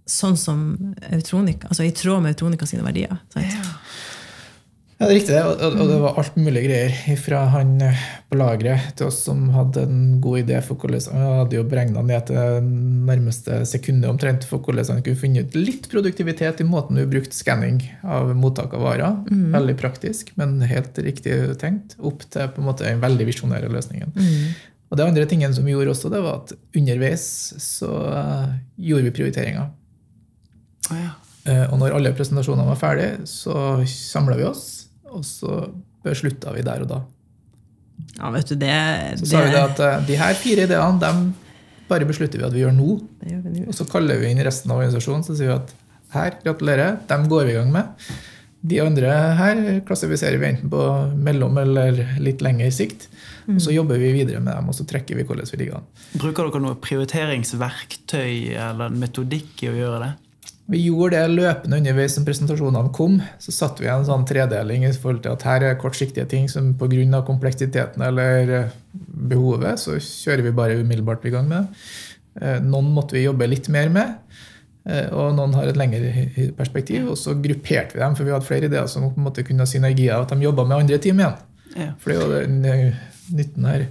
sånn 0.09 0.37
som 0.41 0.95
Eutronica, 1.13 1.69
altså 1.69 1.85
i 1.85 1.91
tråd 1.93 2.23
med 2.25 2.33
Eutronica 2.37 2.65
sine 2.67 2.85
verdier. 2.87 3.19
Sant? 3.35 3.45
Ja, 3.45 3.75
det 4.99 5.07
er 5.07 5.13
riktig, 5.15 5.35
det. 5.37 5.43
Og, 5.47 5.61
og- 5.79 5.89
det 5.93 5.97
var 6.03 6.17
alt 6.19 6.37
mulig 6.37 6.63
greier 6.67 7.19
fra 7.23 7.45
han 7.53 7.77
eh, 7.87 8.01
på 8.31 8.39
lageret 8.41 8.97
til 8.99 9.07
oss 9.07 9.21
som 9.29 9.45
hadde 9.55 9.85
en 9.87 10.01
god 10.21 10.41
idé 10.41 10.59
for 10.65 10.75
hvordan 10.75 11.05
Han 11.15 11.37
hadde 11.45 11.55
jo 11.57 11.63
beregna 11.71 12.03
ned 12.03 12.27
til 12.27 12.67
nærmeste 13.07 13.61
sekundet 13.71 14.11
omtrent 14.11 14.45
for 14.49 14.59
hvordan 14.59 14.89
han 14.97 15.03
kunne 15.07 15.21
funnet 15.21 15.47
ut 15.53 15.55
litt 15.61 15.87
produktivitet 15.93 16.61
i 16.61 16.67
måten 16.67 16.99
du 16.99 17.05
brukte 17.07 17.37
skanning 17.39 17.79
av 18.03 18.35
mottak 18.37 18.75
av 18.75 18.83
varer. 18.83 19.21
Veldig 19.55 19.77
praktisk, 19.79 20.33
men 20.37 20.59
helt 20.67 20.99
riktig 20.99 21.37
tenkt. 21.63 21.95
Opp 22.03 22.27
til 22.27 22.51
på 22.51 22.59
en 22.65 22.67
måte 22.73 22.85
den 22.89 23.01
veldig 23.01 23.27
visjonære 23.31 23.71
løsningen. 23.71 24.13
Og 24.91 24.97
det 24.97 25.05
andre 25.05 25.27
tingen 25.29 25.53
som 25.55 25.65
vi 25.69 25.73
gjorde 25.77 25.91
også, 25.95 26.09
det 26.11 26.23
var 26.25 26.43
at 26.43 26.53
underveis 26.75 27.25
så 27.61 27.89
eh, 28.09 28.53
gjorde 28.89 29.05
vi 29.05 29.11
prioriteringer. 29.19 29.69
Ah, 30.91 30.97
ja. 31.05 31.11
Eh, 31.49 31.65
Og 31.73 31.79
når 31.81 31.95
alle 31.97 32.13
presentasjonene 32.17 32.67
var 32.69 32.77
ferdige, 32.81 33.27
så 33.29 33.85
samla 33.89 34.37
vi 34.41 34.45
oss, 34.49 34.78
og 35.13 35.25
så 35.27 35.61
beslutta 36.05 36.55
vi 36.55 36.65
der 36.67 36.85
og 36.85 36.93
da. 36.93 37.03
Ja, 38.19 38.31
vet 38.35 38.51
du, 38.51 38.55
det, 38.59 38.73
Så 39.21 39.29
sa 39.33 39.43
vi 39.45 39.53
det 39.55 39.61
at 39.63 39.83
eh, 39.83 40.01
de 40.09 40.17
her 40.21 40.39
fire 40.39 40.67
ideene 40.69 41.03
dem 41.03 41.29
bare 41.89 42.07
beslutter 42.09 42.41
vi 42.41 42.47
at 42.47 42.55
vi 42.55 42.63
gjør 42.63 42.75
nå. 42.77 42.99
det 43.23 43.33
gjør 43.33 43.45
vi 43.45 43.53
nå. 43.57 43.67
Og 43.71 43.77
så 43.77 43.87
kaller 43.89 44.21
vi 44.21 44.33
inn 44.33 44.43
resten 44.45 44.71
av 44.71 44.81
organisasjonen 44.81 45.25
så 45.27 45.37
sier 45.39 45.53
vi 45.53 45.57
at 45.57 45.77
her, 46.15 46.37
gratulerer, 46.45 46.99
dem 47.09 47.27
går 47.29 47.49
vi 47.49 47.55
i 47.55 47.59
gang 47.59 47.73
med. 47.73 48.11
De 48.69 48.79
andre 48.83 49.11
her 49.39 49.59
klassifiserer 49.87 50.41
vi 50.41 50.49
enten 50.49 50.71
på 50.73 50.85
mellom 51.21 51.59
eller 51.61 52.01
litt 52.23 52.41
lengre 52.45 52.71
sikt. 52.75 53.07
Og 53.49 53.61
så 53.65 53.73
jobber 53.73 54.01
vi 54.01 54.11
videre 54.13 54.41
med 54.45 54.53
dem, 54.53 54.69
og 54.69 54.77
så 54.77 54.85
trekker 54.89 55.17
vi 55.17 55.25
hvordan 55.29 55.49
vi 55.53 55.61
ligger 55.61 55.79
an. 55.79 55.87
Bruker 56.21 56.49
dere 56.49 56.61
noe 56.65 56.77
prioriteringsverktøy 56.85 58.57
eller 58.57 58.93
metodikk 58.93 59.65
i 59.65 59.71
å 59.71 59.77
gjøre 59.77 60.01
det? 60.05 60.11
Vi 60.69 60.83
gjorde 60.85 61.17
det 61.17 61.33
løpende 61.33 61.79
underveis 61.81 62.13
som 62.19 62.27
presentasjonene 62.27 62.93
kom. 62.93 63.17
Så 63.41 63.55
satte 63.57 63.81
vi 63.81 63.89
en 63.89 64.05
sånn 64.05 64.27
tredeling 64.29 64.85
i 64.85 64.93
forhold 64.93 65.23
til 65.25 65.33
at 65.33 65.47
her 65.49 65.65
er 65.65 65.79
kortsiktige 65.81 66.29
ting 66.29 66.49
som 66.53 66.75
pga. 66.77 67.23
kompleksiteten 67.25 68.05
eller 68.05 68.53
eh, 68.53 68.77
behovet, 69.33 69.81
så 69.81 69.97
kjører 69.97 70.45
vi 70.45 70.53
bare 70.53 70.77
umiddelbart 70.83 71.25
i 71.25 71.33
gang 71.33 71.49
med. 71.49 71.73
Eh, 72.41 72.61
Noen 72.61 72.93
måtte 72.93 73.17
vi 73.17 73.25
jobbe 73.25 73.49
litt 73.49 73.69
mer 73.73 73.89
med, 73.89 74.15
eh, 74.85 75.09
og 75.09 75.35
noen 75.37 75.57
har 75.57 75.71
et 75.71 75.81
lengre 75.81 76.53
perspektiv. 76.59 77.09
Og 77.09 77.17
så 77.17 77.33
grupperte 77.33 77.97
vi 77.97 78.05
dem, 78.05 78.15
for 78.15 78.29
vi 78.29 78.37
hadde 78.37 78.49
flere 78.49 78.69
ideer 78.69 78.87
som 78.87 79.09
på 79.09 79.17
en 79.17 79.29
måte 79.31 79.47
kunne 79.49 79.65
ha 79.65 79.73
synergier, 79.73 80.21
at 80.21 80.29
de 80.29 80.45
jobba 80.45 80.69
med 80.69 80.83
andre 80.83 80.99
team 81.01 81.25
igjen. 81.25 81.39
Ja. 81.79 81.93
For 81.97 82.13
det 82.13 82.19
er 82.69 82.85
jo 82.85 82.93
nytten 83.35 83.65
her. 83.65 83.87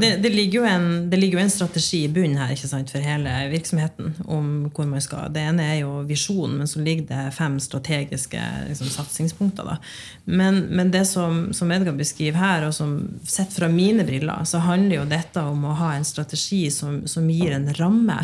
Det, 0.00 0.16
det, 0.22 0.30
ligger 0.30 0.66
en, 0.66 1.10
det 1.10 1.16
ligger 1.16 1.38
jo 1.38 1.42
en 1.44 1.50
strategi 1.50 2.04
i 2.04 2.10
bunnen 2.12 2.38
her 2.38 2.54
sant, 2.56 2.90
for 2.90 3.02
hele 3.02 3.32
virksomheten. 3.50 4.14
om 4.24 4.70
hvor 4.74 4.86
man 4.86 5.02
skal. 5.02 5.32
Det 5.34 5.42
ene 5.42 5.66
er 5.66 5.80
jo 5.82 6.02
visjonen, 6.08 6.58
men 6.62 6.70
så 6.70 6.80
ligger 6.80 7.08
det 7.10 7.34
fem 7.36 7.58
strategiske 7.60 8.42
liksom, 8.68 8.90
satsingspunkter. 8.94 9.68
Da. 9.72 9.76
Men, 10.24 10.64
men 10.70 10.90
det 10.94 11.04
som, 11.10 11.52
som 11.52 11.72
Edgar 11.72 11.96
beskriver 11.98 12.38
her, 12.38 12.66
og 12.68 12.74
som 12.74 12.96
sett 13.26 13.52
fra 13.52 13.68
mine 13.68 14.06
briller, 14.08 14.44
så 14.48 14.62
handler 14.62 15.02
jo 15.02 15.10
dette 15.10 15.42
om 15.42 15.64
å 15.66 15.76
ha 15.82 15.94
en 15.96 16.06
strategi 16.06 16.64
som, 16.70 17.02
som 17.06 17.30
gir 17.30 17.54
en 17.56 17.70
ramme. 17.78 18.18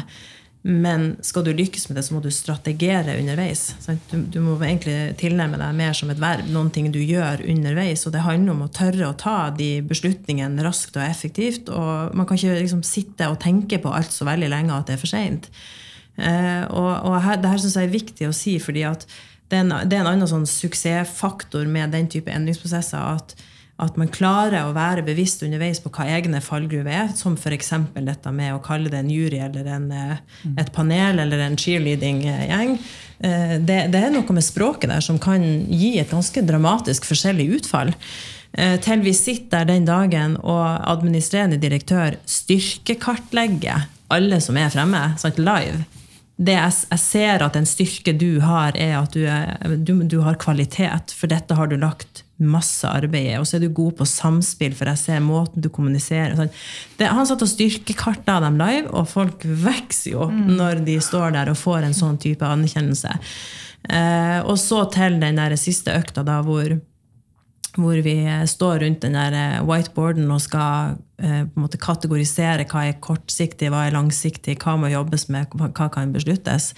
Men 0.68 1.14
skal 1.24 1.46
du 1.46 1.54
lykkes 1.56 1.86
med 1.88 1.96
det, 1.96 2.02
så 2.04 2.12
må 2.12 2.20
du 2.20 2.28
strategere 2.34 3.14
underveis. 3.16 3.70
Du, 4.10 4.18
du 4.20 4.36
må 4.44 4.58
egentlig 4.60 5.14
tilnærme 5.16 5.56
deg 5.56 5.78
mer 5.78 5.96
som 5.96 6.12
et 6.12 6.20
verb, 6.20 6.50
noen 6.52 6.68
ting 6.74 6.90
du 6.92 6.98
gjør 7.00 7.40
underveis. 7.48 8.04
Og 8.04 8.12
det 8.12 8.24
handler 8.26 8.52
om 8.52 8.66
å 8.66 8.70
tørre 8.76 9.08
å 9.08 9.16
ta 9.16 9.38
de 9.56 9.70
beslutningene 9.88 10.66
raskt 10.66 10.98
og 11.00 11.06
effektivt. 11.06 11.72
Og 11.72 12.12
man 12.12 12.28
kan 12.28 12.36
ikke 12.36 12.60
liksom 12.60 12.84
sitte 12.84 13.30
og 13.32 13.40
tenke 13.40 13.80
på 13.80 13.94
alt 13.96 14.12
så 14.12 14.28
veldig 14.28 14.52
lenge 14.52 14.76
at 14.76 14.90
det 14.90 14.98
er 14.98 15.00
for 15.00 15.14
seint. 15.14 15.48
Eh, 16.20 16.64
og, 16.68 16.90
og 17.08 17.16
her, 17.24 17.40
det 17.40 17.54
her 17.54 17.64
syns 17.64 17.78
jeg 17.80 17.88
er 17.88 17.96
viktig 17.96 18.28
å 18.28 18.36
si, 18.36 18.58
fordi 18.60 18.84
det 18.84 19.56
er 19.56 19.64
en, 19.64 19.76
det 19.88 19.96
er 19.96 20.02
en 20.02 20.12
annen 20.12 20.28
sånn 20.28 20.44
suksessfaktor 20.50 21.64
med 21.70 21.96
den 21.96 22.12
type 22.12 22.28
endringsprosesser. 22.34 23.16
at 23.16 23.32
at 23.78 23.98
man 24.00 24.10
klarer 24.10 24.66
å 24.66 24.74
være 24.74 25.04
bevisst 25.06 25.44
underveis 25.46 25.78
på 25.82 25.90
hva 25.94 26.08
egne 26.16 26.40
fallgruver 26.42 26.90
er, 26.90 27.12
som 27.14 27.36
f.eks. 27.38 27.70
dette 27.94 28.32
med 28.34 28.56
å 28.56 28.62
kalle 28.64 28.90
det 28.90 28.98
en 29.04 29.12
jury 29.12 29.38
eller 29.44 29.68
en, 29.70 29.86
eh, 29.94 30.16
et 30.58 30.72
panel 30.74 31.22
eller 31.22 31.44
en 31.44 31.58
cheerleading-gjeng. 31.58 32.74
Eh, 33.20 33.54
Det, 33.62 33.78
det 33.92 34.00
er 34.02 34.10
noe 34.14 34.34
med 34.34 34.46
språket 34.46 34.90
der 34.90 35.04
som 35.04 35.18
kan 35.22 35.44
gi 35.70 35.98
et 36.00 36.10
ganske 36.10 36.42
dramatisk 36.42 37.06
forskjellig 37.06 37.48
utfall. 37.60 37.94
Eh, 38.52 38.76
Til 38.82 39.04
vi 39.06 39.14
sitter 39.14 39.62
der 39.62 39.70
den 39.74 39.86
dagen 39.86 40.36
og 40.42 40.66
administrerende 40.82 41.60
direktør 41.62 42.18
styrkekartlegger 42.26 43.86
alle 44.10 44.40
som 44.40 44.56
er 44.56 44.70
fremme, 44.72 45.02
sant, 45.20 45.38
live. 45.38 45.84
Det 46.38 46.54
jeg, 46.54 46.74
jeg 46.90 47.02
ser 47.02 47.42
at 47.44 47.56
en 47.58 47.66
styrke 47.66 48.14
du 48.14 48.40
har, 48.40 48.74
er 48.78 48.96
at 48.98 49.14
du, 49.14 49.24
er, 49.26 49.76
du, 49.76 50.00
du 50.02 50.20
har 50.26 50.38
kvalitet, 50.40 51.14
for 51.14 51.30
dette 51.30 51.54
har 51.54 51.70
du 51.70 51.76
lagt 51.76 52.24
masse 52.38 52.86
arbeid 52.86 53.32
i. 53.32 53.36
Og 53.40 53.46
så 53.48 53.58
er 53.58 53.64
du 53.66 53.72
god 53.74 53.98
på 54.00 54.06
samspill, 54.08 54.74
for 54.78 54.90
jeg 54.92 55.00
ser 55.00 55.24
måten 55.24 55.62
du 55.64 55.70
kommuniserer. 55.74 56.36
Sånn. 56.38 56.52
Det, 56.98 57.08
han 57.10 57.28
satt 57.28 57.42
og 57.44 57.50
styrkekarta 57.50 58.38
dem 58.44 58.58
live, 58.60 58.88
og 58.92 59.08
folk 59.10 59.46
vokser 59.46 60.14
jo 60.14 60.28
når 60.30 60.84
de 60.86 60.98
står 61.02 61.34
der 61.38 61.52
og 61.52 61.58
får 61.60 61.88
en 61.88 61.96
sånn 61.96 62.20
type 62.22 62.46
anerkjennelse. 62.46 63.16
Eh, 63.88 64.38
og 64.44 64.56
så 64.60 64.84
til 64.92 65.18
den 65.22 65.40
der 65.40 65.56
siste 65.58 65.94
økta, 65.96 66.24
da, 66.26 66.40
hvor, 66.46 66.76
hvor 67.78 68.00
vi 68.04 68.16
står 68.50 68.82
rundt 68.84 69.04
den 69.06 69.18
der 69.18 69.36
eh, 69.38 69.60
whiteboarden 69.66 70.30
og 70.34 70.42
skal 70.44 70.98
eh, 71.22 71.44
på 71.46 71.58
en 71.58 71.66
måte 71.66 71.80
kategorisere 71.82 72.66
hva 72.70 72.88
er 72.88 72.98
kortsiktig, 73.02 73.70
hva 73.72 73.86
er 73.86 73.96
langsiktig, 73.96 74.58
hva 74.62 74.76
må 74.80 74.92
jobbes 74.92 75.28
med, 75.32 75.54
hva 75.54 75.88
kan 75.94 76.14
besluttes. 76.14 76.74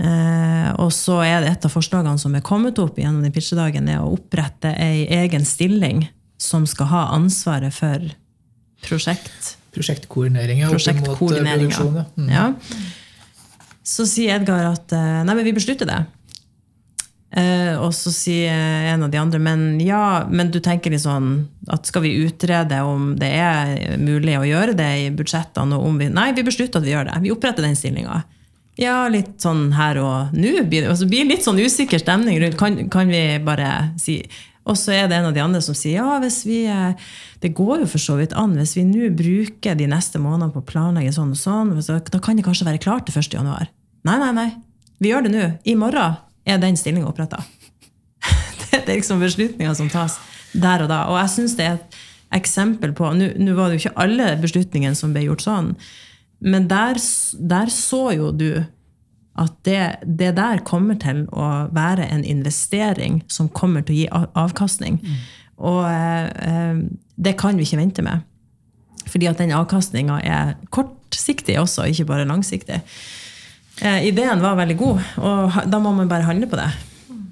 Eh, 0.00 0.68
og 0.80 0.88
så 0.96 1.18
er 1.26 1.42
det 1.44 1.50
et 1.52 1.66
av 1.68 1.72
forslagene 1.74 2.20
som 2.20 2.32
er 2.36 2.44
kommet 2.46 2.78
opp 2.80 2.96
gjennom 3.00 3.20
den 3.24 3.34
pitchedagen, 3.34 3.88
er 3.92 4.00
å 4.00 4.14
opprette 4.14 4.72
ei 4.80 5.04
egen 5.20 5.44
stilling 5.44 6.06
som 6.40 6.64
skal 6.68 6.88
ha 6.88 7.02
ansvaret 7.16 7.74
for 7.76 8.06
prosjekt. 8.86 9.56
prosjektkoordinering 9.76 10.62
er 10.62 10.70
opp 10.70 10.72
mot 10.72 10.80
eh, 10.80 10.86
Prosjektkoordineringa. 10.86 11.76
produksjon. 11.76 12.00
Ja. 12.00 12.46
Mm. 12.48 12.80
Ja. 12.80 12.88
Så 13.90 14.06
sier 14.08 14.38
Edgar 14.38 14.70
at 14.70 14.92
eh, 14.96 15.20
nei, 15.26 15.36
men 15.36 15.44
vi 15.44 15.54
beslutter 15.56 15.88
det. 15.90 16.00
Eh, 17.36 17.76
og 17.78 17.92
så 17.94 18.10
sier 18.10 18.88
en 18.90 19.04
av 19.06 19.12
de 19.12 19.18
andre 19.20 19.38
men 19.38 19.76
ja, 19.84 20.24
men 20.26 20.48
du 20.50 20.58
tenker 20.64 20.90
litt 20.90 21.04
sånn 21.04 21.44
at 21.70 21.86
skal 21.86 22.02
vi 22.02 22.16
utrede 22.24 22.80
om 22.82 23.12
det 23.20 23.28
er 23.36 24.00
mulig 24.00 24.34
å 24.40 24.48
gjøre 24.48 24.74
det 24.80 24.90
i 25.04 25.08
budsjettene? 25.14 25.76
Og 25.76 25.92
om 25.92 26.00
vi, 26.00 26.08
nei, 26.10 26.30
vi 26.34 26.46
beslutter 26.46 26.80
at 26.80 26.88
vi 26.88 26.96
gjør 26.96 27.12
det. 27.12 27.20
Vi 27.22 27.36
oppretter 27.36 27.68
den 27.68 27.76
stillinga. 27.78 28.22
Ja, 28.80 29.04
litt 29.12 29.36
sånn 29.42 29.74
her 29.76 29.98
og 30.00 30.36
nå. 30.36 30.54
Altså, 30.62 31.02
så 31.02 31.08
blir 31.10 31.28
litt 31.28 31.44
sånn 31.44 31.60
usikker 31.60 32.00
stemning 32.00 32.38
rundt. 32.40 32.56
Kan, 32.60 32.78
kan 32.92 33.12
vi 33.12 33.20
bare 33.44 33.92
si 34.00 34.22
Og 34.64 34.76
så 34.78 34.94
er 34.94 35.10
det 35.10 35.18
en 35.18 35.28
av 35.28 35.36
de 35.36 35.42
andre 35.42 35.60
som 35.64 35.76
sier 35.76 35.98
ja, 35.98 36.16
hvis 36.22 36.42
vi 36.46 36.62
eh, 36.68 36.96
Det 37.42 37.52
går 37.56 37.82
jo 37.82 37.90
for 37.90 38.00
så 38.00 38.16
vidt 38.20 38.32
an. 38.38 38.56
Hvis 38.56 38.76
vi 38.78 38.86
nå 38.88 39.10
bruker 39.16 39.76
de 39.76 39.88
neste 39.90 40.20
månedene 40.22 40.52
på 40.54 40.62
å 40.62 40.68
planlegge 40.68 41.12
sånn 41.16 41.34
og 41.36 41.40
sånn, 41.40 41.76
så 41.84 42.00
da 42.00 42.22
kan 42.24 42.40
det 42.40 42.46
kanskje 42.46 42.68
være 42.68 42.82
klart 42.82 43.08
til 43.08 43.20
1. 43.20 43.36
januar. 43.40 43.68
Nei, 44.08 44.18
nei, 44.20 44.32
nei. 44.36 44.48
Vi 45.00 45.12
gjør 45.12 45.26
det 45.26 45.32
nå. 45.34 45.46
I 45.64 45.76
morgen 45.80 46.20
er 46.48 46.60
den 46.60 46.76
stillinga 46.76 47.08
oppretta. 47.08 47.42
det 48.70 48.84
er 48.84 48.94
liksom 48.96 49.20
beslutninger 49.20 49.76
som 49.76 49.92
tas 49.92 50.18
der 50.52 50.84
og 50.84 50.92
da. 50.92 51.06
Og 51.12 51.20
jeg 51.20 51.34
syns 51.36 51.56
det 51.58 51.66
er 51.66 51.78
et 51.78 52.00
eksempel 52.40 52.92
på 52.96 53.10
nå 53.16 53.56
var 53.56 53.68
det 53.68 53.76
jo 53.76 53.84
ikke 53.84 53.98
alle 54.04 54.34
beslutningene 54.40 54.96
som 54.96 55.12
ble 55.14 55.26
gjort 55.26 55.44
sånn, 55.44 55.72
men 56.40 56.68
der, 56.70 57.00
der 57.38 57.72
så 57.72 58.10
jo 58.16 58.30
du 58.32 58.64
at 59.40 59.52
det, 59.64 59.82
det 60.04 60.34
der 60.36 60.60
kommer 60.66 60.98
til 61.00 61.22
å 61.32 61.68
være 61.72 62.08
en 62.12 62.24
investering 62.24 63.22
som 63.30 63.48
kommer 63.48 63.84
til 63.86 63.94
å 63.94 63.98
gi 63.98 64.08
avkastning. 64.10 64.98
avkastning. 64.98 64.98
Og 65.60 65.84
eh, 65.88 66.26
eh, 66.48 66.82
det 67.16 67.36
kan 67.40 67.56
vi 67.56 67.66
ikke 67.68 67.80
vente 67.80 68.04
med. 68.04 68.26
Fordi 69.10 69.28
at 69.30 69.40
den 69.40 69.54
avkastninga 69.56 70.20
er 70.24 70.54
kortsiktig 70.72 71.58
også, 71.60 71.88
ikke 71.90 72.08
bare 72.08 72.28
langsiktig. 72.28 72.80
Eh, 73.80 74.06
ideen 74.08 74.42
var 74.44 74.58
veldig 74.60 74.76
god, 74.76 75.02
og 75.24 75.58
da 75.72 75.80
må 75.80 75.92
man 75.96 76.08
bare 76.08 76.28
handle 76.28 76.48
på 76.50 76.60
det. 76.60 76.68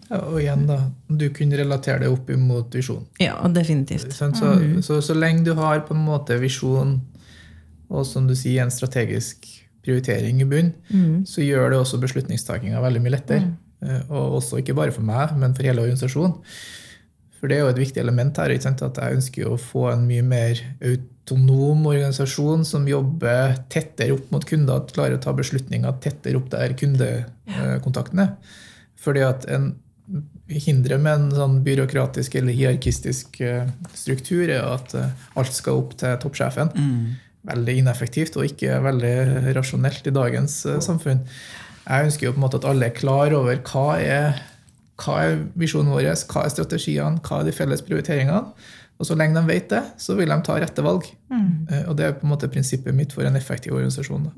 Ja, 0.09 0.23
og 0.23 0.39
igjen, 0.41 0.65
da, 0.69 0.79
du 1.09 1.27
kunne 1.37 1.59
relatere 1.61 2.07
det 2.07 2.09
opp 2.09 2.31
imot 2.33 2.73
visjon. 2.79 3.03
Ja, 3.21 3.37
definitivt. 3.53 4.15
Sant? 4.17 4.41
Så, 4.41 4.55
så, 4.85 5.03
så 5.05 5.17
lenge 5.17 5.45
du 5.45 5.53
har 5.59 5.83
på 5.85 5.93
en 5.97 6.07
måte 6.07 6.39
visjon, 6.41 6.97
og 7.89 8.05
som 8.07 8.27
du 8.29 8.35
sier, 8.37 8.63
en 8.63 8.75
strategisk 8.75 9.47
prioritering 9.85 10.43
i 10.43 10.49
bunn, 10.49 10.75
så 11.29 11.45
gjør 11.45 11.73
det 11.73 11.81
også 11.81 12.01
beslutningstakinga 12.03 12.83
veldig 12.85 13.01
mye 13.05 13.15
lettere. 13.15 13.47
Mm. 13.81 14.11
Og 14.11 14.41
også 14.41 14.59
ikke 14.61 14.77
bare 14.77 14.93
for 14.93 15.07
meg, 15.07 15.33
men 15.39 15.55
for 15.57 15.69
hele 15.69 15.85
organisasjonen. 15.85 16.37
For 17.39 17.51
det 17.51 17.59
er 17.59 17.65
jo 17.65 17.73
et 17.73 17.81
viktig 17.81 18.03
element 18.03 18.39
her. 18.41 18.53
Ikke 18.53 18.67
sant? 18.67 18.83
At 18.83 18.99
jeg 18.99 19.19
ønsker 19.21 19.45
jo 19.45 19.55
å 19.55 19.63
få 19.63 19.89
en 19.93 20.07
mye 20.09 20.25
mer 20.27 20.61
autonom 20.83 21.87
organisasjon 21.87 22.67
som 22.67 22.89
jobber 22.91 23.55
tettere 23.71 24.17
opp 24.17 24.33
mot 24.35 24.47
kunder, 24.49 24.81
at 24.83 24.95
klarer 24.97 25.19
å 25.19 25.23
ta 25.23 25.35
beslutninger 25.37 26.01
tettere 26.03 26.41
opp 26.41 26.51
der 26.55 26.75
kundekontakten 26.79 28.25
er. 28.27 28.35
Fordi 28.99 29.23
at 29.23 29.47
en 29.55 29.77
hindre 30.49 30.97
med 30.99 31.13
en 31.13 31.33
sånn 31.37 31.57
byråkratisk 31.67 32.39
eller 32.41 32.57
hierarkistisk 32.57 33.41
eh, 33.45 33.69
struktur 33.93 34.49
er 34.49 34.65
at 34.65 34.95
eh, 34.97 35.11
alt 35.39 35.53
skal 35.55 35.83
opp 35.83 35.93
til 36.01 36.17
toppsjefen. 36.23 36.73
Veldig 37.47 37.77
ineffektivt 37.79 38.37
og 38.37 38.45
ikke 38.45 38.81
veldig 38.83 39.55
rasjonelt 39.57 40.07
i 40.07 40.11
dagens 40.11 40.67
eh, 40.67 40.81
samfunn. 40.81 41.21
Jeg 41.89 42.05
ønsker 42.05 42.27
jo 42.27 42.33
på 42.33 42.37
en 42.41 42.45
måte 42.45 42.59
at 42.59 42.65
alle 42.69 42.87
er 42.91 42.97
klar 42.99 43.33
over 43.33 43.57
hva 43.71 43.99
er 44.03 44.41
hva 44.99 45.21
er 45.23 45.37
visjonen 45.55 45.93
vår, 45.95 46.09
hva 46.27 46.43
er 46.45 46.51
strategiene, 46.51 47.21
hva 47.23 47.39
er 47.41 47.45
de 47.47 47.53
felles 47.55 47.83
prioriteringene. 47.87 48.41
Og 48.99 49.07
så 49.07 49.15
lenge 49.15 49.39
de 49.39 49.47
vet 49.47 49.69
det, 49.71 49.85
så 50.03 50.17
vil 50.19 50.27
de 50.29 50.41
ta 50.43 50.57
rette 50.59 50.83
valg. 50.83 51.05
Eh, 51.31 51.85
Og 51.89 51.95
det 51.97 52.05
er 52.09 52.13
på 52.19 52.27
en 52.27 52.33
måte 52.33 52.49
prinsippet 52.51 52.93
mitt 52.95 53.13
for 53.15 53.23
en 53.23 53.37
effektiv 53.39 53.73
organisasjon. 53.79 54.25
Da. 54.27 54.33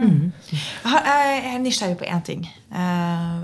Jeg 0.00 0.32
har- 0.84 1.04
jeg 1.04 1.54
er 1.54 1.58
nysgjerrig 1.58 1.96
på 1.98 2.04
én 2.08 2.22
ting. 2.24 2.44
Eh, 2.72 3.42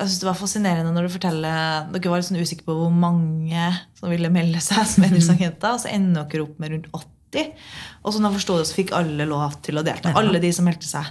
Jeg 0.00 0.08
synes 0.08 0.20
Det 0.22 0.28
var 0.30 0.40
fascinerende 0.40 0.92
når 0.96 1.06
du 1.06 1.12
forteller 1.12 1.88
Dere 1.92 2.12
var 2.12 2.22
litt 2.22 2.28
sånn 2.30 2.40
usikre 2.40 2.66
på 2.70 2.76
hvor 2.78 2.92
mange 2.94 3.68
som 3.98 4.12
ville 4.12 4.32
melde 4.32 4.62
seg 4.64 4.88
som 4.88 5.06
endringsagenter. 5.06 5.76
Og 5.76 5.82
så 5.84 5.92
ender 5.92 6.28
dere 6.30 6.46
opp 6.46 6.60
med 6.62 6.74
rundt 6.74 6.90
80. 6.96 7.54
Og 8.02 8.14
sånn 8.14 8.26
jeg 8.26 8.38
forstod 8.40 8.60
det, 8.62 8.68
så 8.70 8.78
fikk 8.80 8.92
alle 8.96 9.28
lov 9.28 9.60
til 9.66 9.78
å 9.78 9.86
delta. 9.86 10.14
Alle 10.18 10.42
de 10.42 10.52
som 10.56 10.66
meldte 10.66 10.88
seg. 10.88 11.10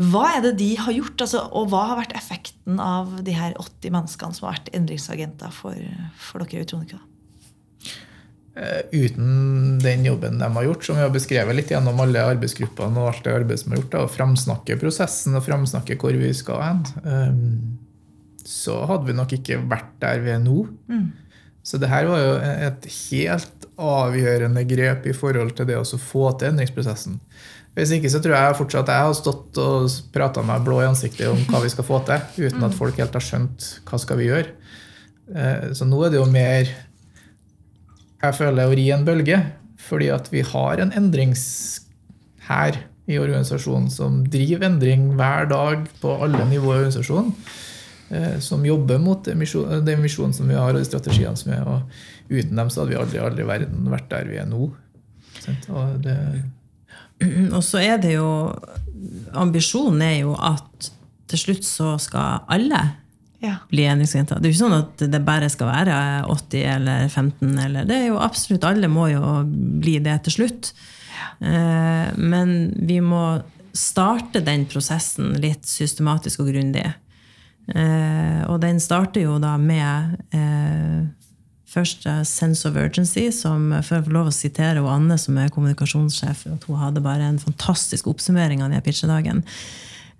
Hva 0.00 0.24
er 0.34 0.40
det 0.42 0.54
de 0.58 0.72
har 0.80 0.94
gjort? 0.94 1.20
Altså, 1.22 1.42
og 1.54 1.68
hva 1.70 1.84
har 1.90 2.00
vært 2.00 2.14
effekten 2.18 2.80
av 2.82 3.12
de 3.26 3.34
her 3.36 3.54
80 3.60 3.94
menneskene 3.94 4.34
som 4.34 4.48
har 4.48 4.56
vært 4.56 4.72
endringsagenter 4.74 5.52
for, 5.54 5.78
for 6.18 6.42
dere 6.42 6.64
Utronika? 6.66 6.98
Eh, 8.54 8.82
Uten 9.04 9.78
den 9.82 10.04
jobben 10.06 10.38
de 10.38 10.48
har 10.56 10.66
gjort, 10.66 10.84
som 10.86 10.98
vi 10.98 11.02
har 11.02 11.14
beskrevet 11.14 11.56
litt 11.58 11.70
gjennom 11.74 11.98
alle 12.02 12.22
arbeidsgruppene 12.34 13.02
og 13.02 13.10
alt 13.10 13.24
det 13.26 13.34
arbeidet 13.34 13.62
som 13.64 13.74
er 13.74 13.80
gjort, 13.80 13.92
da, 13.94 14.02
å 14.02 14.10
framsnakke 14.10 14.78
prosessen 14.82 15.38
og 15.38 15.46
framsnakke 15.46 15.96
hvor 15.98 16.14
vi 16.18 16.30
skal 16.34 16.62
hen, 16.62 16.84
eh, 17.02 17.32
så 18.48 18.78
hadde 18.88 19.06
vi 19.08 19.16
nok 19.16 19.32
ikke 19.38 19.60
vært 19.70 19.92
der 20.02 20.20
vi 20.24 20.30
er 20.34 20.40
nå. 20.42 20.64
Så 21.64 21.78
det 21.80 21.88
her 21.88 22.04
var 22.10 22.20
jo 22.20 22.32
et 22.68 22.86
helt 23.10 23.68
avgjørende 23.80 24.62
grep 24.68 25.06
i 25.08 25.14
forhold 25.16 25.54
til 25.56 25.66
det 25.70 25.78
å 25.80 25.84
få 25.98 26.26
til 26.38 26.50
endringsprosessen. 26.52 27.16
Hvis 27.74 27.90
ikke 27.96 28.10
så 28.12 28.20
tror 28.22 28.36
jeg 28.36 28.54
fortsatt 28.60 28.90
jeg 28.92 29.02
har 29.08 29.14
stått 29.18 29.56
og 29.58 29.88
prata 30.14 30.44
meg 30.46 30.62
blå 30.62 30.76
i 30.84 30.86
ansiktet 30.86 31.26
om 31.32 31.40
hva 31.50 31.62
vi 31.64 31.72
skal 31.72 31.86
få 31.88 31.98
til, 32.06 32.20
uten 32.46 32.62
at 32.68 32.76
folk 32.76 33.00
helt 33.00 33.16
har 33.16 33.24
skjønt 33.24 33.70
hva 33.88 33.98
skal 33.98 34.20
vi 34.20 34.28
gjøre. 34.28 34.52
Eh, 35.34 35.72
Så 35.74 35.88
nå 35.88 35.98
er 36.06 36.10
det 36.14 36.20
jo 36.20 36.28
mer 36.30 36.68
jeg 38.24 38.36
føler 38.38 38.68
å 38.70 38.76
ri 38.76 38.86
en 38.94 39.02
bølge, 39.04 39.40
fordi 39.84 40.06
at 40.14 40.30
vi 40.32 40.40
har 40.46 40.80
en 40.80 40.92
endringshær 40.96 42.78
i 43.10 43.18
organisasjonen 43.20 43.90
som 43.92 44.22
driver 44.32 44.64
endring 44.70 45.10
hver 45.18 45.48
dag 45.50 45.82
på 46.00 46.14
alle 46.24 46.44
nivåer 46.48 46.78
i 46.78 46.86
organisasjonen. 46.86 47.34
Eh, 48.14 48.38
Som 48.40 48.64
jobber 48.66 48.98
mot 49.02 49.24
den 49.26 49.40
visjonen 49.44 50.32
som 50.36 50.48
vi 50.48 50.54
har, 50.58 50.70
og 50.72 50.80
de 50.80 50.86
strategiene 50.88 51.36
som 51.36 51.52
er. 51.52 51.62
og 51.66 52.30
Uten 52.30 52.56
dem 52.56 52.70
så 52.72 52.80
hadde 52.82 52.94
vi 52.94 53.00
aldri, 53.02 53.20
aldri 53.20 53.46
verden 53.48 53.90
vært 53.92 54.08
der 54.12 54.28
vi 54.30 54.38
er 54.40 54.46
nå. 54.48 54.70
Og 55.68 55.96
det, 56.04 56.16
Og 57.56 57.62
så 57.64 57.78
er 57.84 57.98
det 58.02 58.14
jo 58.16 58.28
Ambisjonen 59.36 60.02
er 60.02 60.18
jo 60.22 60.34
at 60.40 60.90
til 61.30 61.40
slutt 61.40 61.64
så 61.66 61.94
skal 62.00 62.44
alle 62.52 62.80
Ja. 63.44 63.58
bli 63.68 63.84
endringsagenter. 63.84 64.38
Det 64.40 64.48
er 64.48 64.52
jo 64.52 64.54
ikke 64.54 64.64
sånn 64.64 64.78
at 64.78 65.02
det 65.12 65.20
bare 65.26 65.48
skal 65.52 65.68
være 65.68 65.96
80 66.32 66.62
eller 66.78 67.08
15. 67.10 67.58
Eller, 67.60 67.84
det 67.84 67.96
er 67.98 68.06
jo 68.08 68.20
absolutt 68.24 68.64
Alle 68.64 68.88
må 68.88 69.08
jo 69.12 69.20
bli 69.82 69.98
det 70.04 70.14
til 70.24 70.32
slutt. 70.38 70.70
Eh, 71.44 72.08
Men 72.16 72.54
vi 72.88 73.00
må 73.04 73.42
starte 73.74 74.40
den 74.46 74.64
prosessen 74.70 75.34
litt 75.42 75.66
systematisk 75.66 76.40
og 76.44 76.52
grundig. 76.54 76.86
Eh, 77.68 78.42
Og 78.50 78.60
den 78.60 78.80
starter 78.80 79.24
jo 79.24 79.38
da 79.40 79.56
med 79.56 80.18
eh, 80.36 81.06
først 81.74 82.04
sense 82.28 82.68
of 82.68 82.76
urgency, 82.76 83.30
som 83.32 83.72
for 83.82 83.98
å 83.98 84.04
få 84.04 84.12
lov 84.14 84.28
å 84.30 84.34
sitere 84.34 84.82
og 84.82 84.92
Anne, 84.92 85.16
som 85.18 85.38
er 85.40 85.48
kommunikasjonssjef, 85.50 86.44
at 86.52 86.68
hun 86.68 86.78
hadde 86.78 87.02
bare 87.02 87.26
en 87.26 87.40
fantastisk 87.40 88.06
oppsummering 88.12 88.62
av 88.62 88.70
den 88.70 88.84
pitchedagen. 88.84 89.42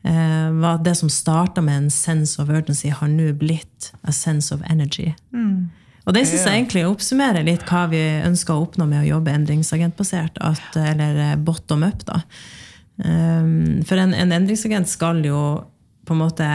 Eh, 0.05 0.49
var 0.61 0.81
at 0.81 0.85
det 0.85 0.97
som 0.99 1.09
starta 1.13 1.63
med 1.63 1.85
en 1.85 1.91
sense 1.91 2.41
of 2.43 2.51
urgency, 2.51 2.89
har 2.91 3.09
nå 3.09 3.31
blitt 3.39 3.93
a 4.03 4.13
sense 4.13 4.51
of 4.55 4.65
energy. 4.69 5.13
Og 6.05 6.13
det 6.13 6.27
syns 6.29 6.43
jeg 6.45 6.59
egentlig 6.59 6.83
oppsummerer 6.85 7.47
litt 7.47 7.63
hva 7.65 7.87
vi 7.89 8.03
ønsker 8.27 8.53
å 8.53 8.67
oppnå 8.67 8.85
med 8.91 9.05
å 9.05 9.09
jobbe 9.15 9.33
endringsagentbasert, 9.33 10.37
at, 10.45 10.77
eller 10.77 11.21
eh, 11.31 11.37
bottom 11.37 11.87
up. 11.87 12.05
da. 12.05 12.19
Um, 12.99 13.81
for 13.87 13.99
en, 13.99 14.13
en 14.15 14.33
endringsagent 14.33 14.87
skal 14.87 15.23
jo 15.27 15.39
på 16.05 16.13
en 16.15 16.21
måte 16.21 16.49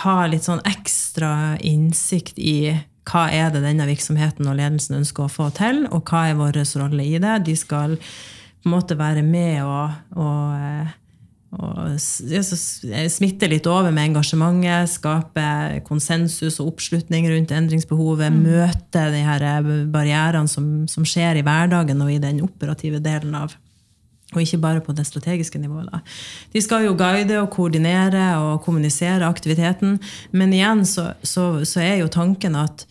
ha 0.00 0.16
litt 0.30 0.46
sånn 0.46 0.62
ekstra 0.68 1.58
innsikt 1.60 2.38
i 2.40 2.72
hva 3.08 3.26
er 3.34 3.50
det 3.52 3.64
denne 3.64 3.86
virksomheten 3.88 4.46
og 4.46 4.56
ledelsen 4.58 5.00
ønsker 5.00 5.26
å 5.26 5.32
få 5.32 5.50
til, 5.56 5.84
og 5.90 6.06
hva 6.08 6.28
er 6.30 6.38
vår 6.38 6.62
rolle 6.80 7.04
i 7.04 7.18
det. 7.22 7.38
De 7.48 7.56
skal 7.58 7.96
på 7.98 8.70
en 8.70 8.76
måte 8.76 8.96
være 8.98 9.24
med 9.26 9.58
og, 9.66 9.96
og, 10.14 10.52
eh, 10.54 10.92
og 11.58 11.96
ja, 12.30 12.42
smitte 13.10 13.50
litt 13.50 13.66
over 13.66 13.90
med 13.90 14.12
engasjementet, 14.12 14.92
skape 14.94 15.46
konsensus 15.88 16.60
og 16.62 16.76
oppslutning 16.76 17.26
rundt 17.32 17.52
endringsbehovet, 17.52 18.30
møte 18.32 19.08
de 19.12 19.24
her 19.26 19.48
eh, 19.48 19.74
barrierene 19.90 20.48
som, 20.48 20.70
som 20.88 21.06
skjer 21.06 21.42
i 21.42 21.44
hverdagen 21.46 22.06
og 22.06 22.14
i 22.14 22.22
den 22.22 22.40
operative 22.46 23.02
delen 23.02 23.34
av 23.42 23.58
og 24.32 24.44
ikke 24.44 24.60
bare 24.62 24.82
på 24.84 24.94
det 24.96 25.06
strategiske 25.08 25.60
nivået. 25.60 25.90
Da. 25.92 26.02
De 26.54 26.62
skal 26.64 26.86
jo 26.86 26.96
guide 26.98 27.40
og 27.40 27.50
koordinere 27.54 28.26
og 28.42 28.62
kommunisere 28.64 29.28
aktiviteten, 29.28 29.98
men 30.32 30.52
igjen 30.56 30.84
så, 30.88 31.12
så, 31.22 31.64
så 31.68 31.84
er 31.84 32.00
jo 32.02 32.12
tanken 32.12 32.56
at 32.58 32.86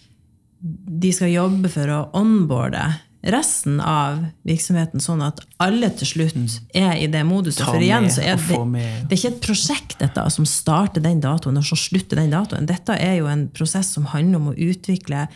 de 0.62 1.14
skal 1.14 1.34
jobbe 1.34 1.72
for 1.74 1.90
å 1.90 2.04
onboarde 2.18 2.84
resten 3.22 3.78
av 3.86 4.24
virksomheten, 4.48 5.02
sånn 5.02 5.22
at 5.22 5.44
alle 5.62 5.92
til 5.94 6.10
slutt 6.10 6.58
er 6.78 6.96
i 6.98 7.08
det 7.12 7.22
moduset. 7.28 7.64
For 7.68 7.82
igjen 7.82 8.10
så 8.14 8.24
er 8.26 8.40
det, 8.42 8.58
det 9.06 9.14
er 9.14 9.20
ikke 9.20 9.34
et 9.36 9.44
prosjekt 9.46 9.98
dette 10.02 10.26
som 10.34 10.48
starter 10.50 11.04
den 11.06 11.22
datoen 11.22 11.60
og 11.62 11.68
som 11.68 11.78
slutter 11.78 12.18
den 12.18 12.34
datoen. 12.34 12.70
Dette 12.70 12.98
er 12.98 13.20
jo 13.20 13.30
en 13.30 13.46
prosess 13.54 13.94
som 13.94 14.10
handler 14.10 14.42
om 14.42 14.52
å 14.52 14.58
utvikle 14.58 15.28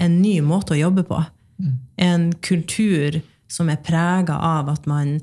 en 0.00 0.20
ny 0.20 0.38
måte 0.44 0.76
å 0.76 0.80
jobbe 0.80 1.06
på. 1.08 1.22
En 2.00 2.30
kultur 2.44 3.20
som 3.50 3.72
er 3.72 3.80
prega 3.84 4.36
av 4.36 4.68
at 4.72 4.86
man 4.88 5.18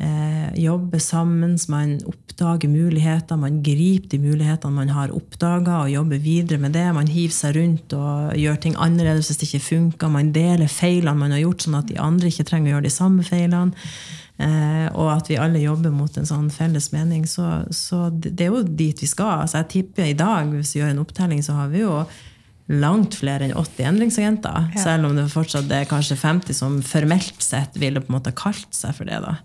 eh, 0.00 0.48
jobber 0.60 0.98
sammen, 0.98 1.56
man 1.68 1.96
oppdager 2.06 2.68
muligheter, 2.68 3.38
man 3.40 3.62
griper 3.64 4.12
de 4.12 4.20
mulighetene 4.20 4.76
man 4.76 4.92
har 4.92 5.14
oppdaga, 5.14 5.82
og 5.84 5.92
jobber 5.92 6.20
videre 6.22 6.60
med 6.62 6.76
det. 6.76 6.86
Man 6.94 7.08
hiver 7.08 7.34
seg 7.34 7.56
rundt 7.56 7.96
og 7.96 8.36
gjør 8.36 8.60
ting 8.60 8.76
annerledes 8.76 9.30
hvis 9.30 9.40
det 9.40 9.48
ikke 9.50 9.66
funker. 9.70 10.12
Man 10.12 10.34
deler 10.36 10.70
feilene 10.70 11.16
man 11.18 11.34
har 11.36 11.44
gjort, 11.46 11.64
sånn 11.64 11.80
at 11.80 11.90
de 11.90 11.98
andre 12.02 12.32
ikke 12.32 12.48
trenger 12.48 12.72
å 12.72 12.76
gjøre 12.76 12.88
de 12.88 12.94
samme 12.98 13.26
feilene. 13.26 13.88
Eh, 14.36 14.88
og 14.92 15.08
at 15.14 15.30
vi 15.30 15.38
alle 15.40 15.62
jobber 15.62 15.94
mot 15.96 16.16
en 16.20 16.28
sånn 16.28 16.48
felles 16.52 16.90
mening. 16.92 17.24
Så, 17.28 17.46
så 17.72 18.06
det 18.12 18.36
er 18.44 18.52
jo 18.52 18.64
dit 18.66 19.00
vi 19.00 19.08
skal. 19.08 19.46
Altså 19.46 19.62
jeg 19.62 19.72
tipper 19.78 20.10
i 20.10 20.16
dag, 20.18 20.52
hvis 20.52 20.74
vi 20.76 20.82
gjør 20.82 20.92
en 20.92 21.04
opptelling, 21.06 21.44
så 21.44 21.56
har 21.56 21.72
vi 21.72 21.84
jo 21.86 22.02
langt 22.68 23.14
flere 23.14 23.46
enn 23.46 23.52
80 23.54 23.84
endringsagenter. 23.92 24.70
Ja. 24.74 24.82
Selv 24.82 25.06
om 25.06 25.16
det 25.16 25.28
fortsatt 25.30 25.70
er 25.70 25.84
kanskje 25.86 26.16
50 26.18 26.56
som 26.58 26.80
formelt 26.82 27.42
sett 27.44 27.76
ville 27.78 28.00
på 28.02 28.10
en 28.10 28.16
måte 28.18 28.32
kalt 28.34 28.66
seg 28.74 28.94
for 28.96 29.06
det. 29.06 29.20
da. 29.22 29.36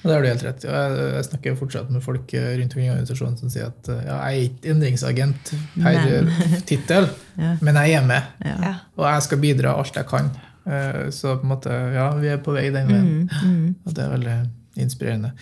Og 0.00 0.08
det 0.08 0.14
har 0.14 0.22
du 0.24 0.28
helt 0.30 0.44
rett 0.46 0.62
i. 0.64 0.68
Jeg, 0.72 0.92
jeg 1.14 1.24
snakker 1.26 1.56
fortsatt 1.60 1.90
med 1.92 2.00
folk 2.00 2.32
eh, 2.32 2.54
rundt 2.56 2.72
omkring 2.72 2.86
i 2.88 2.92
organisasjonen 2.94 3.34
som 3.36 3.50
sier 3.52 3.66
at 3.68 3.90
eh, 3.92 3.98
ja, 4.06 4.14
jeg 4.30 4.38
er 4.38 4.46
ikke 4.46 4.70
endringsagent 4.72 5.50
per 5.74 5.98
Men. 5.98 6.30
eh, 6.30 6.54
tittel, 6.70 7.08
Ja. 7.44 7.50
men 7.60 7.76
jeg 7.82 7.98
er 7.98 8.06
med. 8.08 8.30
Ja. 8.48 8.54
Ja. 8.64 8.72
Og 8.96 9.04
jeg 9.10 9.26
skal 9.28 9.42
bidra 9.44 9.74
alt 9.76 9.98
jeg 10.00 10.08
kan. 10.08 10.30
Eh, 10.64 11.02
Så 11.12 11.34
på 11.36 11.44
en 11.44 11.52
måte, 11.52 11.76
ja, 11.92 12.06
vi 12.16 12.32
er 12.32 12.40
på 12.40 12.56
vei 12.56 12.70
den 12.72 12.88
veien. 12.88 13.76
Og 13.84 13.92
det 13.92 14.06
er 14.06 14.14
veldig 14.16 14.38
inspirerende. 14.80 15.34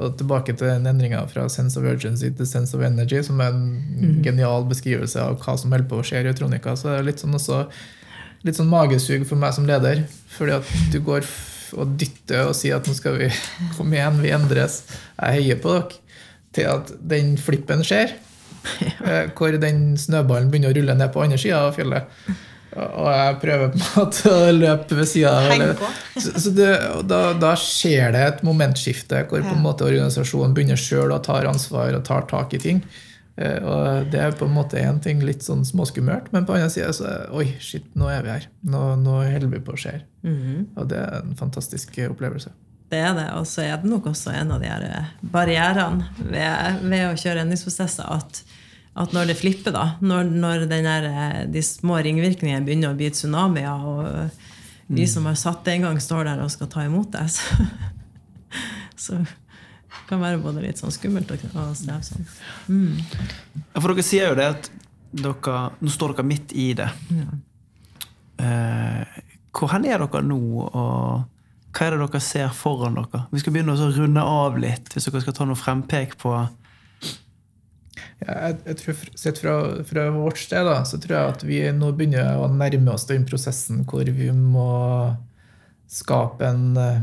Og 0.00 0.14
tilbake 0.16 0.54
til 0.56 0.70
den 0.70 0.86
endringa 0.88 1.20
fra 1.28 1.44
sense 1.52 1.76
of 1.76 1.84
urgency 1.84 2.30
til 2.32 2.46
sense 2.48 2.72
of 2.76 2.82
energy, 2.86 3.20
som 3.26 3.40
er 3.44 3.52
en 3.52 4.22
genial 4.24 4.64
beskrivelse 4.70 5.20
av 5.20 5.36
hva 5.42 5.56
som 5.60 5.72
holder 5.74 5.88
på 5.90 5.98
å 6.00 6.06
skje 6.06 6.22
i 6.22 6.30
Eutronica. 6.30 6.72
Så 6.76 6.88
det 6.88 6.98
er 6.98 7.08
litt 7.10 7.20
sånn, 7.20 7.36
også, 7.36 7.58
litt 8.46 8.56
sånn 8.56 8.70
magesug 8.72 9.26
for 9.28 9.36
meg 9.40 9.52
som 9.52 9.68
leder. 9.68 10.04
Fordi 10.38 10.56
at 10.56 10.72
du 10.94 11.00
går 11.04 11.28
og 11.76 11.92
dytter 12.00 12.48
og 12.48 12.56
sier 12.56 12.76
at 12.78 12.88
nå 12.88 12.94
skal 12.96 13.18
vi 13.20 13.28
komme 13.76 13.98
igjen, 13.98 14.20
vi 14.24 14.32
endres. 14.32 14.82
Jeg 15.18 15.38
heier 15.40 15.60
på 15.60 15.76
dere. 15.76 15.98
Til 16.52 16.66
at 16.68 16.90
den 17.12 17.36
flippen 17.40 17.84
skjer. 17.86 18.16
Eh, 19.02 19.32
Hvor 19.34 19.50
den 19.58 19.96
snøballen 19.98 20.46
begynner 20.52 20.70
å 20.70 20.76
rulle 20.76 20.94
ned 20.94 21.10
på 21.10 21.22
andre 21.24 21.38
sida 21.40 21.64
av 21.66 21.72
fjellet. 21.74 22.06
Og 22.72 23.08
jeg 23.12 23.38
prøver 23.42 23.72
på 23.72 23.78
en 23.78 23.86
måte 23.96 24.32
å 24.32 24.50
løpe 24.56 24.98
ved 24.98 25.08
sida 25.10 25.32
av. 25.42 25.86
Så, 26.16 26.32
så 26.46 26.52
det, 26.56 26.70
da, 27.08 27.22
da 27.36 27.52
skjer 27.58 28.14
det 28.16 28.22
et 28.26 28.44
momentskifte 28.46 29.24
hvor 29.28 29.44
på 29.44 29.56
en 29.56 29.64
måte 29.64 29.86
organisasjonen 29.88 30.54
begynner 30.56 30.80
sjøl 30.80 31.12
å 31.12 31.20
ta 31.24 31.40
ansvar 31.48 31.92
og 31.98 32.06
tar 32.08 32.28
tak 32.30 32.56
i 32.56 32.62
ting. 32.62 32.82
Eh, 33.36 33.58
og 33.64 34.10
Det 34.12 34.20
er 34.20 34.34
på 34.36 34.48
en 34.48 34.56
måte 34.56 34.80
en 34.80 35.00
ting 35.04 35.22
litt 35.24 35.44
sånn 35.44 35.64
småskummelt, 35.68 36.32
men 36.32 36.48
på 36.48 36.56
den 36.56 36.66
andre 36.66 36.74
sida 36.74 36.92
så 36.96 37.12
Oi, 37.36 37.50
shit, 37.60 37.86
nå 37.98 38.10
er 38.12 38.24
vi 38.24 38.34
her. 38.34 38.48
Nå, 38.68 38.82
nå 39.00 39.22
holder 39.24 39.48
vi 39.52 39.62
på 39.64 39.76
å 39.76 39.80
skje. 39.84 39.98
Og 40.76 40.90
det 40.92 41.00
er 41.00 41.22
en 41.22 41.36
fantastisk 41.38 41.96
opplevelse. 42.08 42.52
Det 42.92 43.00
er 43.00 43.14
det. 43.16 43.28
Og 43.40 43.46
så 43.48 43.64
er 43.64 43.78
det 43.80 43.88
nok 43.88 44.10
også 44.10 44.34
en 44.36 44.52
av 44.52 44.60
de 44.60 44.72
barrierene 45.32 46.10
ved, 46.18 46.82
ved 46.84 47.06
å 47.08 47.14
kjøre 47.16 47.46
endringsprosesser 47.46 48.10
at, 48.18 48.42
at 48.92 49.14
når 49.16 49.30
det 49.30 49.38
flipper, 49.40 49.72
da, 49.72 49.84
når, 50.04 50.28
når 50.28 50.66
den 50.68 50.84
der, 50.84 51.06
eh, 51.08 51.38
de 51.48 51.62
små 51.64 51.96
ringvirkningene 52.04 52.64
begynner 52.66 52.92
å 52.92 52.98
bli 52.98 53.08
tsunamier, 53.14 53.86
og 53.88 54.02
vi 54.86 55.00
de 55.00 55.06
som 55.08 55.28
har 55.28 55.38
satt 55.40 55.64
det 55.64 55.78
en 55.78 55.86
gang, 55.88 56.00
står 56.02 56.28
der 56.28 56.42
og 56.44 56.52
skal 56.52 56.68
ta 56.72 56.84
imot 56.84 57.14
det, 57.14 57.24
så, 57.32 57.62
så 59.00 59.22
kan 60.10 60.20
være 60.20 60.42
både 60.44 60.66
litt 60.66 60.82
sånn 60.82 60.92
skummelt 60.92 61.32
og, 61.32 61.48
og 61.56 61.72
strevsomt. 61.78 62.36
Mm. 62.68 63.00
For 63.78 63.92
dere 63.94 64.04
sier 64.04 64.32
jo 64.32 64.38
det 64.38 64.50
at 64.58 64.70
dere, 65.12 65.58
nå 65.80 65.92
står 65.92 66.16
dere 66.16 66.28
midt 66.28 66.52
i 66.52 66.72
det. 66.76 66.90
Ja. 67.16 67.28
Eh, 68.42 69.20
hvor 69.52 69.72
hen 69.72 69.86
er 69.88 70.04
dere 70.04 70.24
nå, 70.26 70.40
og 70.68 71.72
hva 71.72 71.86
er 71.86 71.94
det 71.96 72.04
dere 72.04 72.20
ser 72.24 72.52
foran 72.56 73.00
dere? 73.00 73.24
Vi 73.32 73.40
skal 73.40 73.56
begynne 73.56 73.72
å 73.72 73.92
runde 73.96 74.24
av 74.24 74.60
litt, 74.60 74.92
hvis 74.92 75.08
dere 75.08 75.24
skal 75.24 75.36
ta 75.36 75.48
noe 75.48 75.56
frempek 75.56 76.18
på 76.20 76.34
jeg, 78.26 78.58
jeg 78.66 78.78
tror, 78.80 79.02
Sett 79.18 79.40
fra, 79.42 79.56
fra 79.88 80.06
vårt 80.14 80.40
sted 80.42 80.66
da, 80.68 80.78
så 80.88 81.00
tror 81.00 81.16
jeg 81.16 81.34
at 81.34 81.44
vi 81.46 81.58
nå 81.74 81.90
begynner 81.96 82.38
å 82.40 82.48
nærme 82.52 82.94
oss 82.94 83.08
den 83.08 83.26
prosessen 83.28 83.82
hvor 83.88 84.06
vi 84.06 84.30
må 84.34 84.70
skape 85.92 86.48
en 86.48 86.64
eh, 86.80 87.02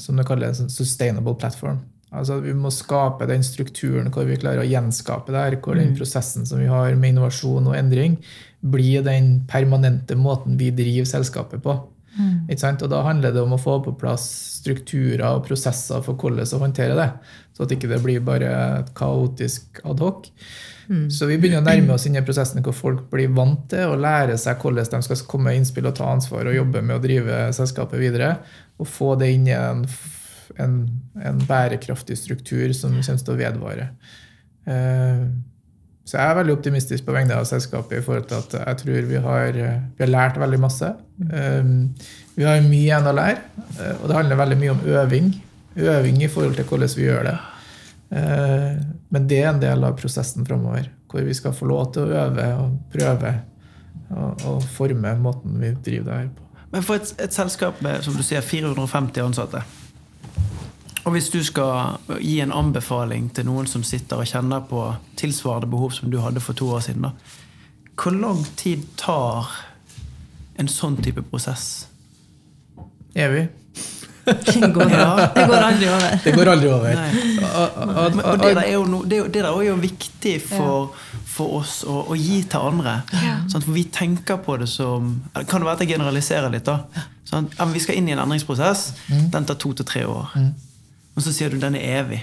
som 0.00 0.18
det 0.18 0.26
kalles, 0.26 0.60
en 0.60 0.72
sustainable 0.72 1.36
platform. 1.38 1.82
Altså 2.14 2.38
Vi 2.42 2.54
må 2.54 2.70
skape 2.70 3.26
den 3.26 3.42
strukturen 3.46 4.10
hvor 4.14 4.26
vi 4.28 4.38
klarer 4.38 4.62
å 4.62 4.68
gjenskape 4.68 5.34
det 5.34 5.40
her, 5.40 5.56
hvor 5.62 5.78
den 5.78 5.96
prosessen 5.98 6.46
som 6.46 6.60
vi 6.62 6.70
har 6.70 6.94
med 6.94 7.14
innovasjon 7.14 7.66
og 7.70 7.76
endring, 7.78 8.20
blir 8.64 9.02
den 9.04 9.40
permanente 9.50 10.16
måten 10.16 10.58
vi 10.60 10.70
driver 10.74 11.10
selskapet 11.10 11.62
på. 11.64 11.74
Sant? 12.56 12.82
Og 12.82 12.90
Da 12.90 13.02
handler 13.02 13.34
det 13.34 13.42
om 13.42 13.56
å 13.56 13.60
få 13.60 13.80
på 13.82 13.96
plass 13.98 14.26
strukturer 14.60 15.26
og 15.34 15.46
prosesser 15.48 16.02
for 16.04 16.14
hvordan 16.14 16.46
å 16.46 16.62
håndtere 16.62 16.94
det. 16.98 17.08
Så 17.54 17.64
at 17.64 17.74
ikke 17.74 17.90
det 17.90 18.00
blir 18.02 18.22
bare 18.26 18.50
et 18.80 18.94
kaotisk 18.98 19.78
adhoc. 19.86 20.26
Så 21.08 21.28
vi 21.30 21.38
begynner 21.40 21.62
å 21.62 21.64
nærme 21.64 21.94
oss 21.94 22.04
inn 22.08 22.18
i 22.18 22.24
prosessen 22.24 22.60
hvor 22.64 22.74
folk 22.76 23.06
blir 23.12 23.30
vant 23.32 23.62
til 23.72 23.88
å 23.88 23.96
lære 23.96 24.36
seg 24.40 24.60
hvordan 24.60 24.90
de 24.90 25.06
skal 25.06 25.22
komme 25.30 25.48
med 25.48 25.60
innspill 25.60 25.88
og 25.88 25.94
ta 25.96 26.10
ansvar 26.12 26.50
og 26.50 26.56
jobbe 26.58 26.82
med 26.84 26.98
å 26.98 27.04
drive 27.04 27.38
selskapet 27.56 28.02
videre. 28.02 28.34
Og 28.76 28.90
få 28.90 29.14
det 29.20 29.30
inn 29.32 29.48
i 29.48 29.54
en, 29.56 29.84
en, 30.60 30.76
en 31.22 31.40
bærekraftig 31.48 32.18
struktur 32.20 32.74
som 32.76 32.98
kommer 32.98 33.24
til 33.24 33.36
å 33.36 33.40
vedvare. 33.40 33.88
Eh, 34.68 35.24
så 36.04 36.18
jeg 36.18 36.28
er 36.28 36.36
veldig 36.36 36.52
optimistisk 36.58 37.06
på 37.06 37.14
vegne 37.16 37.38
av 37.38 37.46
selskapet 37.48 38.02
i 38.02 38.04
forhold 38.04 38.28
til 38.28 38.42
at 38.42 38.58
jeg 38.58 38.80
tror 38.82 39.06
vi 39.08 39.20
har, 39.24 39.56
vi 39.56 40.04
har 40.04 40.10
lært 40.10 40.36
veldig 40.40 40.60
masse. 40.60 40.90
Um, 41.16 41.94
vi 42.36 42.44
har 42.44 42.60
mye 42.60 42.82
igjen 42.82 43.08
å 43.08 43.14
lære, 43.16 43.40
eh, 43.78 43.94
og 44.02 44.10
det 44.10 44.18
handler 44.18 44.42
veldig 44.42 44.58
mye 44.60 44.74
om 44.74 44.84
øving. 45.00 45.32
Øving 45.76 46.22
i 46.22 46.28
forhold 46.30 46.54
til 46.54 46.64
hvordan 46.68 46.92
vi 46.96 47.02
gjør 47.08 47.24
det. 47.28 47.38
Eh, 48.14 48.82
Men 49.10 49.28
det 49.28 49.40
er 49.42 49.50
en 49.50 49.60
del 49.62 49.84
av 49.84 49.96
prosessen 49.98 50.46
framover, 50.46 50.88
hvor 51.10 51.22
vi 51.22 51.34
skal 51.34 51.54
få 51.54 51.66
lov 51.70 51.92
til 51.94 52.02
å 52.06 52.24
øve 52.26 52.46
og 52.58 52.78
prøve 52.92 53.34
og, 54.10 54.44
og 54.46 54.64
forme 54.74 55.14
måten 55.18 55.60
vi 55.60 55.70
driver 55.84 56.10
det 56.10 56.18
her 56.18 56.28
på. 56.34 56.42
Men 56.74 56.82
for 56.82 56.98
et, 56.98 57.14
et 57.22 57.34
selskap 57.34 57.80
med 57.82 58.02
som 58.02 58.16
du 58.18 58.22
sier, 58.26 58.42
450 58.42 59.22
ansatte 59.22 59.60
Og 61.04 61.12
hvis 61.14 61.28
du 61.30 61.38
skal 61.44 61.98
gi 62.18 62.40
en 62.42 62.52
anbefaling 62.52 63.28
til 63.34 63.46
noen 63.46 63.66
som 63.70 63.84
sitter 63.86 64.22
og 64.22 64.26
kjenner 64.26 64.64
på 64.66 64.82
tilsvarende 65.20 65.70
behov 65.70 65.92
som 65.94 66.10
du 66.10 66.18
hadde 66.18 66.42
for 66.42 66.56
to 66.58 66.70
år 66.74 66.80
siden, 66.86 67.06
da, 67.06 67.12
hvor 67.94 68.16
lang 68.16 68.42
tid 68.56 68.86
tar 68.96 69.52
en 70.58 70.68
sånn 70.70 70.96
type 71.02 71.22
prosess? 71.30 71.86
Evig. 73.14 73.48
Det 74.24 74.68
går, 74.74 74.88
det 75.34 75.46
går 75.48 75.64
aldri 75.68 75.88
over. 75.92 76.18
Det 76.24 76.32
går 76.34 76.50
aldri 76.54 76.68
over. 76.72 77.00
Og- 78.24 78.38
det 78.40 78.54
der 78.54 78.60
er 78.62 78.72
jo, 78.72 78.84
no, 78.88 79.02
det 79.04 79.18
det 79.34 79.42
der 79.42 79.50
er 79.50 79.62
jo 79.66 79.74
viktig 79.80 80.34
for, 80.42 80.94
for 81.34 81.58
oss 81.60 81.82
å, 81.84 81.98
å 82.08 82.16
gi 82.16 82.42
til 82.48 82.60
andre. 82.70 82.94
Sånn, 83.52 83.62
For 83.66 83.72
vi 83.76 83.84
tenker 83.92 84.38
på 84.44 84.56
det 84.60 84.68
som 84.72 85.10
Kan 85.34 85.60
det 85.60 85.66
være 85.68 85.74
at 85.78 85.84
jeg 85.84 85.92
generaliserer 85.96 86.50
litt? 86.54 86.64
da? 86.64 86.78
Sånn, 87.28 87.50
Ja, 87.58 87.64
men 87.64 87.74
vi 87.76 87.80
skal 87.84 87.96
inn 88.00 88.08
i 88.08 88.12
en 88.16 88.22
endringsprosess. 88.24 88.92
Den 89.32 89.44
tar 89.48 89.54
to 89.60 89.72
til 89.74 89.84
tre 89.88 90.04
år. 90.08 90.32
Og 91.16 91.22
så 91.22 91.32
sier 91.32 91.50
du 91.52 91.58
den 91.62 91.76
er 91.78 92.00
evig. 92.02 92.22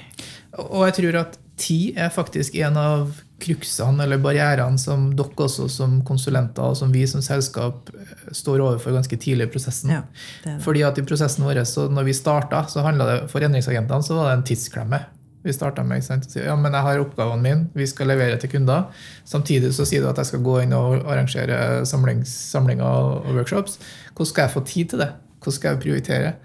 Og 0.57 0.85
jeg 0.89 0.97
tror 0.99 1.19
at 1.21 1.37
tid 1.61 1.97
er 2.01 2.09
faktisk 2.09 2.55
en 2.65 2.77
av 2.77 3.11
kruksene 3.41 4.03
eller 4.03 4.17
barrierene 4.21 4.77
som 4.81 5.09
dere 5.17 5.45
også 5.45 5.67
som 5.69 6.01
konsulenter 6.05 6.61
og 6.71 6.75
som 6.77 6.91
vi 6.93 7.05
som 7.09 7.21
selskap 7.25 7.89
står 8.31 8.61
overfor 8.63 8.95
ganske 8.95 9.17
tidlig 9.17 9.49
i 9.49 9.53
prosessen. 9.53 9.93
Ja, 9.95 10.03
det 10.43 10.51
det. 10.51 10.59
Fordi 10.65 10.83
at 10.87 10.99
i 10.99 11.05
prosessen 11.07 11.45
vår, 11.47 11.63
så 11.69 11.87
når 11.91 12.07
vi 12.09 12.17
starta, 12.17 12.65
så 12.69 12.85
handla 12.85 13.07
det 13.09 13.17
for 13.31 13.43
endringsagentene 13.45 14.05
så 14.05 14.17
var 14.19 14.29
det 14.29 14.37
en 14.39 14.47
tidsklemme. 14.51 15.01
Vi 15.41 15.53
starta 15.53 15.81
med 15.83 15.97
ikke 15.97 16.07
sant? 16.11 16.35
ja, 16.37 16.53
men 16.55 16.75
jeg 16.77 16.85
har 16.85 17.01
oppgavene 17.01 17.41
mine, 17.41 17.69
vi 17.73 17.87
skal 17.89 18.11
levere 18.11 18.37
til 18.37 18.51
kunder. 18.51 18.91
Samtidig 19.25 19.71
så 19.73 19.87
sier 19.89 20.03
du 20.03 20.09
at 20.11 20.19
jeg 20.21 20.29
skal 20.29 20.43
gå 20.45 20.59
inn 20.61 20.75
og 20.77 21.01
arrangere 21.01 21.81
samlinger 21.89 22.85
og 22.85 23.31
workshops. 23.33 23.79
Hvordan 24.13 24.29
skal 24.29 24.45
jeg 24.45 24.53
få 24.53 24.63
tid 24.69 24.91
til 24.91 25.01
det? 25.01 25.09
Hvordan 25.41 25.57
skal 25.57 25.73
jeg 25.73 25.81
prioritere? 25.81 26.35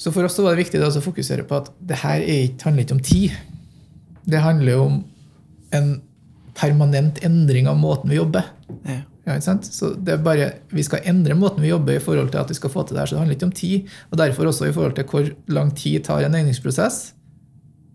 Så 0.00 0.12
for 0.12 0.24
oss 0.24 0.36
så 0.36 0.44
var 0.44 0.56
det 0.56 0.66
viktig 0.66 0.82
å 0.84 0.92
fokusere 1.04 1.44
på 1.48 1.62
at 1.62 1.72
det 1.80 2.02
her 2.02 2.20
er 2.20 2.44
ikke, 2.50 2.68
handler 2.68 2.84
ikke 2.84 2.98
om 2.98 3.02
tid. 3.04 3.40
Det 4.28 4.44
handler 4.44 4.84
om 4.84 5.00
en 5.76 5.90
permanent 6.60 7.20
endring 7.24 7.68
av 7.68 7.78
måten 7.80 8.12
vi 8.12 8.20
jobber. 8.20 8.52
Ja. 8.84 9.00
Ja? 9.30 9.56
Så 9.62 9.92
det 9.96 10.14
er 10.14 10.24
bare, 10.24 10.50
Vi 10.70 10.82
skal 10.86 11.06
endre 11.08 11.36
måten 11.38 11.62
vi 11.62 11.72
jobber 11.72 11.96
i 11.96 12.02
forhold 12.02 12.30
til 12.32 12.42
at 12.42 12.50
vi 12.50 12.58
skal 12.58 12.70
få 12.70 12.84
til 12.84 12.96
det 12.96 13.02
her, 13.02 13.10
så 13.10 13.16
det 13.16 13.22
handler 13.22 13.38
ikke 13.38 13.48
om 13.48 13.52
tid. 13.52 13.88
Og 14.10 14.18
derfor 14.18 14.50
også 14.50 14.68
i 14.68 14.72
forhold 14.72 14.96
til 14.96 15.04
hvor 15.10 15.30
lang 15.48 15.74
tid 15.76 16.04
tar 16.04 16.24
en 16.26 16.34
egningsprosess. 16.34 17.14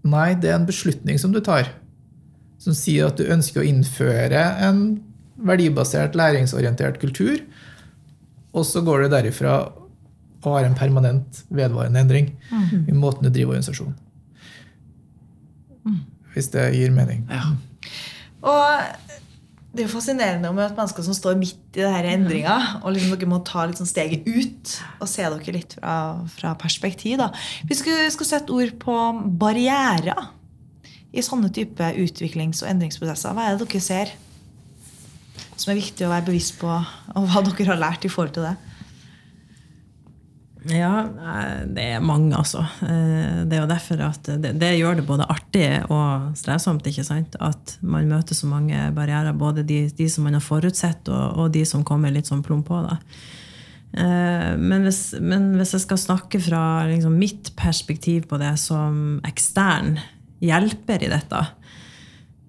Nei, 0.05 0.33
det 0.37 0.51
er 0.51 0.59
en 0.59 0.69
beslutning 0.69 1.19
som 1.19 1.33
du 1.33 1.41
tar, 1.41 1.71
som 2.61 2.75
sier 2.77 3.09
at 3.09 3.17
du 3.17 3.25
ønsker 3.25 3.63
å 3.63 3.65
innføre 3.65 4.43
en 4.67 4.83
verdibasert, 5.35 6.15
læringsorientert 6.15 6.99
kultur, 7.01 7.39
og 8.55 8.63
så 8.65 8.83
går 8.85 9.05
du 9.05 9.15
derifra 9.15 9.55
og 10.45 10.59
har 10.59 10.67
en 10.67 10.77
permanent, 10.77 11.41
vedvarende 11.49 11.99
endring 11.99 12.27
i 12.85 12.93
måten 12.93 13.25
du 13.25 13.31
driver 13.33 13.55
organisasjonen. 13.55 13.97
Hvis 16.35 16.51
det 16.53 16.67
gir 16.75 16.93
mening. 16.93 17.25
Ja. 17.31 17.55
Og 18.45 19.04
det 19.75 19.83
er 19.83 19.89
jo 19.89 19.93
fascinerende 19.97 20.49
å 20.49 20.55
møte 20.55 20.77
mennesker 20.77 21.03
som 21.03 21.15
står 21.17 21.35
midt 21.39 21.75
i 21.75 21.81
det 21.83 21.91
her 21.91 22.07
endringa. 22.13 22.55
Og 22.81 22.95
liksom 22.95 23.11
dere 23.11 23.29
må 23.29 23.41
ta 23.43 23.65
litt 23.67 23.79
sånn 23.81 23.89
steget 23.89 24.23
ut 24.23 24.75
og 25.03 25.09
se 25.11 25.25
dere 25.25 25.55
litt 25.57 25.75
fra, 25.75 25.95
fra 26.31 26.53
perspektiv. 26.59 27.17
da. 27.19 27.31
Vi 27.67 27.75
skulle, 27.77 28.07
skulle 28.15 28.31
sette 28.31 28.55
ord 28.55 28.71
på 28.79 28.95
barrierer 29.41 30.29
i 31.15 31.23
sånne 31.23 31.51
type 31.55 31.91
utviklings- 31.99 32.63
og 32.63 32.71
endringsprosesser. 32.71 33.35
Hva 33.35 33.49
er 33.49 33.59
det 33.59 33.67
dere 33.67 33.83
ser 33.83 34.15
som 35.55 35.71
er 35.71 35.79
viktig 35.79 36.07
å 36.07 36.11
være 36.11 36.27
bevisst 36.27 36.57
på, 36.59 36.71
og 36.71 37.27
hva 37.31 37.43
dere 37.43 37.69
har 37.71 37.79
lært 37.79 38.07
i 38.07 38.11
forhold 38.11 38.35
til 38.35 38.47
det? 38.47 38.55
Ja, 40.71 41.03
eh, 41.05 41.65
det 41.69 41.83
er 41.93 42.01
mange, 42.01 42.33
altså. 42.33 42.63
Eh, 42.81 43.43
Det 43.45 43.53
er 43.53 43.61
jo 43.61 43.69
derfor 43.69 44.01
at 44.01 44.23
det, 44.41 44.55
det 44.59 44.71
gjør 44.79 44.95
det 44.97 45.05
både 45.05 45.27
artig 45.29 45.67
og 45.93 46.31
strevsomt. 46.37 46.87
ikke 46.89 47.03
sant? 47.05 47.35
At 47.39 47.77
man 47.81 48.07
møter 48.09 48.33
så 48.33 48.47
mange 48.49 48.73
barrierer, 48.95 49.33
både 49.37 49.63
de, 49.63 49.89
de 49.89 50.07
som 50.09 50.23
man 50.25 50.33
har 50.33 50.41
forutsett, 50.45 51.07
og, 51.09 51.37
og 51.37 51.51
de 51.53 51.65
som 51.65 51.83
kommer 51.85 52.09
litt 52.13 52.25
sånn 52.31 52.41
plump 52.43 52.67
på. 52.71 52.81
da. 52.87 52.97
Eh, 53.93 54.55
Men 54.57 54.83
hvis, 54.87 55.13
men 55.21 55.51
hvis 55.59 55.75
jeg 55.77 55.85
skal 55.85 56.01
snakke 56.01 56.41
fra 56.41 56.63
liksom, 56.89 57.13
mitt 57.19 57.53
perspektiv 57.55 58.25
på 58.31 58.39
det 58.41 58.55
som 58.59 59.21
ekstern 59.27 59.99
hjelper 60.41 61.03
i 61.05 61.11
dette, 61.13 61.45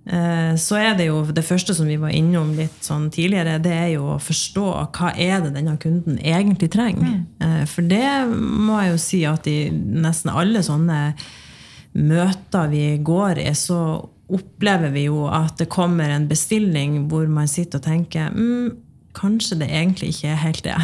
så 0.07 0.77
er 0.79 0.93
det 0.95 1.09
jo 1.09 1.25
det 1.35 1.43
første 1.43 1.75
som 1.75 1.89
vi 1.91 1.97
var 1.99 2.13
innom 2.15 2.53
litt 2.55 2.85
sånn 2.85 3.09
tidligere, 3.11 3.57
det 3.59 3.73
er 3.75 3.89
jo 3.97 4.13
å 4.13 4.21
forstå 4.23 4.67
hva 4.95 5.09
er 5.19 5.41
det 5.43 5.51
denne 5.57 5.75
kunden 5.83 6.21
egentlig 6.23 6.69
trenger. 6.71 7.25
Mm. 7.41 7.65
For 7.67 7.89
det 7.91 8.13
må 8.31 8.79
jeg 8.85 8.93
jo 8.93 9.01
si 9.03 9.21
at 9.27 9.49
i 9.51 9.57
nesten 9.75 10.31
alle 10.31 10.63
sånne 10.63 11.01
møter 11.97 12.71
vi 12.71 12.85
går 13.03 13.43
i, 13.43 13.51
så 13.59 13.81
opplever 14.27 14.91
vi 14.95 15.07
jo 15.07 15.27
at 15.31 15.59
det 15.61 15.69
kommer 15.71 16.11
en 16.11 16.27
bestilling 16.31 17.05
hvor 17.11 17.29
man 17.31 17.51
sitter 17.51 17.79
og 17.79 17.87
tenker 17.87 18.33
mm, 18.35 18.86
kanskje 19.17 19.59
det 19.63 19.69
egentlig 19.73 20.13
ikke 20.13 20.31
er 20.33 20.41
helt 20.43 20.63
det. 20.67 20.77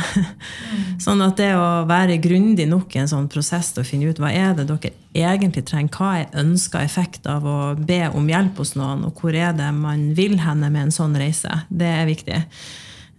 Sånn 1.05 1.23
at 1.25 1.39
det 1.41 1.53
å 1.59 1.85
være 1.89 2.21
grundig 2.23 2.67
nok 2.71 2.97
i 2.97 3.03
en 3.03 3.11
sånn 3.11 3.29
prosess 3.33 3.73
til 3.75 3.85
å 3.85 3.89
finne 3.89 4.13
ut 4.13 4.23
hva 4.23 4.33
er 4.33 4.55
det 4.59 4.69
dere 4.71 4.93
egentlig 5.13 5.67
trenger, 5.69 5.93
hva 5.99 6.13
er 6.23 6.39
ønska 6.43 6.81
effekt 6.85 7.29
av 7.29 7.45
å 7.49 7.59
be 7.77 8.07
om 8.13 8.31
hjelp 8.31 8.63
hos 8.63 8.75
noen, 8.79 9.05
og 9.09 9.21
hvor 9.21 9.37
er 9.37 9.53
det 9.57 9.69
man 9.77 10.11
vil 10.17 10.39
henne 10.41 10.73
med 10.73 10.89
en 10.89 10.95
sånn 10.95 11.19
reise, 11.21 11.63
det 11.69 11.93
er 11.93 12.09
viktig. 12.09 12.41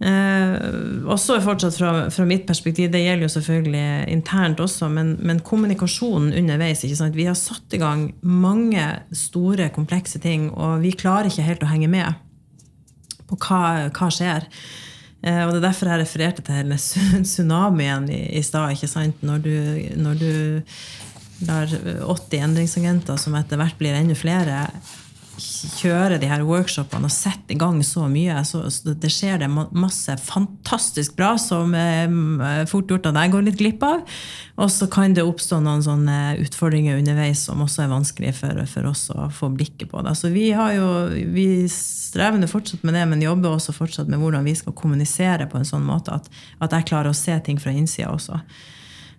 Eh, 0.04 0.56
også 1.08 1.38
fortsatt 1.46 1.78
fra, 1.78 1.92
fra 2.12 2.26
mitt 2.28 2.48
perspektiv, 2.48 2.90
det 2.92 3.04
gjelder 3.06 3.28
jo 3.28 3.34
selvfølgelig 3.36 3.86
internt 4.12 4.60
også, 4.64 4.90
men, 4.92 5.14
men 5.24 5.40
kommunikasjonen 5.46 6.34
underveis. 6.42 6.84
Vi 6.84 7.28
har 7.30 7.38
satt 7.40 7.78
i 7.78 7.80
gang 7.80 8.10
mange 8.22 8.84
store, 9.16 9.70
komplekse 9.76 10.20
ting, 10.24 10.50
og 10.52 10.82
vi 10.84 10.96
klarer 10.98 11.30
ikke 11.30 11.46
helt 11.48 11.64
å 11.64 11.72
henge 11.72 11.92
med 11.94 12.20
på 13.30 13.38
hva, 13.46 13.92
hva 13.94 14.10
skjer. 14.12 14.50
Eh, 15.24 15.44
og 15.46 15.54
det 15.54 15.62
er 15.62 15.68
derfor 15.70 15.92
jeg 15.92 16.04
refererte 16.04 16.44
til 16.44 16.58
hele 16.60 16.78
tsunamien 17.28 18.10
i, 18.12 18.22
i 18.40 18.44
stad. 18.44 18.74
ikke 18.76 18.92
sant? 18.92 19.24
Når 19.24 19.46
du, 19.46 19.56
når 20.04 20.20
du 20.20 20.34
lar 21.48 21.72
80 21.72 22.44
endringsagenter, 22.44 23.18
som 23.20 23.36
etter 23.40 23.60
hvert 23.60 23.80
blir 23.80 23.96
enda 23.98 24.18
flere, 24.18 24.66
kjører 25.44 26.20
de 26.22 26.28
her 26.30 26.44
workshopene 26.48 27.08
og 27.10 27.14
sette 27.14 27.56
i 27.56 27.58
gang 27.60 27.80
så 27.86 28.06
mye, 28.12 28.40
så, 28.48 28.64
så 28.72 28.94
det 28.98 29.12
skjer 29.12 29.42
det 29.42 29.50
masse 29.52 30.16
fantastisk 30.24 31.16
bra 31.20 31.34
som 31.42 31.74
eh, 31.78 32.64
fort 32.70 32.92
gjort 32.92 33.10
at 33.10 33.20
jeg 33.20 33.34
går 33.34 33.46
litt 33.48 33.60
glipp 33.60 33.86
av. 33.88 34.04
Og 34.64 34.70
så 34.72 34.88
kan 34.92 35.16
det 35.16 35.26
oppstå 35.26 35.60
noen 35.64 35.84
sånne 35.86 36.18
utfordringer 36.44 37.00
underveis 37.00 37.46
som 37.48 37.64
også 37.66 37.86
er 37.86 37.94
vanskelig 37.94 38.36
for, 38.38 38.64
for 38.70 38.92
oss 38.92 39.08
å 39.14 39.30
få 39.34 39.50
blikket 39.54 39.92
på. 39.92 40.04
Det. 40.06 40.16
Så 40.20 40.32
vi, 40.34 40.50
har 40.56 40.76
jo, 40.78 40.92
vi 41.34 41.48
strever 41.72 42.46
fortsatt 42.50 42.86
med 42.86 42.98
det, 42.98 43.08
men 43.10 43.26
jobber 43.26 43.58
også 43.58 43.76
fortsatt 43.76 44.12
med 44.12 44.22
hvordan 44.22 44.46
vi 44.46 44.56
skal 44.58 44.78
kommunisere 44.78 45.50
på 45.50 45.60
en 45.60 45.68
sånn 45.68 45.86
måte 45.88 46.16
at, 46.20 46.30
at 46.64 46.78
jeg 46.78 46.92
klarer 46.94 47.12
å 47.12 47.18
se 47.18 47.36
ting 47.46 47.62
fra 47.62 47.74
innsida 47.74 48.14
også. 48.14 48.40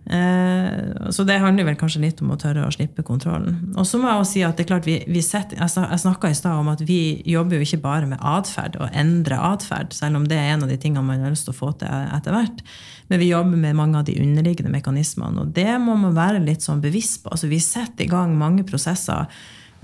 Eh, 0.05 1.10
så 1.10 1.24
det 1.24 1.39
handler 1.40 1.64
vel 1.64 1.78
kanskje 1.81 2.02
litt 2.02 2.18
om 2.20 2.35
å 2.35 2.39
tørre 2.40 2.66
å 2.66 2.72
slippe 2.74 3.05
kontrollen. 3.06 3.56
Og 3.72 3.86
så 3.89 4.01
må 4.01 4.10
jeg 4.10 4.20
også 4.20 4.35
si 4.35 4.43
at 4.44 4.59
det 4.59 4.66
er 4.66 4.70
klart 4.74 4.89
vi, 4.89 4.98
vi 5.09 5.22
setter, 5.24 5.56
Jeg 5.56 6.02
snakka 6.02 6.28
i 6.28 6.36
stad 6.36 6.60
om 6.60 6.68
at 6.68 6.82
vi 6.85 7.22
jobber 7.24 7.56
jo 7.56 7.64
ikke 7.64 7.81
bare 7.86 8.10
med 8.10 8.20
atferd 8.20 8.76
og 8.76 8.93
endre 8.93 9.40
atferd, 9.40 9.97
selv 9.97 10.20
om 10.20 10.28
det 10.28 10.36
er 10.36 10.52
en 10.52 10.66
av 10.66 10.72
de 10.72 10.76
tingene 10.81 11.06
man 11.06 11.24
har 11.24 11.32
lyst 11.32 11.48
til 11.48 11.56
å 11.56 11.60
få 11.62 11.72
til 11.81 11.89
etter 11.89 12.36
hvert. 12.36 12.60
Men 13.09 13.20
vi 13.20 13.32
jobber 13.32 13.60
med 13.60 13.76
mange 13.81 14.01
av 14.01 14.05
de 14.09 14.18
underliggende 14.20 14.72
mekanismene, 14.72 15.40
og 15.40 15.56
det 15.56 15.72
må 15.81 15.97
man 16.01 16.16
være 16.16 16.44
litt 16.44 16.64
sånn 16.64 16.85
bevisst 16.85 17.22
på. 17.24 17.32
Altså, 17.32 17.48
vi 17.48 17.60
setter 17.60 18.05
i 18.05 18.12
gang 18.12 18.36
mange 18.36 18.64
prosesser 18.68 19.28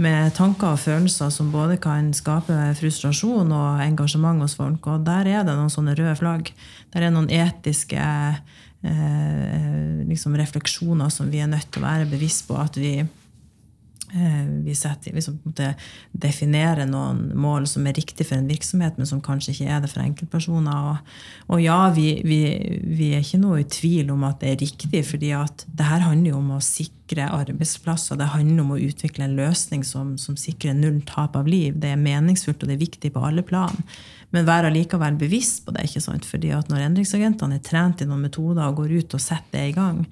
med 0.01 0.32
tanker 0.36 0.74
og 0.74 0.80
følelser 0.80 1.28
som 1.32 1.51
både 1.52 1.76
kan 1.80 2.09
skape 2.16 2.56
frustrasjon 2.78 3.52
og 3.52 3.82
engasjement 3.84 4.40
hos 4.40 4.56
folk. 4.56 4.86
Og 4.88 5.05
der 5.05 5.28
er 5.28 5.44
det 5.44 5.56
noen 5.56 5.72
sånne 5.72 5.97
røde 5.98 6.16
flagg. 6.16 6.52
Der 6.94 7.05
er 7.05 7.12
noen 7.12 7.28
etiske 7.28 8.01
eh, 8.82 10.07
liksom 10.09 10.36
refleksjoner 10.39 11.09
som 11.12 11.31
vi 11.31 11.43
er 11.43 11.51
nødt 11.51 11.70
til 11.73 11.82
å 11.82 11.89
være 11.89 12.11
bevisst 12.11 12.47
på. 12.48 12.57
At 12.61 12.78
vi, 12.81 12.98
eh, 13.01 14.44
vi 14.65 14.74
setter, 14.74 15.15
liksom, 15.16 15.39
definerer 16.12 16.89
noen 16.89 17.31
mål 17.39 17.69
som 17.70 17.86
er 17.86 17.98
riktig 17.98 18.27
for 18.27 18.39
en 18.39 18.51
virksomhet, 18.51 18.98
men 18.98 19.09
som 19.09 19.23
kanskje 19.24 19.55
ikke 19.55 19.70
er 19.70 19.81
det 19.81 19.93
for 19.93 20.05
enkeltpersoner. 20.05 20.93
Og, 20.93 21.16
og 21.55 21.65
ja, 21.65 21.81
vi, 21.97 22.20
vi, 22.24 22.43
vi, 22.85 23.12
er 23.15 23.24
ikke 23.24 23.43
noe 23.43 23.62
i 23.62 23.69
tvil 23.69 24.12
om 24.15 24.24
at 24.28 24.40
det 24.43 24.55
er 24.55 24.62
riktig, 24.65 25.05
fordi 25.09 25.35
at 25.36 25.66
det 25.66 25.90
her 25.90 26.07
handler 26.07 26.35
jo 26.35 26.40
om 26.40 26.55
å 26.57 26.62
sikre 26.65 27.31
arbeidsplasser. 27.31 28.19
Det 28.19 28.32
handler 28.36 28.65
om 28.65 28.77
å 28.77 28.81
utvikle 28.81 29.27
en 29.27 29.36
løsning 29.39 29.85
som, 29.85 30.16
som 30.19 30.39
sikrer 30.39 30.78
null 30.78 31.02
tap 31.09 31.36
av 31.36 31.51
liv. 31.51 31.77
Det 31.81 31.93
er 31.93 32.01
meningsfullt, 32.01 32.62
og 32.62 32.70
det 32.70 32.78
er 32.78 32.86
viktig 32.86 33.15
på 33.15 33.28
alle 33.28 33.47
plan 33.47 33.77
men 34.31 34.47
være 34.47 34.70
likevel 34.74 35.16
bevisst 35.19 35.65
på 35.66 35.74
det. 35.74 35.89
ikke 35.89 36.02
sant? 36.05 36.27
Fordi 36.28 36.52
at 36.55 36.70
når 36.70 36.86
endringsagentene 36.86 37.59
er 37.59 37.65
trent 37.66 38.02
i 38.02 38.07
noen 38.09 38.23
metoder 38.28 38.69
og 38.69 38.82
går 38.82 39.01
ut 39.01 39.16
og 39.19 39.23
setter 39.23 39.59
det 39.59 39.65
i 39.73 39.74
gang, 39.77 40.05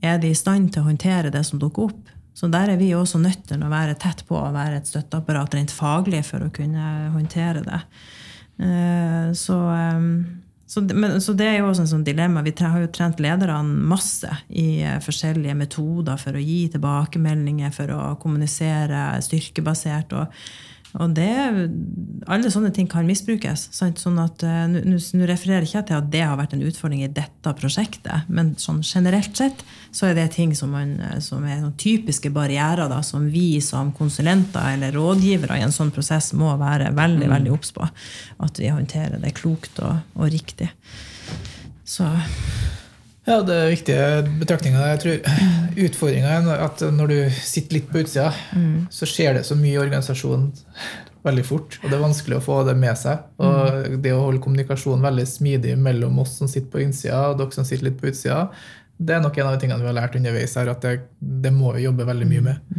er 0.00 0.16
de 0.20 0.30
i 0.32 0.38
stand 0.38 0.72
til 0.72 0.82
å 0.82 0.88
håndtere 0.88 1.32
det 1.32 1.44
som 1.44 1.60
dukker 1.60 1.90
opp. 1.90 2.16
Så 2.32 2.48
der 2.48 2.72
er 2.72 2.78
vi 2.80 2.92
også 2.96 3.20
nødt 3.20 3.42
til 3.50 3.60
å 3.60 3.68
være 3.68 3.98
tett 4.00 4.22
på 4.28 4.38
og 4.38 4.54
være 4.54 4.80
et 4.80 4.88
støtteapparat 4.88 5.56
rent 5.58 5.74
faglig 5.74 6.22
for 6.28 6.46
å 6.46 6.52
kunne 6.54 7.10
håndtere 7.12 7.64
det. 7.66 7.80
Eh, 8.64 9.32
så, 9.36 9.58
eh, 9.74 10.06
så, 10.70 10.84
men, 10.94 11.18
så 11.20 11.34
det 11.36 11.50
er 11.50 11.58
jo 11.58 11.68
også 11.68 11.84
en 11.84 11.92
sånn 11.92 12.06
dilemma. 12.06 12.44
Vi 12.46 12.54
har 12.62 12.80
jo 12.80 12.88
trent 12.94 13.20
lederne 13.20 13.84
masse 13.92 14.30
i 14.48 14.80
eh, 14.80 14.96
forskjellige 15.04 15.58
metoder 15.58 16.16
for 16.22 16.38
å 16.38 16.44
gi 16.44 16.62
tilbakemeldinger, 16.72 17.74
for 17.76 17.92
å 17.92 18.02
kommunisere 18.22 19.20
styrkebasert. 19.26 20.16
og 20.16 20.69
og 20.98 21.12
det, 21.14 21.30
alle 22.26 22.50
sånne 22.50 22.72
ting 22.74 22.88
kan 22.90 23.06
misbrukes. 23.06 23.68
Sant? 23.76 24.00
Sånn 24.02 24.18
at, 24.18 24.42
uh, 24.42 24.64
Nå 24.66 25.26
refererer 25.28 25.62
jeg 25.62 25.70
ikke 25.70 25.84
til 25.90 25.98
at 26.00 26.08
det 26.10 26.22
har 26.26 26.38
vært 26.40 26.56
en 26.56 26.64
utfordring 26.66 27.04
i 27.04 27.10
dette 27.14 27.52
prosjektet, 27.58 28.26
men 28.26 28.56
sånn 28.58 28.80
generelt 28.82 29.38
sett 29.38 29.62
så 29.94 30.08
er 30.08 30.18
det 30.18 30.28
ting 30.34 30.54
som, 30.58 30.72
man, 30.74 30.96
eh, 31.02 31.18
som 31.22 31.44
er 31.46 31.62
typiske 31.80 32.30
barrierer 32.34 32.90
da, 32.90 33.00
som 33.06 33.28
vi 33.30 33.60
som 33.64 33.90
konsulenter 33.94 34.74
eller 34.74 34.94
rådgivere 34.94 35.58
i 35.58 35.64
en 35.66 35.74
sånn 35.74 35.90
prosess 35.94 36.32
må 36.38 36.52
være 36.60 36.92
veldig 36.94 37.26
mm. 37.26 37.34
veldig 37.34 37.54
obs 37.54 37.74
på. 37.74 37.86
At 38.46 38.60
vi 38.62 38.70
håndterer 38.70 39.22
det 39.22 39.34
klokt 39.38 39.82
og, 39.82 40.02
og 40.18 40.30
riktig. 40.30 40.70
Så 41.90 42.06
ja, 43.28 43.36
det 43.44 43.56
er 43.56 43.70
viktige 43.70 44.06
betraktninger. 44.40 44.86
Jeg 44.94 45.00
tror 45.04 45.44
Utfordringa 45.86 46.32
er 46.40 46.64
at 46.64 46.82
når 46.96 47.12
du 47.12 47.18
sitter 47.36 47.78
litt 47.78 47.92
på 47.92 48.02
utsida, 48.02 48.32
mm. 48.56 48.88
så 48.92 49.08
skjer 49.08 49.38
det 49.38 49.46
så 49.48 49.56
mye 49.58 49.76
i 49.76 49.82
organisasjonen 49.82 50.50
veldig 51.28 51.44
fort. 51.46 51.78
Og 51.82 51.88
det 51.90 51.98
er 51.98 52.04
vanskelig 52.06 52.38
å 52.38 52.44
få 52.44 52.60
det 52.68 52.76
med 52.80 52.96
seg. 52.98 53.26
Og 53.42 53.60
mm. 53.60 54.00
det 54.04 54.14
å 54.16 54.24
holde 54.24 54.42
kommunikasjonen 54.44 55.04
veldig 55.04 55.26
smidig 55.28 55.76
mellom 55.80 56.20
oss 56.24 56.38
som 56.40 56.50
sitter 56.50 56.70
på 56.72 56.82
innsida, 56.84 57.26
og 57.30 57.40
dere 57.40 57.56
som 57.56 57.68
sitter 57.68 57.90
litt 57.90 58.00
på 58.00 58.08
utsida, 58.12 58.46
det 59.00 59.16
er 59.16 59.22
nok 59.24 59.38
en 59.38 59.48
av 59.48 59.54
de 59.56 59.62
tingene 59.62 59.80
vi 59.80 59.88
har 59.88 59.96
lært 59.96 60.16
underveis 60.18 60.56
her, 60.60 60.68
at 60.72 60.82
det, 60.84 60.98
det 61.20 61.52
må 61.56 61.72
vi 61.76 61.86
jobbe 61.86 62.08
veldig 62.08 62.28
mye 62.28 62.46
med. 62.50 62.74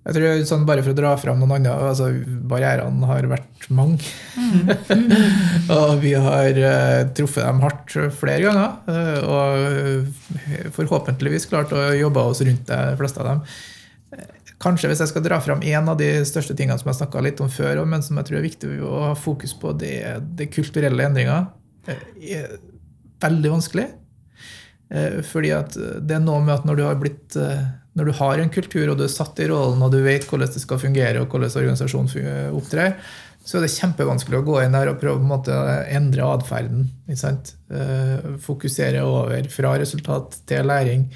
Mm. 0.00 0.06
Jeg 0.08 0.16
tror 0.16 0.44
sånn 0.48 0.62
Bare 0.68 0.82
for 0.84 0.94
å 0.94 0.96
dra 0.96 1.10
fram 1.20 1.42
noen 1.42 1.58
andre 1.58 1.74
altså 1.90 2.08
Barrierene 2.48 3.08
har 3.08 3.26
vært 3.28 3.66
mange. 3.68 4.06
Mm. 4.34 4.70
og 5.76 6.00
vi 6.00 6.14
har 6.16 6.56
uh, 6.56 7.10
truffet 7.16 7.44
dem 7.44 7.60
hardt 7.60 7.96
flere 8.16 8.40
ganger. 8.46 8.78
Uh, 8.88 9.20
og 9.28 10.72
forhåpentligvis 10.76 11.46
klart 11.50 11.74
å 11.76 11.90
jobbe 11.98 12.24
oss 12.32 12.40
rundt 12.46 12.64
de 12.70 12.96
fleste 12.98 13.20
av 13.20 13.28
dem. 13.28 13.44
Kanskje 14.60 14.90
hvis 14.90 15.00
jeg 15.04 15.12
skal 15.12 15.24
dra 15.24 15.38
fram 15.40 15.62
en 15.64 15.92
av 15.92 16.00
de 16.00 16.08
største 16.28 16.56
tingene 16.56 16.80
som 16.80 16.90
jeg 16.90 16.98
snakka 16.98 17.22
litt 17.24 17.40
om 17.40 17.52
før, 17.52 17.82
men 17.88 18.02
som 18.04 18.18
jeg 18.20 18.28
tror 18.28 18.40
er 18.40 18.48
viktig 18.48 18.72
å 18.84 18.96
ha 19.06 19.14
fokus 19.16 19.54
på, 19.56 19.72
det 19.80 19.94
er 20.08 20.24
de 20.36 20.48
kulturelle 20.52 21.06
endringer. 21.06 21.46
Er 21.88 22.56
veldig 23.20 23.52
vanskelig. 23.52 23.86
Uh, 24.90 25.20
fordi 25.28 25.52
at 25.54 25.76
det 25.76 26.16
er 26.16 26.24
noe 26.24 26.40
med 26.40 26.56
at 26.56 26.66
når 26.68 26.80
du 26.80 26.84
har 26.88 26.98
blitt 27.00 27.36
når 27.98 28.06
du 28.06 28.12
har 28.20 28.38
en 28.38 28.52
kultur, 28.52 28.92
og 28.92 29.00
du 29.00 29.04
er 29.06 29.12
satt 29.12 29.40
i 29.42 29.48
rollen, 29.50 29.82
og 29.82 29.90
du 29.92 29.98
vet 30.04 30.26
hvordan 30.28 30.52
det 30.52 30.62
skal 30.62 30.78
fungere, 30.82 31.22
og 31.22 31.32
hvordan 31.32 31.50
organisasjonen 31.62 32.54
opptrer, 32.54 32.94
så 33.44 33.58
er 33.58 33.64
det 33.64 33.72
kjempevanskelig 33.72 34.38
å 34.38 34.46
gå 34.46 34.56
inn 34.62 34.76
der 34.76 34.92
og 34.92 35.00
prøve 35.00 35.38
å 35.40 35.58
endre 35.90 36.28
atferden. 36.28 36.86
Eh, 37.10 38.32
fokusere 38.44 39.02
over 39.02 39.48
fra 39.50 39.74
resultat 39.80 40.42
til 40.46 40.68
læring. 40.68 41.06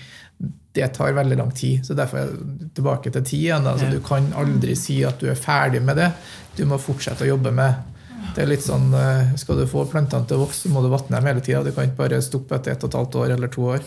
Det 0.75 0.89
tar 0.97 1.15
veldig 1.15 1.39
lang 1.39 1.53
tid. 1.55 1.85
Så 1.87 1.95
derfor 1.95 2.19
er 2.19 2.33
jeg 2.33 2.71
tilbake 2.75 3.13
til 3.13 3.23
tid 3.23 3.45
igjen. 3.45 3.69
Altså, 3.71 3.91
du 3.93 4.01
kan 4.03 4.33
aldri 4.41 4.75
si 4.79 5.03
at 5.07 5.21
du 5.21 5.29
er 5.31 5.39
ferdig 5.39 5.85
med 5.85 6.01
det. 6.01 6.11
Du 6.57 6.65
må 6.67 6.81
fortsette 6.83 7.27
å 7.27 7.35
jobbe 7.37 7.55
med 7.55 7.93
det 8.35 8.43
er 8.43 8.51
litt 8.51 8.65
sånn, 8.65 8.89
eh, 8.97 9.35
Skal 9.39 9.61
du 9.61 9.67
få 9.71 9.85
plantene 9.91 10.27
til 10.27 10.39
å 10.39 10.47
vokse, 10.47 10.65
så 10.65 10.73
må 10.73 10.83
du 10.83 10.91
vatne 10.93 11.19
dem 11.19 11.29
hele 11.29 11.45
tida. 11.45 11.63
Du 11.63 11.73
kan 11.73 11.87
ikke 11.87 12.03
bare 12.03 12.23
stoppe 12.25 12.57
etter 12.57 12.73
ett 12.73 12.83
og 12.83 12.91
et 12.91 12.99
halvt 12.99 13.19
år 13.21 13.35
eller 13.37 13.53
to 13.53 13.69
år. 13.77 13.85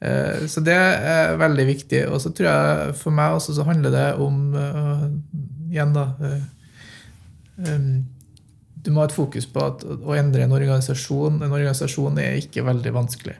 Eh, 0.00 0.46
så 0.50 0.62
det 0.64 0.74
er 0.74 1.36
veldig 1.40 1.66
viktig. 1.68 2.02
Og 2.10 2.20
så 2.22 2.32
tror 2.34 2.50
jeg 2.50 2.96
for 2.98 3.14
meg 3.14 3.36
også 3.36 3.56
så 3.56 3.66
handler 3.68 3.94
det 3.94 4.08
om 4.22 4.42
uh, 4.56 5.06
Igjen, 5.74 5.94
da 5.94 6.04
um, 7.56 8.04
Du 8.84 8.92
må 8.92 9.02
ha 9.02 9.08
et 9.08 9.16
fokus 9.16 9.46
på 9.50 9.62
at 9.64 9.82
å 9.84 10.14
endre 10.14 10.44
en 10.44 10.54
organisasjon 10.54 11.40
En 11.40 11.50
organisasjon 11.50 12.20
er 12.22 12.36
ikke 12.38 12.62
veldig 12.66 12.92
vanskelig 12.94 13.34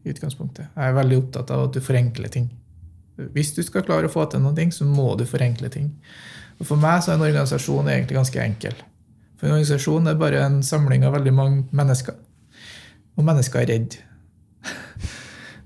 i 0.00 0.12
utgangspunktet. 0.14 0.70
Jeg 0.72 0.88
er 0.88 0.96
veldig 0.96 1.16
opptatt 1.20 1.50
av 1.52 1.66
at 1.66 1.74
du 1.76 1.82
forenkler 1.84 2.30
ting. 2.32 2.46
Hvis 3.34 3.50
du 3.52 3.60
skal 3.60 3.84
klare 3.84 4.08
å 4.08 4.12
få 4.12 4.24
til 4.32 4.40
noe, 4.40 4.64
så 4.72 4.86
må 4.88 5.10
du 5.20 5.26
forenkle 5.28 5.68
ting. 5.72 5.90
Og 6.56 6.68
For 6.68 6.80
meg 6.80 7.02
så 7.02 7.12
er 7.12 7.18
en 7.18 7.26
organisasjon 7.26 7.90
egentlig 7.92 8.16
ganske 8.16 8.40
enkel. 8.40 8.78
For 9.36 9.48
En 9.48 9.58
organisasjon 9.58 10.08
er 10.08 10.16
bare 10.20 10.40
en 10.44 10.62
samling 10.64 11.04
av 11.04 11.18
veldig 11.18 11.34
mange 11.36 11.66
mennesker. 11.76 12.16
Og 13.16 13.26
mennesker 13.28 13.60
er 13.60 13.70
redd. 13.74 13.98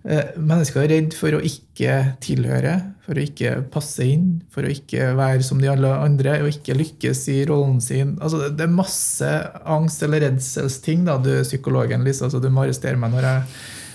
Eh, 0.04 0.34
mennesker 0.36 0.82
er 0.82 0.90
redd 0.92 1.14
for 1.16 1.32
å 1.32 1.40
ikke 1.40 1.94
tilhøre, 2.20 2.74
for 3.06 3.16
å 3.16 3.22
ikke 3.24 3.54
passe 3.72 4.04
inn, 4.04 4.42
for 4.52 4.66
å 4.66 4.72
ikke 4.72 5.14
være 5.16 5.44
som 5.46 5.62
de 5.62 5.70
alle 5.72 5.92
andre 5.96 6.36
og 6.42 6.50
ikke 6.50 6.76
lykkes 6.76 7.22
i 7.32 7.38
rollen 7.48 7.80
sin. 7.80 8.18
Altså, 8.20 8.50
det 8.52 8.66
er 8.66 8.74
masse 8.74 9.30
angst- 9.64 10.04
eller 10.04 10.26
redselsting. 10.26 11.06
Da. 11.08 11.16
Du 11.16 11.32
psykologen, 11.40 12.04
Lisa, 12.04 12.28
så 12.28 12.40
du 12.40 12.50
må 12.52 12.66
arrestere 12.66 13.00
meg 13.00 13.16
når 13.16 13.28
jeg 13.30 13.42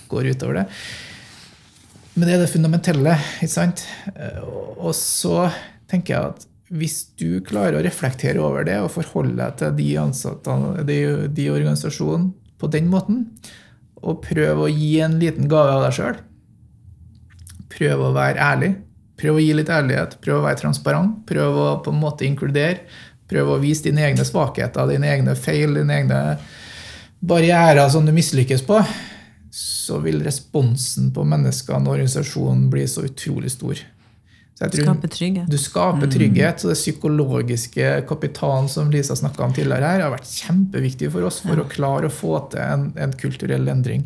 går 0.10 0.32
utover 0.34 0.62
det. 0.64 0.66
Men 2.16 2.26
det 2.26 2.36
er 2.36 2.42
det 2.42 2.52
fundamentelle. 2.56 3.16
ikke 3.38 3.54
sant? 3.54 3.86
Eh, 4.16 4.42
og 4.82 4.96
så 4.98 5.52
tenker 5.90 6.16
jeg 6.16 6.34
at 6.34 6.48
hvis 6.70 6.98
du 7.22 7.40
klarer 7.46 7.78
å 7.78 7.86
reflektere 7.86 8.42
over 8.42 8.66
det 8.66 8.78
og 8.82 8.92
forholde 8.94 9.38
deg 9.38 9.62
til 9.62 9.78
de 9.78 9.90
ansatte, 10.02 10.58
de, 10.86 11.00
de 11.30 11.50
organisasjonen 11.54 12.32
på 12.58 12.70
den 12.74 12.90
måten, 12.90 13.28
og 14.02 14.22
prøv 14.24 14.64
å 14.64 14.70
gi 14.72 15.00
en 15.04 15.18
liten 15.22 15.50
gave 15.52 15.76
av 15.76 15.86
deg 15.88 15.98
sjøl. 15.98 16.20
Prøv 17.70 18.06
å 18.08 18.14
være 18.16 18.42
ærlig. 18.44 18.72
Prøv 19.20 19.38
å 19.38 19.44
gi 19.44 19.52
litt 19.58 19.70
ærlighet. 19.74 20.18
Prøv 20.24 20.40
å 20.40 20.46
være 20.48 20.62
transparent. 20.62 21.20
Prøv 21.30 21.60
å 21.60 21.68
på 21.84 21.94
en 21.94 22.02
måte 22.02 22.28
inkludere. 22.28 22.86
Prøv 23.30 23.54
å 23.54 23.60
vise 23.62 23.86
dine 23.86 24.08
egne 24.08 24.26
svakheter, 24.26 24.90
dine 24.90 25.12
egne 25.12 25.36
feil, 25.38 25.76
dine 25.78 26.00
egne 26.00 26.20
barrierer 27.20 27.90
som 27.92 28.08
du 28.08 28.14
mislykkes 28.16 28.64
på. 28.66 28.80
Så 29.54 30.00
vil 30.02 30.24
responsen 30.26 31.12
på 31.14 31.26
menneskene 31.28 31.86
og 31.86 31.98
organisasjonen 31.98 32.70
bli 32.74 32.88
så 32.90 33.06
utrolig 33.06 33.54
stor. 33.54 33.82
Skape 34.60 35.08
trygghet. 35.08 35.48
Du 35.48 35.58
skaper 35.58 36.04
mm. 36.04 36.12
trygghet. 36.12 36.60
Så 36.60 36.68
det 36.68 36.76
psykologiske 36.76 37.92
kapitalen 38.10 38.68
som 38.70 38.92
Lisa 38.92 39.16
snakka 39.16 39.46
om 39.46 39.54
tidligere 39.56 39.88
her, 39.88 40.04
har 40.04 40.12
vært 40.12 40.28
kjempeviktig 40.28 41.12
for 41.14 41.28
oss 41.30 41.40
for 41.46 41.56
ja. 41.56 41.64
å 41.64 41.72
klare 41.72 42.10
å 42.10 42.14
få 42.14 42.36
til 42.52 42.64
en, 42.66 42.90
en, 43.00 43.16
kulturell 43.20 43.72
endring. 43.72 44.04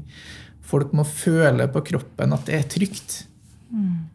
Folk 0.61 0.93
må 0.93 1.05
føle 1.09 1.65
på 1.73 1.81
kroppen 1.89 2.37
at 2.37 2.45
det 2.49 2.59
er 2.59 2.67
trygt. 2.69 3.23
Mm. 3.73 4.05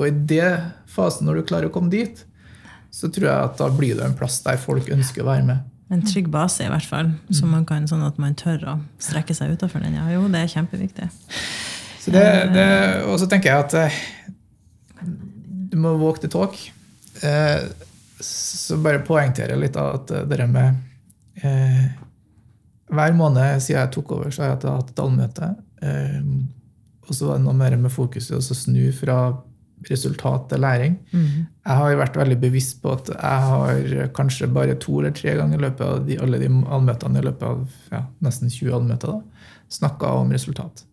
Og 0.00 0.06
i 0.08 0.14
det 0.32 0.48
fasen, 0.88 1.28
når 1.28 1.42
du 1.42 1.48
klarer 1.52 1.68
å 1.68 1.74
komme 1.74 1.92
dit, 1.92 2.24
så 2.92 3.12
tror 3.12 3.28
jeg 3.28 3.50
at 3.50 3.60
da 3.60 3.68
blir 3.72 3.98
det 3.98 4.08
en 4.08 4.16
plass 4.16 4.40
der 4.46 4.56
folk 4.60 4.88
ønsker 4.92 5.24
å 5.24 5.28
være 5.28 5.44
med. 5.50 5.68
En 5.92 6.00
trygg 6.08 6.30
base, 6.32 6.64
i 6.64 6.72
hvert 6.72 6.88
fall. 6.88 7.12
Så 7.36 7.44
man 7.44 7.66
kan, 7.68 7.84
sånn 7.88 8.04
at 8.06 8.16
man 8.20 8.32
tør 8.38 8.64
å 8.64 8.78
strekke 9.02 9.36
seg 9.36 9.52
utafor 9.52 9.84
den. 9.84 9.98
Ja, 10.00 10.06
jo, 10.14 10.24
det 10.32 10.40
er 10.40 10.52
kjempeviktig. 10.54 11.08
Så 12.00 12.14
det, 12.14 12.24
det, 12.56 12.68
og 13.06 13.18
så 13.20 13.28
tenker 13.30 13.52
jeg 13.52 13.66
at 13.66 13.76
eh, 13.78 13.98
du 15.72 15.78
må 15.80 15.94
walk 15.96 16.20
the 16.20 16.28
talk. 16.28 16.58
Eh, 17.24 17.62
så 18.20 18.76
bare 18.84 19.02
poengtere 19.06 19.56
litt 19.56 19.76
av 19.80 19.94
at 19.96 20.10
det 20.12 20.36
der 20.36 20.48
med 20.50 20.76
eh, 21.42 21.86
Hver 22.92 23.14
måned 23.16 23.62
siden 23.64 23.80
jeg 23.80 23.92
tok 23.94 24.12
over, 24.18 24.28
så 24.30 24.44
har 24.44 24.50
jeg 24.52 24.68
hatt 24.68 24.90
et 24.92 25.00
allmøte. 25.00 25.48
Eh, 25.80 26.18
og 27.08 27.16
så 27.16 27.30
var 27.30 27.40
det 27.40 27.46
noe 27.46 27.56
mer 27.56 27.78
med 27.80 27.92
fokuset 27.92 28.36
å 28.36 28.56
snu 28.56 28.84
fra 28.94 29.16
resultat 29.88 30.44
til 30.50 30.60
læring. 30.62 30.98
Mm. 31.10 31.48
Jeg 31.48 31.78
har 31.80 31.96
vært 31.98 32.20
veldig 32.20 32.36
bevisst 32.44 32.82
på 32.82 32.92
at 32.92 33.08
jeg 33.14 33.48
har 33.48 34.12
kanskje 34.14 34.50
bare 34.52 34.76
to 34.78 35.00
eller 35.00 35.16
tre 35.16 35.34
ganger 35.40 35.58
i 35.58 35.64
løpet 35.64 35.82
av 35.86 36.04
de, 36.06 36.20
alle 36.22 36.38
de 36.38 36.50
allmøtene 36.52 37.18
i 37.18 37.26
løpet 37.26 37.48
av 37.48 37.64
ja, 37.96 38.04
nesten 38.22 38.52
20 38.52 38.76
allmøter 38.76 39.16
snakka 39.72 40.12
om 40.20 40.36
resultat. 40.36 40.84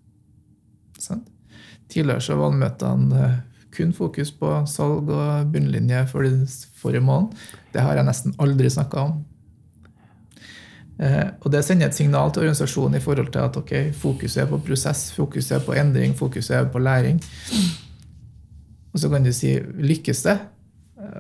Sånn? 1.04 1.22
Tidligere 1.92 2.24
så 2.24 2.40
var 2.40 2.54
allmøtene 2.54 3.28
eh, 3.28 3.38
kun 3.76 3.92
fokus 3.94 4.32
på 4.36 4.52
salg 4.70 5.10
og 5.14 5.52
bunnlinje 5.54 6.06
for 6.10 6.26
de 6.26 6.48
forrige 6.80 7.06
måneden. 7.06 7.34
Det 7.74 7.84
har 7.86 8.00
jeg 8.00 8.08
nesten 8.08 8.36
aldri 8.42 8.72
snakka 8.74 9.04
om. 9.08 9.20
Eh, 11.00 11.28
og 11.40 11.52
det 11.54 11.62
sender 11.64 11.88
et 11.88 11.96
signal 11.96 12.32
til 12.34 12.44
organisasjonen 12.44 12.98
i 13.00 13.04
forhold 13.04 13.32
til 13.32 13.46
at 13.46 13.60
ok, 13.62 13.74
fokuset 13.96 14.44
er 14.44 14.50
på 14.50 14.60
prosess, 14.66 15.10
fokuset 15.16 15.60
er 15.60 15.64
på 15.64 15.76
endring, 15.80 16.16
fokuset 16.18 16.58
er 16.58 16.72
på 16.72 16.82
læring. 16.84 17.22
Og 18.94 19.00
så 19.00 19.10
kan 19.12 19.24
du 19.24 19.32
si 19.36 19.54
lykkes 19.60 20.26
det? 20.26 20.40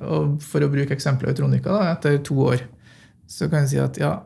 Og 0.04 0.42
for 0.44 0.66
å 0.66 0.72
bruke 0.72 0.96
eksempelet 0.96 1.32
Autronica, 1.32 1.72
da, 1.72 1.94
etter 1.94 2.20
to 2.26 2.36
år, 2.50 2.66
så 3.30 3.48
kan 3.48 3.64
jeg 3.64 3.72
si 3.72 3.80
at 3.80 4.00
ja, 4.02 4.18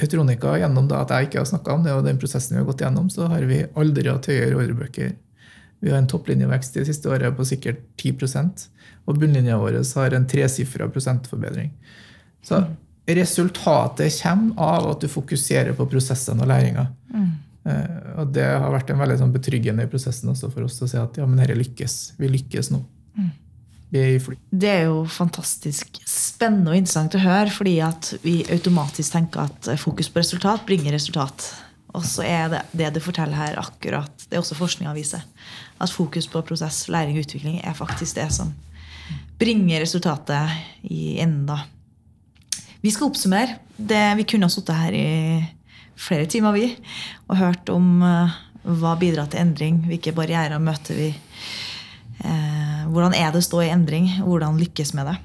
Autronica, 0.00 0.54
gjennom 0.56 0.88
da 0.88 1.02
at 1.04 1.12
jeg 1.12 1.28
ikke 1.28 1.42
har 1.42 1.50
snakka 1.50 1.74
om 1.74 1.82
det, 1.84 1.92
og 1.92 2.06
den 2.06 2.20
prosessen 2.20 2.56
vi 2.56 2.62
har 2.62 2.68
gått 2.70 2.80
gjennom, 2.80 3.10
så 3.12 3.28
har 3.28 3.44
vi 3.48 3.60
aldri 3.76 4.08
hatt 4.08 4.30
høyere 4.30 4.56
ordrebøker. 4.56 5.12
Vi 5.80 5.90
har 5.90 5.98
en 5.98 6.08
topplinjevekst 6.10 6.76
det 6.76 6.86
siste 6.90 7.08
året 7.12 7.36
på 7.36 7.46
sikkert 7.48 7.82
10% 8.00 8.68
og 9.08 9.18
bunnlinja 9.18 9.58
vår 9.58 9.80
har 9.96 10.14
en 10.14 10.26
tresifra 10.28 10.88
prosentforbedring. 10.92 11.70
Så 12.42 12.62
resultatet 13.06 14.22
kommer 14.22 14.62
av 14.62 14.90
at 14.92 15.00
du 15.02 15.08
fokuserer 15.10 15.72
på 15.76 15.86
prosessen 15.90 16.40
og 16.40 16.50
læringa. 16.50 16.86
Mm. 17.14 17.30
og 18.16 18.30
det 18.32 18.46
har 18.46 18.72
vært 18.72 18.90
en 18.90 19.00
veldig 19.02 19.18
sånn 19.20 19.32
betryggende 19.34 19.84
i 19.84 19.90
prosessen 19.90 20.30
også 20.32 20.48
for 20.52 20.64
oss 20.64 20.78
å 20.80 20.88
si 20.88 20.96
at 20.96 21.18
ja, 21.20 21.26
men 21.28 21.40
dette 21.42 21.58
lykkes. 21.58 21.96
Vi 22.20 22.30
lykkes 22.30 22.70
nå. 22.72 22.80
Vi 23.90 23.98
er 23.98 24.12
i 24.14 24.20
fly. 24.22 24.36
Det 24.50 24.70
er 24.70 24.84
jo 24.86 25.02
fantastisk 25.10 25.98
spennende 26.06 26.70
og 26.70 26.78
interessant 26.78 27.16
å 27.18 27.22
høre, 27.24 27.50
fordi 27.50 27.74
at 27.82 28.12
vi 28.22 28.36
automatisk 28.54 29.16
tenker 29.16 29.50
at 29.50 29.70
fokus 29.82 30.08
på 30.08 30.22
resultat 30.22 30.62
bringer 30.68 30.94
resultat. 30.94 31.48
Og 31.96 32.04
så 32.06 32.24
er 32.26 32.50
det 32.52 32.60
det 32.76 32.90
du 32.94 33.00
forteller 33.02 33.34
her, 33.34 33.58
akkurat 33.58 34.26
Det 34.28 34.36
er 34.36 34.42
også 34.42 34.58
forskninga 34.58 34.92
viser. 34.94 35.24
At 35.80 35.92
fokus 35.92 36.28
på 36.30 36.42
prosess, 36.46 36.84
læring 36.88 37.18
og 37.18 37.26
utvikling 37.26 37.60
er 37.64 37.74
faktisk 37.74 38.18
det 38.20 38.28
som 38.34 38.52
bringer 39.40 39.80
resultatet 39.80 40.52
i 40.84 41.18
enden, 41.22 41.46
da. 41.48 41.62
Vi 42.80 42.92
skal 42.92 43.08
oppsummere. 43.08 43.56
Det, 43.76 44.02
vi 44.18 44.26
kunne 44.28 44.46
ha 44.46 44.52
sittet 44.52 44.76
her 44.76 44.96
i 44.96 45.08
flere 46.00 46.28
timer, 46.30 46.54
vi, 46.56 46.68
og 47.28 47.40
hørt 47.40 47.72
om 47.72 48.04
uh, 48.04 48.36
hva 48.64 48.94
bidrar 49.00 49.28
til 49.32 49.40
endring, 49.42 49.82
hvilke 49.88 50.14
barrierer 50.16 50.60
møter 50.62 50.96
vi. 50.96 51.08
Uh, 52.20 52.86
hvordan 52.92 53.16
er 53.16 53.32
det 53.32 53.40
å 53.40 53.48
stå 53.48 53.64
i 53.64 53.72
endring? 53.72 54.08
Hvordan 54.20 54.60
lykkes 54.60 54.94
med 54.96 55.10
det? 55.10 55.16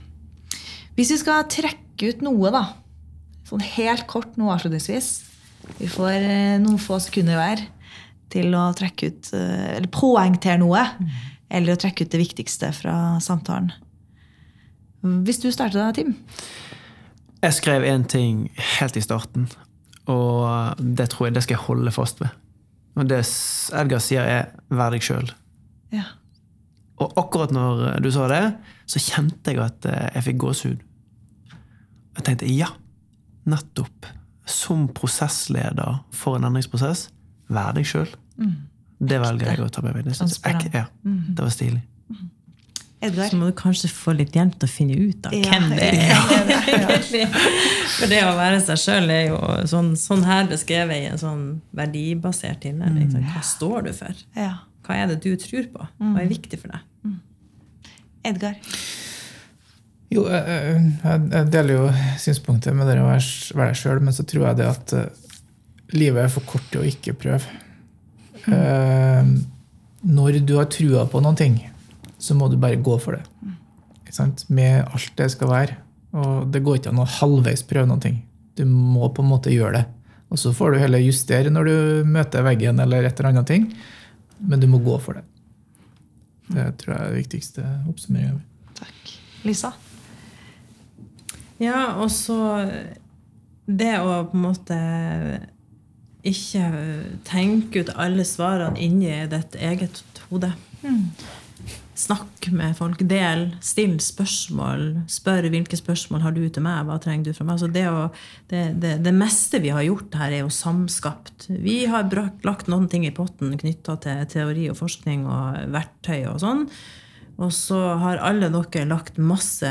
Hvis 0.95 1.11
vi 1.11 1.19
skal 1.21 1.47
trekke 1.51 2.11
ut 2.11 2.23
noe, 2.23 2.51
da, 2.55 2.65
sånn 3.47 3.63
helt 3.75 4.07
kort 4.11 4.39
nå 4.39 4.49
avslutningsvis 4.51 5.13
Vi 5.79 5.89
får 5.91 6.17
uh, 6.25 6.57
noen 6.63 6.81
få 6.81 6.99
sekunder 7.03 7.39
hver 7.39 7.63
til 8.33 8.55
å 8.57 8.67
trekke 8.75 9.11
ut 9.11 9.27
Eller 9.37 9.87
poengtere 9.93 10.57
noe. 10.59 10.81
Eller 11.49 11.75
å 11.75 11.79
trekke 11.79 12.05
ut 12.05 12.11
det 12.11 12.19
viktigste 12.19 12.71
fra 12.75 12.95
samtalen. 13.23 13.71
Hvis 15.05 15.39
du 15.43 15.51
starter 15.53 15.83
da, 15.83 15.91
Tim? 15.93 16.15
Jeg 17.43 17.53
skrev 17.59 17.85
én 17.85 18.07
ting 18.09 18.47
helt 18.79 18.97
i 18.97 19.03
starten, 19.05 19.45
og 20.09 20.81
det 20.81 21.11
tror 21.13 21.27
jeg 21.27 21.35
det 21.35 21.43
skal 21.45 21.57
jeg 21.59 21.65
holde 21.67 21.93
fast 21.93 22.23
ved. 22.23 22.33
Og 22.95 23.09
det 23.11 23.21
Edgar 23.75 24.01
sier, 24.01 24.23
er 24.23 24.49
'vær 24.71 24.95
deg 24.95 25.03
sjøl'. 25.05 25.33
Ja. 25.93 26.05
Og 26.97 27.13
akkurat 27.19 27.51
når 27.51 27.99
du 28.01 28.09
sa 28.11 28.27
det, 28.31 28.55
så 28.87 28.99
kjente 28.99 29.51
jeg 29.51 29.59
at 29.59 29.85
jeg 30.15 30.23
fikk 30.23 30.37
gåsehud. 30.37 30.79
Jeg 32.15 32.23
tenkte 32.23 32.49
ja, 32.49 32.71
nettopp. 33.45 34.07
Som 34.45 34.87
prosessleder 34.93 35.99
for 36.13 36.37
en 36.37 36.47
endringsprosess, 36.49 37.09
vær 37.49 37.73
deg 37.77 37.87
sjøl. 37.89 38.09
Det 39.05 39.19
velger 39.21 39.51
jeg 39.51 39.65
å 39.65 39.67
ta 39.73 39.81
med 39.83 39.97
meg. 39.97 40.05
Det, 40.07 40.15
synes 40.17 40.39
jeg, 40.39 40.71
ja, 40.73 40.85
det 41.03 41.43
var 41.43 41.53
stilig. 41.53 41.81
Edgar? 43.05 43.27
Så 43.29 43.37
må 43.37 43.49
du 43.49 43.55
kanskje 43.57 43.89
få 43.91 44.13
litt 44.15 44.33
hjelp 44.35 44.55
til 44.57 44.67
å 44.67 44.71
finne 44.71 44.95
ut 44.97 45.27
av 45.27 45.33
Ja, 45.35 45.49
hvem 45.51 45.65
det 45.75 45.89
ja, 46.07 46.19
er. 46.79 47.35
For 47.97 48.09
det 48.09 48.21
å 48.25 48.31
være 48.37 48.61
seg 48.65 48.79
sjøl 48.81 49.11
er 49.13 49.27
jo 49.27 49.39
sånn, 49.69 49.91
sånn 49.99 50.23
her 50.25 50.47
beskrevet 50.49 51.03
i 51.03 51.09
en 51.11 51.21
sånn 51.21 51.43
verdibasert 51.75 52.63
tilnærming. 52.63 53.11
Sånn, 53.13 53.27
hva 53.29 53.43
står 53.45 53.89
du 53.89 53.91
for? 53.95 54.23
Hva 54.35 54.97
er 54.97 55.11
det 55.11 55.19
du 55.25 55.33
tror 55.41 55.67
på? 55.73 55.89
Hva 56.01 56.23
er 56.23 56.31
viktig 56.31 56.61
for 56.61 56.73
deg? 56.73 57.13
Edgar? 58.25 58.57
Jo, 60.13 60.27
jeg, 60.29 60.81
jeg, 61.01 61.47
deler 61.51 61.79
jo 61.79 61.85
synspunktet 62.21 62.75
med 62.77 62.87
det 62.89 62.99
å 63.01 63.07
være, 63.07 63.25
deg 63.57 63.77
sjøl, 63.79 64.01
men 64.05 64.15
så 64.15 64.25
tror 64.27 64.49
jeg 64.51 64.59
det 64.59 64.67
at 64.69 64.93
eh, 64.95 65.23
livet 65.97 66.27
er 66.27 66.33
for 66.33 66.45
kort 66.47 66.67
til 66.71 66.83
å 66.83 66.89
ikke 66.89 67.15
prøve. 67.17 67.63
Eh, 68.45 69.31
når 70.05 70.39
du 70.45 70.55
har 70.59 70.69
trua 70.69 71.07
på 71.09 71.21
noen 71.25 71.39
ting, 71.39 71.57
så 72.21 72.37
må 72.37 72.49
du 72.51 72.59
bare 72.61 72.77
gå 72.81 72.99
for 73.01 73.17
det. 73.17 73.25
Sant? 74.13 74.45
Med 74.53 74.85
alt 74.85 75.11
det 75.17 75.31
skal 75.33 75.51
være. 75.51 75.77
Og 76.15 76.47
det 76.53 76.61
går 76.63 76.79
ikke 76.79 76.93
an 76.93 77.03
å 77.03 77.09
halvveis 77.17 77.65
prøve 77.67 77.89
noen 77.89 78.03
ting. 78.03 78.21
Du 78.55 78.63
må 78.69 79.09
på 79.11 79.25
en 79.25 79.31
måte 79.33 79.51
gjøre 79.51 79.81
det. 79.81 79.85
Og 80.31 80.39
så 80.39 80.53
får 80.55 80.75
du 80.75 80.81
heller 80.81 81.03
justere 81.03 81.51
når 81.51 81.67
du 81.67 82.11
møter 82.15 82.45
veggen 82.45 82.79
eller 82.81 83.05
et 83.05 83.19
eller 83.19 83.33
annet 83.33 83.49
ting. 83.49 83.67
Men 84.39 84.61
du 84.61 84.69
må 84.71 84.79
gå 84.83 84.95
for 85.03 85.19
det. 85.19 85.25
Det 86.55 86.69
tror 86.79 86.93
jeg 86.93 87.01
er 87.01 87.11
det 87.11 87.19
viktigste 87.23 87.65
oppsummeringa. 87.89 88.39
Takk. 88.77 89.11
Lisa? 89.45 89.73
Ja, 91.61 91.95
og 92.01 92.09
så 92.11 92.37
det 93.65 93.95
å 94.01 94.25
på 94.29 94.37
en 94.37 94.43
måte 94.43 94.79
ikke 96.25 96.67
tenke 97.27 97.85
ut 97.85 97.93
alle 98.01 98.25
svarene 98.27 98.81
inni 98.81 99.13
ditt 99.29 99.57
eget 99.61 100.01
hode. 100.29 100.51
Snakk 101.95 102.49
med 102.51 102.75
folk, 102.75 102.99
del, 103.07 103.45
still 103.63 103.95
spørsmål. 104.03 105.05
Spør 105.09 105.47
hvilke 105.53 105.77
spørsmål 105.79 106.25
har 106.25 106.33
du 106.35 106.41
til 106.43 106.65
meg, 106.65 106.83
hva 106.89 106.97
trenger 107.01 107.29
du 107.29 107.37
fra 107.37 107.45
meg? 107.47 107.55
Altså 107.55 107.69
det, 107.71 107.85
å, 107.87 108.09
det, 108.51 108.63
det, 108.83 108.97
det 109.05 109.13
meste 109.15 109.61
vi 109.63 109.71
har 109.71 109.85
gjort 109.85 110.17
her, 110.19 110.33
er 110.33 110.43
jo 110.43 110.51
samskapt. 110.51 111.47
Vi 111.63 111.77
har 111.89 112.09
brakt, 112.11 112.43
lagt 112.47 112.67
noen 112.71 112.89
ting 112.91 113.07
i 113.07 113.13
potten 113.15 113.55
knytta 113.61 113.95
til 114.03 114.27
teori 114.33 114.67
og 114.73 114.79
forskning 114.81 115.23
og 115.29 115.71
verktøy 115.77 116.25
og 116.33 116.41
sånn. 116.43 116.67
Og 117.35 117.51
så 117.51 117.77
har 117.99 118.21
alle 118.23 118.47
dere 118.47 118.85
lagt 118.87 119.17
masse 119.19 119.67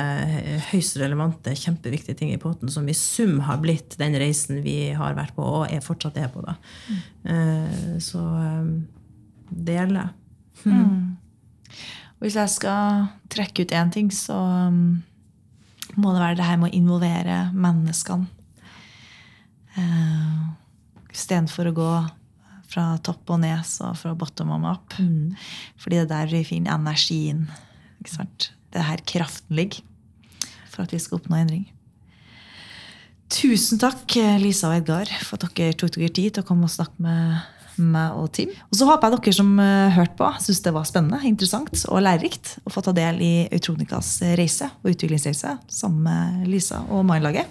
høyst 0.68 0.98
relevante, 1.00 1.54
kjempeviktige 1.56 2.18
ting 2.18 2.32
i 2.34 2.40
potten 2.40 2.68
som 2.72 2.88
i 2.88 2.96
sum 2.96 3.38
har 3.46 3.62
blitt 3.62 3.96
den 4.00 4.16
reisen 4.20 4.60
vi 4.66 4.92
har 4.92 5.16
vært 5.16 5.32
på, 5.36 5.46
og 5.60 5.72
er 5.72 5.84
fortsatt 5.84 6.18
er 6.20 6.28
på. 6.32 6.44
da. 6.44 6.58
Eh, 7.24 7.96
Så 8.04 8.20
det 9.48 9.78
gjelder. 9.78 10.12
Mm. 10.64 11.16
Hvis 12.20 12.36
jeg 12.36 12.52
skal 12.52 13.08
trekke 13.32 13.64
ut 13.64 13.72
én 13.76 13.90
ting, 13.92 14.10
så 14.12 14.36
um, 14.68 15.02
må 15.96 16.12
det 16.14 16.22
være 16.22 16.36
det 16.38 16.46
her 16.48 16.60
med 16.60 16.70
å 16.70 16.78
involvere 16.78 17.38
menneskene. 17.52 18.28
Uh, 19.74 20.52
Istedenfor 21.14 21.70
å 21.70 21.74
gå 21.76 21.90
fra 22.74 22.88
topp 23.06 23.30
og 23.36 23.40
ned, 23.44 23.62
og 23.86 23.94
fra 24.00 24.14
bottom 24.18 24.50
og 24.56 24.66
up. 24.72 24.98
Fordi 25.78 26.00
det 26.00 26.04
er 26.04 26.10
der 26.10 26.34
vi 26.34 26.44
finner 26.48 26.74
energien. 26.74 27.46
Ikke 28.02 28.16
sant? 28.16 28.50
Det 28.72 28.82
er 28.82 28.90
her 28.90 29.04
kraften 29.06 29.56
ligger 29.56 29.84
for 30.66 30.82
at 30.82 30.92
vi 30.92 30.98
skal 30.98 31.20
oppnå 31.20 31.38
endring. 31.38 31.68
Tusen 33.30 33.80
takk, 33.80 34.04
Lisa 34.42 34.68
og 34.70 34.80
Edgar, 34.80 35.10
for 35.24 35.38
at 35.38 35.54
dere 35.56 35.76
tok 35.78 35.94
dere 35.96 36.12
tid 36.12 36.34
til 36.34 36.44
å 36.44 36.48
komme 36.48 36.66
og 36.66 36.74
snakke 36.74 37.02
med 37.02 37.54
meg 37.80 38.18
og 38.18 38.28
Tim. 38.36 38.52
Og 38.68 38.78
så 38.78 38.86
håper 38.86 39.10
jeg 39.10 39.16
dere 39.24 39.36
som 39.38 39.50
uh, 39.58 39.94
hørte 39.94 40.14
på, 40.18 40.28
syns 40.44 40.62
det 40.62 40.74
var 40.76 40.86
spennende, 40.86 41.22
interessant 41.26 41.74
og 41.88 42.04
lærerikt 42.04 42.56
å 42.62 42.74
få 42.74 42.84
ta 42.84 42.94
del 42.94 43.18
i 43.24 43.32
Autronicas 43.54 44.16
reise 44.38 44.70
og 44.82 44.92
utviklingsreise 44.94 45.56
sammen 45.66 46.06
med 46.06 46.48
Lisa 46.52 46.84
og 46.86 47.06
Mindlaget. 47.08 47.50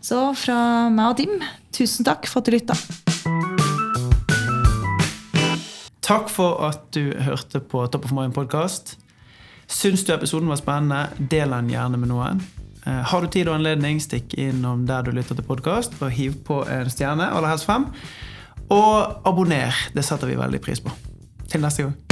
Så 0.00 0.18
fra 0.40 0.88
meg 0.90 1.12
og 1.12 1.18
Tim, 1.20 1.38
tusen 1.76 2.08
takk 2.08 2.30
for 2.30 2.40
at 2.40 2.50
du 2.50 2.56
lytta. 2.56 3.59
Takk 6.10 6.26
for 6.26 6.56
at 6.66 6.88
du 6.90 7.12
hørte 7.22 7.60
på 7.62 7.84
Top 7.86 8.08
of 8.08 8.10
Mind 8.10 8.34
podkast. 8.34 8.96
Syns 9.70 10.02
du 10.02 10.10
episoden 10.10 10.50
var 10.50 10.58
spennende, 10.58 11.04
del 11.30 11.54
den 11.54 11.70
gjerne 11.70 12.00
med 12.02 12.10
noen. 12.10 12.42
Eh, 12.82 12.98
Har 13.12 13.22
du 13.22 13.30
tid 13.30 13.46
og 13.46 13.60
anledning, 13.60 14.02
stikk 14.02 14.34
innom 14.34 14.82
der 14.90 15.06
du 15.06 15.12
lytter 15.14 15.38
til 15.38 15.46
podkast, 15.46 15.94
og 16.02 16.10
hiv 16.10 16.34
på 16.42 16.64
en 16.66 16.90
stjerne, 16.90 17.30
aller 17.30 17.54
helst 17.54 17.70
fem. 17.70 17.86
Og 18.74 19.22
abonner. 19.22 19.70
Det 19.94 20.02
setter 20.02 20.26
vi 20.26 20.40
veldig 20.42 20.64
pris 20.66 20.82
på. 20.82 20.90
Til 21.46 21.62
neste 21.62 21.86
gang. 21.86 22.09